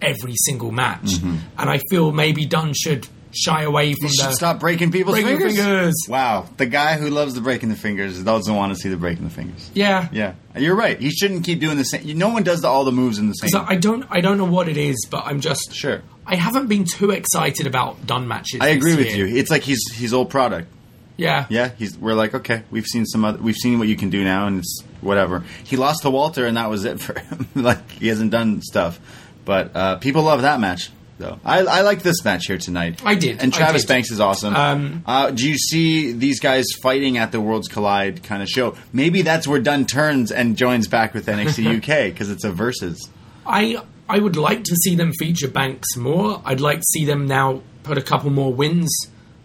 every 0.00 0.34
single 0.44 0.70
match, 0.70 1.14
and 1.22 1.40
I 1.58 1.80
feel 1.90 2.12
maybe 2.12 2.46
Dunne 2.46 2.72
should 2.74 3.06
shy 3.32 3.62
away 3.64 3.92
from 3.92 3.96
Mm-hmm. 3.96 4.06
You 4.06 4.12
should 4.18 4.30
the 4.30 4.34
stop 4.34 4.60
breaking 4.60 4.92
people's 4.92 5.16
fingers. 5.18 5.54
fingers. 5.56 5.94
Wow, 6.08 6.48
the 6.56 6.64
guy 6.66 6.96
who 6.96 7.10
loves 7.10 7.34
the 7.34 7.42
breaking 7.42 7.68
the 7.68 7.76
fingers 7.76 8.22
doesn't 8.22 8.54
want 8.54 8.72
to 8.74 8.78
see 8.80 8.88
the 8.88 8.96
breaking 8.96 9.24
the 9.24 9.30
fingers. 9.30 9.70
Yeah, 9.74 10.08
Yeah, 10.12 10.34
you're 10.56 10.74
right. 10.76 10.98
He 10.98 11.10
shouldn't 11.10 11.44
keep 11.44 11.60
doing 11.60 11.76
the 11.76 11.84
same. 11.84 12.16
No 12.16 12.28
one 12.30 12.42
does 12.44 12.64
all 12.64 12.84
the 12.84 12.92
moves 12.92 13.18
in 13.18 13.28
the 13.28 13.34
same. 13.34 13.50
So 13.50 13.64
I 13.66 13.76
don't 13.76 14.04
I 14.10 14.20
don't 14.22 14.38
know 14.38 14.44
what 14.46 14.68
it 14.68 14.76
is, 14.78 15.06
but 15.10 15.26
I'm 15.26 15.40
just 15.40 15.74
Sure. 15.74 16.00
I 16.26 16.36
haven't 16.36 16.68
been 16.68 16.84
too 16.84 17.10
excited 17.10 17.66
about 17.66 18.06
Dunne 18.06 18.26
matches. 18.26 18.60
I 18.62 18.68
agree 18.68 18.96
with 18.96 19.14
year. 19.14 19.26
you. 19.26 19.36
It's 19.36 19.50
like 19.50 19.62
he's 19.62 19.82
he's 19.94 20.12
old 20.14 20.30
product. 20.30 20.68
Yeah, 21.16 21.46
Yeah, 21.48 21.70
he's. 21.76 21.96
We're 21.96 22.14
like, 22.14 22.34
okay, 22.34 22.62
we've 22.70 22.86
seen 22.86 23.06
some 23.06 23.24
other. 23.24 23.38
We've 23.38 23.56
seen 23.56 23.78
what 23.78 23.88
you 23.88 23.96
can 23.96 24.10
do 24.10 24.22
now, 24.22 24.46
and 24.46 24.58
it's 24.58 24.82
whatever. 25.00 25.44
He 25.64 25.76
lost 25.76 26.02
to 26.02 26.10
Walter, 26.10 26.46
and 26.46 26.56
that 26.56 26.68
was 26.68 26.84
it 26.84 27.00
for 27.00 27.18
him. 27.18 27.48
like 27.54 27.90
he 27.92 28.08
hasn't 28.08 28.30
done 28.30 28.60
stuff, 28.62 29.00
but 29.44 29.74
uh, 29.74 29.96
people 29.96 30.22
love 30.22 30.42
that 30.42 30.60
match. 30.60 30.90
Though 31.18 31.40
I, 31.42 31.60
I 31.60 31.80
like 31.80 32.02
this 32.02 32.22
match 32.22 32.46
here 32.46 32.58
tonight. 32.58 33.00
I 33.02 33.14
did, 33.14 33.42
and 33.42 33.52
Travis 33.52 33.82
did. 33.82 33.88
Banks 33.88 34.10
is 34.10 34.20
awesome. 34.20 34.54
Um, 34.54 35.02
uh, 35.06 35.30
do 35.30 35.48
you 35.48 35.56
see 35.56 36.12
these 36.12 36.40
guys 36.40 36.66
fighting 36.82 37.16
at 37.16 37.32
the 37.32 37.40
Worlds 37.40 37.68
Collide 37.68 38.22
kind 38.22 38.42
of 38.42 38.50
show? 38.50 38.76
Maybe 38.92 39.22
that's 39.22 39.48
where 39.48 39.58
Dunne 39.58 39.86
turns 39.86 40.30
and 40.30 40.58
joins 40.58 40.88
back 40.88 41.14
with 41.14 41.26
NXT 41.26 41.78
UK 41.78 42.12
because 42.12 42.30
it's 42.30 42.44
a 42.44 42.52
versus. 42.52 43.08
I 43.46 43.82
I 44.06 44.18
would 44.18 44.36
like 44.36 44.64
to 44.64 44.76
see 44.76 44.94
them 44.94 45.12
feature 45.18 45.48
Banks 45.48 45.96
more. 45.96 46.42
I'd 46.44 46.60
like 46.60 46.80
to 46.80 46.86
see 46.92 47.06
them 47.06 47.26
now 47.26 47.62
put 47.82 47.96
a 47.96 48.02
couple 48.02 48.28
more 48.28 48.52
wins 48.52 48.94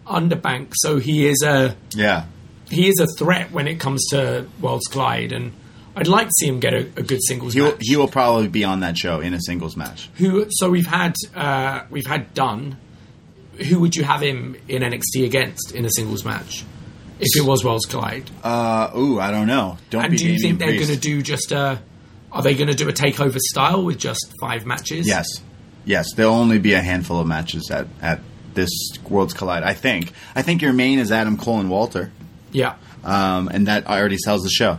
under 0.06 0.36
Banks, 0.36 0.78
so 0.80 0.98
he 0.98 1.26
is 1.26 1.42
a 1.42 1.76
Yeah, 1.94 2.24
he 2.70 2.88
is 2.88 2.98
a 3.00 3.06
threat 3.18 3.52
when 3.52 3.68
it 3.68 3.78
comes 3.80 4.04
to 4.10 4.46
Worlds 4.60 4.86
Collide, 4.88 5.32
and 5.32 5.52
I'd 5.94 6.08
like 6.08 6.26
to 6.28 6.32
see 6.38 6.48
him 6.48 6.58
get 6.60 6.72
a, 6.74 6.78
a 6.96 7.02
good 7.02 7.20
singles 7.26 7.54
he 7.54 7.60
will, 7.60 7.72
match. 7.72 7.80
he 7.80 7.96
will 7.96 8.08
probably 8.08 8.48
be 8.48 8.64
on 8.64 8.80
that 8.80 8.96
show 8.96 9.20
in 9.20 9.34
a 9.34 9.40
singles 9.40 9.76
match. 9.76 10.08
Who? 10.14 10.46
So 10.50 10.70
we've 10.70 10.86
had 10.86 11.14
uh, 11.34 11.84
we've 11.90 12.06
had 12.06 12.32
Dunne. 12.34 12.76
Who 13.68 13.80
would 13.80 13.94
you 13.94 14.02
have 14.04 14.22
him 14.22 14.56
in 14.68 14.82
NXT 14.82 15.24
against 15.26 15.72
in 15.72 15.84
a 15.84 15.90
singles 15.90 16.24
match? 16.24 16.64
If 17.20 17.36
it 17.40 17.46
was 17.46 17.62
Worlds 17.64 17.86
Collide, 17.86 18.28
Uh, 18.42 18.90
ooh, 18.96 19.20
I 19.20 19.30
don't 19.30 19.46
know. 19.46 19.78
Don't 19.90 20.02
and 20.04 20.10
be 20.10 20.16
do 20.16 20.28
you 20.32 20.38
think 20.40 20.58
they're 20.58 20.72
going 20.74 20.86
to 20.88 20.96
do 20.96 21.22
just 21.22 21.52
a? 21.52 21.80
Are 22.32 22.42
they 22.42 22.54
going 22.54 22.68
to 22.68 22.74
do 22.74 22.88
a 22.88 22.92
takeover 22.92 23.38
style 23.38 23.84
with 23.84 23.98
just 23.98 24.32
five 24.40 24.64
matches? 24.66 25.06
Yes, 25.06 25.26
yes. 25.84 26.14
There'll 26.14 26.34
only 26.34 26.58
be 26.58 26.72
a 26.72 26.80
handful 26.80 27.20
of 27.20 27.26
matches 27.28 27.70
at 27.70 27.86
at 28.00 28.20
this 28.54 28.70
Worlds 29.08 29.34
Collide. 29.34 29.62
I 29.62 29.74
think. 29.74 30.12
I 30.34 30.42
think 30.42 30.62
your 30.62 30.72
main 30.72 30.98
is 30.98 31.10
Adam 31.12 31.36
Cole 31.36 31.60
and 31.60 31.70
Walter, 31.70 32.10
Yeah. 32.52 32.74
um, 33.04 33.48
and 33.48 33.66
that 33.68 33.86
already 33.86 34.18
sells 34.18 34.42
the 34.42 34.50
show. 34.50 34.78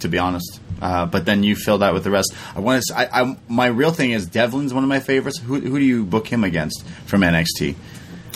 To 0.00 0.08
be 0.08 0.18
honest. 0.18 0.60
Uh, 0.82 1.06
but 1.06 1.24
then 1.24 1.42
you 1.44 1.56
fill 1.56 1.78
that 1.78 1.94
with 1.94 2.04
the 2.04 2.10
rest. 2.10 2.34
I 2.54 2.60
want 2.60 2.82
to. 2.88 2.98
I, 2.98 3.22
I, 3.22 3.36
my 3.48 3.66
real 3.66 3.90
thing 3.92 4.10
is 4.10 4.26
Devlin's 4.26 4.74
one 4.74 4.82
of 4.82 4.88
my 4.88 5.00
favorites. 5.00 5.38
Who, 5.38 5.58
who 5.60 5.78
do 5.78 5.84
you 5.84 6.04
book 6.04 6.26
him 6.26 6.44
against 6.44 6.84
from 7.06 7.22
NXT? 7.22 7.74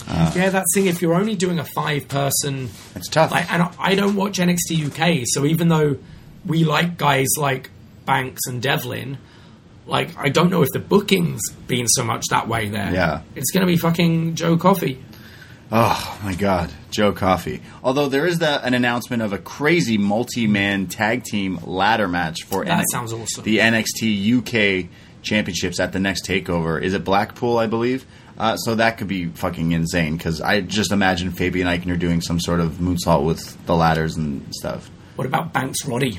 Yeah, 0.09 0.49
that's 0.49 0.73
the 0.75 0.81
thing. 0.81 0.87
If 0.87 1.03
you're 1.03 1.15
only 1.15 1.35
doing 1.35 1.59
a 1.59 1.65
five 1.65 2.09
person, 2.09 2.71
It's 2.95 3.09
tough. 3.09 3.31
like, 3.33 3.53
and 3.53 3.69
I 3.79 3.95
don't 3.95 4.17
watch 4.17 4.39
NXT 4.39 4.87
UK, 4.87 5.25
so 5.27 5.45
even 5.45 5.69
though 5.69 5.99
we 6.47 6.65
like 6.65 6.97
guys 6.97 7.27
like 7.37 7.69
Banks 8.07 8.41
and 8.47 8.63
Devlin, 8.63 9.19
like 9.89 10.17
I 10.17 10.29
don't 10.29 10.51
know 10.51 10.63
if 10.63 10.69
the 10.73 10.79
booking's 10.79 11.41
been 11.67 11.89
so 11.89 12.05
much 12.05 12.27
that 12.31 12.47
way 12.47 12.69
there. 12.69 12.93
Yeah. 12.93 13.23
it's 13.35 13.51
going 13.51 13.67
to 13.67 13.67
be 13.67 13.77
fucking 13.77 14.35
Joe 14.37 14.57
Coffey. 14.57 15.03
Oh 15.71 16.19
my 16.25 16.35
God, 16.35 16.73
Joe 16.91 17.13
Coffey. 17.13 17.61
Although 17.83 18.09
there 18.09 18.27
is 18.27 18.39
the, 18.39 18.65
an 18.65 18.73
announcement 18.73 19.23
of 19.23 19.35
a 19.35 19.39
crazy 19.39 19.99
multi-man 19.99 20.87
tag 20.87 21.25
team 21.25 21.59
ladder 21.65 22.09
match 22.09 22.45
for 22.45 22.65
That 22.65 22.79
NXT 22.81 22.85
sounds 22.93 23.13
awesome. 23.13 23.45
the 23.45 23.59
NXT 23.59 24.39
UK 24.85 24.89
Championships 25.21 25.79
at 25.81 25.93
the 25.93 25.99
next 26.01 26.25
Takeover. 26.25 26.81
Is 26.81 26.95
it 26.95 27.05
Blackpool? 27.05 27.59
I 27.59 27.67
believe. 27.67 28.07
Uh, 28.39 28.57
so 28.57 28.77
that 28.77 28.97
could 28.99 29.09
be 29.09 29.27
fucking 29.27 29.73
insane 29.73 30.17
because 30.17 30.41
I 30.41 30.61
just 30.61 30.93
imagine 30.93 31.33
Fabian 31.33 31.67
Aichner 31.67 31.99
doing 31.99 32.21
some 32.21 32.39
sort 32.41 32.61
of 32.61 32.75
moonsault 32.75 33.27
with 33.27 33.67
the 33.67 33.75
ladders 33.75 34.17
and 34.17 34.47
stuff. 34.55 34.89
What 35.17 35.27
about 35.27 35.53
Banks 35.53 35.85
Roddy? 35.85 36.19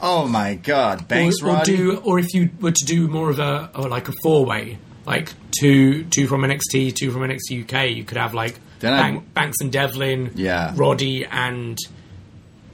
Oh 0.00 0.26
my 0.28 0.54
God, 0.54 1.08
Banks 1.08 1.42
or, 1.42 1.48
or 1.48 1.52
Roddy. 1.54 1.76
do, 1.76 1.96
or 1.98 2.18
if 2.18 2.32
you 2.34 2.50
were 2.60 2.70
to 2.72 2.84
do 2.84 3.08
more 3.08 3.30
of 3.30 3.38
a 3.38 3.70
or 3.74 3.88
like 3.88 4.08
a 4.08 4.12
four 4.22 4.44
way, 4.46 4.78
like 5.06 5.32
two 5.58 6.04
two 6.04 6.26
from 6.26 6.42
NXT, 6.42 6.94
two 6.94 7.10
from 7.10 7.22
NXT 7.22 7.62
UK, 7.64 7.90
you 7.96 8.04
could 8.04 8.16
have 8.18 8.34
like 8.34 8.58
Bank, 8.80 9.34
Banks 9.34 9.56
and 9.60 9.72
Devlin, 9.72 10.32
Yeah. 10.36 10.72
Roddy 10.76 11.24
and 11.24 11.76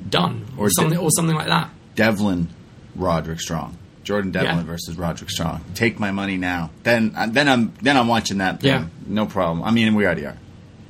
Dunne, 0.08 0.44
or, 0.58 0.66
Or 0.66 0.70
something, 0.70 0.98
De- 0.98 1.00
or 1.02 1.10
something 1.10 1.34
like 1.36 1.46
that. 1.46 1.70
Devlin, 1.94 2.48
Roderick 2.94 3.40
Strong. 3.40 3.78
Jordan 4.02 4.32
Devlin 4.32 4.56
Yeah. 4.58 4.62
versus 4.64 4.96
Roderick 4.98 5.30
Strong. 5.30 5.64
Take 5.74 5.98
my 5.98 6.10
money 6.10 6.36
now. 6.36 6.68
Then, 6.82 7.14
uh, 7.16 7.26
then 7.30 7.48
I'm 7.48 7.72
then 7.80 7.96
I'm 7.96 8.06
watching 8.08 8.36
that. 8.38 8.60
Thing. 8.60 8.70
Yeah. 8.70 8.84
no 9.06 9.24
problem. 9.24 9.64
I 9.64 9.70
mean, 9.70 9.94
we 9.94 10.04
already 10.04 10.26
are, 10.26 10.36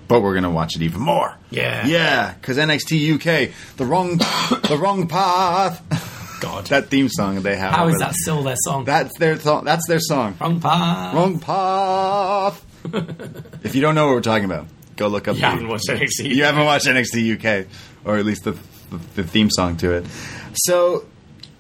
but 0.09 0.21
we're 0.21 0.35
gonna 0.35 0.51
watch 0.51 0.75
it 0.75 0.83
even 0.83 1.01
more. 1.01 1.37
Yeah. 1.51 1.87
yeah. 1.87 2.33
Because 2.35 2.59
NXT 2.59 3.15
UK, 3.15 3.53
the 3.77 3.85
wrong, 3.85 4.17
the 4.69 4.77
wrong 4.81 5.07
path. 5.07 5.81
God, 6.45 6.67
that 6.67 6.89
theme 6.89 7.09
song 7.09 7.43
they 7.43 7.57
have. 7.57 7.73
how 7.73 7.89
is 7.89 7.99
that 7.99 8.15
still 8.15 8.43
their 8.43 8.57
song? 8.65 8.85
That's 8.85 9.17
their 9.19 9.39
song. 9.41 9.65
That's 9.65 9.87
their 9.89 10.01
song. 10.01 10.37
Wrong 10.41 10.61
path. 10.61 11.15
Wrong 11.15 11.39
path. 11.41 12.65
if 13.65 13.75
you 13.75 13.81
don't 13.81 13.95
know 13.95 14.07
what 14.07 14.15
we're 14.15 14.21
talking 14.21 14.45
about, 14.45 14.67
go 14.97 15.09
look 15.09 15.27
up. 15.29 15.37
You 15.37 15.41
the- 15.43 15.47
haven't 15.49 15.69
watched 15.69 15.89
NXT. 15.89 16.35
you 16.35 16.45
haven't 16.45 16.65
watched 16.65 16.87
NXT 16.87 17.37
UK, 17.63 17.67
or 18.05 18.19
at 18.19 18.25
least 18.27 18.45
the, 18.45 18.53
the, 18.91 18.97
the 19.17 19.25
theme 19.25 19.49
song 19.51 19.77
to 19.79 19.93
it. 19.93 20.07
So, 20.55 21.07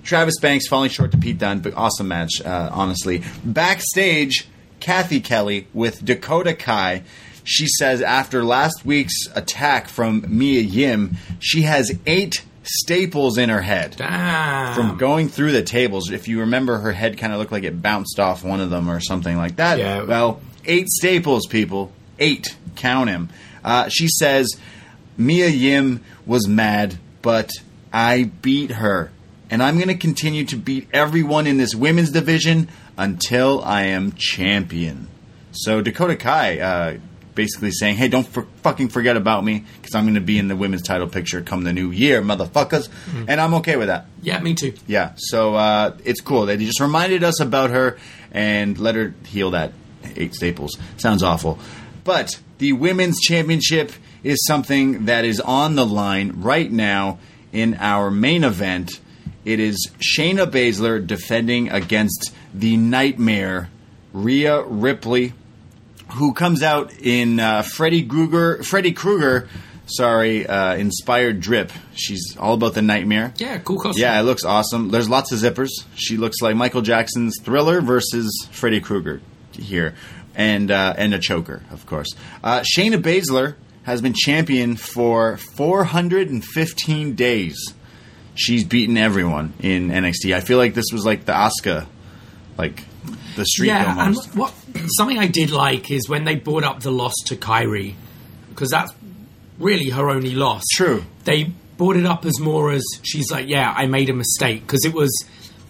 Travis 0.02 0.38
Banks 0.40 0.68
falling 0.68 0.90
short 0.90 1.12
to 1.12 1.16
Pete 1.18 1.38
Dunne, 1.38 1.60
but 1.60 1.74
awesome 1.74 2.08
match, 2.08 2.42
uh, 2.44 2.68
honestly. 2.72 3.22
Backstage, 3.42 4.46
Kathy 4.80 5.20
Kelly 5.20 5.66
with 5.72 6.04
Dakota 6.04 6.54
Kai. 6.54 7.02
She 7.42 7.66
says 7.78 8.00
after 8.02 8.44
last 8.44 8.84
week's 8.84 9.26
attack 9.34 9.88
from 9.88 10.24
Mia 10.28 10.60
Yim, 10.60 11.16
she 11.40 11.62
has 11.62 11.90
eight 12.06 12.44
staples 12.64 13.38
in 13.38 13.48
her 13.48 13.60
head 13.62 13.94
Damn. 13.96 14.74
from 14.74 14.96
going 14.96 15.28
through 15.28 15.52
the 15.52 15.62
tables. 15.62 16.10
If 16.10 16.28
you 16.28 16.40
remember, 16.40 16.78
her 16.78 16.92
head 16.92 17.18
kind 17.18 17.32
of 17.32 17.38
looked 17.38 17.52
like 17.52 17.64
it 17.64 17.80
bounced 17.80 18.18
off 18.18 18.42
one 18.42 18.60
of 18.60 18.70
them 18.70 18.90
or 18.90 19.00
something 19.00 19.36
like 19.36 19.56
that. 19.56 19.78
Yeah. 19.78 20.02
Well, 20.02 20.40
eight 20.64 20.88
staples, 20.88 21.46
people. 21.46 21.92
Eight. 22.18 22.56
Count 22.76 23.10
him. 23.10 23.28
Uh, 23.62 23.88
she 23.88 24.08
says, 24.08 24.48
Mia 25.16 25.48
Yim 25.48 26.02
was 26.26 26.48
mad, 26.48 26.98
but 27.22 27.50
I 27.92 28.24
beat 28.24 28.72
her. 28.72 29.10
And 29.50 29.62
I'm 29.62 29.76
going 29.76 29.88
to 29.88 29.94
continue 29.94 30.44
to 30.46 30.56
beat 30.56 30.88
everyone 30.92 31.46
in 31.46 31.58
this 31.58 31.74
women's 31.74 32.10
division 32.10 32.68
until 32.96 33.62
I 33.62 33.82
am 33.82 34.12
champion. 34.12 35.06
So 35.52 35.80
Dakota 35.80 36.16
Kai 36.16 36.58
uh, 36.58 36.98
basically 37.34 37.70
saying, 37.70 37.96
hey, 37.96 38.08
don't 38.08 38.26
for- 38.26 38.46
fucking 38.62 38.88
forget 38.88 39.16
about 39.16 39.44
me 39.44 39.64
because 39.80 39.94
I'm 39.94 40.04
going 40.04 40.14
to 40.14 40.20
be 40.20 40.38
in 40.38 40.48
the 40.48 40.56
women's 40.56 40.82
title 40.82 41.08
picture 41.08 41.40
come 41.42 41.64
the 41.64 41.72
new 41.72 41.90
year, 41.90 42.22
motherfuckers. 42.22 42.88
And 43.28 43.40
I'm 43.40 43.54
okay 43.54 43.76
with 43.76 43.88
that. 43.88 44.06
yeah, 44.22 44.38
me 44.40 44.54
too. 44.54 44.74
Yeah, 44.86 45.12
so 45.16 45.54
uh, 45.54 45.96
it's 46.04 46.20
cool. 46.20 46.46
They 46.46 46.56
just 46.56 46.80
reminded 46.80 47.24
us 47.24 47.40
about 47.40 47.70
her 47.70 47.98
and 48.32 48.78
let 48.78 48.94
her 48.94 49.14
heal 49.26 49.50
that 49.52 49.72
eight 50.16 50.34
staples. 50.34 50.76
Sounds 50.96 51.22
awful. 51.22 51.58
But 52.04 52.38
the 52.58 52.72
women's 52.72 53.20
championship 53.20 53.92
is 54.22 54.44
something 54.46 55.06
that 55.06 55.24
is 55.24 55.40
on 55.40 55.74
the 55.74 55.86
line 55.86 56.32
right 56.36 56.70
now 56.70 57.18
in 57.52 57.74
our 57.74 58.10
main 58.10 58.44
event. 58.44 59.00
It 59.44 59.60
is 59.60 59.90
Shayna 59.98 60.46
Baszler 60.50 61.06
defending 61.06 61.70
against 61.70 62.32
the 62.54 62.76
Nightmare, 62.76 63.68
Rhea 64.12 64.62
Ripley, 64.62 65.34
who 66.12 66.32
comes 66.34 66.62
out 66.62 66.92
in 67.00 67.40
uh, 67.40 67.62
Freddy 67.62 68.04
Krueger, 68.04 68.62
Freddy 68.62 68.92
Krueger, 68.92 69.48
sorry, 69.86 70.46
uh, 70.46 70.74
inspired 70.76 71.40
drip. 71.40 71.72
She's 71.94 72.36
all 72.38 72.54
about 72.54 72.74
the 72.74 72.82
Nightmare. 72.82 73.32
Yeah, 73.36 73.58
cool 73.58 73.78
costume. 73.80 74.02
Yeah, 74.02 74.20
it 74.20 74.24
looks 74.24 74.44
awesome. 74.44 74.90
There's 74.90 75.08
lots 75.08 75.32
of 75.32 75.38
zippers. 75.38 75.70
She 75.94 76.16
looks 76.16 76.40
like 76.40 76.56
Michael 76.56 76.82
Jackson's 76.82 77.38
Thriller 77.40 77.80
versus 77.80 78.48
Freddy 78.50 78.80
Krueger 78.80 79.20
here, 79.52 79.94
and 80.34 80.70
uh, 80.70 80.94
and 80.96 81.14
a 81.14 81.18
choker, 81.18 81.62
of 81.70 81.86
course. 81.86 82.08
Uh, 82.42 82.60
Shayna 82.60 83.00
Baszler 83.00 83.56
has 83.84 84.00
been 84.00 84.14
champion 84.14 84.76
for 84.76 85.36
415 85.36 87.14
days. 87.14 87.74
She's 88.34 88.64
beaten 88.64 88.96
everyone 88.96 89.52
in 89.60 89.90
NXT. 89.90 90.34
I 90.34 90.40
feel 90.40 90.58
like 90.58 90.74
this 90.74 90.86
was 90.92 91.04
like 91.04 91.24
the 91.24 91.32
Asuka, 91.32 91.86
like 92.58 92.84
the 93.36 93.44
streak 93.44 93.68
yeah, 93.68 93.96
almost. 93.98 94.28
and 94.30 94.38
what 94.38 94.54
something 94.96 95.18
I 95.18 95.26
did 95.26 95.50
like 95.50 95.90
is 95.90 96.08
when 96.08 96.24
they 96.24 96.36
brought 96.36 96.64
up 96.64 96.80
the 96.80 96.90
loss 96.92 97.14
to 97.26 97.36
Kairi, 97.36 97.94
because 98.50 98.70
that's 98.70 98.92
really 99.58 99.90
her 99.90 100.10
only 100.10 100.34
loss. 100.34 100.62
True. 100.74 101.04
They 101.24 101.52
brought 101.76 101.96
it 101.96 102.06
up 102.06 102.24
as 102.24 102.38
more 102.40 102.72
as 102.72 102.82
she's 103.02 103.30
like, 103.30 103.48
yeah, 103.48 103.72
I 103.76 103.86
made 103.86 104.08
a 104.10 104.14
mistake 104.14 104.62
because 104.66 104.84
it 104.84 104.92
was, 104.94 105.10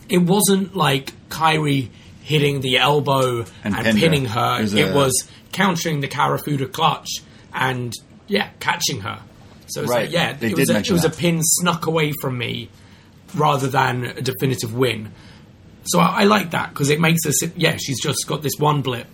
it 0.09 0.18
wasn't 0.18 0.76
like 0.76 1.12
Kairi 1.30 1.89
hitting 2.22 2.61
the 2.61 2.78
elbow 2.78 3.45
And 3.62 3.74
and, 3.74 3.85
pinned 3.85 3.87
her. 3.99 4.01
pinning 4.01 4.24
her. 4.26 4.59
It 4.59 4.62
was 4.62 4.74
It 4.74 4.89
a- 4.91 4.95
was 4.95 5.28
countering 5.53 6.01
the 6.01 6.09
Kirifuda 6.09 6.72
clutch 6.72 7.09
and 7.53 7.93
yeah, 8.26 8.49
catching 8.61 9.01
her. 9.01 9.20
So 9.66 9.82
it's 9.82 9.91
Right. 9.91 10.03
like, 10.05 10.12
yeah, 10.12 10.32
They 10.35 10.49
it 10.49 10.57
did 10.57 10.59
was, 10.59 10.70
a, 10.70 10.78
it 10.78 10.91
was 10.91 11.05
a 11.05 11.11
pin 11.11 11.41
snuck 11.43 11.87
away 11.87 12.12
from 12.20 12.37
me 12.39 12.68
rather 13.35 13.66
than 13.66 14.05
a 14.05 14.20
definitive 14.22 14.74
win. 14.74 15.11
So 15.85 16.01
I, 16.01 16.22
I 16.22 16.24
like 16.24 16.51
that 16.53 16.70
because 16.70 16.91
it 16.91 17.01
makes 17.01 17.26
us, 17.26 17.43
yeah, 17.57 17.76
she's 17.76 18.01
just 18.01 18.26
got 18.26 18.43
this 18.43 18.55
one 18.59 18.82
blip. 18.82 19.07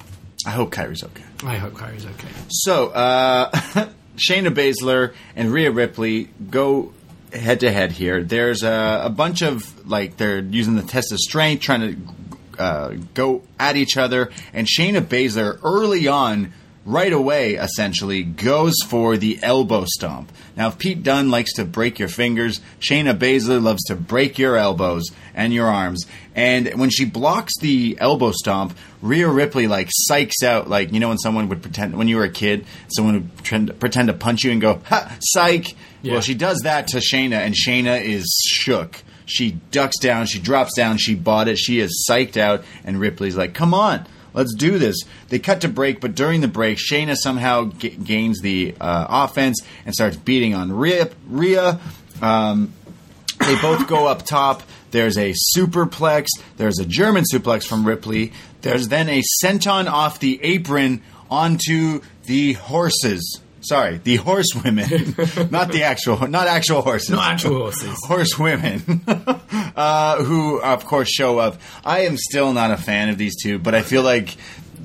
I 0.47 0.51
hope 0.51 0.73
Kairi's 0.73 1.05
okay. 1.05 1.25
I 1.45 1.57
hope 1.57 1.75
Kairi's 1.75 2.07
okay. 2.07 2.29
So, 2.49 2.89
uh, 2.89 3.51
Shayna 4.17 4.49
Baszler 4.49 5.15
and 5.37 5.53
Rhea 5.53 5.71
Ripley 5.71 6.25
go 6.51 6.93
head 7.33 7.61
to 7.61 7.71
head 7.71 7.93
here. 7.93 8.23
There's 8.23 8.63
a, 8.63 9.03
a 9.05 9.11
bunch 9.11 9.43
of, 9.43 9.87
like, 9.89 10.17
they're 10.17 10.41
using 10.41 10.77
the 10.77 10.83
test 10.83 11.13
of 11.13 11.19
strength, 11.19 11.63
trying 11.63 11.81
to 11.81 12.63
uh, 12.63 12.95
go 13.15 13.43
at 13.59 13.77
each 13.77 13.97
other. 13.97 14.31
And 14.53 14.67
Shayna 14.67 15.01
Baszler, 15.01 15.59
early 15.63 16.09
on, 16.09 16.53
right 16.85 17.13
away, 17.13 17.55
essentially, 17.55 18.23
goes 18.23 18.75
for 18.87 19.17
the 19.17 19.39
elbow 19.43 19.85
stomp. 19.87 20.33
Now, 20.61 20.69
if 20.69 20.77
Pete 20.77 21.03
Dunne 21.03 21.31
likes 21.31 21.55
to 21.55 21.65
break 21.65 21.99
your 21.99 22.11
fingers, 22.11 22.61
Shayna 22.81 23.17
Baszler 23.17 23.63
loves 23.63 23.83
to 23.85 23.97
break 23.97 24.39
your 24.39 24.59
elbows 24.59 25.07
and 25.35 25.55
your 25.55 25.69
arms. 25.69 26.05
And 26.35 26.79
when 26.79 26.91
she 26.91 27.07
blocks 27.07 27.55
the 27.61 27.97
elbow 27.99 28.33
stomp, 28.33 28.77
Rhea 29.01 29.27
Ripley 29.27 29.69
like 29.69 29.89
psychs 30.11 30.43
out, 30.45 30.69
like 30.69 30.93
you 30.93 31.01
know 31.01 31.09
when 31.09 31.17
someone 31.17 31.49
would 31.49 31.63
pretend 31.63 31.97
when 31.97 32.09
you 32.09 32.17
were 32.17 32.25
a 32.25 32.31
kid, 32.31 32.67
someone 32.95 33.15
would 33.15 33.37
pretend, 33.37 33.81
pretend 33.81 34.09
to 34.09 34.13
punch 34.13 34.45
you 34.45 34.51
and 34.51 34.61
go 34.61 34.83
ha 34.85 35.17
psych. 35.23 35.75
Yeah. 36.03 36.13
Well, 36.13 36.21
she 36.21 36.35
does 36.35 36.59
that 36.65 36.89
to 36.89 36.99
Shayna, 36.99 37.37
and 37.37 37.55
Shayna 37.55 38.05
is 38.05 38.31
shook. 38.47 39.03
She 39.25 39.53
ducks 39.71 39.99
down, 39.99 40.27
she 40.27 40.41
drops 40.41 40.77
down, 40.77 40.99
she 40.99 41.15
bought 41.15 41.49
it, 41.49 41.57
she 41.57 41.81
is 41.81 42.07
psyched 42.07 42.37
out, 42.37 42.65
and 42.85 43.01
Ripley's 43.01 43.35
like, 43.35 43.55
"Come 43.55 43.73
on, 43.73 44.07
let's 44.35 44.55
do 44.55 44.79
this." 44.79 44.97
They 45.29 45.39
cut 45.39 45.61
to 45.63 45.69
break, 45.69 46.01
but 46.01 46.15
during 46.15 46.41
the 46.41 46.49
break, 46.49 46.79
Shayna 46.79 47.17
somehow 47.17 47.71
g- 47.73 47.91
gains 47.91 48.41
the 48.41 48.75
uh, 48.81 49.07
offense 49.09 49.61
and 49.85 49.95
starts 49.95 50.17
beating 50.17 50.55
on 50.55 50.73
Rhea. 50.73 51.11
Rhea 51.29 51.81
um, 52.23 52.73
they 53.39 53.55
both 53.61 53.87
go 53.87 54.07
up 54.07 54.25
top. 54.25 54.63
There's 54.91 55.17
a 55.17 55.35
superplex. 55.57 56.27
There's 56.57 56.79
a 56.79 56.85
German 56.85 57.25
suplex 57.33 57.65
from 57.65 57.87
Ripley. 57.87 58.33
There's 58.63 58.89
then 58.89 59.09
a 59.09 59.23
senton 59.43 59.87
off 59.91 60.21
the 60.21 60.43
apron 60.43 61.03
onto 61.31 62.03
the 62.27 62.55
horses. 62.55 63.41
Sorry, 63.63 63.99
the 63.99 64.17
horsewomen, 64.17 64.89
not 65.51 65.71
the 65.71 65.83
actual, 65.85 66.27
not 66.29 66.47
actual 66.49 66.81
horses, 66.81 67.11
Not 67.11 67.33
actual 67.35 67.57
horses. 67.59 67.95
horsewomen, 68.07 69.03
uh, 69.77 70.23
who 70.25 70.61
of 70.61 70.85
course 70.87 71.11
show 71.11 71.39
up. 71.39 71.61
I 71.85 72.01
am 72.01 72.17
still 72.17 72.53
not 72.53 72.71
a 72.71 72.77
fan 72.77 73.11
of 73.11 73.19
these 73.19 73.37
two, 73.43 73.59
but 73.59 73.75
I 73.75 73.83
feel 73.83 74.03
like 74.03 74.37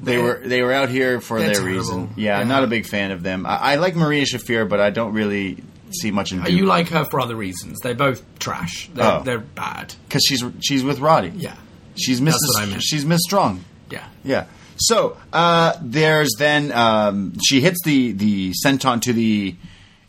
they 0.03 0.17
were 0.17 0.41
they 0.43 0.61
were 0.61 0.73
out 0.73 0.89
here 0.89 1.21
for 1.21 1.39
They're 1.39 1.47
their 1.47 1.55
terrible. 1.61 1.77
reason. 1.77 2.13
Yeah, 2.17 2.37
I'm 2.37 2.47
Yeah. 2.49 2.53
not 2.55 2.63
a 2.63 2.67
big 2.67 2.85
fan 2.85 3.11
of 3.11 3.23
them. 3.23 3.45
I, 3.45 3.55
I 3.57 3.75
like 3.75 3.95
Marina 3.95 4.25
Shafir, 4.25 4.67
but 4.67 4.79
I 4.81 4.89
don't 4.89 5.13
really 5.13 5.63
see 5.91 6.11
much 6.11 6.31
in 6.33 6.39
her. 6.39 6.49
You 6.49 6.65
like 6.65 6.89
her 6.89 7.05
for 7.05 7.21
other 7.21 7.35
reasons. 7.35 7.79
They're 7.81 7.95
both 7.95 8.21
trash. 8.39 8.89
They're, 8.93 9.05
Oh. 9.05 9.21
they're 9.23 9.39
bad. 9.39 9.95
because 10.07 10.23
she's 10.27 10.43
she's 10.59 10.83
with 10.83 10.99
Roddy. 10.99 11.31
Yeah. 11.35 11.55
she's 11.95 12.19
Mrs. 12.19 12.33
what 12.53 12.63
I 12.63 12.65
meant. 12.65 12.83
She's 12.83 13.05
Miss 13.05 13.21
Strong. 13.23 13.63
Yeah. 13.89 14.05
Yeah. 14.23 14.45
So 14.77 15.17
uh, 15.31 15.73
there's 15.81 16.33
then 16.37 16.71
um, 16.71 17.33
she 17.45 17.61
hits 17.61 17.79
the 17.85 18.11
the 18.11 18.53
senton 18.65 19.01
to 19.01 19.13
the 19.13 19.55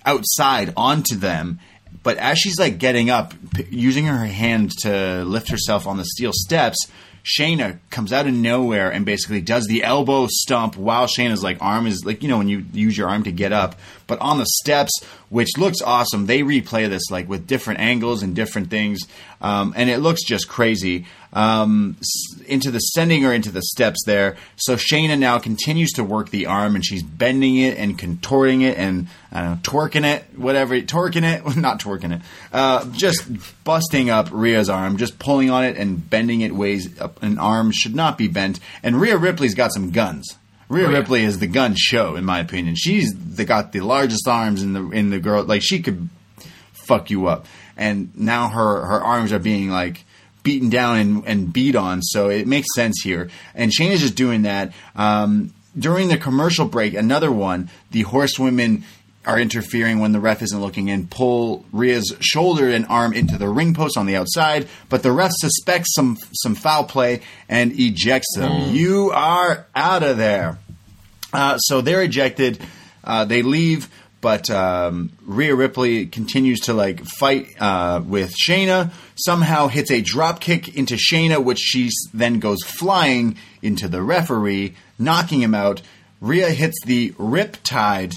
outside 0.04 0.72
onto 0.76 1.16
them, 1.16 1.60
but 2.02 2.16
as 2.18 2.38
she's 2.38 2.58
like 2.58 2.78
getting 2.78 3.10
up, 3.10 3.34
p- 3.54 3.66
using 3.70 4.06
her 4.06 4.24
hand 4.24 4.72
to 4.82 5.24
lift 5.24 5.48
herself 5.48 5.86
on 5.86 5.96
the 5.96 6.04
steel 6.04 6.32
steps. 6.32 6.78
Shayna 7.24 7.80
comes 7.90 8.12
out 8.12 8.28
of 8.28 8.34
nowhere 8.34 8.92
and 8.92 9.04
basically 9.04 9.40
does 9.40 9.66
the 9.66 9.82
elbow 9.82 10.28
stump 10.30 10.76
while 10.76 11.08
Shayna's 11.08 11.42
like 11.42 11.58
arm 11.60 11.88
is 11.88 12.04
like 12.04 12.22
you 12.22 12.28
know 12.28 12.38
when 12.38 12.48
you 12.48 12.64
use 12.72 12.96
your 12.96 13.08
arm 13.08 13.24
to 13.24 13.32
get 13.32 13.52
up, 13.52 13.76
but 14.06 14.20
on 14.20 14.38
the 14.38 14.46
steps, 14.46 14.92
which 15.28 15.56
looks 15.58 15.80
awesome. 15.82 16.26
They 16.26 16.40
replay 16.40 16.88
this 16.88 17.10
like 17.10 17.28
with 17.28 17.46
different 17.46 17.80
angles 17.80 18.22
and 18.22 18.34
different 18.34 18.70
things, 18.70 19.00
um, 19.40 19.74
and 19.76 19.90
it 19.90 19.98
looks 19.98 20.24
just 20.24 20.48
crazy. 20.48 21.06
Um, 21.32 21.98
into 22.46 22.70
the 22.70 22.78
sending 22.78 23.26
or 23.26 23.32
into 23.34 23.50
the 23.50 23.60
steps 23.60 24.02
there. 24.06 24.38
So 24.56 24.76
Shayna 24.76 25.18
now 25.18 25.38
continues 25.38 25.92
to 25.92 26.04
work 26.04 26.30
the 26.30 26.46
arm 26.46 26.74
and 26.74 26.82
she's 26.82 27.02
bending 27.02 27.58
it 27.58 27.76
and 27.76 27.98
contorting 27.98 28.62
it 28.62 28.78
and 28.78 29.08
I 29.30 29.42
don't 29.42 29.50
know, 29.50 29.58
twerking 29.62 30.06
it, 30.06 30.24
whatever, 30.34 30.80
twerking 30.80 31.24
it, 31.24 31.56
not 31.58 31.78
twerking 31.80 32.14
it, 32.16 32.22
uh, 32.54 32.86
just 32.92 33.28
busting 33.64 34.08
up 34.08 34.28
Rhea's 34.32 34.70
arm, 34.70 34.96
just 34.96 35.18
pulling 35.18 35.50
on 35.50 35.64
it 35.64 35.76
and 35.76 36.08
bending 36.08 36.40
it 36.40 36.54
ways 36.54 36.88
an 37.20 37.38
arm 37.38 37.70
should 37.70 37.94
not 37.94 38.16
be 38.16 38.28
bent. 38.28 38.58
And 38.82 38.98
Rhea 38.98 39.18
Ripley's 39.18 39.54
got 39.54 39.74
some 39.74 39.90
guns. 39.90 40.38
Rhea 40.68 40.86
Oh, 40.86 40.90
yeah. 40.90 40.98
Ripley 40.98 41.24
is 41.24 41.38
the 41.38 41.46
gun 41.46 41.74
show, 41.76 42.16
in 42.16 42.24
my 42.24 42.40
opinion. 42.40 42.74
She's 42.76 43.14
the, 43.14 43.44
got 43.44 43.72
the 43.72 43.80
largest 43.80 44.26
arms 44.26 44.62
in 44.62 44.72
the 44.72 44.88
in 44.90 45.10
the 45.10 45.20
girl. 45.20 45.44
Like 45.44 45.62
she 45.62 45.80
could 45.80 46.08
fuck 46.72 47.10
you 47.10 47.26
up. 47.26 47.46
And 47.76 48.16
now 48.18 48.48
her 48.48 48.86
her 48.86 49.02
arms 49.02 49.32
are 49.32 49.38
being 49.38 49.70
like 49.70 50.04
beaten 50.42 50.70
down 50.70 50.96
and, 50.98 51.26
and 51.26 51.52
beat 51.52 51.74
on, 51.74 52.02
so 52.02 52.28
it 52.28 52.46
makes 52.46 52.68
sense 52.74 53.00
here. 53.02 53.28
And 53.54 53.72
Shane 53.72 53.92
is 53.92 54.00
just 54.00 54.14
doing 54.14 54.42
that. 54.42 54.72
Um, 54.94 55.52
during 55.78 56.08
the 56.08 56.16
commercial 56.16 56.66
break, 56.66 56.94
another 56.94 57.30
one, 57.30 57.68
the 57.90 58.02
horsewomen 58.02 58.84
are 59.26 59.38
interfering 59.38 59.98
when 59.98 60.12
the 60.12 60.20
ref 60.20 60.40
isn't 60.40 60.60
looking 60.60 60.88
and 60.88 61.10
pull 61.10 61.64
Rhea's 61.72 62.14
shoulder 62.20 62.70
and 62.70 62.86
arm 62.86 63.12
into 63.12 63.36
the 63.36 63.48
ring 63.48 63.74
post 63.74 63.98
on 63.98 64.06
the 64.06 64.16
outside, 64.16 64.68
but 64.88 65.02
the 65.02 65.12
ref 65.12 65.32
suspects 65.34 65.94
some 65.94 66.16
some 66.32 66.54
foul 66.54 66.84
play 66.84 67.20
and 67.48 67.72
ejects 67.78 68.36
them. 68.36 68.74
You 68.74 69.10
are 69.12 69.66
out 69.74 70.02
of 70.02 70.16
there. 70.16 70.58
Uh, 71.32 71.58
so 71.58 71.80
they're 71.80 72.02
ejected. 72.02 72.60
Uh, 73.02 73.24
they 73.24 73.42
leave, 73.42 73.88
but 74.20 74.48
um, 74.48 75.10
Rhea 75.24 75.54
Ripley 75.54 76.06
continues 76.06 76.60
to 76.60 76.72
like 76.72 77.04
fight 77.04 77.48
uh, 77.60 78.00
with 78.04 78.34
Shayna. 78.36 78.92
Somehow 79.16 79.66
hits 79.66 79.90
a 79.90 80.00
drop 80.00 80.40
kick 80.40 80.76
into 80.76 80.94
Shayna, 80.94 81.42
which 81.42 81.58
she 81.58 81.90
then 82.14 82.38
goes 82.38 82.62
flying 82.64 83.36
into 83.60 83.88
the 83.88 84.02
referee, 84.02 84.74
knocking 84.98 85.42
him 85.42 85.54
out. 85.54 85.82
Rhea 86.20 86.50
hits 86.50 86.76
the 86.84 87.12
Rip 87.18 87.58
Tide 87.62 88.16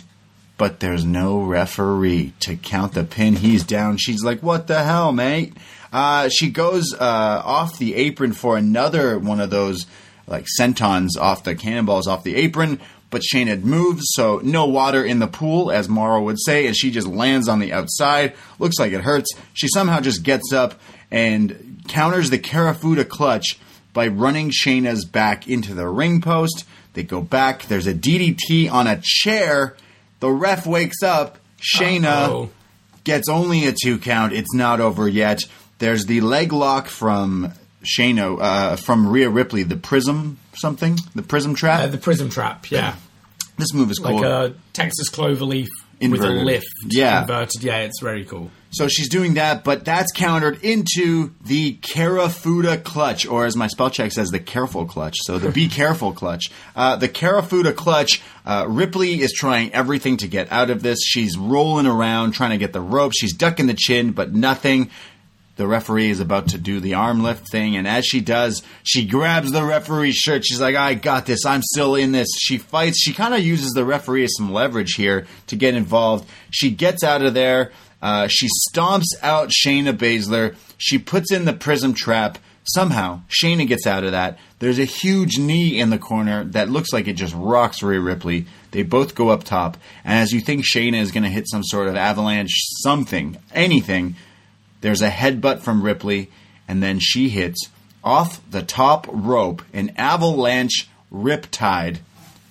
but 0.60 0.82
there's 0.82 1.06
no 1.06 1.42
referee 1.42 2.34
to 2.42 2.56
count 2.56 2.94
the 2.94 3.06
pin. 3.06 3.38
He's 3.38 3.64
down. 3.64 3.98
She's 3.98 4.24
like, 4.24 4.44
"What 4.44 4.68
the 4.68 4.84
hell, 4.84 5.12
mate?" 5.12 5.56
Uh, 5.92 6.30
she 6.30 6.52
goes 6.52 6.94
uh, 6.94 7.42
off 7.44 7.80
the 7.80 7.96
apron 7.96 8.34
for 8.34 8.58
another 8.58 9.18
one 9.18 9.40
of 9.40 9.50
those 9.50 9.88
like 10.28 10.46
sentons 10.60 11.18
off 11.20 11.44
the 11.44 11.56
cannonballs 11.56 12.08
off 12.08 12.24
the 12.24 12.36
apron. 12.36 12.80
But 13.10 13.24
Shayna 13.24 13.64
moves, 13.64 14.04
so 14.12 14.40
no 14.44 14.68
water 14.68 15.04
in 15.04 15.18
the 15.18 15.28
pool, 15.28 15.72
as 15.72 15.90
Mauro 15.90 16.22
would 16.22 16.40
say, 16.40 16.68
and 16.68 16.78
she 16.78 16.92
just 16.92 17.08
lands 17.08 17.48
on 17.48 17.58
the 17.58 17.74
outside. 17.74 18.36
Looks 18.60 18.78
like 18.78 18.92
it 18.92 19.02
hurts. 19.02 19.32
She 19.54 19.68
somehow 19.68 20.00
just 20.00 20.22
gets 20.22 20.54
up 20.54 20.80
and 21.10 21.82
counters 21.88 22.30
the 22.30 22.38
Kirifuda 22.38 23.08
clutch 23.10 23.58
by 23.94 24.10
running 24.10 24.52
Shayna's 24.52 25.06
back 25.06 25.48
into 25.48 25.74
the 25.74 25.88
ring 25.88 26.22
post. 26.22 26.66
They 26.94 27.02
go 27.02 27.22
back. 27.22 27.64
There's 27.64 27.88
a 27.88 27.96
DDT 27.96 28.72
on 28.72 28.86
a 28.86 29.00
chair. 29.02 29.76
The 30.20 30.30
ref 30.30 30.66
wakes 30.66 31.02
up. 31.04 31.38
Shayna 31.62 32.06
Uh-oh. 32.06 32.50
gets 33.04 33.28
only 33.30 33.68
a 33.68 33.74
two 33.74 33.98
count. 33.98 34.34
It's 34.34 34.54
not 34.54 34.80
over 34.80 35.08
yet. 35.08 35.44
There's 35.80 36.06
the 36.06 36.22
leg 36.22 36.54
lock 36.54 36.88
from 36.88 37.54
Shayna, 37.84 38.38
uh, 38.40 38.76
from 38.76 39.08
Rhea 39.08 39.30
Ripley, 39.30 39.64
the 39.64 39.78
prism 39.78 40.38
something, 40.54 40.98
the 41.16 41.24
prism 41.24 41.56
trap. 41.56 41.82
Uh, 41.82 41.88
the 41.88 41.98
prism 41.98 42.30
trap, 42.30 42.70
yeah. 42.70 42.96
this 43.58 43.74
move 43.74 43.90
is 43.92 44.00
cool. 44.00 44.16
Like 44.22 44.26
a 44.26 44.56
Texas 44.74 45.10
cloverleaf 45.10 45.68
with 46.02 46.22
a 46.22 46.30
lift. 46.30 46.68
Yeah. 46.88 47.22
Inverted. 47.22 47.64
Yeah, 47.64 47.78
it's 47.80 48.02
very 48.02 48.26
cool. 48.26 48.52
So 48.72 48.88
she's 48.88 49.10
doing 49.10 49.34
that, 49.34 49.64
but 49.64 49.84
that's 49.84 50.12
countered 50.12 50.64
into 50.64 51.32
the 51.44 51.78
Kirifuda 51.78 52.84
clutch, 52.84 53.26
or 53.26 53.46
as 53.46 53.56
my 53.56 53.68
spell 53.68 53.90
check 53.90 54.12
says, 54.12 54.30
the 54.30 54.40
careful 54.40 54.86
clutch. 54.86 55.16
So 55.22 55.40
the 55.40 55.50
be 55.52 55.68
careful 55.70 56.14
clutch. 56.14 56.52
Uh, 56.76 56.96
the 56.96 57.10
Kirifuda 57.10 57.76
clutch, 57.76 58.22
uh, 58.46 58.68
Ripley 58.70 59.22
is 59.22 59.34
trying 59.34 59.74
everything 59.74 60.18
to 60.18 60.28
get 60.28 60.52
out 60.52 60.70
of 60.70 60.84
this. 60.84 61.00
She's 61.04 61.36
rolling 61.36 61.88
around 61.88 62.34
trying 62.34 62.52
to 62.52 62.58
get 62.58 62.74
the 62.74 62.82
rope. 62.82 63.14
She's 63.16 63.34
ducking 63.34 63.66
the 63.66 63.74
chin, 63.74 64.12
but 64.12 64.34
nothing. 64.34 64.92
The 65.56 65.68
referee 65.68 66.10
is 66.10 66.22
about 66.22 66.50
to 66.50 66.58
do 66.58 66.80
the 66.80 66.94
arm 66.94 67.22
lift 67.22 67.52
thing, 67.52 67.76
and 67.76 67.86
as 67.86 68.06
she 68.06 68.22
does, 68.22 68.64
she 68.84 69.06
grabs 69.06 69.52
the 69.52 69.66
referee's 69.66 70.16
shirt. 70.16 70.46
She's 70.46 70.62
like, 70.62 70.78
I 70.78 70.94
got 70.94 71.26
this. 71.26 71.46
I'm 71.46 71.64
still 71.64 71.96
in 71.96 72.14
this. 72.14 72.30
She 72.40 72.58
fights. 72.58 73.02
She 73.02 73.12
kind 73.12 73.34
of 73.34 73.42
uses 73.42 73.72
the 73.74 73.84
referee 73.84 74.24
as 74.24 74.34
some 74.38 74.54
leverage 74.54 74.94
here 74.94 75.28
to 75.48 75.58
get 75.58 75.74
involved. 75.74 76.30
She 76.50 76.72
gets 76.72 77.04
out 77.04 77.24
of 77.24 77.34
there. 77.34 77.74
Uh, 78.02 78.28
she 78.28 78.48
stomps 78.70 79.08
out 79.22 79.50
Shayna 79.50 79.94
Baszler. 79.94 80.56
She 80.78 80.98
puts 80.98 81.32
in 81.32 81.46
the 81.46 81.54
prism 81.54 81.94
trap. 81.94 82.38
Somehow, 82.64 83.22
Shayna 83.30 83.68
gets 83.68 83.88
out 83.88 84.04
of 84.04 84.12
that. 84.12 84.38
There's 84.60 84.80
a 84.80 84.86
huge 84.86 85.38
knee 85.40 85.80
in 85.80 85.90
the 85.90 85.98
corner 85.98 86.44
that 86.44 86.70
looks 86.70 86.94
like 86.94 87.08
it 87.08 87.14
just 87.14 87.34
rocks 87.34 87.82
Rhea 87.82 88.00
Ripley. 88.00 88.46
They 88.72 88.84
both 88.84 89.16
go 89.16 89.30
up 89.30 89.44
top, 89.44 89.78
and 90.04 90.20
as 90.20 90.32
you 90.32 90.40
think 90.40 90.64
Shayna 90.64 91.02
is 91.02 91.12
going 91.12 91.24
to 91.24 91.30
hit 91.30 91.50
some 91.50 91.64
sort 91.64 91.88
of 91.88 91.96
avalanche, 91.96 92.52
something, 92.84 93.38
anything, 93.54 94.16
there's 94.82 95.02
a 95.02 95.10
headbutt 95.10 95.62
from 95.62 95.82
Ripley, 95.82 96.30
and 96.68 96.84
then 96.84 97.00
she 97.00 97.30
hits 97.30 97.70
off 98.04 98.40
the 98.50 98.62
top 98.62 99.08
rope 99.10 99.64
an 99.74 99.92
avalanche 99.98 100.88
riptide, 101.12 102.00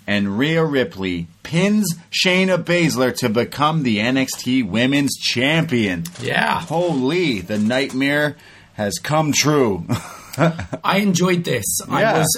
and 0.09 0.39
Rhea 0.39 0.65
Ripley 0.65 1.27
pins 1.43 1.95
Shayna 2.11 2.57
Baszler 2.65 3.15
to 3.19 3.29
become 3.29 3.83
the 3.85 3.99
NXT 3.99 4.67
Women's 4.69 5.15
Champion. 5.19 6.05
Yeah. 6.23 6.61
Holy, 6.63 7.41
the 7.43 7.59
nightmare 7.59 8.37
has 8.75 8.99
come 8.99 9.33
true. 9.33 9.85
I 10.85 10.99
enjoyed 11.03 11.45
this. 11.45 11.65
Yeah. 11.89 11.95
I 11.95 12.19
was 12.19 12.37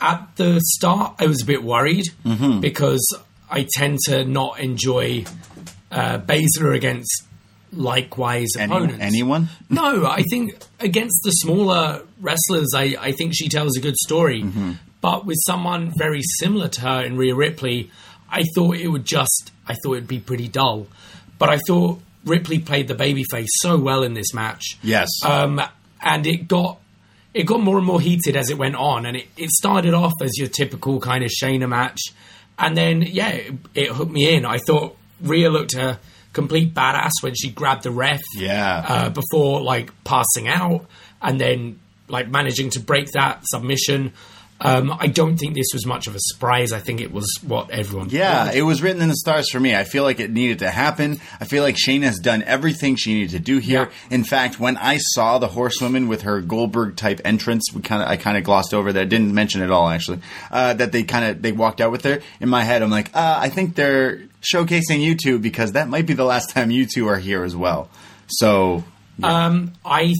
at 0.00 0.28
the 0.36 0.60
start. 0.62 1.16
I 1.18 1.26
was 1.26 1.42
a 1.42 1.46
bit 1.46 1.62
worried 1.64 2.04
Mm-hmm. 2.24 2.60
because 2.60 3.04
I 3.50 3.66
tend 3.74 3.98
to 4.06 4.24
not 4.24 4.60
enjoy 4.60 5.24
uh, 5.90 6.18
Baszler 6.18 6.74
against 6.76 7.24
likewise 7.72 8.48
Any- 8.58 8.72
opponents. 8.72 9.02
anyone? 9.04 9.48
No, 9.70 10.06
I 10.06 10.22
think 10.30 10.56
against 10.80 11.20
the 11.24 11.30
smaller 11.30 12.02
wrestlers, 12.20 12.68
I, 12.74 12.96
I 13.00 13.12
think 13.12 13.32
she 13.34 13.48
tells 13.48 13.76
a 13.76 13.80
good 13.80 13.96
story. 13.96 14.42
Mm-hmm. 14.42 14.72
But 15.00 15.24
with 15.26 15.38
someone 15.46 15.92
very 15.96 16.22
similar 16.38 16.68
to 16.68 16.80
her 16.82 17.02
in 17.02 17.16
Rhea 17.16 17.34
Ripley, 17.34 17.90
I 18.30 18.42
thought 18.54 18.76
it 18.76 18.88
would 18.88 19.04
just, 19.04 19.52
I 19.66 19.74
thought 19.74 19.92
it'd 19.94 20.08
be 20.08 20.18
pretty 20.20 20.48
dull. 20.48 20.86
But 21.38 21.50
I 21.50 21.58
thought 21.68 22.00
Ripley 22.24 22.58
played 22.58 22.88
the 22.88 22.94
babyface 22.94 23.46
so 23.60 23.78
well 23.78 24.02
in 24.02 24.14
this 24.14 24.34
match. 24.34 24.76
Yes. 24.82 25.08
Um, 25.24 25.60
and 26.02 26.26
it 26.26 26.48
got 26.48 26.78
it 27.34 27.44
got 27.44 27.60
more 27.60 27.76
and 27.76 27.86
more 27.86 28.00
heated 28.00 28.36
as 28.36 28.50
it 28.50 28.58
went 28.58 28.74
on, 28.74 29.06
and 29.06 29.16
it, 29.16 29.26
it 29.36 29.50
started 29.50 29.94
off 29.94 30.12
as 30.22 30.36
your 30.38 30.48
typical 30.48 30.98
kind 30.98 31.22
of 31.22 31.30
Shayna 31.30 31.68
match, 31.68 32.00
and 32.58 32.76
then 32.76 33.02
yeah, 33.02 33.28
it, 33.28 33.54
it 33.74 33.88
hooked 33.88 34.10
me 34.10 34.34
in. 34.34 34.44
I 34.46 34.58
thought 34.58 34.96
Rhea 35.20 35.50
looked 35.50 35.74
a 35.74 36.00
complete 36.32 36.74
badass 36.74 37.10
when 37.20 37.34
she 37.34 37.50
grabbed 37.50 37.82
the 37.84 37.90
ref, 37.90 38.20
Yeah. 38.34 38.84
uh, 38.88 39.10
before 39.10 39.60
like 39.60 39.92
passing 40.04 40.48
out, 40.48 40.86
and 41.20 41.40
then 41.40 41.78
like 42.08 42.28
managing 42.28 42.70
to 42.70 42.80
break 42.80 43.10
that 43.12 43.42
submission. 43.44 44.12
Um, 44.60 44.92
I 44.98 45.06
don't 45.06 45.36
think 45.36 45.54
this 45.54 45.68
was 45.72 45.86
much 45.86 46.08
of 46.08 46.16
a 46.16 46.18
surprise. 46.20 46.72
I 46.72 46.80
think 46.80 47.00
it 47.00 47.12
was 47.12 47.26
what 47.46 47.70
everyone. 47.70 48.08
Yeah, 48.10 48.50
it 48.50 48.62
was 48.62 48.82
written 48.82 49.00
in 49.00 49.08
the 49.08 49.14
stars 49.14 49.48
for 49.50 49.60
me. 49.60 49.76
I 49.76 49.84
feel 49.84 50.02
like 50.02 50.18
it 50.18 50.32
needed 50.32 50.58
to 50.60 50.70
happen. 50.70 51.20
I 51.40 51.44
feel 51.44 51.62
like 51.62 51.76
Shayna 51.76 52.02
has 52.04 52.18
done 52.18 52.42
everything 52.42 52.96
she 52.96 53.14
needed 53.14 53.30
to 53.30 53.38
do 53.38 53.58
here. 53.58 53.82
Yeah. 53.82 54.14
In 54.16 54.24
fact, 54.24 54.58
when 54.58 54.76
I 54.76 54.96
saw 54.98 55.38
the 55.38 55.46
horsewoman 55.46 56.08
with 56.08 56.22
her 56.22 56.40
Goldberg 56.40 56.96
type 56.96 57.20
entrance, 57.24 57.66
we 57.72 57.82
kind 57.82 58.02
of 58.02 58.08
I 58.08 58.16
kind 58.16 58.36
of 58.36 58.42
glossed 58.42 58.74
over 58.74 58.92
that. 58.92 59.08
Didn't 59.08 59.32
mention 59.32 59.62
it 59.62 59.70
all 59.70 59.88
actually. 59.88 60.20
Uh, 60.50 60.74
that 60.74 60.90
they 60.90 61.04
kind 61.04 61.24
of 61.26 61.40
they 61.40 61.52
walked 61.52 61.80
out 61.80 61.92
with 61.92 62.02
her. 62.02 62.20
In 62.40 62.48
my 62.48 62.64
head, 62.64 62.82
I'm 62.82 62.90
like, 62.90 63.14
uh, 63.14 63.38
I 63.40 63.50
think 63.50 63.76
they're 63.76 64.22
showcasing 64.42 65.00
you 65.00 65.14
two 65.14 65.38
because 65.38 65.72
that 65.72 65.88
might 65.88 66.06
be 66.06 66.14
the 66.14 66.24
last 66.24 66.50
time 66.54 66.72
you 66.72 66.84
two 66.84 67.06
are 67.06 67.18
here 67.18 67.44
as 67.44 67.54
well. 67.54 67.90
So 68.26 68.82
Um, 69.22 69.72
I 69.84 70.14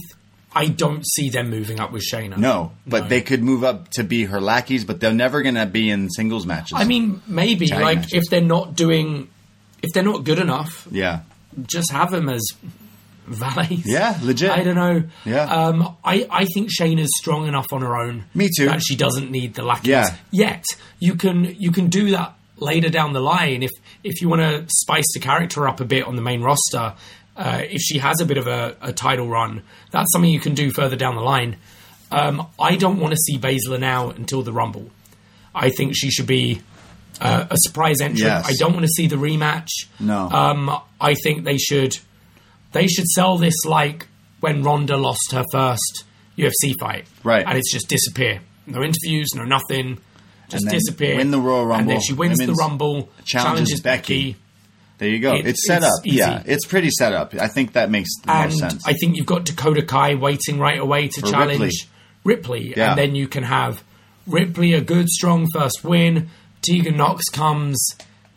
I 0.55 0.67
don't 0.67 1.05
see 1.05 1.29
them 1.29 1.49
moving 1.51 1.79
up 1.79 1.91
with 1.91 2.03
Shayna. 2.11 2.37
no, 2.37 2.71
but 2.87 3.03
No. 3.03 3.07
they 3.09 3.21
could 3.21 3.43
move 3.43 3.63
up 3.63 3.89
to 3.91 4.03
be 4.03 4.25
her 4.25 4.41
lackeys, 4.41 4.83
but 4.83 4.99
they're 4.99 5.13
never 5.13 5.41
going 5.43 5.55
to 5.55 5.65
be 5.67 5.89
in 5.89 6.09
singles 6.09 6.45
matches. 6.45 6.73
I 6.75 6.85
mean, 6.85 7.21
maybe 7.27 7.67
Tag 7.67 7.81
like 7.81 7.97
matches. 7.99 8.13
if 8.13 8.23
they're 8.31 8.41
not 8.41 8.75
doing, 8.75 9.29
if 9.83 9.93
they're 9.93 10.03
not 10.03 10.23
good 10.23 10.39
enough, 10.39 10.87
yeah, 10.89 11.21
just 11.67 11.91
have 11.91 12.09
them 12.11 12.29
as 12.29 12.41
valets. 13.27 13.85
Yeah, 13.85 14.17
legit. 14.23 14.49
I 14.49 14.63
don't 14.63 14.75
know. 14.75 15.03
Yeah. 15.25 15.43
Um, 15.43 15.95
I 16.03 16.27
I 16.31 16.45
think 16.45 16.69
Shayna's 16.71 17.11
strong 17.17 17.47
enough 17.47 17.67
on 17.71 17.81
her 17.81 17.95
own. 17.95 18.25
Me 18.33 18.49
too. 18.55 18.65
That 18.65 18.81
she 18.81 18.95
doesn't 18.95 19.29
need 19.31 19.53
the 19.53 19.63
lackeys. 19.63 19.89
Yeah. 19.89 20.15
Yet 20.31 20.63
you 20.99 21.15
can 21.15 21.55
you 21.59 21.71
can 21.71 21.87
do 21.87 22.11
that 22.11 22.33
later 22.57 22.89
down 22.89 23.13
the 23.13 23.21
line 23.21 23.63
if 23.63 23.71
if 24.03 24.21
you 24.21 24.29
want 24.29 24.41
to 24.41 24.65
spice 24.67 25.05
the 25.13 25.19
character 25.19 25.67
up 25.67 25.79
a 25.79 25.85
bit 25.85 26.05
on 26.05 26.15
the 26.15 26.21
main 26.21 26.41
roster. 26.41 26.93
Uh, 27.39 27.61
if 27.63 27.79
she 27.81 27.99
has 27.99 28.19
a 28.19 28.25
bit 28.25 28.37
of 28.37 28.47
a, 28.47 28.75
a 28.81 28.91
title 28.91 29.25
run, 29.25 29.63
that's 29.91 30.11
something 30.11 30.29
you 30.29 30.41
can 30.41 30.53
do 30.53 30.71
further 30.71 30.97
down 30.97 31.15
the 31.15 31.21
line. 31.21 31.55
Um, 32.11 32.45
I 32.59 32.75
don't 32.75 32.99
want 32.99 33.13
to 33.13 33.17
see 33.17 33.37
Baszler 33.37 33.79
now 33.79 34.09
until 34.09 34.43
the 34.43 34.51
Rumble. 34.51 34.89
I 35.55 35.69
think 35.69 35.95
she 35.95 36.11
should 36.11 36.27
be 36.27 36.61
uh, 37.21 37.47
a 37.49 37.55
surprise 37.59 38.01
entrant. 38.01 38.19
Yes. 38.19 38.45
I 38.45 38.53
don't 38.59 38.73
want 38.73 38.83
to 38.83 38.91
see 38.91 39.07
the 39.07 39.15
rematch. 39.15 39.69
No. 40.01 40.29
Um, 40.29 40.81
I 40.99 41.13
think 41.13 41.45
they 41.45 41.57
should 41.57 41.97
they 42.73 42.87
should 42.87 43.05
sell 43.05 43.37
this 43.37 43.55
like 43.65 44.07
when 44.41 44.61
Ronda 44.61 44.97
lost 44.97 45.31
her 45.31 45.45
first 45.51 46.03
UFC 46.37 46.73
fight. 46.77 47.07
Right. 47.23 47.45
And 47.47 47.57
it's 47.57 47.71
just 47.71 47.87
disappear. 47.87 48.41
No 48.67 48.83
interviews, 48.83 49.29
no 49.33 49.45
nothing. 49.45 49.99
Just 50.49 50.67
disappear. 50.67 51.15
win 51.15 51.31
the 51.31 51.39
Royal 51.39 51.65
Rumble. 51.65 51.79
And 51.79 51.89
then 51.89 52.01
she 52.01 52.13
wins 52.13 52.37
the 52.37 52.53
Rumble, 52.53 53.09
challenges 53.23 53.27
challenges, 53.27 53.81
Becky. 53.81 54.31
Becky. 54.33 54.39
There 54.99 55.09
you 55.09 55.19
go. 55.19 55.33
It- 55.33 55.47
it's 55.47 55.65
set 55.65 55.77
it's 55.81 55.85
up. 55.87 56.01
Yeah, 56.05 56.43
it's 56.45 56.65
pretty 56.65 56.89
set 56.91 57.13
up. 57.13 57.33
I 57.33 57.47
think 57.47 57.73
that 57.73 57.89
makes 57.89 58.09
the 58.23 58.31
And 58.31 58.49
most 58.51 58.59
sense. 58.59 58.83
I 58.87 58.93
think 58.93 59.17
you've 59.17 59.25
got 59.25 59.45
Dakota 59.45 59.81
Kai 59.81 60.13
waiting 60.15 60.59
right 60.59 60.79
away 60.79 61.07
to 61.07 61.21
For 61.21 61.27
challenge 61.31 61.87
Ripley. 62.23 62.73
Yeah. 62.77 62.91
And 62.91 62.99
then 62.99 63.15
you 63.15 63.27
can 63.27 63.43
have 63.43 63.81
Ripley 64.27 64.73
a 64.73 64.81
good, 64.81 65.09
strong 65.09 65.47
first 65.53 65.83
win. 65.83 66.29
Tegan 66.61 66.97
Nox 66.97 67.25
comes 67.29 67.83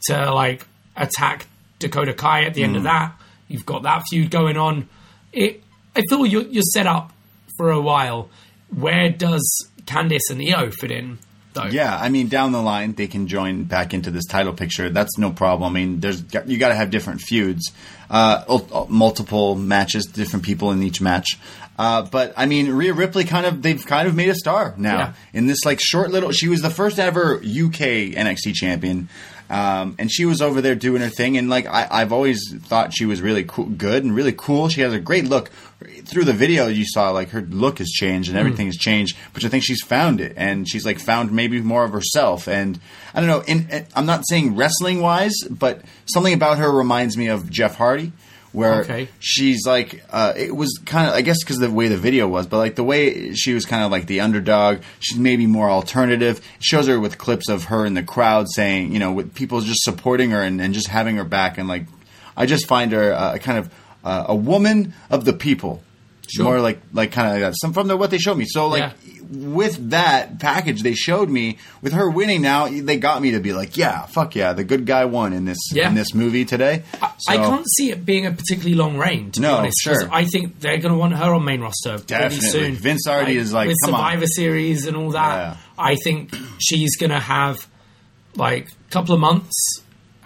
to 0.07 0.33
like 0.33 0.67
attack 0.97 1.47
Dakota 1.81 2.15
Kai 2.15 2.45
at 2.45 2.55
the 2.55 2.63
Mm. 2.63 2.65
end 2.65 2.77
of 2.77 2.83
that. 2.85 3.13
You've 3.49 3.67
got 3.67 3.83
that 3.83 4.03
feud 4.09 4.31
going 4.31 4.57
on. 4.57 4.89
It, 5.33 5.63
I 5.97 6.03
feel 6.09 6.25
you're, 6.25 6.43
you're 6.45 6.63
set 6.63 6.87
up 6.87 7.13
for 7.59 7.71
a 7.71 7.81
while. 7.81 8.31
Where 8.75 9.11
does 9.11 9.43
Candice 9.85 10.31
and 10.31 10.41
Io 10.41 10.71
fit 10.71 10.91
in? 10.93 11.19
Though? 11.55 11.65
yeah, 11.65 11.97
I 11.99 12.09
mean, 12.09 12.29
down 12.29 12.53
the 12.53 12.63
line 12.63 12.95
they 12.95 13.07
can 13.07 13.27
join 13.27 13.65
back 13.65 13.93
into 13.95 14.11
this 14.11 14.25
title 14.27 14.53
picture. 14.53 14.89
That's 14.91 15.19
no 15.19 15.31
problem. 15.31 15.71
I 15.71 15.75
mean, 15.75 16.01
there's 16.01 16.23
you 16.47 16.59
got 16.59 16.69
to 16.69 16.75
have 16.75 16.91
different 16.91 17.21
feuds, 17.21 17.71
uh, 18.11 18.45
ul- 18.49 18.87
multiple 18.89 19.55
matches, 19.55 20.07
different 20.07 20.45
people 20.45 20.71
in 20.71 20.83
each 20.83 21.01
match. 21.01 21.39
Uh, 21.79 22.03
but 22.03 22.33
I 22.37 22.47
mean, 22.47 22.71
Rhea 22.73 22.93
Ripley 22.93 23.25
kind 23.25 23.47
of 23.47 23.63
they've 23.63 23.85
kind 23.85 24.07
of 24.07 24.15
made 24.15 24.29
a 24.29 24.35
star 24.35 24.75
now 24.77 24.97
Yeah. 24.99 25.13
in 25.33 25.47
this 25.47 25.65
like 25.65 25.81
short 25.81 26.11
little. 26.11 26.31
She 26.33 26.49
was 26.49 26.61
the 26.63 26.71
first 26.71 26.99
ever 26.99 27.37
UK 27.37 28.13
NXT 28.15 28.55
champion. 28.55 29.09
Um, 29.51 29.97
and 29.99 30.11
she 30.11 30.25
was 30.25 30.41
over 30.41 30.61
there 30.61 30.75
doing 30.75 31.03
her 31.03 31.09
thing, 31.11 31.37
and 31.37 31.51
like 31.51 31.67
I, 31.67 31.87
I've 31.91 32.13
always 32.13 32.41
thought 32.63 32.95
she 32.95 33.05
was 33.05 33.21
really 33.21 33.45
cool, 33.45 33.67
good 33.67 34.03
and 34.05 34.15
really 34.15 34.33
cool. 34.33 34.69
She 34.69 34.81
has 34.81 34.93
a 34.93 35.01
great 35.01 35.25
look. 35.27 35.51
Through 36.05 36.25
the 36.25 36.33
video 36.33 36.69
you 36.69 36.85
saw, 36.87 37.11
like 37.11 37.31
her 37.31 37.43
look 37.43 37.79
has 37.79 37.89
changed 37.91 38.29
and 38.29 38.39
everything 38.39 38.67
has 38.67 38.77
changed. 38.77 39.17
But 39.35 39.45
I 39.45 39.49
think 39.49 39.65
she's 39.65 39.83
found 39.83 40.21
it, 40.21 40.33
and 40.37 40.69
she's 40.69 40.85
like 40.87 40.99
found 40.99 41.33
maybe 41.33 41.61
more 41.61 41.85
of 41.85 41.93
herself. 41.93 42.49
And 42.49 42.79
I 43.15 43.21
don't 43.21 43.29
know. 43.29 43.41
In, 43.47 43.69
in- 43.69 43.87
I'm 43.95 44.07
not 44.07 44.23
saying 44.29 44.57
wrestling 44.57 45.01
wise, 45.01 45.35
but 45.51 45.83
something 46.07 46.33
about 46.33 46.59
her 46.59 46.71
reminds 46.71 47.17
me 47.17 47.27
of 47.29 47.51
Jeff 47.51 47.77
Hardy, 47.77 48.13
where 48.53 48.81
Okay. 48.83 49.09
she's 49.19 49.67
like 49.67 50.05
uh, 50.11 50.33
it 50.37 50.55
was 50.55 50.79
kind 50.85 51.09
of 51.09 51.15
i 51.15 51.23
guess 51.23 51.43
because 51.43 51.57
of 51.57 51.63
the 51.71 51.75
way 51.75 51.89
the 51.89 51.97
video 51.97 52.29
was 52.29 52.47
but 52.47 52.59
like 52.59 52.75
the 52.75 52.85
way 52.85 53.33
she 53.35 53.55
was 53.55 53.65
kind 53.65 53.83
of 53.83 53.91
like 53.91 54.07
the 54.07 54.21
underdog 54.21 54.79
she's 55.01 55.19
maybe 55.19 55.47
more 55.47 55.71
alternative 55.71 56.39
it 56.57 56.65
shows 56.65 56.87
her 56.87 57.01
with 57.01 57.17
clips 57.19 57.49
of 57.49 57.65
her 57.65 57.87
in 57.87 57.95
the 57.95 58.03
crowd 58.03 58.47
saying 58.51 58.93
you 58.93 58.99
know 58.99 59.13
with 59.13 59.35
people 59.35 59.61
just 59.63 59.83
supporting 59.83 60.31
her 60.31 60.43
and, 60.43 60.61
and 60.61 60.75
just 60.75 60.89
having 60.89 61.17
her 61.17 61.25
back 61.25 61.57
and 61.59 61.67
like 61.69 61.87
i 62.37 62.45
just 62.47 62.67
find 62.69 62.93
her 62.93 63.13
uh, 63.13 63.39
kind 63.39 63.59
of 63.59 63.73
uh, 64.05 64.25
a 64.29 64.35
woman 64.35 64.93
of 65.11 65.25
the 65.25 65.33
people 65.33 65.83
Sure. 66.37 66.45
more 66.45 66.61
like 66.61 66.81
like 66.93 67.13
kind 67.13 67.29
of 67.29 67.33
like 67.35 67.43
that 67.43 67.55
some 67.61 67.73
from 67.73 67.89
the, 67.89 67.97
what 67.97 68.11
they 68.11 68.19
showed 68.19 68.37
me 68.39 68.45
so 68.49 68.69
like 68.69 68.81
Yeah. 68.81 68.93
with 69.31 69.91
that 69.91 70.39
package 70.39 70.83
they 70.83 70.95
showed 70.95 71.29
me 71.29 71.59
with 71.83 71.93
her 71.93 72.09
winning 72.11 72.43
now 72.43 72.69
they 72.69 72.97
got 72.99 73.21
me 73.21 73.33
to 73.33 73.41
be 73.41 73.53
like 73.53 73.77
yeah 73.77 74.07
fuck 74.07 74.35
yeah 74.35 74.53
the 74.53 74.65
good 74.65 74.87
guy 74.87 75.05
won 75.05 75.33
in 75.33 75.45
this 75.45 75.59
Yeah. 75.73 75.89
in 75.89 75.95
this 75.95 76.15
movie 76.15 76.45
today 76.45 76.85
I, 77.03 77.11
I 77.29 77.37
can't 77.37 77.67
see 77.77 77.91
it 77.91 78.05
being 78.07 78.27
a 78.27 78.33
particularly 78.33 78.75
long 78.75 78.97
reign. 78.99 79.31
To 79.33 79.41
No, 79.41 79.49
be 79.55 79.59
honest, 79.59 79.81
sure. 79.81 80.09
I 80.13 80.25
think 80.25 80.61
they're 80.61 80.79
going 80.79 80.93
to 80.93 80.99
want 80.99 81.13
her 81.15 81.35
on 81.35 81.45
main 81.45 81.61
roster 81.61 81.91
pretty 81.99 82.07
Definitely. 82.07 82.49
soon. 82.49 82.75
Vince 82.75 83.07
already 83.07 83.37
is 83.37 83.53
like, 83.53 83.69
with 83.69 83.77
"Come 83.85 83.95
on." 83.95 84.01
Survivor 84.01 84.27
Series 84.27 84.87
and 84.87 84.97
all 84.97 85.11
that. 85.13 85.35
Yeah. 85.37 85.57
I 85.79 85.95
think 85.97 86.35
she's 86.59 86.97
going 86.97 87.11
to 87.11 87.21
have 87.21 87.67
like 88.35 88.69
a 88.71 88.91
couple 88.91 89.15
of 89.15 89.21
months, 89.21 89.57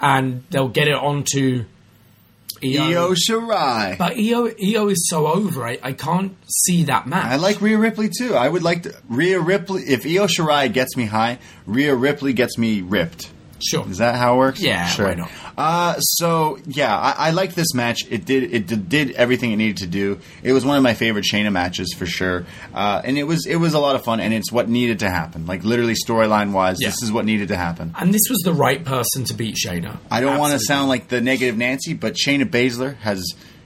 and 0.01 0.43
they'll 0.51 0.69
get 0.69 0.89
it 0.89 0.95
onto 0.95 1.65
EO. 2.63 2.85
Io 2.85 3.15
Shirai. 3.15 3.99
But 3.99 4.17
Io 4.19 4.47
Io 4.47 4.89
is 4.89 5.09
so 5.09 5.27
over. 5.27 5.67
I, 5.67 5.79
I 5.83 5.93
can't 5.93 6.37
see 6.47 6.85
that 6.85 7.07
match. 7.07 7.27
I 7.27 7.37
like 7.37 7.61
Rhea 7.61 7.79
Ripley 7.79 8.09
too. 8.09 8.35
I 8.35 8.49
would 8.49 8.63
like 8.63 8.85
to 8.85 8.95
Rhea 9.09 9.41
Ripley. 9.41 9.83
If 9.83 10.05
Io 10.05 10.27
Shirai 10.27 10.73
gets 10.73 10.97
me 10.97 11.05
high, 11.05 11.39
Rhea 11.67 11.95
Ripley 11.95 12.33
gets 12.33 12.59
me 12.59 12.83
ripped. 12.83 13.31
Sure. 13.61 13.89
Is 13.89 13.99
that 13.99 14.15
how 14.17 14.35
it 14.35 14.39
works? 14.39 14.61
Yeah, 14.61 14.87
sure. 14.87 15.07
why 15.07 15.15
not? 15.15 15.31
Uh, 15.59 15.99
so 16.01 16.59
yeah, 16.67 16.95
I, 16.97 17.29
I 17.29 17.31
like 17.31 17.55
this 17.55 17.73
match. 17.75 18.07
It 18.11 18.25
did 18.25 18.53
it 18.55 18.67
did, 18.67 18.89
did 18.89 19.11
everything 19.13 19.53
it 19.53 19.57
needed 19.57 19.79
to 19.79 19.87
do. 19.87 20.19
It 20.43 20.53
was 20.53 20.65
one 20.65 20.77
of 20.77 20.83
my 20.83 20.95
favorite 20.95 21.25
Shayna 21.25 21.51
matches 21.51 21.95
for 21.97 22.05
sure, 22.07 22.45
uh, 22.75 23.01
and 23.05 23.17
it 23.19 23.25
was 23.25 23.47
it 23.47 23.57
was 23.57 23.75
a 23.75 23.79
lot 23.79 23.97
of 23.97 24.05
fun. 24.05 24.21
And 24.21 24.35
it's 24.35 24.53
what 24.53 24.69
needed 24.69 24.99
to 25.01 25.09
happen. 25.11 25.47
Like 25.47 25.65
literally 25.65 25.95
storyline 25.95 26.53
wise, 26.53 26.77
Yeah. 26.81 26.89
this 26.89 27.03
is 27.03 27.11
what 27.13 27.25
needed 27.25 27.49
to 27.49 27.57
happen. 27.57 27.95
And 27.99 28.13
this 28.13 28.23
was 28.29 28.41
the 28.45 28.53
right 28.53 28.85
person 28.85 29.25
to 29.25 29.35
beat 29.35 29.57
Shayna. 29.57 29.97
I 30.11 30.21
don't 30.21 30.39
want 30.39 30.53
to 30.53 30.59
sound 30.59 30.89
like 30.89 31.09
the 31.09 31.21
negative 31.21 31.57
Nancy, 31.57 31.95
but 31.95 32.15
Shayna 32.15 32.45
Baszler 32.45 32.97
has 32.99 33.25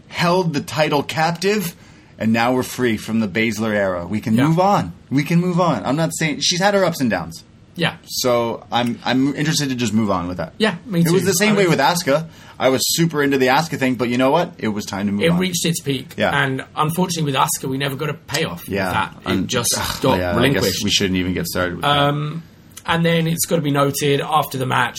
held 0.09 0.55
the 0.55 0.61
title 0.61 1.03
captive, 1.03 1.75
and 2.19 2.33
now 2.33 2.53
we're 2.53 2.62
free 2.62 2.97
from 2.97 3.21
the 3.21 3.29
Baszler 3.29 3.75
era. 3.75 4.07
We 4.07 4.21
can 4.21 4.35
Yeah. 4.37 4.47
move 4.49 4.61
on. 4.61 4.93
We 5.11 5.25
can 5.25 5.41
move 5.41 5.61
on. 5.61 5.85
I'm 5.85 5.97
not 5.97 6.11
saying 6.17 6.41
she's 6.41 6.61
had 6.61 6.75
her 6.75 6.85
ups 6.85 7.01
and 7.01 7.11
downs, 7.11 7.43
Yeah. 7.81 7.97
so 8.07 8.66
I'm 8.70 8.98
I'm 9.05 9.35
interested 9.35 9.70
to 9.70 9.74
just 9.74 9.93
move 9.94 10.11
on 10.11 10.28
with 10.28 10.36
that. 10.36 10.52
Yeah, 10.59 10.77
me 10.86 11.01
It 11.01 11.11
was 11.11 11.24
the 11.24 11.32
same 11.32 11.55
I 11.55 11.59
way 11.59 11.66
with 11.66 11.78
Asuka. 11.78 12.28
I 12.59 12.69
was 12.69 12.82
super 12.94 13.23
into 13.23 13.39
the 13.39 13.47
Asuka 13.47 13.78
thing, 13.78 13.94
but 13.94 14.11
you 14.11 14.19
know 14.19 14.31
what? 14.31 14.52
It 14.59 14.69
was 14.69 14.85
time 14.85 15.07
to 15.07 15.12
move 15.12 15.23
on. 15.23 15.27
It 15.27 15.31
on. 15.32 15.39
reached 15.39 15.65
its 15.65 15.81
peak. 15.81 16.15
Yeah. 16.19 16.31
And 16.44 16.65
unfortunately 16.77 17.32
with 17.32 17.40
Asuka, 17.40 17.70
we 17.70 17.78
never 17.78 17.97
got 17.97 18.11
a 18.11 18.15
payoff 18.15 18.69
yeah, 18.69 18.85
with 18.85 18.94
that. 18.94 19.31
It 19.31 19.35
and- 19.39 19.48
just 19.48 19.74
ugh, 19.78 20.02
got 20.02 20.19
yeah, 20.19 20.32
I 20.32 20.36
relinquished. 20.36 20.85
we 20.85 20.90
shouldn't 20.90 21.16
even 21.16 21.32
get 21.32 21.47
started 21.47 21.77
with 21.77 21.82
that. 21.85 21.98
Um, 21.98 22.43
and 22.85 23.05
then 23.05 23.27
it's 23.27 23.47
got 23.47 23.57
to 23.57 23.62
be 23.62 23.70
noted 23.70 24.20
after 24.20 24.59
the 24.59 24.66
match, 24.66 24.98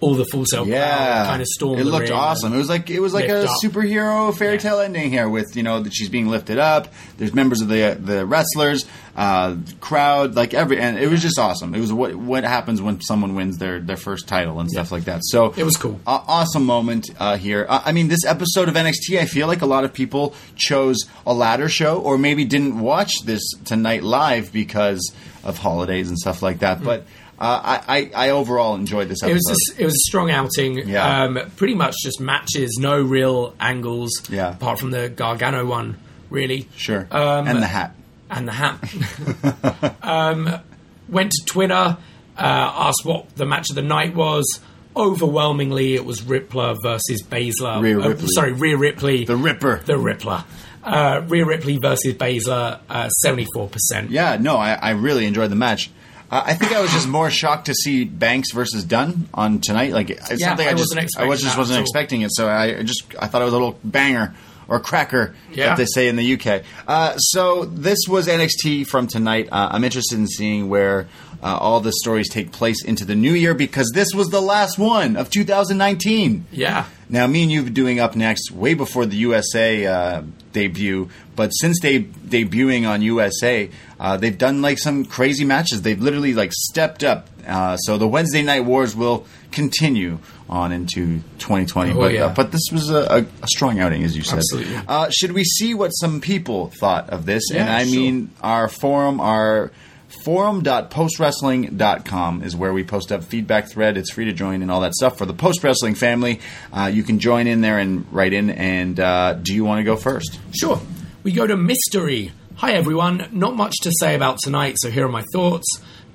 all 0.00 0.14
the 0.14 0.24
Full 0.26 0.44
Sail 0.46 0.66
Yeah, 0.68 1.24
kind 1.26 1.40
of 1.42 1.48
stormed 1.48 1.80
It 1.80 1.84
looked 1.84 2.10
awesome. 2.10 2.52
It 2.54 2.56
was 2.58 2.68
like 2.68 2.88
it 2.88 3.00
was 3.00 3.12
like 3.12 3.28
a 3.28 3.44
up. 3.44 3.50
superhero 3.64 4.36
fairy 4.36 4.52
Yeah. 4.54 4.58
tale 4.60 4.80
ending 4.80 5.10
here, 5.10 5.28
with 5.28 5.56
you 5.56 5.62
know 5.62 5.80
that 5.80 5.92
she's 5.92 6.08
being 6.08 6.28
lifted 6.28 6.58
up. 6.58 6.92
There's 7.16 7.34
members 7.34 7.60
of 7.60 7.68
the 7.68 7.98
the 8.00 8.24
wrestlers, 8.24 8.86
uh, 9.18 9.56
crowd, 9.80 10.36
like 10.36 10.54
every, 10.54 10.78
and 10.78 10.96
it 10.96 11.10
was 11.10 11.20
just 11.20 11.40
awesome. 11.40 11.74
It 11.74 11.80
was 11.80 11.92
what 11.92 12.14
what 12.14 12.44
happens 12.44 12.80
when 12.80 13.00
someone 13.00 13.34
wins 13.34 13.58
their 13.58 13.80
their 13.80 13.96
first 13.96 14.28
title 14.28 14.60
and 14.60 14.70
stuff 14.70 14.92
like 14.92 15.06
that. 15.06 15.22
So 15.24 15.52
It 15.56 15.64
was 15.64 15.76
cool. 15.76 15.98
Aw- 16.06 16.24
awesome 16.28 16.64
moment 16.64 17.10
uh, 17.18 17.36
here. 17.36 17.66
Uh, 17.68 17.82
I 17.84 17.90
mean, 17.90 18.06
this 18.06 18.24
episode 18.24 18.68
of 18.68 18.76
NXT, 18.76 19.18
I 19.18 19.24
feel 19.24 19.48
like 19.48 19.60
a 19.60 19.66
lot 19.66 19.82
of 19.82 19.92
people 19.92 20.36
chose 20.54 20.98
a 21.26 21.34
ladder 21.34 21.68
show, 21.68 21.98
or 22.00 22.16
maybe 22.16 22.44
didn't 22.44 22.78
watch 22.78 23.22
this 23.24 23.42
tonight 23.64 24.04
live 24.04 24.52
because 24.52 25.12
of 25.42 25.58
holidays 25.58 26.08
and 26.10 26.16
stuff 26.16 26.40
like 26.40 26.60
that. 26.60 26.84
But 26.84 27.00
uh, 27.40 27.80
I, 27.88 27.98
I 28.14 28.28
I 28.28 28.30
overall 28.30 28.76
enjoyed 28.76 29.08
this 29.08 29.18
Mm. 29.24 29.30
It 29.30 29.34
was 29.34 29.74
a, 29.76 29.82
it 29.82 29.84
was 29.84 29.94
a 29.94 30.06
strong 30.08 30.30
outing. 30.30 30.88
Yeah. 30.88 31.24
Um, 31.24 31.40
pretty 31.56 31.74
much 31.74 31.96
just 32.04 32.20
matches, 32.20 32.78
no 32.78 33.02
real 33.02 33.52
angles. 33.58 34.30
Yeah. 34.30 34.52
Apart 34.52 34.78
from 34.78 34.92
the 34.92 35.08
Gargano 35.08 35.66
one, 35.66 35.96
really. 36.30 36.68
Sure. 36.76 37.08
Um, 37.10 37.48
and 37.48 37.60
the 37.60 37.66
hat. 37.66 37.96
And 38.30 38.46
the 38.48 38.52
hat. 38.52 39.96
um, 40.02 40.60
went 41.08 41.32
to 41.32 41.44
Twitter, 41.46 41.74
uh, 41.74 41.96
asked 42.36 43.04
what 43.04 43.34
the 43.36 43.46
match 43.46 43.70
of 43.70 43.76
the 43.76 43.82
night 43.82 44.14
was. 44.14 44.60
Overwhelmingly, 44.96 45.94
it 45.94 46.04
was 46.04 46.22
Rippler 46.22 46.76
versus 46.82 47.22
Baszler. 47.22 47.80
Rhea 47.80 48.00
Uh, 48.00 48.16
sorry, 48.26 48.52
Rhea 48.52 48.76
Ripley. 48.76 49.24
The 49.24 49.36
Ripper. 49.36 49.80
The 49.84 49.94
Rippler. 49.94 50.44
Uh, 50.82 51.22
Rhea 51.26 51.44
Ripley 51.44 51.78
versus 51.78 52.14
Baszler, 52.14 52.80
uh, 52.88 53.08
74%. 53.24 54.08
Yeah, 54.08 54.38
no, 54.40 54.56
I, 54.56 54.72
I 54.72 54.90
really 54.90 55.26
enjoyed 55.26 55.50
the 55.50 55.56
match. 55.56 55.90
Uh, 56.30 56.42
I 56.44 56.54
think 56.54 56.72
I 56.72 56.80
was 56.80 56.90
just 56.92 57.08
more 57.08 57.30
shocked 57.30 57.66
to 57.66 57.74
see 57.74 58.04
Banks 58.04 58.52
versus 58.52 58.84
Dunne 58.84 59.28
on 59.32 59.60
tonight. 59.60 59.92
Like 59.92 60.10
it's 60.10 60.40
Yeah, 60.40 60.48
something 60.48 60.66
I, 60.66 60.70
I 60.70 60.74
just 60.74 60.94
wasn't 60.94 61.18
I 61.18 61.24
was 61.24 61.40
just 61.40 61.56
wasn't 61.56 61.80
expecting 61.80 62.20
it. 62.22 62.30
So 62.32 62.48
I 62.48 62.82
just 62.82 63.04
I 63.18 63.28
thought 63.28 63.40
it 63.40 63.46
was 63.46 63.54
a 63.54 63.58
little 63.58 63.78
banger 63.82 64.34
or 64.68 64.78
cracker 64.78 65.34
Yeah. 65.52 65.68
that 65.68 65.78
they 65.78 65.86
say 65.86 66.08
in 66.08 66.16
the 66.16 66.34
UK. 66.34 66.62
Uh, 66.86 67.16
so 67.16 67.64
this 67.64 67.98
was 68.06 68.28
NXT 68.28 68.86
from 68.86 69.06
tonight. 69.06 69.48
Uh, 69.50 69.70
I'm 69.72 69.82
interested 69.82 70.18
in 70.18 70.26
seeing 70.28 70.68
where 70.68 71.08
uh, 71.42 71.56
all 71.56 71.80
the 71.80 71.92
stories 71.92 72.28
take 72.28 72.52
place 72.52 72.84
into 72.84 73.04
the 73.04 73.14
new 73.14 73.32
year 73.32 73.54
because 73.54 73.90
this 73.94 74.08
was 74.14 74.28
the 74.28 74.40
last 74.42 74.78
one 74.78 75.16
of 75.16 75.30
2019. 75.30 76.46
Yeah. 76.52 76.84
Now, 77.10 77.26
me 77.26 77.42
and 77.42 77.52
you 77.52 77.62
have 77.64 77.72
doing 77.72 77.98
upNXT 77.98 78.52
way 78.52 78.74
before 78.74 79.06
the 79.06 79.16
USA 79.16 79.86
uh, 79.86 80.22
debut, 80.52 81.08
but 81.36 81.50
since 81.50 81.78
they 81.80 82.02
debuting 82.02 82.88
on 82.88 83.00
USA, 83.02 83.70
uh, 83.98 84.16
they've 84.16 84.36
done 84.36 84.60
like 84.60 84.78
some 84.78 85.04
crazy 85.04 85.44
matches. 85.44 85.82
They've 85.82 86.00
literally 86.00 86.34
like 86.34 86.52
stepped 86.52 87.04
up. 87.04 87.28
Uh, 87.46 87.76
so 87.78 87.96
the 87.96 88.06
Wednesday 88.06 88.42
Night 88.42 88.64
Wars 88.64 88.94
will 88.94 89.26
continue 89.52 90.18
on 90.50 90.72
into 90.72 91.20
2020. 91.38 91.92
Oh, 91.92 91.94
but, 91.94 92.12
yeah. 92.12 92.26
uh, 92.26 92.34
but 92.34 92.52
this 92.52 92.68
was 92.70 92.90
a, 92.90 93.26
a, 93.42 93.46
strong 93.46 93.80
outing, 93.80 94.04
as 94.04 94.16
you 94.16 94.22
said. 94.22 94.38
Absolutely. 94.38 94.76
Uh, 94.86 95.08
should 95.10 95.32
we 95.32 95.44
see 95.44 95.74
what 95.74 95.90
some 95.90 96.20
people 96.20 96.68
thought 96.78 97.08
of 97.10 97.24
this? 97.26 97.50
and 97.50 97.68
I 97.68 97.84
sure. 97.84 97.94
mean, 97.94 98.30
our 98.42 98.68
forum, 98.68 99.20
our 99.20 99.70
forum.postwrestling.com 100.08 102.42
is 102.42 102.56
where 102.56 102.72
we 102.72 102.84
post 102.84 103.12
up 103.12 103.24
feedback 103.24 103.70
thread. 103.70 103.96
It's 103.96 104.10
free 104.10 104.24
to 104.24 104.32
join 104.32 104.62
and 104.62 104.70
all 104.70 104.80
that 104.80 104.94
stuff 104.94 105.18
for 105.18 105.26
the 105.26 105.34
post 105.34 105.62
wrestling 105.62 105.94
family. 105.94 106.40
Uh, 106.72 106.90
you 106.92 107.02
can 107.02 107.18
join 107.18 107.46
in 107.46 107.60
there 107.60 107.78
and 107.78 108.10
write 108.12 108.32
in. 108.32 108.50
And 108.50 108.98
uh, 108.98 109.34
do 109.34 109.54
you 109.54 109.64
want 109.64 109.80
to 109.80 109.84
go 109.84 109.96
first? 109.96 110.38
Sure. 110.58 110.80
We 111.22 111.32
go 111.32 111.46
to 111.46 111.56
mystery. 111.56 112.32
Hi, 112.56 112.72
everyone. 112.72 113.28
Not 113.32 113.54
much 113.54 113.74
to 113.82 113.92
say 114.00 114.14
about 114.14 114.38
tonight, 114.42 114.76
so 114.78 114.90
here 114.90 115.06
are 115.06 115.10
my 115.10 115.24
thoughts. 115.32 115.66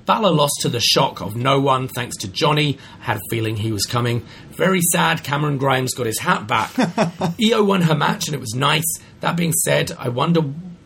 Balor 0.06 0.32
lost 0.32 0.54
to 0.60 0.68
the 0.68 0.80
shock 0.80 1.22
of 1.22 1.34
no 1.34 1.60
one 1.60 1.88
thanks 1.88 2.18
to 2.18 2.28
Johnny. 2.28 2.78
Had 3.00 3.16
a 3.16 3.20
feeling 3.30 3.56
he 3.56 3.72
was 3.72 3.86
coming. 3.86 4.26
Very 4.50 4.82
sad 4.92 5.24
Cameron 5.24 5.56
Grimes 5.56 5.94
got 5.94 6.04
his 6.04 6.18
hat 6.18 6.46
back. 6.46 6.72
Io 7.42 7.64
won 7.64 7.82
her 7.82 7.94
match 7.94 8.26
and 8.26 8.34
it 8.34 8.40
was 8.40 8.54
nice. 8.54 8.84
That 9.20 9.36
being 9.36 9.52
said, 9.52 9.92
I 9.98 10.10
wonder 10.10 10.42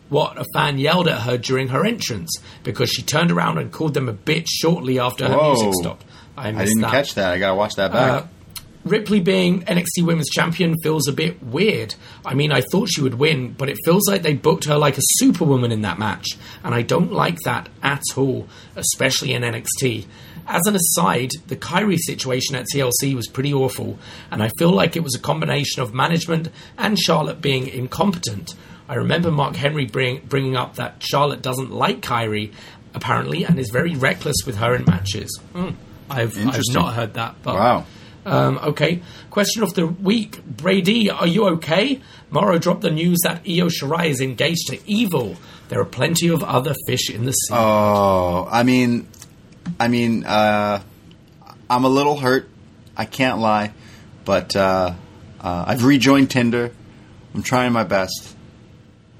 what 0.09 0.37
a 0.37 0.45
fan 0.53 0.77
yelled 0.77 1.07
at 1.07 1.21
her 1.21 1.37
during 1.37 1.69
her 1.69 1.85
entrance 1.85 2.31
because 2.63 2.89
she 2.89 3.01
turned 3.01 3.31
around 3.31 3.57
and 3.57 3.71
called 3.71 3.93
them 3.93 4.09
a 4.09 4.13
bitch 4.13 4.47
shortly 4.47 4.99
after 4.99 5.27
her 5.27 5.37
Whoa. 5.37 5.53
music 5.53 5.73
stopped. 5.81 6.05
I, 6.35 6.49
I 6.49 6.65
didn't 6.65 6.81
that. 6.81 6.91
catch 6.91 7.15
that. 7.15 7.31
I 7.31 7.39
got 7.39 7.49
to 7.49 7.55
watch 7.55 7.75
that 7.75 7.91
back. 7.91 8.23
Uh, 8.23 8.27
Ripley 8.85 9.19
being 9.19 9.61
NXT 9.63 10.03
Women's 10.03 10.29
Champion 10.29 10.73
feels 10.81 11.07
a 11.07 11.13
bit 11.13 11.43
weird. 11.43 11.95
I 12.25 12.33
mean, 12.33 12.51
I 12.51 12.61
thought 12.61 12.89
she 12.89 13.01
would 13.01 13.15
win, 13.15 13.51
but 13.53 13.69
it 13.69 13.77
feels 13.83 14.07
like 14.07 14.21
they 14.21 14.33
booked 14.33 14.65
her 14.65 14.77
like 14.77 14.97
a 14.97 15.01
superwoman 15.17 15.71
in 15.71 15.81
that 15.81 15.99
match, 15.99 16.37
and 16.63 16.73
I 16.73 16.81
don't 16.81 17.11
like 17.11 17.37
that 17.41 17.67
at 17.83 18.01
all, 18.15 18.47
especially 18.75 19.33
in 19.33 19.43
NXT. 19.43 20.05
As 20.47 20.65
an 20.65 20.75
aside, 20.75 21.31
the 21.47 21.57
Kairi 21.57 21.97
situation 21.99 22.55
at 22.55 22.65
TLC 22.73 23.13
was 23.13 23.27
pretty 23.27 23.53
awful, 23.53 23.99
and 24.31 24.41
I 24.41 24.49
feel 24.57 24.71
like 24.71 24.95
it 24.95 25.03
was 25.03 25.13
a 25.13 25.19
combination 25.19 25.83
of 25.83 25.93
management 25.93 26.49
and 26.77 26.97
Charlotte 26.97 27.41
being 27.41 27.67
incompetent. 27.67 28.55
I 28.89 28.95
remember 28.95 29.29
Mark 29.29 29.55
Henry 29.55 29.85
bring, 29.85 30.21
bringing 30.25 30.55
up 30.55 30.75
that 30.75 30.95
Charlotte 31.01 31.43
doesn't 31.43 31.71
like 31.71 32.01
Kairi, 32.01 32.51
apparently, 32.95 33.45
and 33.45 33.59
is 33.59 33.69
very 33.69 33.95
reckless 33.95 34.37
with 34.47 34.57
her 34.57 34.73
in 34.75 34.83
matches. 34.85 35.39
Hmm. 35.53 35.69
I've, 36.09 36.35
I've 36.35 36.63
not 36.71 36.95
heard 36.95 37.13
that, 37.13 37.35
but 37.43 37.53
Wow. 37.53 37.85
Um, 38.25 38.57
okay. 38.63 39.01
Question 39.29 39.63
of 39.63 39.75
the 39.75 39.87
week. 39.87 40.43
Brady, 40.43 41.09
are 41.09 41.27
you 41.27 41.47
okay? 41.49 42.01
Mauro 42.31 42.57
dropped 42.57 42.81
the 42.81 42.91
news 42.91 43.19
that 43.23 43.41
Io 43.47 43.67
Shirai 43.67 44.07
is 44.07 44.21
engaged 44.21 44.67
to 44.69 44.79
Evil. 44.89 45.37
There 45.69 45.79
are 45.79 45.85
plenty 45.85 46.27
of 46.27 46.43
other 46.43 46.73
fish 46.87 47.11
in 47.11 47.25
the 47.25 47.31
sea. 47.31 47.53
Oh, 47.55 48.47
I 48.51 48.63
mean, 48.63 49.07
I 49.79 49.87
mean, 49.87 50.25
uh, 50.25 50.81
I'm 51.69 51.83
a 51.85 51.89
little 51.89 52.17
hurt. 52.17 52.49
I 52.97 53.05
can't 53.05 53.39
lie, 53.39 53.71
but 54.25 54.55
uh, 54.55 54.93
uh, 55.39 55.63
I've 55.67 55.83
rejoined 55.85 56.31
Tinder. 56.31 56.71
I'm 57.33 57.43
trying 57.43 57.71
my 57.71 57.83
best. 57.83 58.35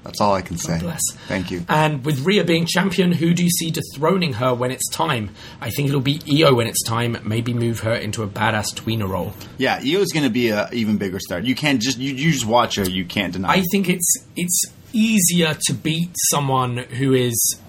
That's 0.04 0.20
all 0.20 0.32
I 0.32 0.40
can 0.40 0.56
say. 0.56 0.78
bless. 0.78 1.00
Thank 1.28 1.50
you. 1.50 1.64
And 1.68 2.04
with 2.04 2.20
Rhea 2.20 2.42
being 2.42 2.64
champion, 2.66 3.12
who 3.12 3.34
do 3.34 3.44
you 3.44 3.50
see 3.50 3.70
dethroning 3.70 4.34
her 4.34 4.54
when 4.54 4.70
it's 4.70 4.88
time? 4.88 5.30
I 5.60 5.70
think 5.70 5.88
it'll 5.88 6.00
be 6.00 6.20
Io 6.26 6.54
when 6.54 6.66
it's 6.66 6.82
time. 6.82 7.18
Maybe 7.22 7.52
move 7.52 7.80
her 7.80 7.94
into 7.94 8.22
a 8.22 8.26
badass 8.28 8.74
tweener 8.74 9.08
role. 9.08 9.34
Yeah, 9.58 9.80
Io's 9.84 10.10
going 10.12 10.24
to 10.24 10.30
be 10.30 10.50
an 10.50 10.68
even 10.72 10.96
bigger 10.96 11.20
star. 11.20 11.40
You 11.40 11.54
can't 11.54 11.82
just 11.82 11.98
you, 11.98 12.14
you 12.14 12.32
just 12.32 12.46
watch 12.46 12.76
her. 12.76 12.88
You 12.88 13.04
can't 13.04 13.32
deny. 13.32 13.48
I 13.48 13.56
it. 13.56 13.66
think 13.70 13.88
it's 13.88 14.14
it's 14.36 14.62
easier 14.92 15.56
to 15.66 15.74
beat 15.74 16.10
someone 16.30 16.78
who 16.78 17.12
is 17.12 17.60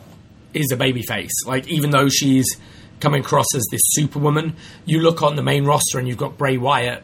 is 0.54 0.72
a 0.72 0.78
babyface. 0.78 1.32
Like 1.46 1.68
even 1.68 1.92
though 1.92 2.08
she's 2.08 2.48
coming 3.02 3.22
across 3.22 3.54
as 3.56 3.66
this 3.72 3.82
superwoman, 3.84 4.56
you 4.86 5.00
look 5.00 5.22
on 5.22 5.36
the 5.36 5.44
main 5.44 5.66
roster 5.66 6.00
and 6.00 6.08
you've 6.08 6.18
got 6.18 6.38
Bray 6.38 6.58
Wyatt 6.58 7.04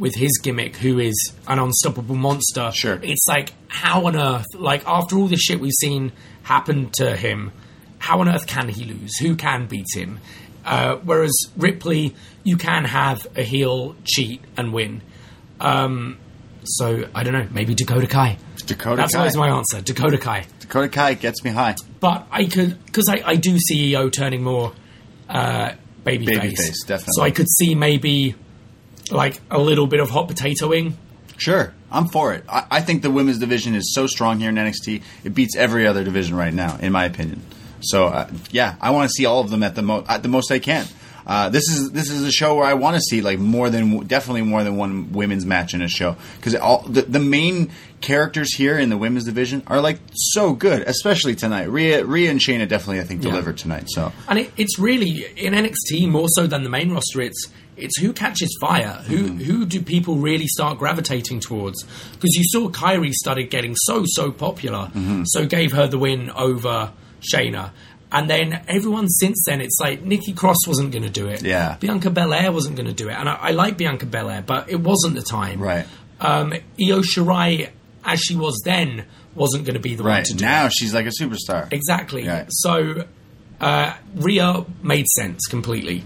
with 0.00 0.14
his 0.16 0.32
gimmick, 0.42 0.76
who 0.76 0.98
is 0.98 1.32
an 1.46 1.58
unstoppable 1.58 2.16
monster. 2.16 2.72
Sure. 2.72 2.98
it's 3.02 3.26
like 3.28 3.52
how 3.68 4.06
on 4.06 4.16
earth? 4.16 4.46
Like 4.54 4.82
after 4.86 5.16
all 5.16 5.28
the 5.28 5.36
shit 5.36 5.60
we've 5.60 5.72
seen 5.78 6.10
happen 6.42 6.90
to 6.94 7.14
him, 7.16 7.52
how 7.98 8.20
on 8.20 8.28
earth 8.28 8.46
can 8.46 8.68
he 8.68 8.84
lose? 8.84 9.16
Who 9.18 9.36
can 9.36 9.66
beat 9.66 9.86
him? 9.94 10.18
Uh, 10.64 10.96
whereas 10.96 11.32
Ripley, 11.56 12.14
you 12.42 12.56
can 12.56 12.84
have 12.86 13.26
a 13.36 13.42
heel 13.42 13.94
cheat 14.04 14.42
and 14.56 14.72
win. 14.72 15.02
Um, 15.60 16.18
so 16.64 17.08
I 17.14 17.22
don't 17.22 17.34
know. 17.34 17.48
Maybe 17.50 17.74
Dakota 17.74 18.06
Kai. 18.06 18.38
Dakota 18.66 18.96
Kai. 18.96 18.96
That's 18.96 19.12
Kai. 19.12 19.18
always 19.18 19.36
my 19.36 19.48
answer. 19.48 19.80
Dakota 19.82 20.18
Kai. 20.18 20.46
Dakota 20.60 20.88
Kai 20.88 21.14
gets 21.14 21.44
me 21.44 21.50
high. 21.50 21.76
But 22.00 22.26
I 22.30 22.46
could 22.46 22.84
because 22.86 23.08
I, 23.08 23.22
I 23.24 23.36
do 23.36 23.58
see 23.58 23.94
Io 23.94 24.08
turning 24.08 24.42
more 24.42 24.72
uh, 25.28 25.72
babyface. 26.04 26.26
Babyface, 26.26 26.86
definitely. 26.86 27.12
So 27.12 27.22
I 27.22 27.30
could 27.30 27.48
see 27.48 27.74
maybe 27.74 28.34
like 29.10 29.40
a 29.50 29.58
little 29.58 29.86
bit 29.86 30.00
of 30.00 30.10
hot 30.10 30.28
potatoing. 30.28 30.94
Sure, 31.36 31.72
I'm 31.90 32.08
for 32.08 32.34
it. 32.34 32.44
I, 32.48 32.66
I 32.70 32.80
think 32.82 33.02
the 33.02 33.10
women's 33.10 33.38
division 33.38 33.74
is 33.74 33.94
so 33.94 34.06
strong 34.06 34.40
here 34.40 34.50
in 34.50 34.56
NXT. 34.56 35.02
It 35.24 35.34
beats 35.34 35.56
every 35.56 35.86
other 35.86 36.04
division 36.04 36.36
right 36.36 36.52
now, 36.52 36.76
in 36.76 36.92
my 36.92 37.04
opinion. 37.06 37.42
So 37.80 38.06
uh, 38.06 38.30
yeah, 38.50 38.76
I 38.80 38.90
want 38.90 39.08
to 39.08 39.12
see 39.14 39.24
all 39.24 39.40
of 39.40 39.50
them 39.50 39.62
at 39.62 39.74
the 39.74 39.82
mo- 39.82 40.04
at 40.08 40.22
the 40.22 40.28
most 40.28 40.50
I 40.52 40.58
can. 40.58 40.86
Uh, 41.26 41.48
this 41.48 41.68
is 41.70 41.92
this 41.92 42.10
is 42.10 42.24
a 42.24 42.30
show 42.32 42.56
where 42.56 42.64
I 42.66 42.74
want 42.74 42.96
to 42.96 43.00
see 43.00 43.20
like 43.22 43.38
more 43.38 43.70
than 43.70 44.00
definitely 44.06 44.42
more 44.42 44.64
than 44.64 44.76
one 44.76 45.12
women's 45.12 45.46
match 45.46 45.72
in 45.74 45.80
a 45.80 45.88
show 45.88 46.16
because 46.36 46.54
all 46.56 46.82
the, 46.82 47.02
the 47.02 47.20
main 47.20 47.70
characters 48.00 48.54
here 48.54 48.78
in 48.78 48.88
the 48.88 48.96
women's 48.96 49.24
division 49.26 49.62
are 49.66 49.80
like 49.80 49.98
so 50.12 50.52
good, 50.54 50.82
especially 50.82 51.34
tonight. 51.36 51.64
Rhea, 51.70 52.04
Rhea 52.04 52.30
and 52.30 52.40
Shayna 52.40 52.66
definitely 52.68 53.00
I 53.00 53.04
think 53.04 53.22
Yeah. 53.22 53.30
delivered 53.30 53.58
tonight. 53.58 53.84
So 53.88 54.12
And 54.28 54.40
it, 54.40 54.52
it's 54.56 54.78
really 54.78 55.24
in 55.36 55.54
NXT 55.54 56.08
more 56.08 56.26
so 56.28 56.46
than 56.46 56.64
the 56.64 56.70
main 56.70 56.90
roster. 56.90 57.20
It's 57.20 57.46
it's 57.82 57.98
who 57.98 58.12
catches 58.12 58.56
fire. 58.60 59.02
Who 59.06 59.16
Mm-hmm. 59.30 59.38
who 59.38 59.66
do 59.66 59.80
people 59.82 60.16
really 60.16 60.46
start 60.46 60.78
gravitating 60.78 61.40
towards? 61.40 61.82
Because 62.12 62.34
you 62.34 62.44
saw 62.44 62.68
Kairi 62.68 63.12
started 63.12 63.50
getting 63.50 63.74
so 63.76 64.04
so 64.06 64.30
popular, 64.32 64.90
Mm-hmm. 64.94 65.22
so 65.26 65.46
gave 65.46 65.72
her 65.72 65.86
the 65.86 65.98
win 65.98 66.30
over 66.30 66.92
Shayna. 67.32 67.70
And 68.12 68.28
then 68.28 68.64
everyone 68.66 69.08
since 69.08 69.44
then, 69.46 69.60
it's 69.60 69.78
like 69.80 70.02
Nikki 70.02 70.32
Cross 70.32 70.66
wasn't 70.66 70.90
going 70.90 71.04
to 71.04 71.10
do 71.10 71.28
it. 71.28 71.42
Yeah. 71.42 71.76
Bianca 71.78 72.10
Belair 72.10 72.50
wasn't 72.50 72.74
going 72.74 72.88
to 72.88 72.92
do 72.92 73.08
it. 73.08 73.12
And 73.14 73.28
I, 73.28 73.34
I 73.34 73.50
like 73.52 73.76
Bianca 73.76 74.06
Belair, 74.06 74.42
but 74.42 74.68
it 74.68 74.80
wasn't 74.80 75.14
the 75.14 75.22
time. 75.22 75.60
Right. 75.60 75.86
Um, 76.20 76.52
Io 76.80 77.02
Shirai, 77.02 77.70
as 78.04 78.18
she 78.20 78.34
was 78.34 78.60
then, 78.64 79.04
wasn't 79.36 79.64
going 79.64 79.74
to 79.74 79.80
be 79.80 79.94
the 79.94 80.02
one 80.02 80.10
right 80.12 80.24
to 80.24 80.34
do 80.34 80.44
now 80.44 80.66
it. 80.66 80.72
she's 80.72 80.92
like 80.92 81.06
a 81.06 81.12
superstar. 81.20 81.72
Exactly. 81.72 82.26
Right. 82.26 82.46
So 82.50 83.04
uh, 83.60 83.94
Rhea 84.16 84.64
made 84.82 85.06
sense 85.16 85.46
completely. 85.46 86.02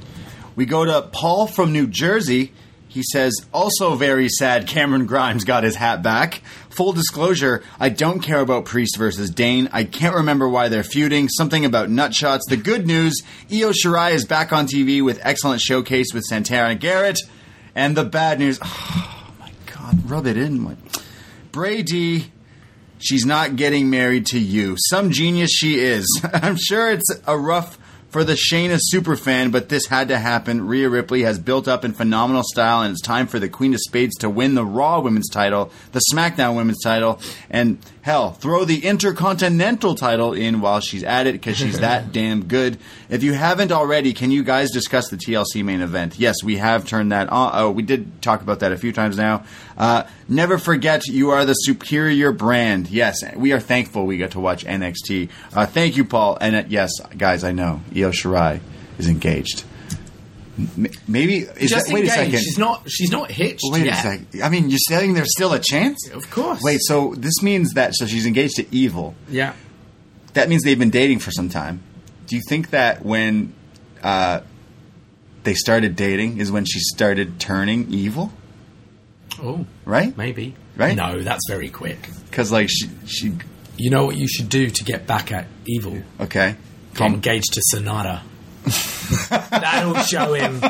We 0.56 0.66
go 0.66 0.84
to 0.84 1.02
Paul 1.02 1.46
from 1.46 1.72
New 1.72 1.86
Jersey. 1.86 2.52
He 2.86 3.02
says, 3.02 3.34
also 3.52 3.96
very 3.96 4.28
sad 4.28 4.68
Cameron 4.68 5.06
Grimes 5.06 5.42
got 5.42 5.64
his 5.64 5.74
hat 5.74 6.00
back. 6.00 6.42
Full 6.70 6.92
disclosure, 6.92 7.64
I 7.80 7.88
don't 7.88 8.20
care 8.20 8.38
about 8.38 8.66
Priest 8.66 8.96
versus 8.96 9.30
Dain. 9.30 9.68
I 9.72 9.82
can't 9.82 10.14
remember 10.14 10.48
why 10.48 10.68
they're 10.68 10.84
feuding. 10.84 11.28
Something 11.28 11.64
about 11.64 11.88
nutshots. 11.88 12.42
The 12.48 12.56
good 12.56 12.86
news, 12.86 13.20
Io 13.50 13.72
Shirai 13.72 14.12
is 14.12 14.24
back 14.24 14.52
on 14.52 14.68
TV 14.68 15.04
with 15.04 15.18
excellent 15.22 15.60
showcase 15.60 16.14
with 16.14 16.22
Santana 16.22 16.76
Garrett. 16.76 17.18
And 17.74 17.96
the 17.96 18.04
bad 18.04 18.38
news, 18.38 18.60
oh 18.64 19.32
my 19.40 19.50
god, 19.66 20.08
rub 20.08 20.28
it 20.28 20.36
in. 20.36 20.76
Brady, 21.50 22.30
she's 22.98 23.26
not 23.26 23.56
getting 23.56 23.90
married 23.90 24.26
to 24.26 24.38
you. 24.38 24.76
Some 24.78 25.10
genius 25.10 25.50
she 25.50 25.80
is. 25.80 26.06
I'm 26.32 26.56
sure 26.56 26.92
it's 26.92 27.10
a 27.26 27.36
rough 27.36 27.76
for 28.14 28.22
the 28.22 28.34
Shayna 28.34 28.78
superfan, 28.94 29.50
but 29.50 29.70
this 29.70 29.86
had 29.86 30.06
to 30.06 30.20
happen. 30.20 30.68
Rhea 30.68 30.88
Ripley 30.88 31.22
has 31.22 31.40
built 31.40 31.66
up 31.66 31.84
in 31.84 31.92
phenomenal 31.92 32.44
style, 32.44 32.82
and 32.82 32.92
it's 32.92 33.02
time 33.02 33.26
for 33.26 33.40
the 33.40 33.48
Queen 33.48 33.74
of 33.74 33.80
Spades 33.80 34.14
to 34.18 34.30
win 34.30 34.54
the 34.54 34.64
Raw 34.64 35.00
Women's 35.00 35.28
title, 35.28 35.72
the 35.90 36.00
SmackDown 36.12 36.54
Women's 36.54 36.80
title, 36.80 37.18
and 37.50 37.76
hell, 38.04 38.32
throw 38.32 38.66
the 38.66 38.84
Intercontinental 38.84 39.94
title 39.94 40.34
in 40.34 40.60
while 40.60 40.78
she's 40.78 41.02
at 41.02 41.26
it 41.26 41.32
because 41.32 41.56
she's 41.56 41.80
that 41.80 42.12
damn 42.12 42.44
good. 42.44 42.76
If 43.08 43.22
you 43.22 43.32
haven't 43.32 43.72
already, 43.72 44.12
can 44.12 44.30
you 44.30 44.44
guys 44.44 44.70
discuss 44.70 45.08
the 45.08 45.16
TLC 45.16 45.64
main 45.64 45.80
event? 45.80 46.18
Yes, 46.18 46.42
we 46.44 46.58
have 46.58 46.86
turned 46.86 47.12
that 47.12 47.30
on. 47.30 47.52
Oh, 47.54 47.70
we 47.70 47.82
did 47.82 48.20
talk 48.20 48.42
about 48.42 48.60
that 48.60 48.72
a 48.72 48.76
few 48.76 48.92
times 48.92 49.16
now. 49.16 49.44
Uh, 49.78 50.02
never 50.28 50.58
forget, 50.58 51.06
you 51.06 51.30
are 51.30 51.46
the 51.46 51.54
superior 51.54 52.30
brand. 52.30 52.90
Yes, 52.90 53.24
we 53.34 53.52
are 53.54 53.60
thankful 53.60 54.04
we 54.04 54.18
got 54.18 54.32
to 54.32 54.40
watch 54.40 54.66
NXT. 54.66 55.30
Uh, 55.54 55.64
thank 55.64 55.96
you, 55.96 56.04
Paul. 56.04 56.36
And 56.42 56.56
uh, 56.56 56.64
yes, 56.68 56.90
guys, 57.16 57.42
I 57.42 57.52
know 57.52 57.80
Io 57.96 58.10
Shirai 58.10 58.60
is 58.98 59.08
engaged. 59.08 59.64
Maybe 61.08 61.38
is 61.38 61.70
Just 61.70 61.86
that? 61.86 61.92
Wait 61.94 62.00
engaged. 62.04 62.12
a 62.12 62.24
second. 62.24 62.38
She's 62.40 62.58
not. 62.58 62.90
She's 62.90 63.10
not 63.10 63.30
hitched 63.30 63.62
Wait 63.64 63.86
yet. 63.86 63.98
a 63.98 64.02
second. 64.02 64.42
I 64.42 64.48
mean, 64.48 64.68
you're 64.70 64.78
saying 64.88 65.14
there's 65.14 65.32
still 65.32 65.52
a 65.52 65.58
chance? 65.58 66.08
Of 66.10 66.30
course. 66.30 66.60
Wait, 66.62 66.80
so 66.82 67.14
this 67.16 67.42
means 67.42 67.72
that 67.74 67.94
so 67.94 68.06
she's 68.06 68.24
engaged 68.26 68.56
to 68.56 68.66
Evil. 68.74 69.14
Yeah. 69.28 69.54
That 70.34 70.48
means 70.48 70.62
they've 70.62 70.78
been 70.78 70.90
dating 70.90 71.18
for 71.20 71.30
some 71.30 71.48
time. 71.48 71.82
Do 72.26 72.36
you 72.36 72.42
think 72.48 72.70
that 72.70 73.04
when 73.04 73.52
uh, 74.02 74.40
they 75.44 75.54
started 75.54 75.96
dating 75.96 76.38
is 76.38 76.50
when 76.50 76.64
she 76.64 76.80
started 76.80 77.38
turning 77.40 77.92
evil? 77.92 78.32
Oh, 79.42 79.66
Right? 79.84 80.16
maybe. 80.16 80.54
Right? 80.76 80.96
No, 80.96 81.20
that's 81.22 81.42
very 81.48 81.68
quick. 81.68 82.08
Because 82.30 82.50
like 82.52 82.68
she, 82.70 82.88
she 83.06 83.32
You 83.76 83.90
know 83.90 84.06
what 84.06 84.16
you 84.16 84.26
should 84.28 84.48
do 84.48 84.70
to 84.70 84.84
get 84.84 85.06
back 85.06 85.32
at 85.32 85.46
evil? 85.66 86.02
okay. 86.20 86.56
Get 86.94 87.10
engaged 87.12 87.52
to 87.54 87.62
Sanada. 87.74 88.22
That'll 89.30 89.96
show 90.02 90.32
him. 90.34 90.60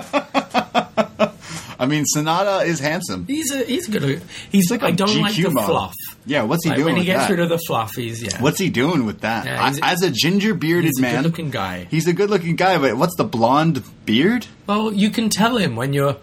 I 1.77 1.87
mean, 1.87 2.05
Sanada 2.17 2.65
is 2.65 2.79
handsome. 2.81 3.27
He's 3.27 3.51
a 3.51 3.65
he's 3.65 3.89
good. 3.89 4.23
He's 4.51 4.71
like 4.71 4.83
I 4.83 4.93
don't 4.93 5.21
like 5.21 5.35
the 5.35 5.51
model. 5.51 5.69
fluff. 5.75 5.95
Yeah, 6.25 6.43
what's 6.45 6.65
he 6.65 6.71
Like, 6.71 6.77
doing 6.79 6.95
when 6.95 6.95
he 6.97 7.01
with 7.01 7.07
gets 7.19 7.25
that? 7.25 7.31
rid 7.31 7.41
of 7.41 7.49
the 7.51 7.59
fluff, 7.59 7.95
he's 7.97 8.23
yeah. 8.23 8.41
What's 8.41 8.59
he 8.59 8.71
doing 8.71 9.05
with 9.05 9.21
that? 9.21 9.45
Yeah, 9.45 9.69
he's 9.69 9.79
a- 9.79 9.85
I- 9.85 9.93
As 9.93 10.03
a 10.03 10.11
ginger 10.11 10.55
bearded 10.55 10.85
he's 10.85 10.99
a 10.99 11.03
man, 11.03 11.17
good-looking 11.23 11.51
guy. 11.51 11.87
He's 11.91 12.07
a 12.07 12.13
good 12.15 12.31
looking 12.31 12.57
guy, 12.57 12.79
but 12.79 12.97
what's 12.97 13.17
the 13.17 13.25
blonde 13.25 13.83
beard? 14.07 14.47
Well, 14.67 14.93
you 14.93 15.11
can 15.11 15.29
tell 15.29 15.57
him 15.59 15.77
when 15.77 15.93
you're 15.93 16.17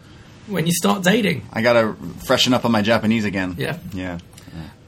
when 0.47 0.65
you 0.65 0.73
start 0.73 1.03
dating. 1.03 1.45
I 1.53 1.61
gotta 1.61 1.95
freshen 2.25 2.53
up 2.53 2.65
on 2.65 2.71
my 2.71 2.81
Japanese 2.81 3.25
again. 3.25 3.55
Yeah. 3.57 3.77
yeah. 3.93 4.19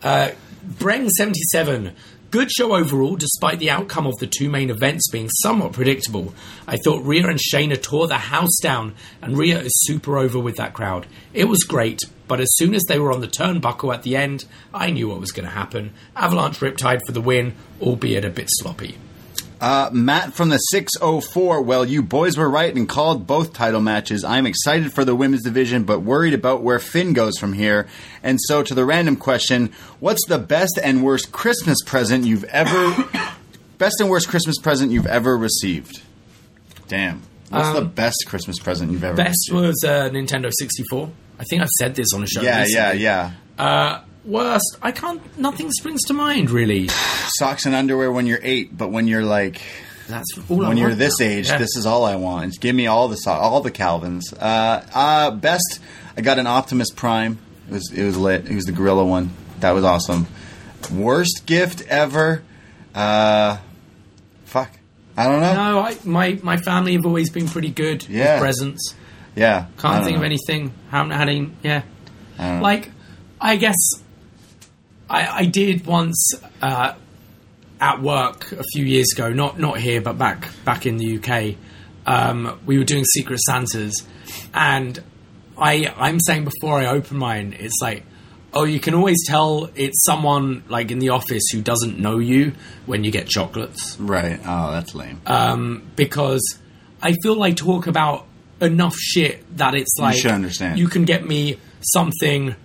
Uh, 0.02 0.32
Breng77. 0.80 1.92
Good 2.34 2.50
show 2.50 2.76
overall, 2.76 3.16
despite 3.16 3.60
the 3.60 3.70
outcome 3.70 4.08
of 4.08 4.18
the 4.18 4.26
two 4.26 4.50
main 4.50 4.72
events 4.72 5.08
being 5.12 5.30
somewhat 5.44 5.74
predictable. 5.74 6.34
I 6.68 6.78
thought 6.78 7.06
Rhea 7.06 7.28
and 7.28 7.38
Shayna 7.38 7.80
tore 7.80 8.08
the 8.08 8.18
house 8.18 8.58
down, 8.60 8.96
and 9.22 9.38
Rhea 9.38 9.60
is 9.60 9.84
super 9.84 10.18
over 10.18 10.40
with 10.40 10.56
that 10.56 10.74
crowd. 10.74 11.06
It 11.36 11.46
was 11.46 11.64
great, 11.64 12.02
but 12.28 12.40
as 12.40 12.48
soon 12.56 12.74
as 12.74 12.82
they 12.88 12.98
were 12.98 13.14
on 13.14 13.22
the 13.22 13.28
turnbuckle 13.28 13.94
at 13.94 14.02
the 14.02 14.16
end, 14.16 14.46
I 14.74 14.90
knew 14.90 15.10
what 15.10 15.20
was 15.20 15.32
going 15.32 15.46
to 15.46 15.54
happen. 15.54 15.94
Avalanche 16.16 16.58
Riptide 16.58 17.02
for 17.06 17.12
the 17.12 17.22
win, 17.22 17.54
albeit 17.80 18.26
a 18.26 18.32
bit 18.32 18.48
sloppy. 18.50 18.98
Uh, 19.64 19.90
Matt 19.94 20.34
from 20.34 20.50
the 20.50 20.58
604. 20.58 21.62
Well, 21.62 21.86
you 21.86 22.02
boys 22.04 22.36
were 22.38 22.50
right 22.50 22.76
and 22.76 22.88
called 22.90 23.26
both 23.26 23.54
title 23.54 23.80
matches. 23.80 24.26
I'm 24.26 24.46
excited 24.46 24.92
for 24.92 25.06
the 25.06 25.16
women's 25.16 25.42
division, 25.44 25.86
but 25.86 26.02
worried 26.02 26.34
about 26.34 26.62
where 26.64 26.80
Finn 26.80 27.14
goes 27.14 27.38
from 27.40 27.54
here. 27.54 27.88
And 28.22 28.40
so, 28.42 28.62
to 28.62 28.76
the 28.76 28.84
random 28.84 29.16
question 29.16 29.72
What's 30.02 30.26
the 30.28 30.38
best 30.38 30.78
and 30.84 31.02
worst 31.02 31.32
Christmas 31.32 31.78
present 31.86 32.26
you've 32.26 32.44
ever. 32.44 33.10
best 33.78 34.02
and 34.02 34.10
worst 34.10 34.28
Christmas 34.28 34.58
present 34.60 34.92
you've 34.92 35.08
ever 35.08 35.38
received? 35.38 36.02
Damn. 36.90 37.22
What's 37.50 37.72
the 37.74 37.86
best 37.86 38.26
Christmas 38.28 38.60
present 38.60 38.92
you've 38.92 39.04
ever 39.06 39.14
Um, 39.14 39.26
Best 39.28 39.50
received? 39.50 39.66
was 39.68 39.84
uh, 39.86 40.10
Nintendo 40.10 40.52
64. 40.52 41.10
I 41.40 41.44
think 41.46 41.62
I've 41.62 41.70
said 41.70 41.96
this 41.96 42.08
on 42.14 42.22
a 42.24 42.28
show. 42.28 42.42
Yeah, 42.42 42.64
recently. 42.64 43.02
yeah, 43.04 43.32
yeah. 43.58 44.04
Worst, 44.26 44.78
I 44.82 44.92
can't. 44.92 45.22
Nothing 45.38 45.72
springs 45.72 46.02
to 46.04 46.14
mind 46.14 46.50
really. 46.50 46.88
Socks 47.38 47.66
and 47.66 47.76
underwear 47.76 48.12
when 48.12 48.26
you're 48.26 48.40
eight, 48.42 48.76
but 48.78 48.90
when 48.90 49.08
you're 49.08 49.26
like 49.26 49.62
That's 50.08 50.26
all 50.50 50.64
I 50.64 50.70
when 50.70 50.78
you're 50.78 50.90
want 50.90 51.00
this 51.00 51.20
now. 51.20 51.26
age, 51.26 51.50
Yeah. 51.50 51.58
this 51.58 51.76
is 51.76 51.86
all 51.86 52.06
I 52.06 52.16
want. 52.16 52.60
Give 52.62 52.74
me 52.76 52.88
all 52.88 53.08
the 53.10 53.18
so- 53.18 53.32
all 53.32 53.60
the 53.62 53.72
Calvins. 53.72 54.32
Uh, 54.34 54.82
uh, 54.94 55.32
best, 55.32 55.80
I 56.18 56.22
got 56.22 56.40
an 56.40 56.48
Optimus 56.48 56.90
Prime. 56.92 57.38
It 57.70 57.74
was 57.74 57.92
it 57.94 58.04
was 58.04 58.18
lit. 58.18 58.46
It 58.50 58.56
was 58.56 58.66
the 58.66 58.72
gorilla 58.72 59.04
one. 59.06 59.32
That 59.60 59.72
was 59.72 59.84
awesome. 59.84 60.28
Worst 60.94 61.44
gift 61.46 61.82
ever. 61.90 62.44
Uh, 62.96 63.58
fuck. 64.46 64.72
I 65.18 65.26
don't 65.28 65.42
know. 65.42 65.54
No, 65.54 65.80
I, 65.80 65.98
my 66.06 66.40
my 66.42 66.58
family 66.58 66.94
have 66.94 67.06
always 67.06 67.30
been 67.30 67.48
pretty 67.48 67.70
good 67.72 68.06
Yeah. 68.08 68.34
with 68.36 68.42
presents. 68.42 68.96
Yeah. 69.36 69.66
Can't 69.80 70.04
think 70.06 70.18
of 70.18 70.24
anything. 70.24 70.74
Haven't 70.92 71.12
had 71.12 71.28
any. 71.30 71.52
Yeah, 71.64 71.82
I 72.40 72.56
know. 72.56 72.62
like 72.62 72.92
I 73.42 73.56
guess 73.58 73.76
I, 75.14 75.38
I 75.38 75.46
did 75.46 75.86
once 75.86 76.34
uh, 76.62 76.96
at 77.80 78.02
work 78.02 78.52
a 78.52 78.64
few 78.74 78.84
years 78.84 79.14
ago. 79.14 79.32
Not 79.32 79.60
not 79.60 79.78
here, 79.80 80.02
but 80.02 80.18
back 80.18 80.50
back 80.66 80.86
in 80.86 80.98
the 80.98 81.18
UK. 81.18 81.56
Um, 82.06 82.60
we 82.66 82.78
were 82.78 82.84
doing 82.84 83.06
Secret 83.06 83.40
Santas, 83.40 84.06
and 84.54 85.02
I 85.58 85.94
I'm 85.98 86.20
saying 86.20 86.46
before 86.46 86.80
I 86.80 86.88
open 86.88 87.18
mine, 87.18 87.56
it's 87.58 87.80
like. 87.82 88.04
Oh, 88.56 88.66
you 88.66 88.80
can 88.80 88.94
always 88.94 89.18
tell 89.28 89.72
it's 89.74 90.04
someone 90.06 90.64
like 90.70 90.92
in 90.92 91.00
the 91.00 91.10
office 91.10 91.42
who 91.52 91.60
doesn't 91.60 91.98
know 91.98 92.20
you 92.20 92.54
when 92.86 93.04
you 93.04 93.10
get 93.10 93.26
chocolates 93.28 93.98
Right. 94.00 94.40
Oh, 94.46 94.72
that's 94.72 94.94
lame. 94.94 95.20
Uh, 95.26 95.80
because 95.96 96.60
I 97.02 97.14
feel 97.24 97.36
like 97.36 97.56
talk 97.56 97.88
about 97.88 98.28
enough 98.62 98.96
shit 98.96 99.58
that 99.58 99.74
it's 99.74 99.98
like 99.98 100.18
should 100.18 100.30
understand. 100.30 100.78
you 100.78 100.88
can 100.88 101.04
get 101.04 101.26
me 101.28 101.58
something 101.82 102.56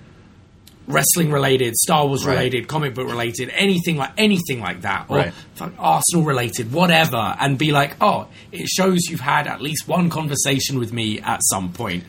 wrestling 0.89 1.31
related, 1.31 1.77
Star 1.77 2.06
Wars 2.06 2.27
Right. 2.27 2.35
related, 2.35 2.66
comic 2.66 2.94
book 2.94 3.06
related, 3.09 3.51
anything 3.55 3.97
like 3.97 4.10
anything 4.19 4.60
like 4.60 4.81
that, 4.82 5.06
or 5.09 5.19
Right. 5.19 5.32
Arsenal 5.78 6.24
related, 6.24 6.73
whatever, 6.73 7.36
and 7.39 7.56
be 7.59 7.70
like, 7.73 7.94
oh, 8.01 8.27
it 8.52 8.66
shows 8.69 9.01
you've 9.09 9.20
had 9.20 9.47
at 9.47 9.60
least 9.62 9.86
one 9.86 10.10
conversation 10.10 10.78
with 10.78 10.93
me 10.93 11.20
at 11.20 11.40
some 11.44 11.73
point. 11.73 11.78
point, 11.78 12.05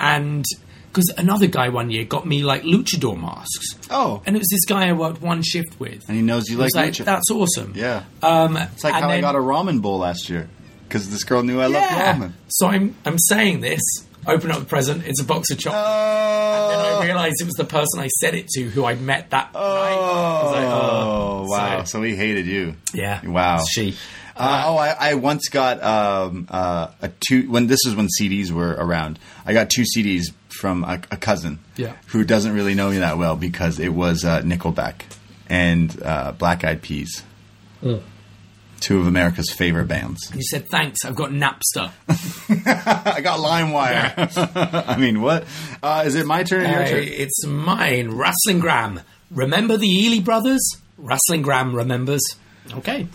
and. 0.00 0.44
Because 0.94 1.10
another 1.16 1.46
guy 1.46 1.70
one 1.70 1.90
year 1.90 2.04
got 2.04 2.26
me 2.26 2.42
like 2.42 2.64
luchador 2.64 3.18
masks. 3.18 3.76
Oh. 3.90 4.20
and 4.26 4.36
it 4.36 4.38
was 4.38 4.48
this 4.50 4.66
guy 4.66 4.88
I 4.90 4.92
worked 4.92 5.22
one 5.22 5.40
shift 5.42 5.80
with. 5.80 6.02
and 6.06 6.14
he 6.18 6.22
knows 6.22 6.50
you 6.50 6.56
He 6.58 6.62
like, 6.64 6.74
like, 6.74 6.92
lucha. 6.92 7.06
that's 7.06 7.30
awesome. 7.30 7.72
Yeah. 7.74 8.02
Um, 8.22 8.58
It's 8.58 8.84
like 8.84 8.92
how 8.92 9.08
I 9.08 9.22
got 9.22 9.34
a 9.34 9.38
ramen 9.38 9.80
bowl 9.80 10.00
last 10.00 10.28
year 10.28 10.50
because 10.86 11.08
this 11.08 11.24
girl 11.24 11.42
knew 11.42 11.60
I 11.62 11.66
loved 11.68 11.86
ramen. 11.86 12.32
So 12.48 12.66
I'm 12.66 12.94
I'm 13.06 13.18
saying 13.18 13.60
this. 13.62 13.80
Open 14.26 14.50
up 14.52 14.60
the 14.60 14.64
present. 14.66 15.04
It's 15.06 15.20
a 15.20 15.24
box 15.24 15.50
of 15.50 15.58
chocolate. 15.58 15.82
and 15.82 16.80
then 16.80 16.92
Oh. 16.94 17.00
I 17.00 17.04
realised 17.06 17.36
it 17.40 17.44
was 17.44 17.54
the 17.54 17.64
person 17.64 17.98
I 18.00 18.06
said 18.06 18.34
it 18.34 18.46
to 18.50 18.62
who 18.62 18.84
I'd 18.84 19.00
met 19.00 19.30
that 19.30 19.52
night. 19.52 19.60
I 19.60 20.42
was 20.44 20.52
like, 20.52 20.64
Oh, 20.64 20.70
oh, 21.44 21.46
wow! 21.50 21.78
So- 21.84 21.98
So, 21.98 22.02
he 22.02 22.14
hated 22.14 22.46
you. 22.46 22.74
yeah. 22.94 23.26
Wow. 23.26 23.64
She. 23.68 23.96
Uh, 24.34 24.62
oh, 24.66 24.76
I, 24.78 25.10
I 25.10 25.14
once 25.14 25.48
got 25.50 25.82
um, 25.82 26.46
uh, 26.50 26.88
a 27.02 27.10
two. 27.28 27.50
When 27.50 27.66
this 27.66 27.80
is 27.84 27.94
when 27.94 28.08
CDs 28.18 28.50
were 28.50 28.70
around, 28.70 29.18
I 29.44 29.52
got 29.52 29.68
two 29.68 29.82
CDs 29.82 30.32
from 30.48 30.84
a, 30.84 31.00
a 31.10 31.16
cousin, 31.18 31.58
Yeah. 31.76 31.92
who 32.06 32.24
doesn't 32.24 32.54
really 32.54 32.74
know 32.74 32.90
me 32.90 32.98
that 32.98 33.18
well 33.18 33.36
because 33.36 33.78
it 33.78 33.90
was 33.92 34.24
uh, 34.24 34.40
Nickelback 34.42 35.02
and 35.50 36.00
uh, 36.02 36.32
Black 36.32 36.64
Eyed 36.64 36.80
Peas, 36.80 37.22
two 38.82 39.00
of 39.00 39.06
America's 39.06 39.50
favorite 39.50 39.86
bands. 39.88 40.30
You 40.34 40.42
said 40.42 40.68
thanks. 40.68 41.04
I've 41.04 41.14
got 41.14 41.30
Napster. 41.30 41.90
I 43.16 43.20
got 43.22 43.38
LimeWire. 43.38 44.84
I 44.88 44.96
mean, 44.98 45.22
what 45.22 45.44
uh, 45.82 46.02
is 46.04 46.14
it? 46.16 46.26
My 46.26 46.42
turn? 46.42 46.66
or 46.66 46.68
Your 46.70 46.82
Uh, 46.82 46.88
turn? 46.88 47.04
it's 47.04 47.46
mine. 47.46 48.10
Wrestlingram. 48.10 49.02
Remember 49.30 49.76
the 49.78 49.88
Ely 49.88 50.20
brothers? 50.20 50.60
Wrestlingram 51.00 51.74
remembers. 51.74 52.22
Okay. 52.74 53.06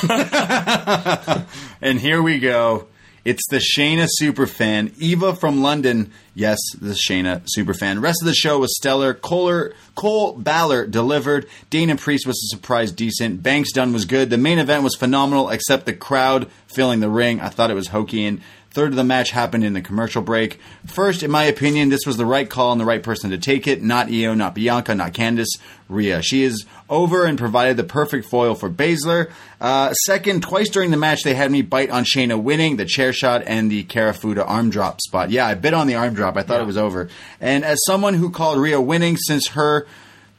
And 1.82 2.00
here 2.00 2.22
we 2.22 2.38
go. 2.38 2.88
It's 3.26 3.42
the 3.48 3.56
Shayna 3.56 4.06
superfan. 4.22 4.96
Eva 5.00 5.34
from 5.34 5.60
London. 5.60 6.12
Yes, 6.36 6.58
the 6.80 6.92
Shayna 6.94 7.44
superfan. 7.58 8.00
Rest 8.00 8.22
of 8.22 8.26
the 8.26 8.34
show 8.34 8.60
was 8.60 8.76
stellar. 8.76 9.14
Kohler, 9.14 9.74
Cole 9.96 10.34
Balor 10.34 10.86
delivered. 10.86 11.48
Dain 11.68 11.96
Priest 11.96 12.24
was 12.24 12.36
a 12.36 12.54
surprise 12.54 12.92
decent. 12.92 13.42
Banks 13.42 13.72
Dunn 13.72 13.92
was 13.92 14.04
good. 14.04 14.30
The 14.30 14.38
main 14.38 14.60
event 14.60 14.84
was 14.84 14.94
phenomenal, 14.94 15.50
except 15.50 15.86
the 15.86 15.92
crowd 15.92 16.48
filling 16.68 17.00
the 17.00 17.10
ring. 17.10 17.40
I 17.40 17.48
thought 17.48 17.72
it 17.72 17.74
was 17.74 17.88
hokey 17.88 18.26
and 18.26 18.40
Third 18.76 18.90
of 18.90 18.96
the 18.96 19.04
match 19.04 19.30
happened 19.30 19.64
in 19.64 19.72
the 19.72 19.80
commercial 19.80 20.20
break. 20.20 20.60
First, 20.84 21.22
in 21.22 21.30
my 21.30 21.44
opinion, 21.44 21.88
this 21.88 22.04
was 22.04 22.18
the 22.18 22.26
right 22.26 22.46
call 22.46 22.72
and 22.72 22.78
the 22.78 22.84
right 22.84 23.02
person 23.02 23.30
to 23.30 23.38
take 23.38 23.66
it. 23.66 23.82
Not 23.82 24.10
Io, 24.12 24.34
not 24.34 24.54
Bianca, 24.54 24.94
not 24.94 25.14
Candice, 25.14 25.58
Rhea. 25.88 26.20
She 26.20 26.42
is 26.42 26.66
over 26.90 27.24
and 27.24 27.38
provided 27.38 27.78
the 27.78 27.84
perfect 27.84 28.28
foil 28.28 28.54
for 28.54 28.68
Baszler. 28.68 29.30
Uh, 29.62 29.94
second, 29.94 30.42
twice 30.42 30.68
during 30.68 30.90
the 30.90 30.98
match, 30.98 31.22
they 31.22 31.32
had 31.32 31.50
me 31.50 31.62
bite 31.62 31.88
on 31.88 32.04
Shayna 32.04 32.38
winning 32.38 32.76
the 32.76 32.84
chair 32.84 33.14
shot 33.14 33.44
and 33.46 33.70
the 33.70 33.82
Kirifuda 33.84 34.46
arm 34.46 34.68
drop 34.68 35.00
spot. 35.00 35.30
Yeah, 35.30 35.46
I 35.46 35.54
bit 35.54 35.72
on 35.72 35.86
the 35.86 35.94
arm 35.94 36.12
drop. 36.12 36.36
I 36.36 36.42
thought 36.42 36.60
it 36.60 36.66
was 36.66 36.76
over. 36.76 37.08
And 37.40 37.64
as 37.64 37.78
someone 37.86 38.12
who 38.12 38.28
called 38.28 38.58
Rhea 38.58 38.78
winning 38.78 39.16
since 39.16 39.48
her 39.48 39.86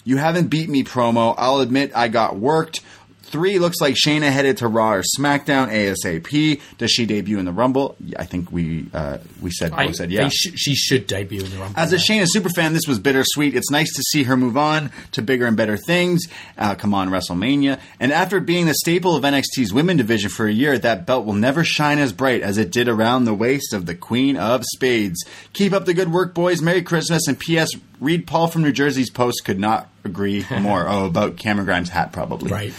you 0.07 0.15
haven't 0.15 0.47
beat 0.47 0.69
me 0.69 0.85
promo, 0.85 1.35
I'll 1.37 1.59
admit 1.59 1.91
I 1.93 2.07
got 2.07 2.37
worked. 2.37 2.79
Three 3.29 3.59
looks 3.59 3.81
like 3.81 3.95
Shayna 3.95 4.31
headed 4.31 4.57
to 4.57 4.69
Raw 4.69 4.93
or 4.93 5.03
SmackDown 5.19 5.69
ASAP. 5.69 6.61
Does 6.77 6.91
she 6.91 7.05
debut 7.05 7.37
in 7.39 7.43
the 7.43 7.51
Rumble? 7.51 7.97
I 8.17 8.23
think 8.23 8.53
we 8.53 8.85
uh, 8.93 9.17
we 9.41 9.51
said 9.51 9.73
I, 9.73 9.87
both 9.87 9.95
said 9.97 10.11
yeah. 10.11 10.29
sh- 10.29 10.53
she 10.55 10.75
should 10.75 11.07
debut 11.07 11.43
in 11.43 11.51
the 11.51 11.57
Rumble. 11.57 11.77
As 11.77 11.91
a 11.91 11.97
Shayna 11.97 12.25
superfan, 12.33 12.71
this 12.71 12.87
was 12.87 12.99
bittersweet. 12.99 13.53
It's 13.53 13.69
nice 13.69 13.93
to 13.95 14.01
see 14.01 14.23
her 14.23 14.37
move 14.37 14.55
on 14.55 14.91
to 15.11 15.21
bigger 15.21 15.45
and 15.45 15.57
better 15.57 15.75
things. 15.75 16.23
Uh, 16.57 16.75
come 16.75 16.93
on, 16.93 17.09
WrestleMania. 17.09 17.81
And 17.99 18.13
after 18.13 18.39
being 18.39 18.65
the 18.65 18.73
staple 18.75 19.17
of 19.17 19.23
NXT's 19.23 19.73
women 19.73 19.97
division 19.97 20.29
for 20.29 20.47
a 20.47 20.51
year, 20.53 20.77
that 20.77 21.05
belt 21.05 21.25
will 21.25 21.33
never 21.33 21.65
shine 21.65 21.99
as 21.99 22.13
bright 22.13 22.41
as 22.41 22.57
it 22.57 22.71
did 22.71 22.87
around 22.87 23.25
the 23.25 23.33
waist 23.33 23.73
of 23.73 23.87
the 23.87 23.95
Queen 23.95 24.37
of 24.37 24.63
Spades. 24.63 25.25
Keep 25.51 25.73
up 25.73 25.83
the 25.83 25.93
good 25.93 26.13
work, 26.13 26.33
boys. 26.33 26.61
Merry 26.61 26.81
Christmas. 26.81 27.27
And 27.27 27.37
P.S. 27.37 27.71
Reed 27.99 28.25
Paul 28.25 28.47
from 28.47 28.61
New 28.63 28.71
Jersey's 28.71 29.09
post 29.09 29.43
could 29.43 29.59
not 29.59 29.89
agree 30.05 30.45
more. 30.61 30.87
oh, 30.87 31.05
about 31.07 31.35
Cameron 31.35 31.65
Grimes' 31.65 31.89
hat, 31.89 32.13
probably. 32.13 32.49
Right. 32.49 32.73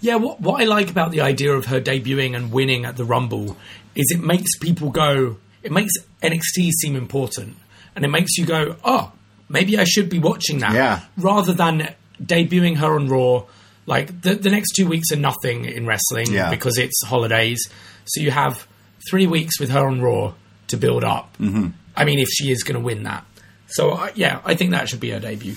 Yeah, 0.00 0.16
what, 0.16 0.40
what 0.40 0.60
I 0.60 0.64
like 0.64 0.90
about 0.90 1.10
the 1.10 1.20
idea 1.22 1.52
of 1.52 1.66
her 1.66 1.80
debuting 1.80 2.36
and 2.36 2.52
winning 2.52 2.84
at 2.84 2.96
the 2.96 3.04
Rumble 3.04 3.56
is 3.94 4.06
it 4.10 4.20
makes 4.22 4.56
people 4.58 4.90
go, 4.90 5.36
it 5.62 5.72
makes 5.72 5.92
NXT 6.22 6.70
seem 6.80 6.96
important. 6.96 7.56
And 7.94 8.04
it 8.04 8.08
makes 8.08 8.36
you 8.36 8.44
go, 8.44 8.76
oh, 8.84 9.12
maybe 9.48 9.78
I 9.78 9.84
should 9.84 10.10
be 10.10 10.18
watching 10.18 10.58
that. 10.58 10.74
Yeah. 10.74 11.00
Rather 11.16 11.52
than 11.54 11.94
debuting 12.22 12.76
her 12.76 12.94
on 12.94 13.08
Raw. 13.08 13.44
Like, 13.86 14.20
the, 14.20 14.34
the 14.34 14.50
next 14.50 14.72
two 14.72 14.86
weeks 14.86 15.12
are 15.12 15.16
nothing 15.16 15.64
in 15.64 15.86
wrestling 15.86 16.32
Yeah. 16.32 16.50
because 16.50 16.76
it's 16.76 17.02
holidays. 17.04 17.60
So 18.04 18.20
you 18.20 18.30
have 18.32 18.66
three 19.08 19.26
weeks 19.26 19.58
with 19.60 19.70
her 19.70 19.86
on 19.86 20.00
Raw 20.02 20.34
to 20.68 20.76
build 20.76 21.04
up. 21.04 21.36
Mm-hmm. 21.38 21.68
I 21.96 22.04
mean, 22.04 22.18
if 22.18 22.28
she 22.28 22.50
is 22.50 22.62
going 22.64 22.74
to 22.74 22.84
win 22.84 23.04
that. 23.04 23.24
So, 23.68 23.92
uh, 23.92 24.10
yeah, 24.14 24.40
I 24.44 24.54
think 24.54 24.72
that 24.72 24.88
should 24.88 25.00
be 25.00 25.10
her 25.10 25.20
debut. 25.20 25.56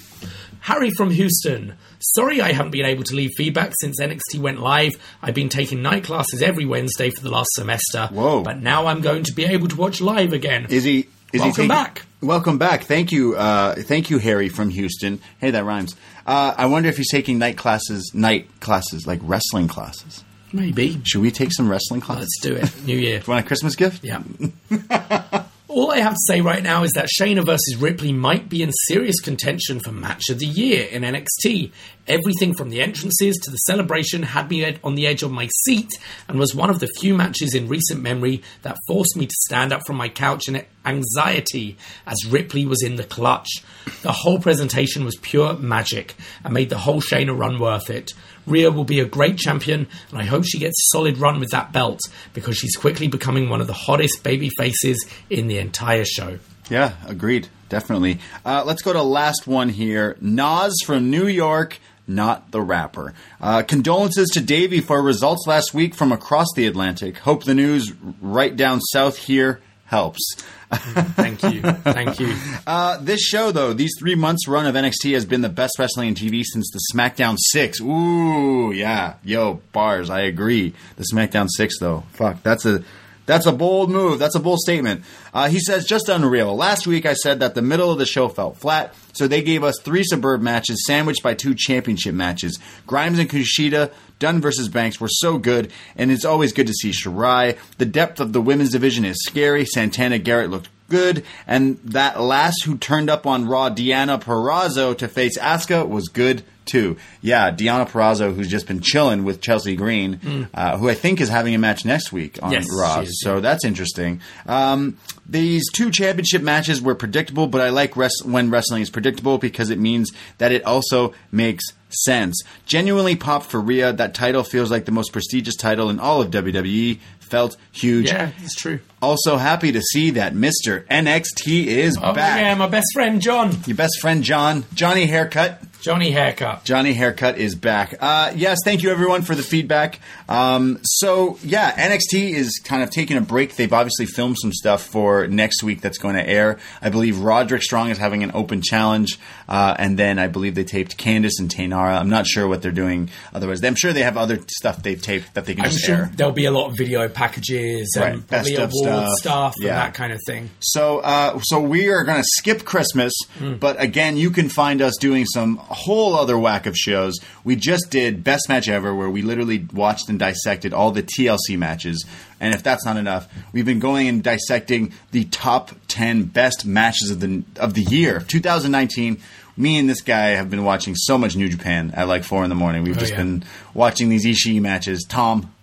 Harry 0.61 0.91
from 0.91 1.09
Houston. 1.11 1.73
Sorry 2.01 2.41
I 2.41 2.53
haven't 2.53 2.71
been 2.71 2.85
able 2.85 3.03
to 3.03 3.15
leave 3.15 3.31
feedback 3.35 3.73
since 3.79 3.99
NXT 3.99 4.39
went 4.39 4.59
live. 4.61 4.93
I've 5.21 5.33
been 5.33 5.49
taking 5.49 5.81
night 5.81 6.05
classes 6.05 6.41
every 6.41 6.65
Wednesday 6.65 7.09
for 7.09 7.21
the 7.21 7.29
last 7.29 7.49
semester. 7.53 8.07
Whoa. 8.11 8.41
But 8.41 8.61
now 8.61 8.87
I'm 8.87 9.01
going 9.01 9.23
to 9.23 9.33
be 9.33 9.45
able 9.45 9.67
to 9.67 9.75
watch 9.75 9.99
live 9.99 10.31
again. 10.33 10.67
Is 10.69 10.83
he? 10.85 11.09
Is 11.31 11.41
Welcome 11.41 11.49
he 11.49 11.55
taking, 11.55 11.67
back. 11.67 12.05
Welcome 12.21 12.57
back. 12.57 12.83
Thank 12.85 13.11
you. 13.11 13.35
Uh, 13.35 13.75
thank 13.75 14.09
you, 14.09 14.17
Harry 14.17 14.49
from 14.49 14.69
Houston. 14.69 15.21
Hey, 15.39 15.51
that 15.51 15.63
rhymes. 15.63 15.95
Uh, 16.25 16.55
I 16.57 16.65
wonder 16.65 16.89
if 16.89 16.97
he's 16.97 17.11
taking 17.11 17.37
night 17.37 17.57
classes, 17.57 18.11
night 18.15 18.47
classes, 18.61 19.05
like 19.05 19.19
wrestling 19.21 19.67
classes. 19.67 20.23
Maybe. 20.51 20.99
Should 21.03 21.21
we 21.21 21.31
take 21.31 21.53
some 21.53 21.69
wrestling 21.69 22.01
classes? 22.01 22.29
Let's 22.41 22.41
do 22.41 22.55
it. 22.55 22.85
New 22.85 22.97
year. 22.97 23.21
Want 23.27 23.45
a 23.45 23.47
Christmas 23.47 23.75
gift? 23.75 24.03
Yeah. 24.03 24.23
All 25.69 25.91
I 25.91 25.99
have 25.99 26.13
to 26.13 26.19
say 26.25 26.41
right 26.41 26.63
now 26.63 26.81
is 26.81 26.93
that 26.93 27.09
Shayna 27.19 27.45
versus 27.45 27.75
Ripley 27.77 28.11
might 28.11 28.49
be 28.49 28.63
in 28.63 28.71
serious 28.87 29.19
contention 29.19 29.79
for 29.79 29.91
match 29.91 30.23
of 30.29 30.39
the 30.39 30.47
year 30.47 30.87
in 30.87 31.03
NXT. 31.03 31.71
Everything 32.09 32.55
from 32.55 32.69
the 32.69 32.81
entrances 32.81 33.37
to 33.37 33.51
the 33.51 33.57
celebration 33.57 34.23
had 34.23 34.49
me 34.49 34.77
on 34.83 34.95
the 34.95 35.05
edge 35.05 35.21
of 35.21 35.31
my 35.31 35.47
seat 35.63 35.89
and 36.27 36.39
was 36.39 36.55
one 36.55 36.71
of 36.71 36.79
the 36.79 36.89
few 36.99 37.15
matches 37.15 37.53
in 37.53 37.67
recent 37.67 38.01
memory 38.01 38.41
that 38.63 38.75
forced 38.87 39.15
me 39.15 39.27
to 39.27 39.35
stand 39.41 39.71
up 39.71 39.81
from 39.85 39.95
my 39.95 40.09
couch 40.09 40.47
in 40.47 40.65
anxiety 40.85 41.77
as 42.07 42.25
Ripley 42.25 42.65
was 42.65 42.81
in 42.81 42.95
the 42.95 43.03
clutch. 43.03 43.63
The 44.01 44.11
whole 44.11 44.39
presentation 44.39 45.05
was 45.05 45.17
pure 45.21 45.53
magic 45.53 46.15
and 46.43 46.51
made 46.51 46.69
the 46.69 46.79
whole 46.79 46.99
Shayna 46.99 47.37
run 47.37 47.59
worth 47.59 47.91
it. 47.91 48.13
Rhea 48.47 48.71
will 48.71 48.85
be 48.85 48.99
a 48.99 49.05
great 49.05 49.37
champion, 49.37 49.87
and 50.09 50.19
I 50.19 50.23
hope 50.23 50.45
she 50.45 50.57
gets 50.57 50.73
a 50.73 50.97
solid 50.97 51.19
run 51.19 51.39
with 51.39 51.51
that 51.51 51.71
belt 51.71 51.99
because 52.33 52.57
she's 52.57 52.75
quickly 52.75 53.07
becoming 53.07 53.49
one 53.49 53.61
of 53.61 53.67
the 53.67 53.73
hottest 53.73 54.23
baby 54.23 54.49
faces 54.57 55.05
in 55.29 55.47
the 55.47 55.59
entire 55.59 56.05
show. 56.05 56.39
Yeah, 56.71 56.93
agreed. 57.05 57.49
Definitely. 57.69 58.19
Uh, 58.43 58.63
let's 58.65 58.81
go 58.81 58.93
to 58.93 59.03
last 59.03 59.45
one 59.45 59.69
here. 59.69 60.17
Nas 60.21 60.73
from 60.83 61.11
New 61.11 61.27
York, 61.27 61.79
not 62.09 62.51
the 62.51 62.61
rapper. 62.61 63.13
Uh, 63.39 63.61
condolences 63.61 64.29
to 64.29 64.41
Davey 64.41 64.81
for 64.81 65.01
results 65.01 65.47
last 65.47 65.73
week 65.73 65.95
from 65.95 66.11
across 66.11 66.47
the 66.55 66.65
Atlantic. 66.65 67.19
Hope 67.19 67.43
the 67.43 67.55
news 67.55 67.93
right 68.21 68.55
down 68.55 68.81
south 68.81 69.17
here 69.17 69.61
helps. 69.85 70.35
Thank 70.71 71.43
you. 71.43 71.61
Thank 71.61 72.19
you. 72.19 72.35
Uh, 72.67 72.97
this 72.97 73.21
show, 73.21 73.51
though, 73.51 73.73
these 73.73 73.91
three 73.97 74.13
months 74.13 74.47
run 74.47 74.67
of 74.67 74.75
NXT 74.75 75.13
has 75.13 75.25
been 75.25 75.41
the 75.41 75.49
best 75.49 75.79
wrestling 75.79 76.09
on 76.09 76.13
TV 76.13 76.43
since 76.43 76.69
the 76.69 76.79
SmackDown 76.93 77.35
6. 77.39 77.81
Ooh, 77.81 78.71
yeah. 78.71 79.15
Yo, 79.23 79.61
bars, 79.71 80.11
I 80.11 80.21
agree. 80.21 80.75
The 80.97 81.05
SmackDown 81.11 81.47
6, 81.49 81.79
though. 81.79 82.03
Fuck, 82.11 82.43
that's 82.43 82.65
a. 82.67 82.83
That's 83.29 83.45
a 83.45 83.51
bold 83.51 83.91
move. 83.91 84.17
That's 84.17 84.33
a 84.33 84.39
bold 84.39 84.59
statement. 84.59 85.03
Uh, 85.31 85.49
he 85.49 85.59
says, 85.59 85.85
just 85.85 86.09
unreal. 86.09 86.55
Last 86.55 86.87
week 86.87 87.05
I 87.05 87.13
said 87.13 87.41
that 87.41 87.53
the 87.53 87.61
middle 87.61 87.91
of 87.91 87.99
the 87.99 88.07
show 88.07 88.27
felt 88.27 88.57
flat, 88.57 88.95
so 89.13 89.27
they 89.27 89.43
gave 89.43 89.63
us 89.63 89.79
three 89.79 90.03
suburb 90.03 90.41
matches 90.41 90.83
sandwiched 90.87 91.21
by 91.21 91.35
two 91.35 91.53
championship 91.53 92.15
matches. 92.15 92.57
Grimes 92.87 93.19
and 93.19 93.29
Kushida, 93.29 93.91
Dunne 94.17 94.41
versus 94.41 94.67
Banks 94.67 94.99
were 94.99 95.07
so 95.07 95.37
good, 95.37 95.71
and 95.95 96.09
it's 96.09 96.25
always 96.25 96.53
good 96.53 96.65
to 96.65 96.73
see 96.73 96.89
Shirai. 96.89 97.55
The 97.77 97.85
depth 97.85 98.19
of 98.19 98.33
the 98.33 98.41
women's 98.41 98.71
division 98.71 99.05
is 99.05 99.23
scary. 99.23 99.63
Santana 99.63 100.17
Garrett 100.17 100.49
looked 100.49 100.69
good, 100.89 101.23
and 101.45 101.77
that 101.83 102.19
last 102.19 102.63
who 102.63 102.79
turned 102.79 103.11
up 103.11 103.27
on 103.27 103.47
Raw, 103.47 103.69
Deonna 103.69 104.19
Purrazzo 104.19 104.97
to 104.97 105.07
face 105.07 105.37
Asuka 105.37 105.87
was 105.87 106.07
good 106.07 106.41
too. 106.69 106.97
Yeah, 107.21 107.51
Deonna 107.51 107.89
Purrazzo, 107.89 108.33
who's 108.35 108.47
just 108.47 108.67
been 108.67 108.79
chilling 108.79 109.23
with 109.23 109.41
Chelsea 109.41 109.75
Green, 109.75 110.47
uh, 110.53 110.77
who 110.77 110.89
I 110.89 110.93
think 110.93 111.19
is 111.19 111.29
having 111.29 111.53
a 111.55 111.57
match 111.57 111.83
next 111.85 112.11
week 112.13 112.39
on 112.41 112.51
Yes, 112.51 112.67
Raw. 112.71 113.03
so 113.07 113.39
that's 113.41 113.65
interesting. 113.65 114.21
Um, 114.45 114.97
these 115.27 115.63
two 115.71 115.91
championship 115.91 116.41
matches 116.41 116.81
were 116.81 116.95
predictable, 116.95 117.47
but 117.47 117.61
I 117.61 117.69
like 117.69 117.95
res- 117.97 118.23
when 118.23 118.49
wrestling 118.49 118.81
is 118.81 118.89
predictable 118.89 119.37
because 119.37 119.69
it 119.69 119.79
means 119.79 120.11
that 120.37 120.51
it 120.51 120.63
also 120.65 121.13
makes 121.31 121.63
sense. 121.89 122.41
Genuinely 122.65 123.15
popped 123.15 123.45
for 123.51 123.59
Rhea. 123.59 123.91
That 123.93 124.13
title 124.13 124.43
feels 124.43 124.71
like 124.71 124.85
the 124.85 124.91
most 124.91 125.11
prestigious 125.11 125.55
title 125.55 125.89
in 125.89 125.99
all 125.99 126.21
of 126.21 126.29
WWE. 126.31 126.99
Felt 127.19 127.57
huge. 127.71 128.07
Yeah, 128.07 128.31
it's 128.41 128.55
true. 128.55 128.79
Also 129.03 129.37
happy 129.37 129.71
to 129.71 129.81
see 129.81 130.09
that 130.11 130.33
Mr. 130.33 130.83
NXT 130.87 131.67
is 131.67 131.95
Oh, 132.01 132.11
back. 132.13 132.41
yeah, 132.41 132.55
my 132.55 132.67
best 132.67 132.87
friend, 132.93 133.21
John. 133.21 133.55
Your 133.67 133.77
best 133.77 133.99
friend 134.01 134.23
John, 134.23 134.65
Johnny 134.73 135.05
Haircut. 135.05 135.61
Johnny 135.79 136.11
Haircut. 136.11 136.65
Johnny 136.65 136.91
Haircut 136.91 137.37
is 137.37 137.55
back. 137.55 137.95
Uh, 138.01 138.33
yes, 138.35 138.57
thank 138.65 138.83
you 138.83 138.89
everyone 138.91 139.21
for 139.21 139.33
the 139.35 139.43
feedback. 139.43 139.99
Um, 140.27 140.79
so 140.83 141.37
yeah, 141.41 141.71
NXT 141.71 142.33
is 142.33 142.59
kind 142.65 142.83
of 142.83 142.89
taking 142.89 143.15
a 143.15 143.21
break. 143.21 143.55
They've 143.55 143.71
obviously 143.71 144.05
filmed 144.07 144.35
some 144.41 144.51
stuff 144.51 144.83
for 144.83 145.27
next 145.27 145.63
week 145.63 145.79
that's 145.79 145.97
going 145.97 146.15
to 146.15 146.27
air. 146.27 146.57
I 146.81 146.89
believe 146.89 147.19
Roderick 147.19 147.61
Strong 147.61 147.91
is 147.91 147.97
having 147.97 148.23
an 148.23 148.31
open 148.33 148.61
challenge, 148.61 149.17
uh, 149.47 149.75
and 149.79 149.97
then 149.97 150.19
I 150.19 150.27
believe 150.27 150.55
they 150.55 150.65
taped 150.65 150.97
Candice 150.97 151.39
and 151.39 151.49
Tainara. 151.79 151.99
I'm 151.99 152.09
not 152.09 152.27
sure 152.27 152.47
what 152.47 152.61
they're 152.61 152.71
doing 152.71 153.09
otherwise. 153.33 153.63
I'm 153.63 153.75
sure 153.75 153.93
they 153.93 154.03
have 154.03 154.17
other 154.17 154.39
stuff 154.47 154.81
they've 154.83 155.01
taped 155.01 155.33
that 155.33 155.45
they 155.45 155.55
can 155.55 155.65
I'm 155.65 155.71
just 155.71 155.83
sure 155.85 155.95
air. 155.95 156.11
there'll 156.15 156.33
be 156.33 156.45
a 156.45 156.51
lot 156.51 156.67
of 156.69 156.77
video 156.77 157.07
packages 157.09 157.93
and 157.95 158.03
Right, 158.03 158.27
probably 158.27 158.55
best 158.55 158.75
award 158.75 158.89
of 158.89 159.07
stuff, 159.07 159.17
stuff, 159.19 159.53
and 159.57 159.65
yeah. 159.65 159.75
that 159.75 159.93
kind 159.93 160.13
of 160.13 160.19
thing. 160.25 160.49
So, 160.59 160.99
uh, 160.99 161.39
so 161.43 161.59
we 161.59 161.89
are 161.89 162.03
going 162.03 162.17
to 162.19 162.27
skip 162.37 162.65
Christmas, 162.65 163.13
Hmm. 163.37 163.55
but 163.55 163.81
again, 163.81 164.17
you 164.17 164.31
can 164.31 164.49
find 164.49 164.81
us 164.81 164.95
doing 164.99 165.25
some 165.25 165.57
whole 165.57 166.15
other 166.15 166.37
whack 166.37 166.65
of 166.65 166.75
shows. 166.75 167.17
We 167.43 167.55
just 167.55 167.89
did 167.89 168.23
best 168.23 168.49
match 168.49 168.67
ever, 168.67 168.93
where 168.93 169.09
we 169.09 169.21
literally 169.21 169.65
watched 169.73 170.09
and 170.09 170.19
dissected 170.19 170.73
all 170.73 170.91
the 170.91 171.03
TLC 171.03 171.57
matches. 171.57 172.05
And 172.41 172.53
if 172.53 172.63
that's 172.63 172.85
not 172.85 172.95
enough, 172.95 173.27
we've 173.51 173.65
been 173.65 173.79
going 173.79 174.07
and 174.07 174.23
dissecting 174.23 174.93
the 175.11 175.25
top 175.25 175.71
ten 175.89 176.23
best 176.23 176.65
matches 176.65 177.11
of 177.11 177.19
the 177.19 177.43
of 177.59 177.73
the 177.73 177.81
year, 177.81 178.21
2019. 178.21 179.19
Me 179.59 179.77
and 179.77 179.87
this 179.89 180.01
guy 180.01 180.29
have 180.29 180.49
been 180.49 180.63
watching 180.63 180.95
so 180.95 181.17
much 181.17 181.35
New 181.35 181.49
Japan 181.49 181.91
at 181.95 182.07
like 182.07 182.23
four 182.23 182.43
in 182.43 182.49
the 182.49 182.55
morning. 182.55 182.83
We've 182.83 182.95
Oh, 182.95 182.99
just 182.99 183.11
yeah. 183.11 183.17
been 183.17 183.43
watching 183.73 184.09
these 184.09 184.25
Ishii 184.25 184.59
matches. 184.61 185.05
Tom, 185.07 185.53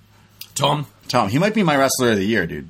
Tom. 0.55 0.87
Tom, 1.09 1.29
he 1.31 1.39
might 1.39 1.55
be 1.55 1.63
my 1.63 1.77
wrestler 1.77 2.11
of 2.11 2.17
the 2.19 2.25
year, 2.25 2.47
dude. 2.47 2.69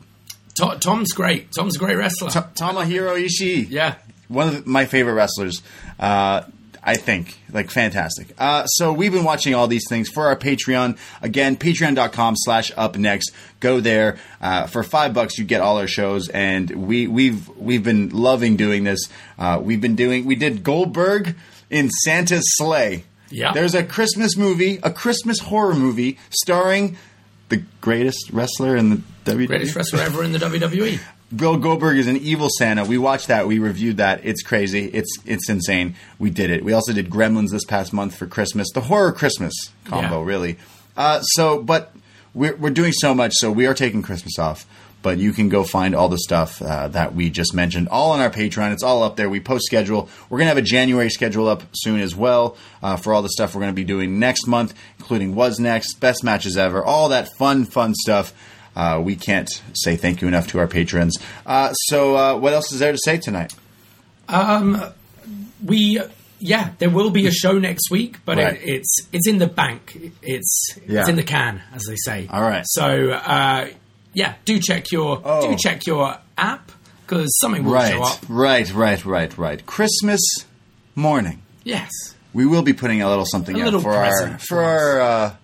To- 0.55 0.79
Tom's 0.81 1.13
great. 1.13 1.49
Tom's 1.53 1.77
a 1.77 1.79
great 1.79 1.97
wrestler. 1.97 2.31
T- 2.31 2.39
Tomohiro 2.55 3.23
Ishii. 3.23 3.67
yeah. 3.69 3.97
one 4.29 4.49
of 4.49 4.65
the, 4.65 4.71
my 4.71 4.85
favorite 4.87 5.15
wrestlers. 5.15 5.63
Uh, 5.99 6.43
I 6.87 6.95
think 6.95 7.41
like 7.53 7.73
fantastic. 7.73 8.29
Uh, 8.39 8.65
so 8.67 8.93
we've 8.93 9.11
been 9.13 9.25
watching 9.25 9.57
all 9.57 9.67
these 9.67 9.85
things 9.89 10.09
for 10.09 10.27
our 10.29 10.37
Patreon. 10.37 10.97
Again, 11.21 11.57
patreon.com 11.57 12.35
slash 12.37 12.73
upNXT. 12.75 13.33
Go 13.59 13.81
there. 13.81 14.19
Uh, 14.41 14.69
for 14.69 14.85
five 14.85 15.13
bucks 15.13 15.37
you 15.37 15.45
get 15.45 15.61
all 15.61 15.79
our 15.79 15.89
shows 15.89 16.29
and 16.29 16.71
we, 16.71 17.09
we've 17.09 17.49
we've 17.57 17.83
been 17.83 18.11
loving 18.11 18.57
doing 18.57 18.85
this. 18.85 19.09
Uh, 19.37 19.61
we've 19.61 19.81
been 19.81 19.97
doing 19.97 20.25
we 20.25 20.37
did 20.37 20.63
Goldberg 20.63 21.35
in 21.71 21.91
Santa's 21.91 22.45
Slay. 22.57 23.03
Yeah. 23.31 23.53
There's 23.53 23.75
a 23.75 23.83
Christmas 23.83 24.37
movie, 24.37 24.79
a 24.85 24.93
Christmas 24.93 25.41
horror 25.41 25.75
movie 25.75 26.19
starring 26.31 26.97
the 27.49 27.65
greatest 27.81 28.31
wrestler 28.31 28.77
in 28.77 28.91
the 28.91 28.97
WWE. 29.25 29.47
Greatest 29.49 29.75
wrestler 29.75 30.01
ever 30.03 30.23
in 30.23 30.31
the. 30.31 30.39
WWE. 30.39 31.01
Bill 31.35 31.57
Goldberg 31.57 31.99
is 31.99 32.07
an 32.07 32.17
evil 32.19 32.49
Santa. 32.49 32.85
We 32.85 32.99
watched 32.99 33.29
that. 33.29 33.49
We 33.49 33.59
reviewed 33.59 33.97
that. 33.97 34.21
It's 34.25 34.43
crazy. 34.43 34.87
It's 34.87 35.19
it's 35.25 35.49
insane. 35.49 35.97
We 36.19 36.31
did 36.31 36.51
it. 36.51 36.65
We 36.65 36.73
also 36.73 36.93
did 36.93 37.11
Gremlins 37.11 37.51
this 37.51 37.65
past 37.65 37.93
month 37.93 38.15
for 38.17 38.27
Christmas. 38.27 38.69
The 38.73 38.83
horror 38.83 39.13
Christmas 39.13 39.53
combo, 39.85 40.21
Yeah. 40.21 40.27
really. 40.27 40.59
Uh, 40.97 41.21
so, 41.23 41.61
but 41.63 41.93
we're 42.33 42.55
we're 42.57 42.71
doing 42.71 42.93
so 42.93 43.13
much. 43.15 43.33
So 43.35 43.51
we 43.51 43.67
are 43.67 43.75
taking 43.75 44.03
Christmas 44.03 44.39
off. 44.39 44.67
But 45.03 45.19
you 45.19 45.33
can 45.33 45.49
go 45.49 45.63
find 45.63 45.95
all 45.95 46.09
the 46.09 46.19
stuff 46.19 46.61
uh, 46.61 46.89
that 46.89 47.15
we 47.15 47.31
just 47.31 47.55
mentioned 47.55 47.87
all 47.89 48.11
on 48.13 48.21
our 48.21 48.31
Patreon. 48.31 48.73
It's 48.73 48.83
all 48.83 49.05
up 49.05 49.15
there. 49.15 49.29
We 49.31 49.39
post 49.39 49.67
schedule. 49.67 50.09
We're 50.29 50.39
gonna 50.39 50.49
have 50.49 50.57
a 50.59 50.63
January 50.63 51.11
schedule 51.11 51.47
up 51.49 51.63
soon 51.75 52.01
as 52.01 52.17
well 52.17 52.57
uh, 52.83 52.97
for 52.97 53.15
all 53.15 53.23
the 53.23 53.29
stuff 53.29 53.55
we're 53.55 53.61
gonna 53.61 53.73
be 53.73 53.85
doing 53.85 54.19
next 54.19 54.49
month, 54.49 54.75
including 54.99 55.35
what's 55.37 55.61
next, 55.61 56.01
best 56.01 56.25
matches 56.25 56.57
ever, 56.57 56.83
all 56.85 57.11
that 57.11 57.29
fun, 57.37 57.67
fun 57.67 57.95
stuff. 57.95 58.33
Uh, 58.77 59.01
we 59.03 59.17
can't 59.17 59.49
say 59.73 59.97
thank 59.97 60.21
you 60.21 60.29
enough 60.29 60.47
to 60.49 60.59
our 60.59 60.67
patrons. 60.69 61.17
Uh, 61.47 61.73
so, 61.73 62.15
uh, 62.17 62.37
what 62.37 62.53
else 62.53 62.71
is 62.73 62.79
there 62.81 62.93
to 62.93 62.99
say 63.03 63.17
tonight? 63.19 63.55
We, 65.65 66.01
yeah, 66.39 66.71
there 66.79 66.91
will 66.91 67.11
be 67.11 67.27
a 67.27 67.31
show 67.31 67.59
next 67.59 67.91
week, 67.91 68.19
but 68.25 68.37
Right. 68.37 68.55
it, 68.55 68.69
it's 68.69 68.97
it's 69.13 69.27
in 69.27 69.39
the 69.39 69.47
bank. 69.47 70.13
It's 70.23 70.69
Yeah. 70.87 71.01
it's 71.01 71.09
in 71.09 71.17
the 71.17 71.23
can, 71.23 71.63
as 71.75 71.85
they 71.89 71.97
say. 71.97 72.29
All 72.31 72.43
right. 72.43 72.65
So, 72.67 73.11
uh, 73.13 73.69
yeah, 74.13 74.35
do 74.45 74.59
check 74.61 74.93
your 74.93 75.21
Oh. 75.25 75.49
do 75.51 75.57
check 75.57 75.87
your 75.87 76.19
app 76.37 76.71
because 77.07 77.35
something 77.41 77.65
will 77.65 77.81
show 77.81 78.03
up. 78.03 78.19
right, 78.29 78.71
right, 78.75 79.03
right, 79.07 79.39
right. 79.39 79.65
Christmas 79.65 80.21
morning, 80.95 81.41
Yes. 81.65 81.91
we 82.35 82.45
will 82.45 82.63
be 82.63 82.75
putting 82.75 83.01
a 83.01 83.09
little 83.09 83.25
something 83.27 83.57
A 83.57 83.61
out 83.61 83.65
little 83.65 83.81
for 83.81 83.93
our 83.95 84.39
for 84.39 84.63
our 84.63 85.01
uh, 85.01 85.35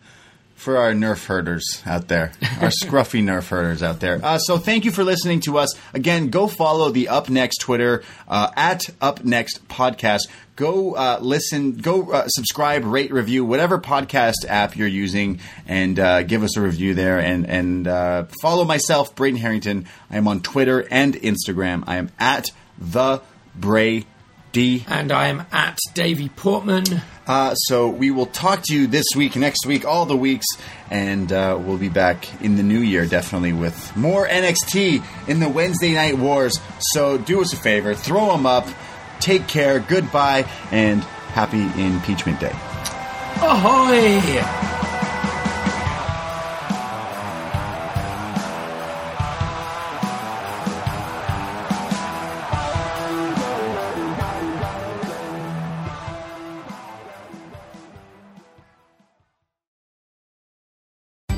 for 0.62 0.78
our 0.78 0.92
Nerf 0.92 1.26
herders 1.26 1.82
out 1.84 2.06
there, 2.06 2.32
our 2.60 2.68
scruffy 2.68 3.20
Nerf 3.22 3.48
herders 3.48 3.82
out 3.82 3.98
there. 3.98 4.20
Uh, 4.22 4.38
so, 4.38 4.58
thank 4.58 4.84
you 4.84 4.92
for 4.92 5.02
listening 5.02 5.40
to 5.40 5.58
us. 5.58 5.76
Again, 5.92 6.30
go 6.30 6.46
follow 6.46 6.90
the 6.90 7.06
upNXT 7.06 7.58
Twitter 7.60 8.04
uh, 8.28 8.50
at 8.56 8.82
upNXT 9.00 9.60
Podcast. 9.68 10.28
Go 10.54 10.94
uh, 10.94 11.18
listen, 11.20 11.72
go 11.72 12.12
uh, 12.12 12.28
subscribe, 12.28 12.84
rate, 12.84 13.12
review, 13.12 13.44
whatever 13.44 13.78
podcast 13.80 14.46
app 14.48 14.76
you're 14.76 14.86
using, 14.86 15.40
and 15.66 15.98
uh, 15.98 16.22
give 16.22 16.44
us 16.44 16.56
a 16.56 16.60
review 16.60 16.94
there. 16.94 17.18
And 17.18 17.46
and 17.46 17.88
uh, 17.88 18.24
follow 18.40 18.64
myself, 18.64 19.16
Braden 19.16 19.40
Herrington. 19.40 19.86
I 20.10 20.16
am 20.16 20.28
on 20.28 20.42
Twitter 20.42 20.86
and 20.90 21.14
Instagram. 21.14 21.84
I 21.88 21.96
am 21.96 22.10
at 22.20 22.50
the 22.78 23.20
Bray 23.54 24.06
D. 24.52 24.84
And 24.88 25.10
I 25.10 25.28
am 25.28 25.44
at 25.52 25.78
Davie 25.94 26.28
Portman. 26.28 26.84
Uh, 27.26 27.54
so 27.54 27.88
we 27.88 28.10
will 28.10 28.26
talk 28.26 28.62
to 28.64 28.74
you 28.74 28.86
this 28.86 29.06
week, 29.16 29.36
next 29.36 29.64
week, 29.66 29.84
all 29.84 30.06
the 30.06 30.16
weeks, 30.16 30.46
and 30.90 31.32
uh, 31.32 31.58
we'll 31.60 31.78
be 31.78 31.88
back 31.88 32.42
in 32.42 32.56
the 32.56 32.62
new 32.62 32.80
year 32.80 33.06
definitely 33.06 33.52
with 33.52 33.96
more 33.96 34.26
NXT 34.26 35.04
in 35.28 35.40
the 35.40 35.48
Wednesday 35.48 35.94
Night 35.94 36.18
Wars. 36.18 36.58
So 36.78 37.18
do 37.18 37.40
us 37.40 37.52
a 37.52 37.56
favor, 37.56 37.94
throw 37.94 38.32
them 38.32 38.44
up, 38.46 38.66
take 39.20 39.46
care, 39.46 39.78
goodbye, 39.78 40.48
and 40.70 41.02
happy 41.32 41.62
Impeachment 41.80 42.40
Day. 42.40 42.52
Ahoy! 43.40 44.91